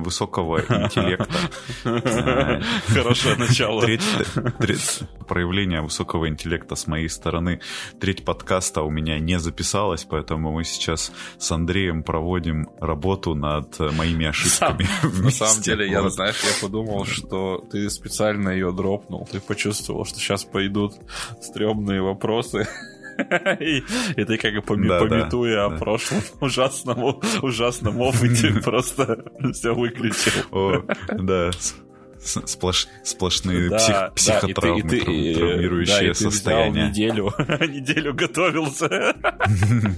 высокого 0.04 0.60
интеллекта. 0.60 1.40
Хорошее 2.88 3.36
начало. 3.38 3.86
Проявления 5.28 5.82
высокого 5.82 6.28
интеллекта 6.28 6.76
с 6.76 6.88
моей 6.88 7.10
стороны. 7.10 7.62
Треть 8.00 8.26
подкаста 8.26 8.82
у 8.82 8.90
меня 8.90 9.20
не 9.20 9.40
записалась, 9.40 10.04
поэтому 10.04 10.52
мы 10.52 10.64
сейчас 10.64 11.12
с 11.38 11.52
Андреем 11.52 12.04
проводим 12.04 12.70
работу 12.80 13.36
над 13.36 13.80
моими 13.80 14.28
ошибками. 14.28 14.88
На 15.22 15.32
самом 15.32 15.62
деле, 15.62 15.90
я, 15.90 16.08
знаешь, 16.10 16.42
я 16.44 16.62
подумал, 16.62 17.06
что 17.06 17.64
ты 17.72 17.90
специально 17.90 18.50
ее 18.50 18.72
дропнул. 18.72 19.28
Ты 19.32 19.40
почувствовал, 19.40 20.06
что 20.06 20.20
сейчас 20.20 20.44
пойдут 20.44 20.94
стрёмные 21.42 22.02
вопросы. 22.02 22.68
И, 23.60 23.84
ты 24.16 24.38
как 24.38 24.54
бы 24.54 24.62
пометуя 24.62 25.66
о 25.66 25.70
прошлом 25.72 26.22
ужасном, 26.42 28.00
опыте, 28.02 28.54
просто 28.64 29.24
все 29.54 29.74
выключил. 29.74 30.86
Да, 31.18 31.52
сплош- 32.24 32.88
сплошные 33.04 33.70
Да, 33.70 33.78
псих- 33.78 33.90
да, 33.94 34.06
и 34.08 34.10
ты- 34.10 34.16
психотравмы, 34.16 34.80
и 34.80 34.84
ты- 34.84 35.32
э, 35.32 35.36
травмирующие 35.36 35.98
да, 35.98 36.04
и 36.04 36.08
ты 36.08 36.12
взял 36.14 36.32
состояния. 36.32 36.90
неделю, 36.90 37.34
неделю 37.38 38.14
готовился. 38.14 38.90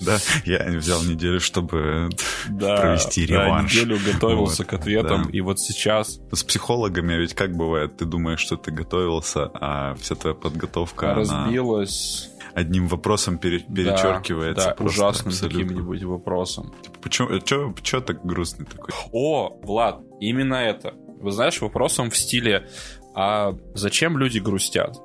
Да, 0.00 0.16
я 0.44 0.64
взял 0.78 1.02
неделю, 1.02 1.40
чтобы 1.40 2.08
Да, 2.48 2.76
провести 2.80 3.26
да, 3.26 3.44
реванш. 3.44 3.74
неделю 3.74 3.98
готовился 4.12 4.64
к 4.64 4.72
ответам, 4.72 5.24
да. 5.24 5.30
и 5.30 5.40
вот 5.40 5.60
сейчас 5.60 6.20
С 6.32 6.42
психологами 6.42 7.14
ведь 7.14 7.34
как 7.34 7.54
бывает, 7.56 7.96
ты 7.98 8.04
думаешь, 8.06 8.40
что 8.40 8.56
ты 8.56 8.70
готовился, 8.70 9.50
а 9.54 9.94
вся 9.96 10.14
твоя 10.14 10.34
подготовка 10.34 11.14
разбилась 11.14 12.30
одним 12.54 12.88
вопросом 12.88 13.38
пере- 13.38 13.62
да, 13.68 13.74
перечеркивается. 13.74 14.68
да, 14.68 14.74
просто 14.74 15.00
ужасным 15.02 15.28
абсолютно. 15.28 15.60
каким-нибудь 15.62 16.02
вопросом. 16.02 16.74
Типа, 16.82 16.98
почему, 17.02 17.38
чё, 17.40 17.74
чё 17.82 18.00
так 18.00 18.24
грустный 18.24 18.66
такой? 18.66 18.92
О, 19.12 19.58
Влад, 19.62 20.00
именно 20.20 20.54
это. 20.54 20.94
Вы 21.20 21.32
знаешь, 21.32 21.60
вопросом 21.60 22.10
в 22.10 22.16
стиле, 22.16 22.68
а 23.14 23.54
зачем 23.74 24.18
люди 24.18 24.38
грустят? 24.38 24.96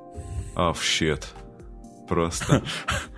А, 0.55 0.73
в 0.73 0.83
щет. 0.83 1.27
Просто. 2.07 2.63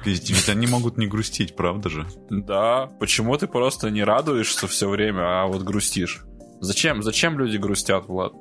Ведь 0.06 0.49
они 0.49 0.65
могут 0.68 0.98
не 0.98 1.07
грустить, 1.07 1.56
правда 1.56 1.90
же? 1.90 2.07
Да, 2.30 2.88
почему 2.99 3.38
ты 3.38 3.48
просто 3.48 3.90
не 3.90 4.03
радуешься 4.03 4.68
все 4.68 4.90
время, 4.90 5.44
а 5.44 5.45
вот 5.45 5.64
грустишь? 5.64 6.26
Зачем, 6.60 7.03
зачем 7.03 7.38
люди 7.38 7.57
грустят, 7.57 8.07
Влад? 8.07 8.34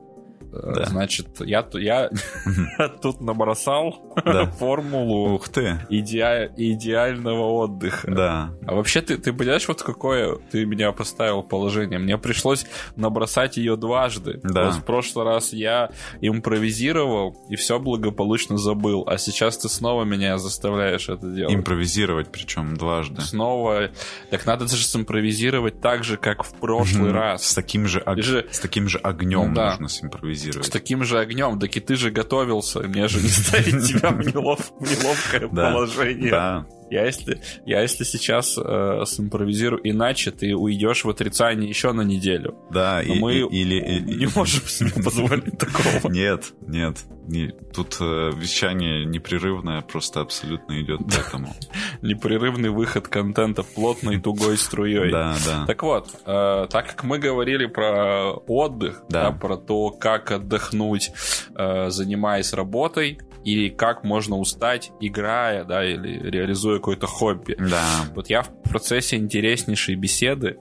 Да. 0.62 0.84
Значит, 0.86 1.28
я, 1.40 1.66
я 1.74 2.10
тут 3.02 3.20
набросал 3.20 3.96
Да. 4.24 4.46
формулу 4.58 5.34
Ух 5.34 5.48
ты. 5.48 5.80
идеа- 5.90 6.50
идеального 6.56 7.44
отдыха. 7.52 8.10
Да. 8.10 8.50
А 8.66 8.74
вообще, 8.74 9.00
ты, 9.00 9.18
ты 9.18 9.32
понимаешь, 9.32 9.66
вот 9.68 9.82
какое 9.82 10.36
ты 10.50 10.64
меня 10.66 10.92
поставил 10.92 11.42
положение? 11.42 11.98
Мне 11.98 12.18
пришлось 12.18 12.66
набросать 12.96 13.56
ее 13.56 13.76
дважды. 13.76 14.40
Да. 14.42 14.66
Вот 14.66 14.74
в 14.74 14.84
прошлый 14.84 15.24
раз 15.24 15.52
я 15.52 15.90
импровизировал 16.20 17.36
и 17.48 17.56
все 17.56 17.78
благополучно 17.78 18.58
забыл. 18.58 19.04
А 19.06 19.18
сейчас 19.18 19.58
ты 19.58 19.68
снова 19.68 20.04
меня 20.04 20.38
заставляешь 20.38 21.08
это 21.08 21.28
делать. 21.30 21.54
Импровизировать, 21.54 22.30
причем 22.30 22.76
дважды. 22.76 23.20
Снова. 23.22 23.90
Так 24.30 24.46
надо 24.46 24.66
же 24.68 24.84
симпровизировать 24.84 25.80
так 25.80 26.04
же, 26.04 26.16
как 26.16 26.44
в 26.44 26.54
прошлый 26.54 27.12
раз. 27.12 27.44
С 27.46 27.54
таким 27.54 27.86
же, 27.86 28.00
ог- 28.00 28.22
же- 28.22 28.46
с 28.50 28.60
таким 28.60 28.88
же 28.88 28.98
огнем 28.98 29.48
Ну 29.50 29.54
да. 29.54 29.70
нужно 29.70 29.88
симпровизировать. 29.88 30.45
С 30.52 30.68
таким 30.70 31.04
же 31.04 31.18
огнем. 31.18 31.58
И 31.58 31.80
ты 31.80 31.96
же 31.96 32.10
готовился. 32.10 32.80
Мне 32.80 33.08
же 33.08 33.20
не 33.20 33.28
ставить 33.28 33.86
тебя 33.86 34.10
в 34.10 34.20
нелов- 34.20 34.72
в 34.78 34.82
неловкое 34.82 35.48
Да. 35.52 35.70
положение. 35.72 36.30
Да. 36.30 36.66
Я 36.90 37.04
если, 37.06 37.40
я 37.64 37.80
если 37.82 38.04
сейчас 38.04 38.56
э, 38.58 39.02
симпровизирую 39.06 39.80
иначе, 39.88 40.30
ты 40.30 40.54
уйдешь 40.54 41.04
в 41.04 41.10
отрицание 41.10 41.68
еще 41.68 41.92
на 41.92 42.02
неделю. 42.02 42.56
Да, 42.70 43.02
Но 43.06 43.14
и- 43.14 43.18
мы 43.18 43.34
и- 43.34 43.60
или... 43.62 43.74
и- 43.98 44.00
не 44.16 44.26
можем 44.34 44.62
себе 44.66 44.90
позволить 45.04 45.58
такого. 45.58 46.12
Нет, 46.12 46.52
нет. 46.66 46.98
не- 47.26 47.48
тут 47.74 47.96
э, 48.00 48.30
вещание 48.36 49.04
непрерывное 49.04 49.80
просто 49.82 50.20
абсолютно 50.20 50.80
идет 50.80 51.00
к 51.04 51.18
этому. 51.28 51.54
Непрерывный 52.02 52.70
выход 52.70 53.08
контента 53.08 53.62
плотной 53.62 54.20
тугой 54.20 54.56
струей. 54.56 55.10
Да, 55.10 55.34
да. 55.44 55.66
Так 55.66 55.82
вот, 55.82 56.08
э, 56.24 56.66
так 56.70 56.86
как 56.88 57.04
мы 57.04 57.18
говорили 57.18 57.66
про 57.66 58.32
отдых, 58.32 59.02
Да. 59.08 59.30
да, 59.30 59.32
про 59.32 59.56
то, 59.56 59.90
как 59.90 60.30
отдохнуть, 60.30 61.10
э, 61.56 61.90
занимаясь 61.90 62.52
работой, 62.52 63.18
или 63.46 63.68
как 63.68 64.02
можно 64.02 64.36
устать, 64.36 64.90
играя, 65.00 65.64
да, 65.64 65.84
или 65.84 66.30
реализуя 66.30 66.78
какое-то 66.78 67.06
хобби. 67.06 67.54
Да. 67.58 67.86
Вот 68.14 68.28
я 68.28 68.42
в 68.42 68.50
процессе 68.64 69.16
интереснейшей 69.16 69.94
беседы 69.94 70.58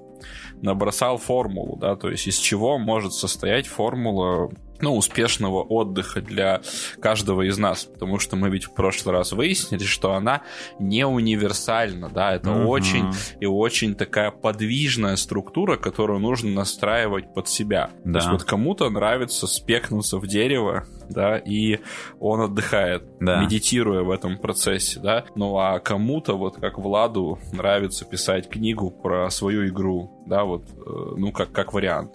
набросал 0.61 1.17
формулу, 1.17 1.77
да, 1.77 1.95
то 1.95 2.09
есть 2.09 2.27
из 2.27 2.37
чего 2.37 2.77
может 2.77 3.13
состоять 3.13 3.65
формула 3.65 4.51
ну, 4.81 4.95
успешного 4.95 5.63
отдыха 5.63 6.21
для 6.21 6.61
каждого 6.99 7.43
из 7.43 7.57
нас, 7.57 7.85
потому 7.85 8.19
что 8.19 8.35
мы 8.35 8.49
ведь 8.49 8.65
в 8.65 8.73
прошлый 8.73 9.15
раз 9.15 9.31
выяснили, 9.31 9.83
что 9.83 10.13
она 10.13 10.41
не 10.79 11.05
универсальна, 11.05 12.09
да, 12.09 12.35
это 12.35 12.51
угу. 12.51 12.69
очень 12.69 13.13
и 13.39 13.45
очень 13.45 13.95
такая 13.95 14.31
подвижная 14.31 15.15
структура, 15.15 15.77
которую 15.77 16.19
нужно 16.19 16.51
настраивать 16.51 17.33
под 17.33 17.47
себя. 17.47 17.91
Да. 18.03 18.13
То 18.13 18.17
есть 18.19 18.31
вот 18.31 18.43
кому-то 18.43 18.89
нравится 18.89 19.47
спекнуться 19.47 20.17
в 20.17 20.27
дерево, 20.27 20.85
да, 21.09 21.37
и 21.37 21.79
он 22.19 22.41
отдыхает, 22.41 23.03
да. 23.19 23.41
медитируя 23.41 24.03
в 24.03 24.11
этом 24.11 24.37
процессе, 24.37 24.99
да, 24.99 25.25
ну 25.35 25.57
а 25.57 25.79
кому-то, 25.79 26.35
вот 26.37 26.57
как 26.57 26.77
Владу, 26.77 27.39
нравится 27.53 28.05
писать 28.05 28.49
книгу 28.49 28.91
про 28.91 29.29
свою 29.29 29.67
игру, 29.67 30.23
да, 30.25 30.43
вот, 30.43 30.63
э, 30.63 31.13
ну, 31.17 31.31
как, 31.31 31.51
как 31.51 31.73
вариант. 31.73 32.13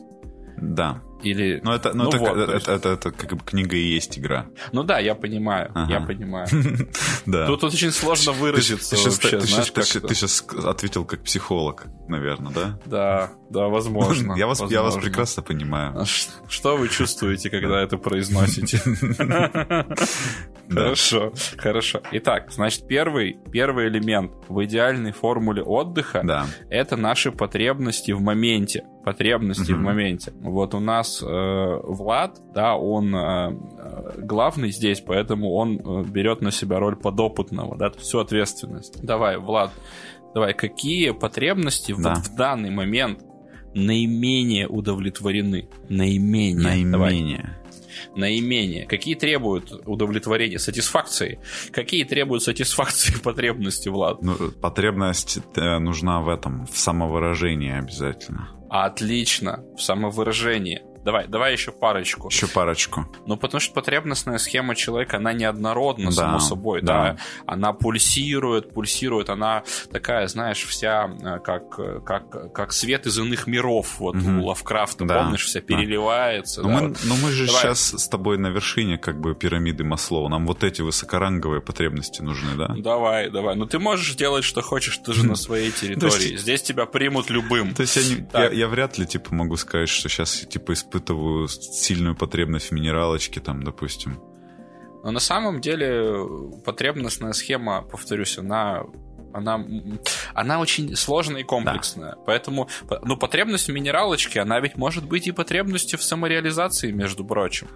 Да. 0.57 1.03
Или... 1.23 1.61
Ну, 1.63 1.73
это, 1.73 1.93
ну, 1.93 2.05
ну 2.05 2.09
это, 2.11 2.19
вот, 2.19 2.37
это, 2.37 2.53
это, 2.53 2.73
это, 2.73 2.89
это 2.91 3.11
как 3.13 3.33
бы 3.37 3.45
книга 3.45 3.77
и 3.77 3.95
есть 3.95 4.19
игра. 4.19 4.47
Ну 4.73 4.83
да, 4.83 4.99
я 4.99 5.15
понимаю, 5.15 5.71
ага. 5.75 5.93
я 5.93 6.01
понимаю. 6.01 6.47
да. 7.27 7.47
Тут, 7.47 7.61
тут 7.61 7.75
очень 7.75 7.91
сложно 7.91 8.33
выразиться 8.33 8.97
ты, 8.97 9.03
вообще, 9.03 9.39
ты, 9.39 9.47
знаешь, 9.47 9.71
ты, 9.71 9.83
ты, 9.83 10.01
ты 10.01 10.15
сейчас 10.15 10.45
ответил 10.65 11.05
как 11.05 11.23
психолог, 11.23 11.87
наверное, 12.09 12.53
да? 12.53 12.79
Да, 12.87 13.31
да, 13.51 13.69
возможно. 13.69 14.35
я, 14.37 14.47
вас, 14.47 14.61
возможно. 14.61 14.75
я 14.75 14.83
вас 14.83 14.97
прекрасно 14.97 15.43
понимаю. 15.43 15.99
А 15.99 16.05
что 16.05 16.77
вы 16.77 16.89
чувствуете, 16.89 17.51
когда 17.51 17.81
это 17.81 17.99
произносите? 17.99 18.81
Хорошо, 20.71 21.33
хорошо. 21.57 22.01
Итак, 22.13 22.53
значит, 22.53 22.87
первый, 22.87 23.39
первый 23.51 23.89
элемент 23.89 24.31
в 24.49 24.65
идеальной 24.65 25.11
формуле 25.11 25.63
отдыха 25.63 26.47
это 26.69 26.97
наши 26.97 27.33
потребности 27.33 28.13
в 28.13 28.21
моменте. 28.21 28.85
Потребности 29.05 29.73
в 29.73 29.79
моменте. 29.79 30.33
Вот 30.41 30.75
у 30.75 30.81
нас 30.81 31.10
э, 31.23 31.81
Влад, 31.85 32.41
да, 32.55 32.77
он 32.77 33.15
э, 33.15 33.53
главный 34.19 34.71
здесь, 34.71 35.01
поэтому 35.01 35.53
он 35.53 35.79
э, 35.79 36.05
берет 36.05 36.41
на 36.41 36.51
себя 36.51 36.79
роль 36.79 36.97
подопытного, 36.97 37.77
да, 37.77 37.91
всю 37.91 38.19
ответственность. 38.19 39.03
Давай, 39.03 39.39
Влад, 39.39 39.71
давай, 40.35 40.55
какие 40.55 41.11
потребности 41.11 41.95
да. 41.97 42.15
вот 42.15 42.27
в 42.27 42.35
данный 42.35 42.71
момент 42.71 43.23
наименее 43.75 44.69
удовлетворены? 44.69 45.69
Наименее. 45.89 46.63
Наименее. 46.65 46.93
Давай 46.93 47.61
наименее, 48.15 48.87
какие 48.87 49.15
требуют 49.15 49.73
удовлетворения, 49.87 50.59
сатисфакции, 50.59 51.41
какие 51.73 52.05
требуют 52.05 52.43
сатисфакции 52.43 53.15
потребности, 53.23 53.89
Влад? 53.89 54.23
Ну, 54.23 54.37
потребность 54.61 55.39
э, 55.57 55.79
нужна 55.79 56.21
в 56.21 56.29
этом, 56.29 56.67
в 56.67 56.77
самовыражении 56.77 57.73
обязательно. 57.73 58.51
Отлично, 58.69 59.65
в 59.77 59.83
самовыражении. 59.83 60.83
Давай, 61.05 61.27
давай 61.27 61.53
еще 61.53 61.73
парочку. 61.73 62.29
Еще 62.29 62.47
парочку. 62.47 63.07
Ну, 63.27 63.37
потому 63.37 63.61
что 63.61 63.73
потребностная 63.73 64.39
схема 64.39 64.75
человека, 64.75 65.17
она 65.17 65.33
неоднородна, 65.33 66.07
да, 66.07 66.13
само 66.13 66.39
собой, 66.41 66.83
да. 66.83 67.13
да. 67.13 67.17
Она 67.47 67.73
пульсирует, 67.73 68.73
пульсирует, 68.73 69.31
она 69.31 69.65
такая, 69.91 70.27
знаешь, 70.29 70.65
вся 70.65 71.11
э, 71.23 71.39
как, 71.39 72.05
как, 72.05 72.53
как 72.53 72.73
свет 72.73 73.07
из 73.07 73.19
иных 73.19 73.47
миров. 73.47 73.99
Вот 73.99 74.17
угу. 74.17 74.31
у 74.31 74.47
Лавкрафта, 74.47 75.05
да. 75.05 75.23
помнишь, 75.23 75.45
вся 75.45 75.61
переливается. 75.61 76.63
Но, 76.63 76.69
да, 76.69 76.75
мы, 76.75 76.89
вот. 76.89 76.99
но 77.05 77.17
мы 77.17 77.31
же 77.31 77.47
давай. 77.47 77.63
сейчас 77.63 77.95
с 77.95 78.09
тобой 78.09 78.37
на 78.39 78.49
вершине 78.49 78.99
как 78.99 79.21
бы 79.21 79.35
пирамиды 79.35 79.85
Маслоу. 79.85 80.29
Нам 80.29 80.47
вот 80.47 80.65
эти 80.65 80.83
высокоранговые 80.83 81.63
потребности 81.63 82.21
нужны, 82.21 82.57
да? 82.57 82.75
Давай, 82.77 83.31
давай. 83.31 83.57
Ну, 83.57 83.67
ты 83.67 83.79
можешь 83.79 84.15
делать, 84.17 84.45
что 84.45 84.61
хочешь, 84.61 84.99
ты 84.99 85.13
же 85.15 85.27
на 85.27 85.35
своей 85.37 85.71
территории. 85.71 86.37
Здесь 86.37 86.63
тебя 86.63 86.85
примут 86.87 87.31
любым. 87.31 87.75
То 87.75 87.83
есть 87.83 87.99
я, 88.33 88.69
вряд 88.69 88.99
ли, 88.99 89.07
типа, 89.07 89.35
могу 89.35 89.57
сказать, 89.57 89.89
что 89.89 90.09
сейчас, 90.09 90.41
типа, 90.41 90.73
испытываю 90.91 91.49
сильную 91.49 92.17
потребность 92.17 92.71
в 92.71 92.73
минералочке, 92.73 93.41
там, 93.41 93.63
допустим. 93.63 94.19
Но 95.03 95.13
на 95.13 95.21
самом 95.21 95.61
деле 95.61 96.27
потребностная 96.65 97.33
схема, 97.33 97.83
повторюсь, 97.83 98.39
она 98.39 98.83
она, 99.33 99.65
она 100.35 100.59
очень 100.59 100.97
сложная 100.97 101.43
и 101.43 101.45
комплексная. 101.45 102.17
Да. 102.17 102.23
Поэтому, 102.27 102.69
ну, 103.03 103.17
потребность 103.17 103.69
в 103.69 103.73
минералочке, 103.73 104.41
она 104.41 104.59
ведь 104.59 104.77
может 104.77 105.05
быть 105.05 105.29
и 105.29 105.33
потребностью 105.33 106.01
в 106.01 106.03
самореализации, 106.03 106.91
между 106.91 107.25
прочим. 107.25 107.69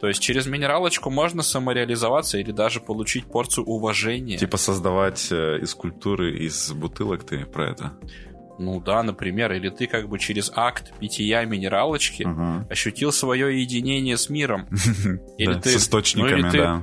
То 0.00 0.08
есть 0.08 0.20
через 0.20 0.46
минералочку 0.46 1.10
можно 1.10 1.42
самореализоваться 1.42 2.38
или 2.38 2.50
даже 2.50 2.80
получить 2.80 3.26
порцию 3.26 3.66
уважения. 3.66 4.38
Типа 4.38 4.56
создавать 4.56 5.28
э, 5.30 5.58
из 5.60 5.74
культуры, 5.74 6.38
из 6.38 6.72
бутылок 6.72 7.24
ты 7.24 7.44
про 7.44 7.70
это? 7.70 7.92
Ну 8.58 8.80
да, 8.80 9.02
например, 9.02 9.52
или 9.52 9.68
ты 9.68 9.86
как 9.86 10.08
бы 10.08 10.18
через 10.18 10.50
акт 10.54 10.92
питья 10.98 11.44
минералочки 11.44 12.22
угу. 12.22 12.66
ощутил 12.70 13.12
свое 13.12 13.60
единение 13.60 14.16
с 14.16 14.30
миром. 14.30 14.66
Или 15.38 15.54
да, 15.54 15.60
ты, 15.60 15.70
с 15.70 15.76
источниками, 15.76 16.42
ну, 16.42 16.50
ты, 16.50 16.58
да. 16.58 16.82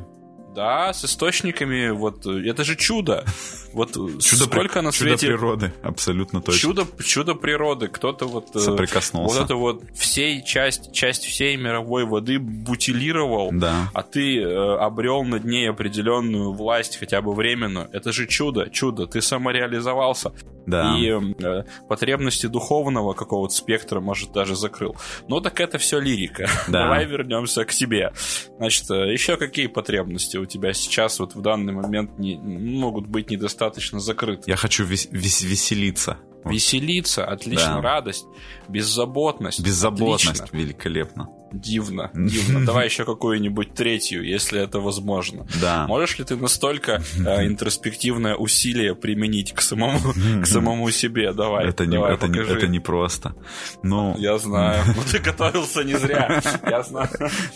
Да, 0.56 0.94
с 0.94 1.04
источниками, 1.04 1.90
вот, 1.90 2.26
это 2.26 2.64
же 2.64 2.76
чудо. 2.76 3.26
Вот 3.74 3.94
чудо 3.94 4.44
сколько 4.44 4.80
при... 4.80 4.86
на 4.86 4.92
свете... 4.92 5.26
Чудо 5.26 5.38
природы, 5.38 5.74
абсолютно 5.82 6.44
точно. 6.44 6.60
Чудо, 6.60 6.88
чудо 7.04 7.34
природы. 7.34 7.88
Кто-то 7.88 8.28
вот... 8.28 8.56
Э, 8.56 8.60
Соприкоснулся. 8.60 9.36
Вот 9.36 9.46
это 9.46 9.56
вот 9.56 9.84
всей 9.96 10.44
часть, 10.44 10.94
часть 10.94 11.26
всей 11.26 11.58
мировой 11.58 12.06
воды 12.06 12.38
бутилировал, 12.38 13.50
да. 13.52 13.90
а 13.96 14.04
ты 14.04 14.40
э, 14.40 14.76
обрел 14.76 15.24
над 15.24 15.44
ней 15.46 15.68
определенную 15.68 16.54
власть, 16.54 16.98
хотя 16.98 17.24
бы 17.24 17.34
временную. 17.34 17.90
Это 17.92 18.12
же 18.12 18.28
чудо, 18.28 18.70
чудо. 18.70 19.08
Ты 19.08 19.24
самореализовался. 19.24 20.34
Да. 20.66 20.98
И 20.98 21.08
э, 21.08 21.64
потребности 21.88 22.48
духовного 22.48 23.14
какого-то 23.14 23.54
спектра, 23.54 24.00
может, 24.00 24.32
даже 24.32 24.56
закрыл. 24.56 24.96
Ну 25.28 25.42
так 25.42 25.60
это 25.60 25.78
все 25.78 26.00
лирика. 26.00 26.48
Да. 26.68 26.84
Давай 26.84 27.06
вернемся 27.06 27.66
к 27.66 27.74
тебе. 27.74 28.14
Значит, 28.58 28.90
э, 28.90 29.12
еще 29.12 29.38
какие 29.38 29.68
потребности 29.68 30.38
у 30.38 30.46
тебя 30.46 30.74
сейчас 30.74 31.20
вот 31.20 31.36
в 31.36 31.42
данный 31.42 31.74
момент 31.74 32.18
не, 32.18 32.38
могут 32.38 33.08
быть 33.08 33.30
недостаточно 33.30 34.00
закрыты? 34.00 34.50
Я 34.50 34.56
хочу 34.56 34.86
вес, 34.86 35.08
вес, 35.12 35.42
веселиться. 35.42 36.18
Веселиться, 36.46 37.26
отлично, 37.26 37.76
да. 37.76 37.82
радость, 37.82 38.26
беззаботность. 38.68 39.64
Беззаботность, 39.64 40.42
отлично. 40.42 40.58
великолепно. 40.58 41.30
Дивно, 41.54 42.10
дивно. 42.16 42.66
Давай 42.66 42.86
еще 42.86 43.06
какую-нибудь 43.06 43.74
третью, 43.74 44.24
если 44.26 44.60
это 44.60 44.80
возможно. 44.80 45.46
Да. 45.62 45.86
Можешь 45.88 46.18
ли 46.18 46.26
ты 46.26 46.36
настолько 46.36 47.04
э, 47.26 47.46
интроспективное 47.48 48.36
усилие 48.36 48.96
применить 48.96 49.54
к 49.54 49.62
самому, 49.62 50.00
к 50.42 50.48
самому 50.48 50.90
себе? 50.92 51.32
Давай. 51.32 51.68
Это 51.68 51.86
не, 51.86 51.94
давай, 51.98 52.16
это 52.16 52.28
не, 52.28 52.40
это 52.40 52.68
не 52.68 52.80
просто. 52.80 53.36
Ну, 53.84 54.16
я 54.18 54.38
знаю. 54.40 54.84
Ну 54.88 55.02
ты 55.12 55.20
готовился 55.20 55.84
не 55.84 55.94
зря. 55.94 56.42
Я 56.68 56.82
знаю. 56.82 57.10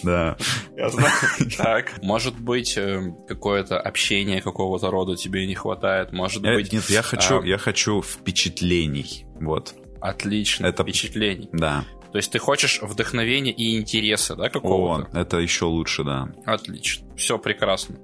Да. 0.03 0.37
Я 0.75 0.89
знаю. 0.89 1.11
Так. 1.57 1.93
Может 2.03 2.39
быть 2.39 2.77
э, 2.77 3.13
какое-то 3.27 3.79
общение 3.79 4.41
какого-то 4.41 4.91
рода 4.91 5.15
тебе 5.15 5.47
не 5.47 5.55
хватает. 5.55 6.13
Может 6.13 6.43
быть. 6.43 6.71
Нет, 6.71 6.89
я 6.89 7.01
хочу, 7.01 7.41
а, 7.41 7.45
я 7.45 7.57
хочу 7.57 8.01
впечатлений. 8.01 9.25
Вот. 9.41 9.73
Отлично. 9.99 10.67
Это 10.67 10.83
впечатлений. 10.83 11.49
Да. 11.51 11.85
То 12.17 12.19
есть 12.19 12.31
ты 12.31 12.39
хочешь 12.39 12.79
вдохновения 12.81 13.51
и 13.51 13.77
интереса, 13.77 14.35
да, 14.35 14.49
какого-то? 14.49 15.07
О, 15.13 15.21
это 15.21 15.37
еще 15.37 15.65
лучше, 15.65 16.03
да. 16.03 16.29
Отлично. 16.47 17.07
Все 17.15 17.37
прекрасно. 17.37 17.97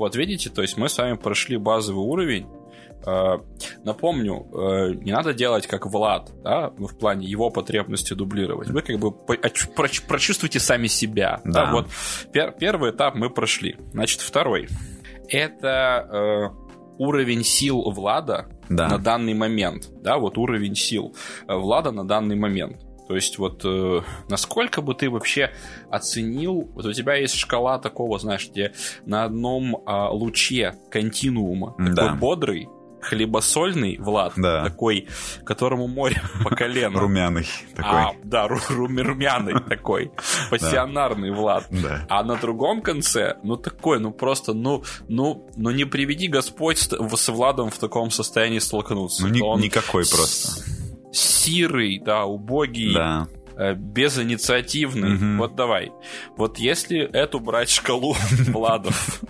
Вот 0.00 0.16
видите, 0.16 0.50
то 0.50 0.62
есть 0.62 0.76
мы 0.76 0.88
с 0.88 0.98
вами 0.98 1.14
прошли 1.14 1.58
базовый 1.58 2.04
уровень. 2.04 2.48
Э, 3.06 3.38
напомню, 3.84 4.48
э, 4.52 4.94
не 4.94 5.12
надо 5.12 5.32
делать 5.32 5.68
как 5.68 5.86
Влад, 5.86 6.32
да, 6.42 6.70
в 6.70 6.98
плане 6.98 7.28
его 7.28 7.50
потребности 7.50 8.14
дублировать. 8.14 8.66
Вы 8.66 8.82
как 8.82 8.98
бы 8.98 9.12
прочувствуйте 9.12 10.58
сами 10.58 10.88
себя. 10.88 11.40
Да. 11.44 11.66
Да, 11.66 11.70
вот 11.70 11.86
пер, 12.32 12.50
первый 12.58 12.90
этап 12.90 13.14
мы 13.14 13.30
прошли. 13.30 13.76
Значит, 13.92 14.22
второй. 14.22 14.66
Это 15.28 16.08
э, 16.10 16.72
уровень 16.98 17.44
сил 17.44 17.82
Влада 17.92 18.48
да. 18.68 18.88
на 18.88 18.98
данный 18.98 19.34
момент. 19.34 19.88
Да, 20.02 20.18
вот 20.18 20.36
уровень 20.36 20.74
сил 20.74 21.14
Влада 21.46 21.92
на 21.92 22.04
данный 22.04 22.34
момент. 22.34 22.82
То 23.12 23.16
есть 23.16 23.36
вот 23.36 23.60
э, 23.62 24.00
насколько 24.30 24.80
бы 24.80 24.94
ты 24.94 25.10
вообще 25.10 25.52
оценил, 25.90 26.70
вот 26.72 26.86
у 26.86 26.94
тебя 26.94 27.16
есть 27.16 27.34
шкала 27.34 27.78
такого, 27.78 28.18
знаешь, 28.18 28.48
где 28.48 28.72
на 29.04 29.24
одном 29.24 29.76
э, 29.76 30.08
луче 30.12 30.76
континуума 30.90 31.74
да. 31.78 31.94
такой 31.94 32.18
бодрый, 32.18 32.68
хлебосольный 33.02 33.98
Влад, 33.98 34.32
да. 34.36 34.64
такой, 34.64 35.08
которому 35.44 35.88
море 35.88 36.22
по 36.42 36.56
колено. 36.56 36.98
Румяный 36.98 37.46
такой. 37.76 38.00
А, 38.00 38.12
да, 38.24 38.48
ру 38.48 38.58
румяный 38.70 39.60
такой, 39.60 40.10
пассионарный 40.50 41.32
Влад. 41.32 41.66
Да. 41.68 42.06
А 42.08 42.24
на 42.24 42.36
другом 42.36 42.80
конце, 42.80 43.36
ну 43.42 43.58
такой, 43.58 44.00
ну 44.00 44.10
просто, 44.12 44.54
ну, 44.54 44.84
ну, 45.06 45.46
ну 45.54 45.70
не 45.70 45.84
приведи 45.84 46.28
Господь 46.28 46.78
с, 46.78 47.28
Владом 47.28 47.68
в 47.68 47.76
таком 47.76 48.10
состоянии 48.10 48.58
столкнуться. 48.58 49.26
Ну 49.26 49.28
ни, 49.28 49.42
он 49.42 49.60
никакой 49.60 50.04
просто 50.08 50.62
сирый, 51.12 51.98
да, 51.98 52.24
убогий, 52.24 52.94
да. 52.94 53.28
Э, 53.56 53.74
безинициативный. 53.74 55.14
Угу. 55.14 55.38
Вот 55.38 55.54
давай. 55.54 55.92
Вот 56.36 56.58
если 56.58 56.98
эту 57.00 57.38
брать 57.40 57.70
шкалу 57.70 58.16
Владов, 58.48 59.20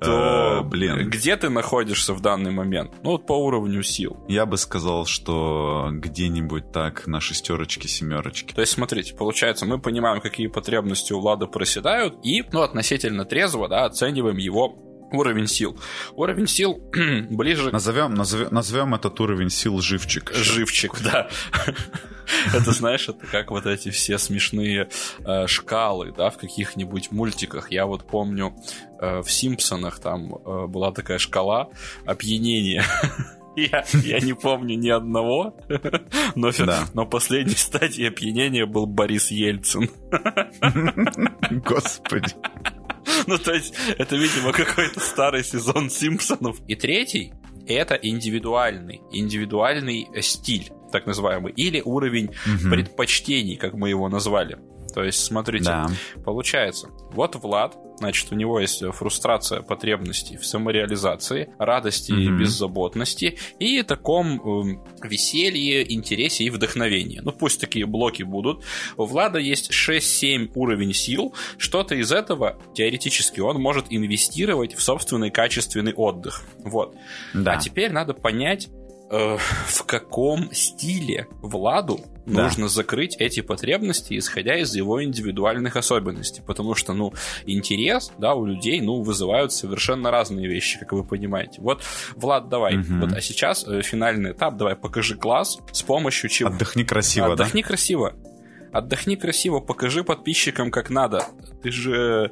то 0.00 0.60
Э, 0.60 0.62
блин. 0.62 1.10
где 1.10 1.36
ты 1.36 1.48
находишься 1.50 2.14
в 2.14 2.20
данный 2.20 2.50
момент? 2.50 2.92
Ну, 3.02 3.12
вот 3.12 3.26
по 3.26 3.32
уровню 3.34 3.82
сил. 3.82 4.24
Я 4.28 4.46
бы 4.46 4.56
сказал, 4.56 5.04
что 5.06 5.90
где-нибудь 5.92 6.72
так 6.72 7.06
на 7.06 7.20
шестерочке, 7.20 7.86
семерочке. 7.86 8.54
То 8.54 8.62
есть, 8.62 8.72
смотрите, 8.72 9.14
получается, 9.14 9.66
мы 9.66 9.78
понимаем, 9.78 10.20
какие 10.20 10.46
потребности 10.46 11.12
у 11.12 11.20
Влада 11.20 11.46
проседают, 11.46 12.14
и, 12.24 12.42
ну, 12.50 12.62
относительно 12.62 13.24
трезво, 13.24 13.68
да, 13.68 13.84
оцениваем 13.84 14.38
его 14.38 14.89
уровень 15.12 15.46
сил. 15.46 15.78
Уровень 16.14 16.46
сил 16.46 16.80
ближе 17.30 17.70
Назовем, 17.70 18.14
назовем, 18.14 18.48
назовем 18.52 18.94
этот 18.94 19.18
уровень 19.20 19.50
сил 19.50 19.80
живчик. 19.80 20.32
живчик, 20.34 21.00
да. 21.02 21.28
Это, 22.54 22.70
знаешь, 22.70 23.08
это 23.08 23.26
как 23.26 23.50
вот 23.50 23.66
эти 23.66 23.90
все 23.90 24.16
смешные 24.16 24.88
э, 25.24 25.46
шкалы, 25.48 26.14
да, 26.16 26.30
в 26.30 26.38
каких-нибудь 26.38 27.10
мультиках. 27.10 27.72
Я 27.72 27.86
вот 27.86 28.06
помню, 28.06 28.54
э, 29.00 29.20
в 29.20 29.28
«Симпсонах» 29.30 29.98
там 29.98 30.32
э, 30.36 30.66
была 30.68 30.92
такая 30.92 31.18
шкала 31.18 31.70
опьянения. 32.06 32.84
Я, 33.56 33.84
я 34.04 34.20
не 34.20 34.32
помню 34.32 34.78
ни 34.78 34.88
одного, 34.90 35.56
но, 36.36 36.52
Да. 36.56 36.84
но 36.94 37.04
последней 37.04 37.56
стадией 37.56 38.08
опьянения 38.08 38.64
был 38.64 38.86
Борис 38.86 39.32
Ельцин. 39.32 39.90
Господи. 41.64 42.32
Ну, 43.26 43.38
то 43.38 43.52
есть, 43.52 43.74
это, 43.98 44.16
видимо, 44.16 44.52
какой-то 44.52 45.00
старый 45.00 45.44
сезон 45.44 45.90
Симпсонов. 45.90 46.56
И 46.68 46.74
третий— 46.74 47.32
это 47.66 47.94
индивидуальный, 47.94 49.00
индивидуальный 49.12 50.08
э, 50.14 50.22
стиль, 50.22 50.70
так 50.92 51.06
называемый, 51.06 51.52
или 51.52 51.80
уровень 51.84 52.30
Мгм. 52.46 52.70
предпочтений, 52.70 53.56
как 53.56 53.74
мы 53.74 53.88
его 53.90 54.08
назвали. 54.08 54.58
То 54.94 55.04
есть, 55.04 55.24
смотрите, 55.24 55.66
Да. 55.66 55.88
получается, 56.24 56.88
вот 57.12 57.36
Влад, 57.36 57.76
значит, 58.00 58.28
у 58.32 58.34
него 58.34 58.58
есть 58.58 58.82
фрустрация 58.92 59.62
потребностей 59.62 60.36
в 60.36 60.44
самореализации, 60.44 61.50
радости 61.58 62.10
и 62.12 62.28
Мгм. 62.28 62.38
беззаботности 62.40 63.38
и 63.58 63.82
таком 63.82 64.40
эм, 64.40 64.84
веселье, 65.02 65.90
интересе 65.92 66.44
и 66.44 66.50
вдохновении. 66.50 67.20
Ну, 67.22 67.32
пусть 67.32 67.60
такие 67.60 67.86
блоки 67.86 68.22
будут. 68.22 68.64
У 68.96 69.04
Влада 69.04 69.38
есть 69.38 69.70
6-7 69.72 70.50
уровень 70.54 70.94
сил. 70.94 71.34
Что-то 71.58 71.94
из 71.94 72.10
этого, 72.12 72.58
теоретически, 72.74 73.40
он 73.40 73.60
может 73.60 73.86
инвестировать 73.90 74.74
в 74.74 74.82
собственный 74.82 75.30
качественный 75.30 75.92
отдых. 75.94 76.42
Вот. 76.64 76.96
Да. 77.34 77.52
А 77.52 77.56
теперь 77.58 77.92
надо 77.92 78.14
понять, 78.14 78.68
э, 79.10 79.36
в 79.66 79.84
каком 79.84 80.52
стиле 80.52 81.26
Владу 81.42 82.00
Да. 82.26 82.44
нужно 82.44 82.68
закрыть 82.68 83.16
эти 83.18 83.40
потребности, 83.40 84.16
исходя 84.16 84.56
из 84.56 84.74
его 84.74 85.02
индивидуальных 85.02 85.76
особенностей. 85.76 86.42
Потому 86.46 86.74
что, 86.74 86.92
ну, 86.92 87.12
интерес, 87.46 88.12
да, 88.18 88.34
у 88.34 88.44
людей, 88.46 88.80
ну, 88.80 89.02
вызывают 89.02 89.52
совершенно 89.52 90.10
разные 90.10 90.46
вещи, 90.46 90.78
как 90.78 90.92
вы 90.92 91.04
понимаете. 91.04 91.60
Вот, 91.60 91.82
Влад, 92.16 92.48
давай. 92.48 92.76
Мгм. 92.76 93.00
Вот, 93.00 93.12
а 93.12 93.20
сейчас 93.20 93.66
э, 93.66 93.82
финальный 93.82 94.32
этап. 94.32 94.56
Давай, 94.56 94.76
покажи 94.76 95.16
класс 95.16 95.58
с 95.72 95.82
помощью 95.82 96.30
чего. 96.30 96.50
Отдохни 96.50 96.84
красиво, 96.84 97.28
да? 97.28 97.32
Отдохни 97.44 97.62
красиво. 97.62 98.14
Отдохни 98.72 99.16
красиво, 99.16 99.58
покажи 99.58 100.04
подписчикам, 100.04 100.70
как 100.70 100.90
надо. 100.90 101.24
Ты 101.62 101.72
же 101.72 102.30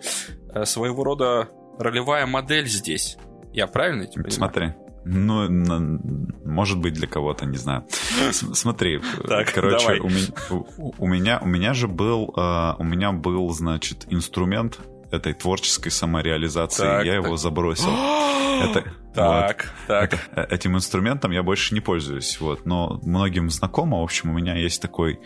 э, 0.55 0.65
своего 0.65 1.03
рода 1.03 1.49
ролевая 1.79 2.27
модель 2.27 2.69
здесь. 2.69 3.17
Я 3.53 3.67
правильно 3.67 4.07
тебя 4.07 4.23
понимаю? 4.23 4.31
Смотри. 4.33 4.88
Ну, 5.11 5.99
может 6.45 6.79
быть, 6.79 6.95
для 6.95 7.07
кого-то, 7.07 7.47
не 7.47 7.57
знаю. 7.57 7.85
Смотри, 8.33 9.01
Так, 9.27 9.53
короче, 9.55 9.79
давай. 9.87 10.01
у, 10.01 10.09
меня, 10.09 10.27
у- 10.51 10.93
у 10.99 11.07
меня 11.07 11.39
у 11.43 11.47
меня 11.47 11.73
же 11.75 11.89
был, 11.89 12.33
э, 12.37 12.75
у 12.79 12.85
меня 12.85 13.13
был, 13.13 13.49
значит, 13.51 14.07
инструмент 14.11 14.79
этой 15.11 15.33
творческой 15.33 15.91
самореализации. 15.91 16.83
Так, 16.83 17.07
я 17.07 17.17
так. 17.17 17.25
его 17.25 17.37
забросил. 17.37 17.89
Это, 18.61 18.85
Так, 19.15 19.73
так. 19.87 20.11
вот. 20.13 20.21
Э, 20.37 20.47
Этим 20.55 20.77
инструментом 20.77 21.31
я 21.31 21.43
больше 21.43 21.75
не 21.75 21.81
пользуюсь, 21.81 22.39
вот. 22.41 22.67
Но 22.67 23.01
многим 23.03 23.49
знакомо. 23.51 24.01
В 24.01 24.03
общем, 24.03 24.31
у 24.31 24.33
меня 24.35 24.57
есть 24.57 24.83
такой 24.83 25.21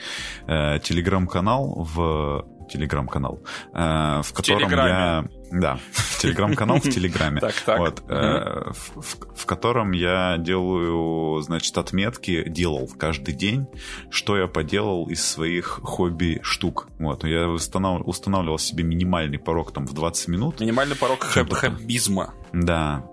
э, 0.46 0.78
телеграм-канал 0.82 1.88
в 1.94 2.46
телеграм-канал, 2.70 3.40
э, 3.74 4.20
в 4.24 4.32
котором 4.32 4.58
Телеграме. 4.60 4.90
я, 4.90 5.24
да, 5.60 5.78
телеграм-канал 6.20 6.78
в 6.78 6.82
телеграме. 6.82 7.40
Так, 7.40 7.54
так. 7.66 7.78
Вот, 7.78 8.02
э, 8.08 8.70
в, 8.72 9.00
в- 9.00 9.36
в 9.42 9.46
котором 9.46 9.92
я 9.92 10.36
делаю, 10.38 11.40
значит, 11.42 11.76
отметки, 11.78 12.48
делал 12.48 12.88
каждый 12.98 13.34
день, 13.34 13.66
что 14.10 14.36
я 14.36 14.46
поделал 14.46 15.06
из 15.08 15.24
своих 15.24 15.80
хобби-штук. 15.82 16.88
Вот, 16.98 17.24
я 17.24 17.46
установ- 17.46 18.02
устанавливал 18.04 18.58
себе 18.58 18.84
минимальный 18.84 19.38
порог 19.38 19.72
там 19.72 19.86
в 19.86 19.92
20 19.94 20.28
минут. 20.28 20.60
Минимальный 20.60 20.96
порог 20.96 21.24
хоб- 21.24 21.52
хоббизма. 21.54 22.34
Да. 22.52 23.04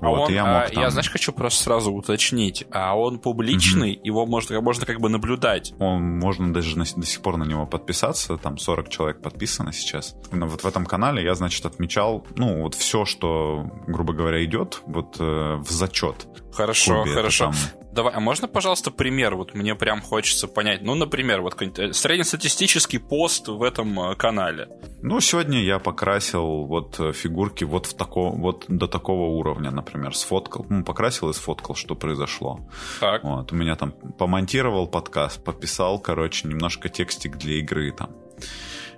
А 0.00 0.08
вот, 0.08 0.20
он, 0.20 0.30
и 0.30 0.34
я 0.34 0.44
а, 0.44 0.60
мог 0.62 0.70
там... 0.72 0.82
я, 0.82 0.90
знаешь, 0.90 1.10
хочу 1.10 1.32
просто 1.32 1.62
сразу 1.64 1.92
уточнить. 1.92 2.64
А 2.70 2.96
он 2.98 3.18
публичный, 3.18 3.98
его 4.02 4.26
можно, 4.26 4.60
можно 4.60 4.86
как 4.86 5.00
бы 5.00 5.08
наблюдать. 5.08 5.72
Он, 5.78 6.18
можно 6.18 6.52
даже 6.52 6.78
на- 6.78 6.84
до 6.84 7.06
сих 7.06 7.20
пор 7.22 7.36
на 7.36 7.44
него 7.44 7.66
подписаться, 7.66 8.36
там 8.36 8.58
40 8.58 8.88
человек 8.88 9.22
подписано 9.22 9.72
сейчас. 9.72 10.14
Вот 10.30 10.62
в 10.62 10.66
этом 10.66 10.86
канале 10.86 11.22
я, 11.22 11.34
значит, 11.34 11.64
отмечал, 11.66 12.26
ну, 12.36 12.62
вот 12.62 12.74
все, 12.74 13.04
что, 13.04 13.66
грубо 13.86 14.12
говоря, 14.12 14.44
идет 14.44 14.82
вот 14.86 15.16
э, 15.18 15.56
в 15.56 15.70
зачет. 15.70 16.26
Хорошо, 16.52 17.02
это 17.04 17.14
хорошо. 17.14 17.44
там- 17.46 17.54
Давай, 17.92 18.12
а 18.14 18.20
можно, 18.20 18.46
пожалуйста, 18.46 18.90
пример? 18.92 19.34
Вот 19.34 19.54
мне 19.54 19.74
прям 19.74 20.00
хочется 20.02 20.46
понять. 20.46 20.82
Ну, 20.82 20.94
например, 20.94 21.40
вот 21.40 21.60
э, 21.60 21.92
среднестатистический 21.92 22.98
пост 22.98 23.48
в 23.48 23.62
этом 23.62 23.98
э, 24.00 24.14
канале. 24.14 24.68
Ну, 25.02 25.18
сегодня 25.20 25.60
я 25.62 25.78
покрасил 25.78 26.64
вот 26.66 27.00
э, 27.00 27.12
фигурки 27.12 27.64
вот 27.64 27.86
в 27.86 27.94
тако, 27.94 28.30
вот 28.30 28.66
до 28.68 28.86
такого 28.86 29.28
уровня, 29.30 29.70
например, 29.70 29.87
сфоткал, 30.12 30.66
ну, 30.68 30.84
покрасил 30.84 31.30
и 31.30 31.32
сфоткал, 31.32 31.74
что 31.74 31.94
произошло. 31.94 32.60
Так. 33.00 33.24
Вот, 33.24 33.52
у 33.52 33.56
меня 33.56 33.76
там 33.76 33.92
помонтировал 33.92 34.86
подкаст, 34.86 35.42
пописал, 35.42 35.98
короче, 35.98 36.48
немножко 36.48 36.88
текстик 36.88 37.36
для 37.36 37.54
игры 37.58 37.92
там. 37.92 38.10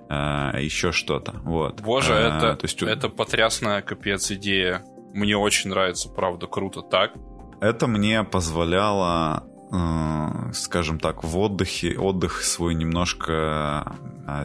Э, 0.09 0.51
еще 0.61 0.91
что-то, 0.91 1.33
вот. 1.43 1.81
Боже, 1.81 2.13
Э, 2.13 2.37
это, 2.37 2.55
то 2.55 2.65
есть 2.65 2.81
это 2.81 3.09
потрясная 3.09 3.81
капец 3.81 4.29
идея. 4.31 4.83
Мне 5.13 5.37
очень 5.37 5.69
нравится, 5.69 6.09
правда, 6.09 6.47
круто. 6.47 6.81
Так. 6.81 7.13
Это 7.61 7.87
мне 7.87 8.23
позволяло, 8.23 9.43
э, 9.71 10.53
скажем 10.53 10.99
так, 10.99 11.23
в 11.23 11.37
отдыхе, 11.37 11.97
отдых 11.97 12.43
свой 12.43 12.75
немножко 12.75 13.95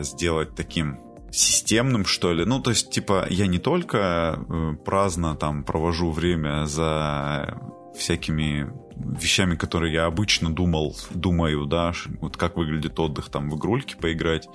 сделать 0.03 0.55
таким 0.55 0.99
системным, 1.37 2.05
что 2.05 2.33
ли. 2.33 2.45
Ну, 2.45 2.61
то 2.61 2.71
есть, 2.71 2.91
типа, 2.91 3.27
я 3.31 3.47
не 3.47 3.59
только 3.59 4.39
э, 4.49 4.73
праздно 4.85 5.37
там 5.37 5.65
провожу 5.65 6.11
время 6.11 6.67
за 6.67 7.59
всякими 7.97 8.71
вещами, 8.97 9.57
которые 9.57 9.93
я 9.93 10.07
обычно 10.07 10.51
думал, 10.55 10.97
думаю, 11.11 11.67
да, 11.67 11.93
вот 12.21 12.37
как 12.37 12.57
выглядит 12.57 12.99
отдых, 12.99 13.29
там, 13.29 13.51
в 13.51 13.57
игрульки 13.57 13.95
поиграть, 13.95 14.49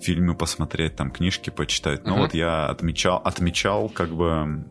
фильмы 0.00 0.34
посмотреть, 0.34 0.96
там, 0.96 1.10
книжки 1.10 1.50
почитать. 1.50 2.04
Но 2.04 2.12
Мгм. 2.12 2.20
вот 2.22 2.34
я 2.34 2.66
отмечал, 2.66 3.20
отмечал, 3.24 3.88
как 3.88 4.10
бы, 4.10 4.64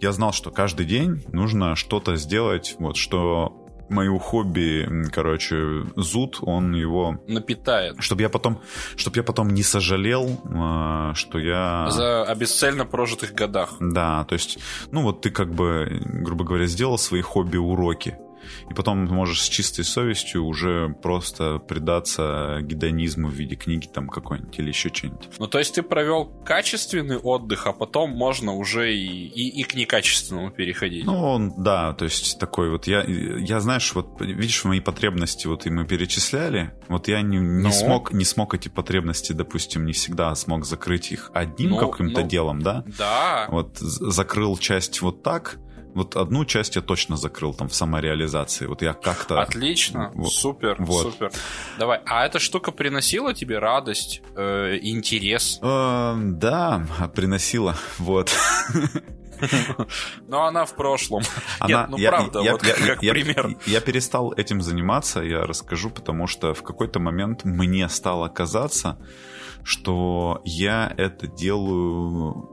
я 0.00 0.12
знал, 0.12 0.32
что 0.32 0.50
каждый 0.50 0.86
день 0.86 1.22
нужно 1.32 1.76
что-то 1.76 2.16
сделать, 2.16 2.76
вот, 2.78 2.96
что 2.96 3.63
мою 3.94 4.18
хобби, 4.18 4.86
короче, 5.12 5.84
зуд, 5.96 6.38
он 6.42 6.74
его 6.74 7.18
Напитает. 7.28 7.96
чтобы 8.00 8.22
я 8.22 8.28
потом, 8.28 8.60
чтобы 8.96 9.16
я 9.16 9.22
потом 9.22 9.48
не 9.50 9.62
сожалел, 9.62 10.24
э, 10.44 11.12
что 11.14 11.38
я 11.38 11.88
За 11.90 12.24
о 12.24 12.34
бесцельно 12.34 12.84
прожитых 12.84 13.32
годах. 13.34 13.74
да, 13.80 14.24
то 14.24 14.34
есть, 14.34 14.58
ну 14.90 15.02
вот 15.02 15.20
ты 15.22 15.30
как 15.30 15.54
бы, 15.54 16.00
грубо 16.04 16.44
говоря, 16.44 16.66
сделал 16.66 16.98
свои 16.98 17.20
хобби-уроки, 17.22 18.16
и 18.70 18.74
потом 18.74 19.04
можешь 19.06 19.42
с 19.42 19.48
чистой 19.48 19.84
совестью 19.84 20.44
уже 20.44 20.94
просто 21.02 21.58
предаться 21.58 22.58
гедонизму 22.62 23.28
в 23.28 23.32
виде 23.32 23.56
книги 23.56 23.86
там 23.86 24.08
какой-нибудь 24.08 24.58
или 24.58 24.68
еще 24.68 24.88
что-нибудь. 24.92 25.28
Ну, 25.38 25.46
то 25.46 25.58
есть 25.58 25.74
ты 25.74 25.82
провел 25.82 26.26
качественный 26.44 27.16
отдых, 27.16 27.66
а 27.66 27.72
потом 27.72 28.10
можно 28.10 28.52
уже 28.54 28.94
и, 28.94 29.26
и, 29.26 29.60
и 29.60 29.62
к 29.64 29.74
некачественному 29.74 30.50
переходить. 30.50 31.04
Ну, 31.04 31.52
да, 31.56 31.92
то 31.94 32.04
есть 32.04 32.38
такой 32.38 32.70
вот, 32.70 32.86
я, 32.86 33.02
я 33.04 33.60
знаешь, 33.60 33.94
вот 33.94 34.20
видишь, 34.20 34.64
мои 34.64 34.80
потребности 34.80 35.46
вот 35.46 35.66
и 35.66 35.70
мы 35.70 35.86
перечисляли, 35.86 36.72
вот 36.88 37.08
я 37.08 37.22
не, 37.22 37.38
не 37.38 37.62
Ну? 37.64 37.70
смог, 37.72 38.12
не 38.12 38.24
смог 38.24 38.54
эти 38.54 38.68
потребности, 38.68 39.32
допустим, 39.32 39.84
не 39.84 39.92
всегда 39.92 40.34
смог 40.34 40.64
закрыть 40.64 41.12
их 41.12 41.30
одним 41.34 41.70
Ну, 41.70 41.78
каким-то 41.90 42.20
ну. 42.22 42.26
делом, 42.28 42.62
да, 42.62 42.84
Да. 42.98 43.46
вот 43.50 43.78
закрыл 43.78 44.56
часть 44.56 45.00
вот 45.02 45.22
так, 45.22 45.58
вот 45.94 46.16
одну 46.16 46.44
часть 46.44 46.76
я 46.76 46.82
точно 46.82 47.16
закрыл 47.16 47.54
там 47.54 47.68
в 47.68 47.74
самореализации. 47.74 48.66
Вот 48.66 48.82
я 48.82 48.92
как-то... 48.94 49.40
Отлично, 49.40 50.10
Вот. 50.14 50.32
супер, 50.32 50.76
Вот. 50.78 51.02
супер. 51.12 51.30
Давай, 51.78 52.00
а 52.06 52.26
эта 52.26 52.38
штука 52.38 52.72
приносила 52.72 53.32
тебе 53.34 53.58
радость, 53.58 54.22
э, 54.36 54.78
интерес? 54.82 55.58
Э, 55.62 56.14
да, 56.16 56.86
приносила, 57.14 57.76
вот. 57.98 58.32
Но 60.28 60.44
она 60.46 60.64
в 60.64 60.74
прошлом. 60.74 61.22
Она- 61.58 61.80
Нет, 61.82 61.90
ну 61.90 61.96
я- 61.98 62.08
правда, 62.10 62.40
я- 62.40 62.52
вот 62.52 62.62
я- 62.64 62.74
как 62.74 63.02
я- 63.02 63.12
пример. 63.12 63.56
Я 63.66 63.80
перестал 63.80 64.32
этим 64.32 64.62
заниматься, 64.62 65.20
я 65.20 65.42
расскажу, 65.42 65.90
потому 65.90 66.26
что 66.26 66.54
в 66.54 66.62
какой-то 66.62 67.00
момент 67.00 67.44
мне 67.44 67.88
стало 67.88 68.28
казаться, 68.28 68.98
что 69.64 70.40
я 70.44 70.92
это 70.96 71.26
делаю 71.26 72.50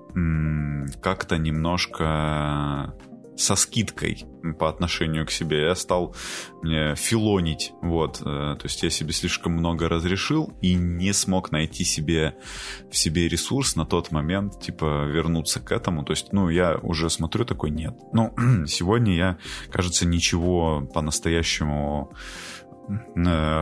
как-то 1.01 1.37
немножко 1.37 2.93
со 3.41 3.55
скидкой 3.55 4.25
по 4.59 4.69
отношению 4.69 5.25
к 5.25 5.31
себе. 5.31 5.63
Я 5.63 5.75
стал 5.75 6.15
филонить, 6.63 7.73
вот. 7.81 8.21
Э, 8.21 8.55
то 8.55 8.61
есть 8.63 8.83
я 8.83 8.89
себе 8.89 9.13
слишком 9.13 9.53
много 9.53 9.89
разрешил 9.89 10.53
и 10.61 10.75
не 10.75 11.13
смог 11.13 11.51
найти 11.51 11.83
себе 11.83 12.35
в 12.91 12.97
себе 12.97 13.27
ресурс 13.27 13.75
на 13.75 13.85
тот 13.85 14.11
момент, 14.11 14.59
типа, 14.59 15.05
вернуться 15.05 15.59
к 15.59 15.71
этому. 15.71 16.03
То 16.03 16.11
есть, 16.11 16.33
ну, 16.33 16.49
я 16.49 16.77
уже 16.81 17.09
смотрю 17.09 17.45
такой, 17.45 17.71
нет. 17.71 17.95
Ну, 18.13 18.33
сегодня 18.67 19.15
я, 19.15 19.37
кажется, 19.71 20.05
ничего 20.05 20.81
по-настоящему 20.93 22.13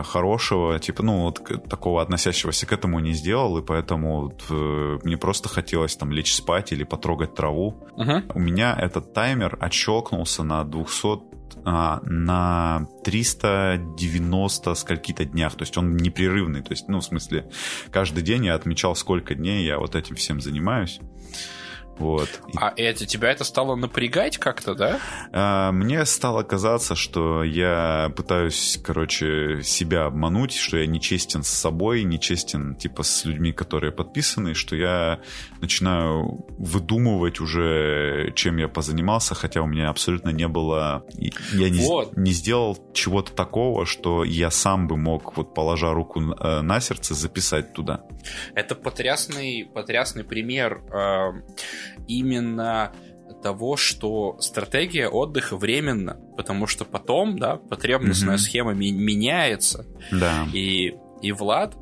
хорошего, 0.04 0.78
типа, 0.78 1.02
ну, 1.02 1.22
вот 1.22 1.68
такого 1.68 2.02
относящегося 2.02 2.66
к 2.66 2.72
этому 2.72 3.00
не 3.00 3.12
сделал, 3.12 3.58
и 3.58 3.62
поэтому 3.62 4.22
вот, 4.22 4.44
э, 4.50 4.98
мне 5.04 5.16
просто 5.16 5.48
хотелось 5.48 5.96
там 5.96 6.10
лечь 6.10 6.34
спать 6.34 6.72
или 6.72 6.84
потрогать 6.84 7.34
траву. 7.34 7.86
Uh-huh. 7.96 8.30
У 8.34 8.38
меня 8.38 8.76
этот 8.76 9.12
таймер 9.12 9.56
отщелкнулся 9.60 10.42
на 10.42 10.64
200 10.64 11.30
а, 11.64 12.00
на 12.04 12.86
390 13.04 14.74
скольки-то 14.74 15.24
днях, 15.24 15.54
то 15.54 15.62
есть 15.62 15.76
он 15.76 15.96
непрерывный, 15.96 16.62
то 16.62 16.72
есть, 16.72 16.88
ну, 16.88 17.00
в 17.00 17.04
смысле, 17.04 17.50
каждый 17.90 18.22
день 18.22 18.46
я 18.46 18.54
отмечал, 18.54 18.94
сколько 18.94 19.34
дней 19.34 19.64
я 19.64 19.78
вот 19.78 19.94
этим 19.94 20.16
всем 20.16 20.40
занимаюсь. 20.40 21.00
Вот. 22.00 22.40
А 22.56 22.72
это 22.76 23.04
тебя 23.04 23.30
это 23.30 23.44
стало 23.44 23.76
напрягать 23.76 24.38
как-то, 24.38 24.74
да? 24.74 24.98
А, 25.32 25.70
мне 25.70 26.06
стало 26.06 26.42
казаться, 26.42 26.94
что 26.94 27.44
я 27.44 28.10
пытаюсь, 28.16 28.80
короче, 28.82 29.62
себя 29.62 30.06
обмануть, 30.06 30.54
что 30.54 30.78
я 30.78 30.86
нечестен 30.86 31.42
с 31.42 31.48
собой, 31.48 32.02
нечестен, 32.04 32.74
типа, 32.74 33.02
с 33.02 33.26
людьми, 33.26 33.52
которые 33.52 33.92
подписаны, 33.92 34.54
что 34.54 34.76
я 34.76 35.20
начинаю 35.60 36.46
выдумывать 36.58 37.38
уже, 37.40 38.32
чем 38.34 38.56
я 38.56 38.68
позанимался, 38.68 39.34
хотя 39.34 39.60
у 39.60 39.66
меня 39.66 39.90
абсолютно 39.90 40.30
не 40.30 40.48
было... 40.48 41.04
Я 41.52 41.68
не, 41.68 41.80
вот. 41.80 42.16
не 42.16 42.32
сделал 42.32 42.78
чего-то 42.94 43.32
такого, 43.32 43.84
что 43.84 44.24
я 44.24 44.50
сам 44.50 44.88
бы 44.88 44.96
мог, 44.96 45.36
вот 45.36 45.52
положа 45.52 45.92
руку 45.92 46.20
э, 46.20 46.62
на 46.62 46.80
сердце, 46.80 47.14
записать 47.14 47.74
туда. 47.74 48.04
Это 48.54 48.74
потрясный, 48.74 49.68
потрясный 49.72 50.24
пример 50.24 50.82
именно 52.06 52.92
того, 53.42 53.76
что 53.76 54.36
стратегия 54.40 55.08
отдыха 55.08 55.56
временна, 55.56 56.18
потому 56.36 56.66
что 56.66 56.84
потом, 56.84 57.38
да, 57.38 57.56
потребностная 57.56 58.34
mm-hmm. 58.34 58.38
схема 58.38 58.74
меняется. 58.74 59.86
Да. 60.10 60.46
И, 60.52 60.94
и 61.22 61.32
Влад 61.32 61.76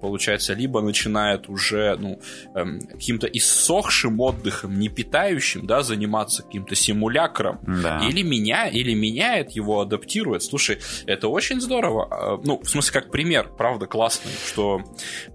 получается, 0.00 0.54
либо 0.54 0.80
начинает 0.80 1.48
уже 1.48 1.96
ну, 1.98 2.20
эм, 2.54 2.80
каким-то 2.80 3.26
иссохшим 3.26 4.20
отдыхом, 4.20 4.78
не 4.78 4.88
питающим, 4.88 5.66
да, 5.66 5.82
заниматься 5.82 6.42
каким-то 6.42 6.74
симулякром, 6.74 7.58
да. 7.66 8.00
или 8.08 8.22
меня, 8.22 8.68
или 8.68 8.94
меняет 8.94 9.52
его, 9.52 9.80
адаптирует. 9.80 10.42
Слушай, 10.42 10.78
это 11.06 11.28
очень 11.28 11.60
здорово. 11.60 12.08
А, 12.10 12.40
ну, 12.42 12.60
в 12.62 12.68
смысле, 12.68 13.00
как 13.00 13.10
пример, 13.10 13.50
правда, 13.56 13.86
классный, 13.86 14.32
что, 14.46 14.82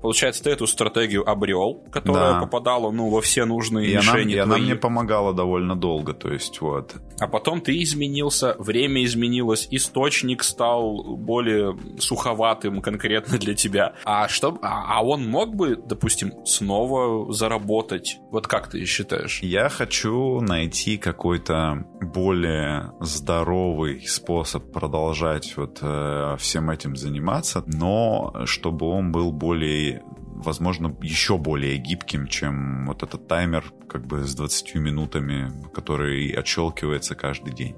получается, 0.01 0.43
ты 0.43 0.51
эту 0.51 0.67
стратегию 0.67 1.27
обрел, 1.27 1.83
которая 1.91 2.33
да. 2.33 2.39
попадала, 2.41 2.91
ну, 2.91 3.09
во 3.09 3.21
все 3.21 3.45
нужные 3.45 3.87
и 3.87 3.95
решения. 3.95 4.41
Она, 4.41 4.55
и 4.55 4.57
она 4.57 4.65
мне 4.65 4.75
помогала 4.75 5.33
довольно 5.33 5.75
долго, 5.75 6.13
то 6.13 6.31
есть, 6.31 6.61
вот. 6.61 6.95
А 7.19 7.27
потом 7.27 7.61
ты 7.61 7.81
изменился, 7.81 8.55
время 8.59 9.03
изменилось, 9.03 9.67
источник 9.71 10.43
стал 10.43 11.03
более 11.15 11.77
суховатым 11.99 12.81
конкретно 12.81 13.37
для 13.37 13.53
тебя. 13.53 13.93
А 14.03 14.16
что, 14.27 14.57
а, 14.61 14.97
а 14.97 15.03
он 15.03 15.29
мог 15.29 15.55
бы, 15.55 15.75
допустим, 15.75 16.45
снова 16.45 17.31
заработать? 17.31 18.19
Вот 18.31 18.47
как 18.47 18.69
ты 18.69 18.85
считаешь? 18.85 19.39
Я 19.43 19.69
хочу 19.69 20.41
найти 20.41 20.97
какой-то 20.97 21.85
более 22.01 22.93
здоровый 22.99 24.01
способ 24.07 24.71
продолжать 24.71 25.55
вот 25.57 25.79
э, 25.81 26.35
всем 26.39 26.69
этим 26.69 26.95
заниматься, 26.95 27.63
но 27.67 28.33
чтобы 28.45 28.87
он 28.87 29.11
был 29.11 29.31
более 29.31 30.03
возможно, 30.37 30.95
еще 31.01 31.37
более 31.37 31.77
гибким, 31.77 32.27
чем 32.27 32.85
вот 32.85 33.03
этот 33.03 33.27
таймер 33.27 33.73
как 33.89 34.05
бы 34.05 34.23
с 34.23 34.35
20 34.35 34.75
минутами, 34.75 35.51
который 35.73 36.29
отщелкивается 36.31 37.15
каждый 37.15 37.53
день. 37.53 37.75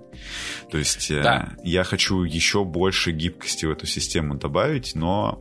То 0.69 0.77
есть 0.77 1.09
э, 1.09 1.23
да. 1.23 1.49
я 1.63 1.83
хочу 1.83 2.23
еще 2.23 2.65
больше 2.65 3.11
гибкости 3.11 3.65
в 3.65 3.71
эту 3.71 3.85
систему 3.85 4.35
добавить, 4.35 4.95
но 4.95 5.39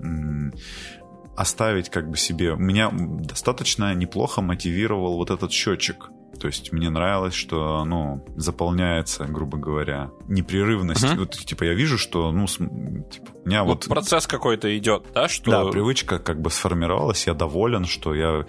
оставить 1.36 1.89
как 1.89 2.11
бы 2.11 2.16
себе... 2.16 2.55
Меня 2.57 2.90
достаточно 2.93 3.95
неплохо 3.95 4.40
мотивировал 4.40 5.16
вот 5.16 5.31
этот 5.31 5.53
счетчик. 5.53 6.11
То 6.40 6.47
есть 6.47 6.73
мне 6.73 6.90
нравилось, 6.90 7.35
что, 7.35 7.85
ну, 7.85 8.24
заполняется, 8.36 9.24
грубо 9.24 9.59
говоря, 9.59 10.10
непрерывность. 10.28 11.05
Uh-huh. 11.05 11.19
Вот, 11.19 11.32
типа, 11.32 11.65
я 11.65 11.74
вижу, 11.74 11.98
что, 11.98 12.31
ну, 12.32 12.47
типа, 12.47 13.32
у 13.44 13.48
меня 13.48 13.65
вот... 13.65 13.86
вот... 13.86 13.94
Процесс 13.94 14.27
какой-то 14.27 14.77
идет, 14.77 15.06
да? 15.15 15.28
Что... 15.28 15.51
Да, 15.51 15.65
привычка 15.70 16.19
как 16.19 16.40
бы 16.40 16.51
сформировалась, 16.51 17.27
я 17.27 17.35
доволен, 17.35 17.85
что 17.85 18.15
я 18.15 18.47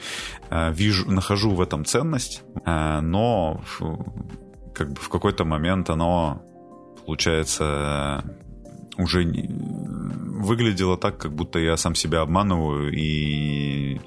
э, 0.49 0.74
вижу, 0.74 1.10
нахожу 1.10 1.52
в 1.52 1.61
этом 1.61 1.86
ценность, 1.86 2.44
э, 2.66 2.99
но 3.02 3.61
как 4.74 4.91
бы 4.94 5.02
в 5.02 5.10
какой-то 5.10 5.45
момент 5.45 5.90
оно, 5.90 6.41
получается, 7.06 8.24
уже 8.98 9.24
выглядело 9.24 10.98
так, 10.98 11.18
как 11.18 11.34
будто 11.34 11.60
я 11.60 11.78
сам 11.78 11.95
себя 11.95 12.22
обманываю 12.22 12.91
и 12.94 13.99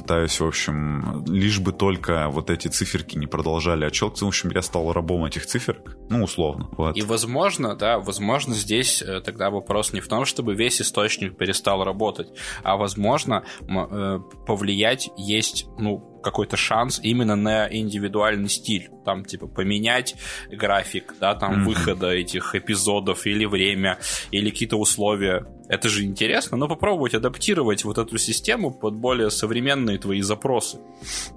пытаюсь, 0.00 0.40
в 0.40 0.46
общем, 0.46 1.24
лишь 1.26 1.58
бы 1.60 1.72
только 1.72 2.28
вот 2.28 2.50
эти 2.50 2.68
циферки 2.68 3.16
не 3.18 3.26
продолжали 3.26 3.84
отщелкиваться. 3.84 4.24
В 4.24 4.28
общем, 4.28 4.50
я 4.50 4.62
стал 4.62 4.92
рабом 4.92 5.24
этих 5.24 5.46
циферок, 5.46 5.96
ну, 6.08 6.24
условно. 6.24 6.68
Вот. 6.72 6.96
И, 6.96 7.02
возможно, 7.02 7.76
да, 7.76 7.98
возможно, 7.98 8.54
здесь 8.54 9.02
э, 9.02 9.20
тогда 9.20 9.50
вопрос 9.50 9.92
не 9.92 10.00
в 10.00 10.08
том, 10.08 10.24
чтобы 10.24 10.54
весь 10.54 10.80
источник 10.80 11.36
перестал 11.36 11.84
работать, 11.84 12.28
а, 12.62 12.76
возможно, 12.76 13.44
э, 13.60 14.20
повлиять 14.46 15.10
есть, 15.16 15.66
ну, 15.78 16.09
какой-то 16.22 16.56
шанс 16.56 17.00
именно 17.02 17.36
на 17.36 17.68
индивидуальный 17.68 18.48
стиль. 18.48 18.90
Там, 19.04 19.24
типа, 19.24 19.46
поменять 19.46 20.14
график, 20.50 21.14
да, 21.20 21.34
там, 21.34 21.62
mm-hmm. 21.62 21.64
выхода 21.64 22.10
этих 22.10 22.54
эпизодов 22.54 23.26
или 23.26 23.44
время, 23.44 23.98
или 24.30 24.50
какие-то 24.50 24.76
условия. 24.76 25.46
Это 25.68 25.88
же 25.88 26.04
интересно, 26.04 26.56
но 26.56 26.68
попробовать 26.68 27.14
адаптировать 27.14 27.84
вот 27.84 27.98
эту 27.98 28.18
систему 28.18 28.72
под 28.72 28.94
более 28.94 29.30
современные 29.30 29.98
твои 29.98 30.20
запросы. 30.20 30.78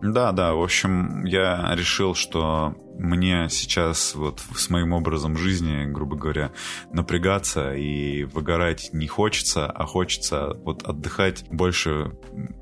Да, 0.01 0.31
да, 0.31 0.53
в 0.53 0.61
общем, 0.61 1.23
я 1.25 1.73
решил, 1.75 2.15
что 2.15 2.75
мне 2.93 3.47
сейчас 3.49 4.15
вот 4.15 4.41
с 4.55 4.69
моим 4.69 4.93
образом 4.93 5.37
жизни, 5.37 5.85
грубо 5.85 6.15
говоря, 6.15 6.51
напрягаться 6.91 7.73
и 7.73 8.23
выгорать 8.23 8.89
не 8.93 9.07
хочется, 9.07 9.65
а 9.65 9.85
хочется 9.85 10.53
вот 10.63 10.83
отдыхать 10.83 11.45
больше, 11.49 12.11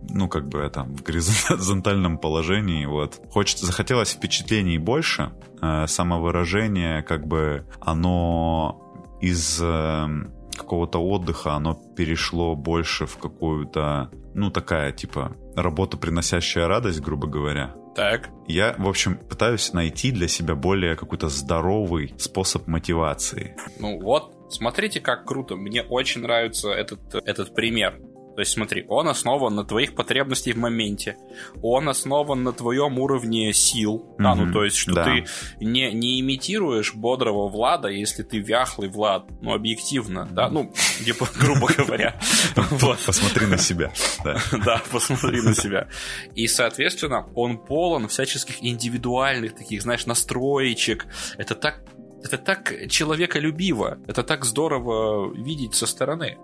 ну, 0.09 0.27
как 0.27 0.47
бы 0.47 0.69
там, 0.73 0.95
в 0.95 1.03
горизонтальном 1.03 2.17
положении, 2.17 2.85
вот. 2.85 3.21
Хочется, 3.29 3.65
захотелось 3.65 4.11
впечатлений 4.11 4.77
больше, 4.77 5.31
э, 5.61 5.87
самовыражение, 5.87 7.03
как 7.03 7.27
бы, 7.27 7.65
оно 7.79 9.17
из 9.21 9.59
э, 9.61 10.07
какого-то 10.55 10.99
отдыха, 10.99 11.53
оно 11.53 11.75
перешло 11.95 12.55
больше 12.55 13.05
в 13.05 13.17
какую-то, 13.17 14.11
ну, 14.33 14.51
такая, 14.51 14.91
типа, 14.91 15.35
работа, 15.55 15.97
приносящая 15.97 16.67
радость, 16.67 17.01
грубо 17.01 17.27
говоря. 17.27 17.75
Так. 17.95 18.29
Я, 18.47 18.75
в 18.77 18.87
общем, 18.87 19.17
пытаюсь 19.17 19.73
найти 19.73 20.11
для 20.11 20.27
себя 20.27 20.55
более 20.55 20.95
какой-то 20.95 21.27
здоровый 21.27 22.13
способ 22.17 22.67
мотивации. 22.67 23.55
Ну 23.79 23.99
вот, 23.99 24.33
смотрите, 24.49 25.01
как 25.01 25.25
круто. 25.25 25.55
Мне 25.55 25.83
очень 25.83 26.21
нравится 26.21 26.69
этот, 26.69 27.15
этот 27.25 27.53
пример. 27.53 27.99
То 28.41 28.43
есть 28.43 28.53
смотри, 28.53 28.85
он 28.87 29.07
основан 29.07 29.53
на 29.53 29.63
твоих 29.63 29.93
потребностях 29.93 30.55
в 30.55 30.57
моменте, 30.57 31.15
он 31.61 31.87
основан 31.87 32.41
на 32.41 32.53
твоем 32.53 32.97
уровне 32.97 33.53
сил, 33.53 34.03
mm-hmm. 34.03 34.23
да, 34.23 34.33
ну 34.33 34.51
то 34.51 34.63
есть, 34.63 34.77
что 34.77 34.93
да. 34.93 35.03
ты 35.05 35.25
не, 35.63 35.93
не 35.93 36.19
имитируешь 36.19 36.95
бодрого 36.95 37.49
Влада, 37.49 37.89
если 37.89 38.23
ты 38.23 38.39
вяхлый 38.39 38.89
Влад, 38.89 39.25
ну 39.41 39.53
объективно, 39.53 40.27
да, 40.31 40.49
ну, 40.49 40.73
типа, 41.05 41.29
грубо 41.39 41.67
говоря. 41.71 42.19
Посмотри 43.05 43.45
на 43.45 43.59
себя. 43.59 43.91
Да, 44.65 44.81
посмотри 44.91 45.39
на 45.43 45.53
себя. 45.53 45.87
И, 46.33 46.47
соответственно, 46.47 47.27
он 47.35 47.59
полон 47.59 48.07
всяческих 48.07 48.63
индивидуальных 48.63 49.53
таких, 49.53 49.83
знаешь, 49.83 50.07
настроечек. 50.07 51.05
Это 51.37 51.53
так 51.53 51.83
это 52.23 52.39
так 52.39 52.73
человеколюбиво, 52.89 53.99
это 54.07 54.23
так 54.23 54.45
здорово 54.45 55.31
видеть 55.31 55.75
со 55.75 55.85
стороны. 55.85 56.39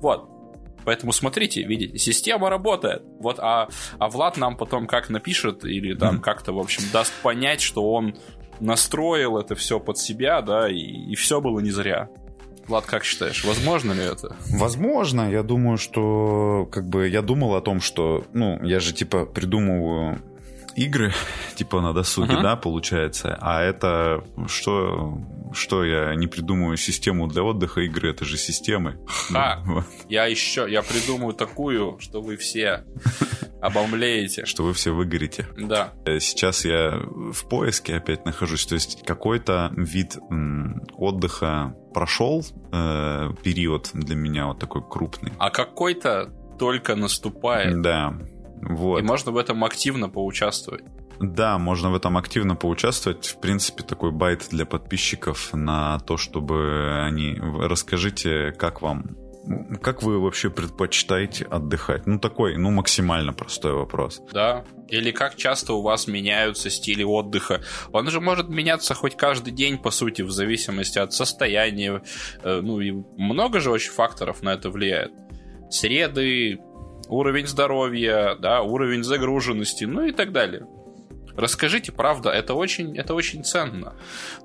Вот, 0.00 0.28
Поэтому 0.84 1.12
смотрите, 1.12 1.62
видите, 1.62 1.98
система 1.98 2.50
работает. 2.50 3.02
Вот, 3.20 3.38
а, 3.38 3.68
а 3.98 4.08
Влад 4.08 4.36
нам 4.36 4.56
потом 4.56 4.86
как 4.86 5.10
напишет 5.10 5.64
или 5.64 5.94
там 5.94 6.20
как-то, 6.20 6.52
в 6.52 6.58
общем, 6.58 6.82
даст 6.92 7.12
понять, 7.22 7.60
что 7.60 7.90
он 7.92 8.14
настроил 8.60 9.38
это 9.38 9.54
все 9.54 9.80
под 9.80 9.98
себя, 9.98 10.40
да, 10.42 10.68
и, 10.70 10.76
и 10.78 11.14
все 11.14 11.40
было 11.40 11.60
не 11.60 11.70
зря. 11.70 12.08
Влад, 12.68 12.86
как 12.86 13.02
считаешь, 13.04 13.44
возможно 13.44 13.92
ли 13.92 14.02
это? 14.04 14.36
Возможно, 14.52 15.30
я 15.30 15.42
думаю, 15.42 15.78
что 15.78 16.68
как 16.70 16.86
бы 16.88 17.08
я 17.08 17.20
думал 17.22 17.56
о 17.56 17.60
том, 17.60 17.80
что, 17.80 18.24
ну, 18.32 18.62
я 18.64 18.78
же 18.78 18.92
типа 18.92 19.26
придумываю 19.26 20.22
игры, 20.76 21.12
типа 21.56 21.80
на 21.80 21.92
досуге, 21.92 22.34
Мгм. 22.34 22.42
да, 22.42 22.56
получается. 22.56 23.36
А 23.40 23.62
это 23.62 24.22
что, 24.46 25.18
что 25.54 25.84
я 25.84 26.14
не 26.14 26.26
придумаю 26.26 26.76
систему 26.76 27.26
для 27.26 27.42
отдыха, 27.42 27.80
игры 27.82 28.10
это 28.10 28.24
же 28.24 28.36
системы. 28.36 28.98
Ха. 29.06 29.62
Ну, 29.66 29.74
вот. 29.74 29.84
Я 30.08 30.26
еще, 30.26 30.66
я 30.68 30.82
придумаю 30.82 31.34
такую, 31.34 31.98
что 32.00 32.20
вы 32.20 32.36
все 32.36 32.84
обомлеете. 33.60 34.44
Что 34.44 34.64
вы 34.64 34.72
все 34.72 34.92
выгорите. 34.92 35.46
Да. 35.56 35.92
Э, 36.04 36.18
Сейчас 36.20 36.64
я 36.64 37.00
в 37.06 37.48
поиске 37.48 37.96
опять 37.96 38.24
нахожусь. 38.24 38.66
То 38.66 38.74
есть 38.74 39.04
какой-то 39.06 39.72
вид 39.76 40.16
отдыха 40.96 41.74
прошел 41.94 42.44
э, 42.72 43.30
период 43.42 43.90
для 43.92 44.16
меня 44.16 44.46
вот 44.46 44.58
такой 44.58 44.82
крупный. 44.88 45.32
А 45.38 45.50
какой-то 45.50 46.32
только 46.58 46.96
наступает. 46.96 47.80
Да. 47.82 48.14
Вот. 48.62 49.00
И 49.00 49.02
можно 49.02 49.32
в 49.32 49.36
этом 49.36 49.64
активно 49.64 50.08
поучаствовать. 50.08 50.84
Да, 51.22 51.56
можно 51.56 51.90
в 51.90 51.94
этом 51.94 52.18
активно 52.18 52.56
поучаствовать. 52.56 53.26
В 53.28 53.38
принципе, 53.40 53.84
такой 53.84 54.10
байт 54.10 54.48
для 54.50 54.66
подписчиков 54.66 55.50
на 55.52 56.00
то, 56.00 56.16
чтобы 56.16 57.00
они... 57.06 57.38
Расскажите, 57.40 58.50
как 58.58 58.82
вам... 58.82 59.16
Как 59.80 60.02
вы 60.02 60.20
вообще 60.20 60.50
предпочитаете 60.50 61.44
отдыхать? 61.44 62.06
Ну, 62.06 62.18
такой, 62.18 62.56
ну, 62.56 62.70
максимально 62.70 63.32
простой 63.32 63.72
вопрос. 63.72 64.20
Да. 64.32 64.64
Или 64.88 65.12
как 65.12 65.36
часто 65.36 65.74
у 65.74 65.82
вас 65.82 66.08
меняются 66.08 66.70
стили 66.70 67.04
отдыха. 67.04 67.60
Он 67.92 68.08
же 68.10 68.20
может 68.20 68.48
меняться 68.48 68.94
хоть 68.94 69.16
каждый 69.16 69.52
день, 69.52 69.78
по 69.78 69.92
сути, 69.92 70.22
в 70.22 70.30
зависимости 70.32 70.98
от 70.98 71.12
состояния. 71.12 72.02
Э, 72.42 72.60
Ну 72.62 72.80
и 72.80 72.92
много 73.16 73.60
же 73.60 73.70
очень 73.70 73.92
факторов 73.92 74.42
на 74.42 74.54
это 74.54 74.70
влияет. 74.70 75.12
Среды, 75.70 76.58
уровень 77.08 77.46
здоровья, 77.46 78.36
да, 78.40 78.62
уровень 78.62 79.04
загруженности, 79.04 79.84
ну 79.84 80.04
и 80.04 80.12
так 80.12 80.32
далее. 80.32 80.66
Расскажите, 81.36 81.92
правда, 81.92 82.30
это 82.30 82.54
очень, 82.54 82.96
это 82.96 83.14
очень 83.14 83.44
ценно. 83.44 83.94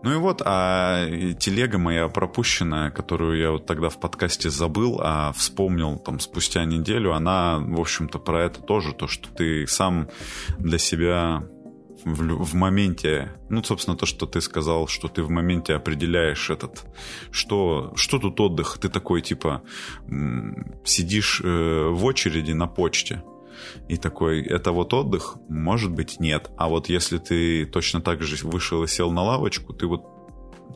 Ну 0.03 0.13
и 0.13 0.15
вот, 0.15 0.41
а 0.45 1.05
телега 1.39 1.77
моя 1.77 2.07
пропущенная, 2.07 2.91
которую 2.91 3.39
я 3.39 3.51
вот 3.51 3.65
тогда 3.65 3.89
в 3.89 3.99
подкасте 3.99 4.49
забыл, 4.49 4.99
а 5.01 5.31
вспомнил 5.33 5.97
там 5.99 6.19
спустя 6.19 6.65
неделю, 6.65 7.13
она, 7.13 7.57
в 7.59 7.79
общем-то, 7.79 8.19
про 8.19 8.43
это 8.45 8.61
тоже, 8.61 8.93
то, 8.93 9.07
что 9.07 9.29
ты 9.29 9.67
сам 9.67 10.09
для 10.57 10.77
себя 10.77 11.43
в, 12.03 12.43
в 12.43 12.53
моменте, 12.55 13.33
ну, 13.49 13.63
собственно, 13.63 13.97
то, 13.97 14.05
что 14.05 14.25
ты 14.25 14.41
сказал, 14.41 14.87
что 14.87 15.07
ты 15.07 15.23
в 15.23 15.29
моменте 15.29 15.73
определяешь 15.73 16.49
этот, 16.49 16.85
что, 17.31 17.93
что 17.95 18.19
тут 18.19 18.39
отдых, 18.39 18.77
ты 18.79 18.89
такой, 18.89 19.21
типа, 19.21 19.61
сидишь 20.83 21.41
э, 21.43 21.89
в 21.89 22.05
очереди 22.05 22.51
на 22.51 22.67
почте, 22.67 23.23
и 23.87 23.97
такой, 23.97 24.41
это 24.41 24.71
вот 24.71 24.93
отдых? 24.93 25.37
Может 25.49 25.91
быть, 25.91 26.19
нет. 26.19 26.49
А 26.57 26.67
вот 26.67 26.89
если 26.89 27.17
ты 27.17 27.65
точно 27.65 28.01
так 28.01 28.21
же 28.21 28.45
вышел 28.45 28.83
и 28.83 28.87
сел 28.87 29.11
на 29.11 29.23
лавочку, 29.23 29.73
ты 29.73 29.87
вот 29.87 30.05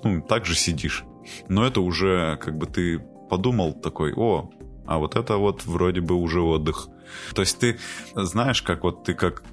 ну, 0.04 0.22
так 0.22 0.46
же 0.46 0.56
сидишь. 0.56 1.04
Но 1.48 1.66
это 1.66 1.82
уже 1.82 2.38
как 2.42 2.58
бы 2.58 2.66
ты 2.66 3.00
подумал 3.30 3.74
такой, 3.74 4.14
о, 4.16 4.50
а 4.86 4.98
вот 4.98 5.16
это 5.16 5.38
вот 5.38 5.66
вроде 5.66 6.02
бы 6.02 6.16
уже 6.16 6.42
отдых. 6.42 6.88
То 7.34 7.42
есть 7.42 7.60
ты 7.60 7.78
знаешь, 8.16 8.62
как 8.62 8.84
вот 8.84 9.04
ты 9.04 9.14
как 9.14 9.44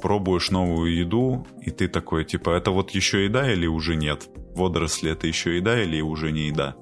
пробуешь 0.00 0.50
новую 0.50 0.94
еду, 0.94 1.46
и 1.60 1.70
ты 1.70 1.88
такой, 1.88 2.24
типа, 2.24 2.50
это 2.50 2.70
вот 2.70 2.90
еще 2.90 3.24
еда 3.24 3.52
или 3.52 3.66
уже 3.66 3.96
нет? 3.96 4.28
Водоросли 4.54 5.10
это 5.10 5.26
еще 5.26 5.56
еда 5.56 5.80
или 5.82 6.00
уже 6.00 6.32
не 6.32 6.48
еда? 6.48 6.76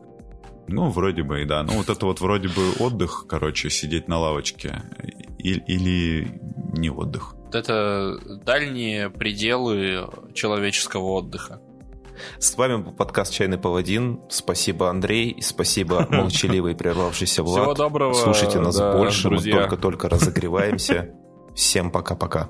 Ну, 0.69 0.89
вроде 0.91 1.23
бы 1.23 1.43
и 1.43 1.45
да. 1.45 1.63
Ну, 1.63 1.73
вот 1.75 1.89
это 1.89 2.07
вот 2.07 2.21
вроде 2.21 2.49
бы 2.49 2.73
отдых, 2.81 3.27
короче, 3.29 3.71
сидеть 3.71 4.09
на 4.09 4.19
лавочке. 4.19 4.83
И- 5.39 5.63
или 5.67 6.41
не 6.77 6.91
отдых. 6.91 7.35
Вот 7.35 7.55
это 7.55 8.19
дальние 8.45 9.09
пределы 9.11 10.09
человеческого 10.35 11.13
отдыха. 11.13 11.61
С 12.39 12.57
вами 12.57 12.83
был 12.83 12.93
подкаст 12.93 13.33
«Чайный 13.33 13.59
паладин». 13.59 14.21
Спасибо, 14.31 14.89
Андрей. 14.91 15.31
и 15.31 15.41
Спасибо, 15.43 16.07
молчаливый 16.11 16.75
прервавшийся 16.75 17.43
Влад. 17.43 17.63
Всего 17.63 17.75
доброго, 17.75 18.15
Слушайте 18.15 18.59
нас 18.59 18.77
да, 18.77 18.97
больше, 18.97 19.29
друзья. 19.29 19.55
мы 19.55 19.61
только-только 19.63 20.09
разогреваемся. 20.09 21.11
Всем 21.55 21.91
пока-пока. 21.91 22.49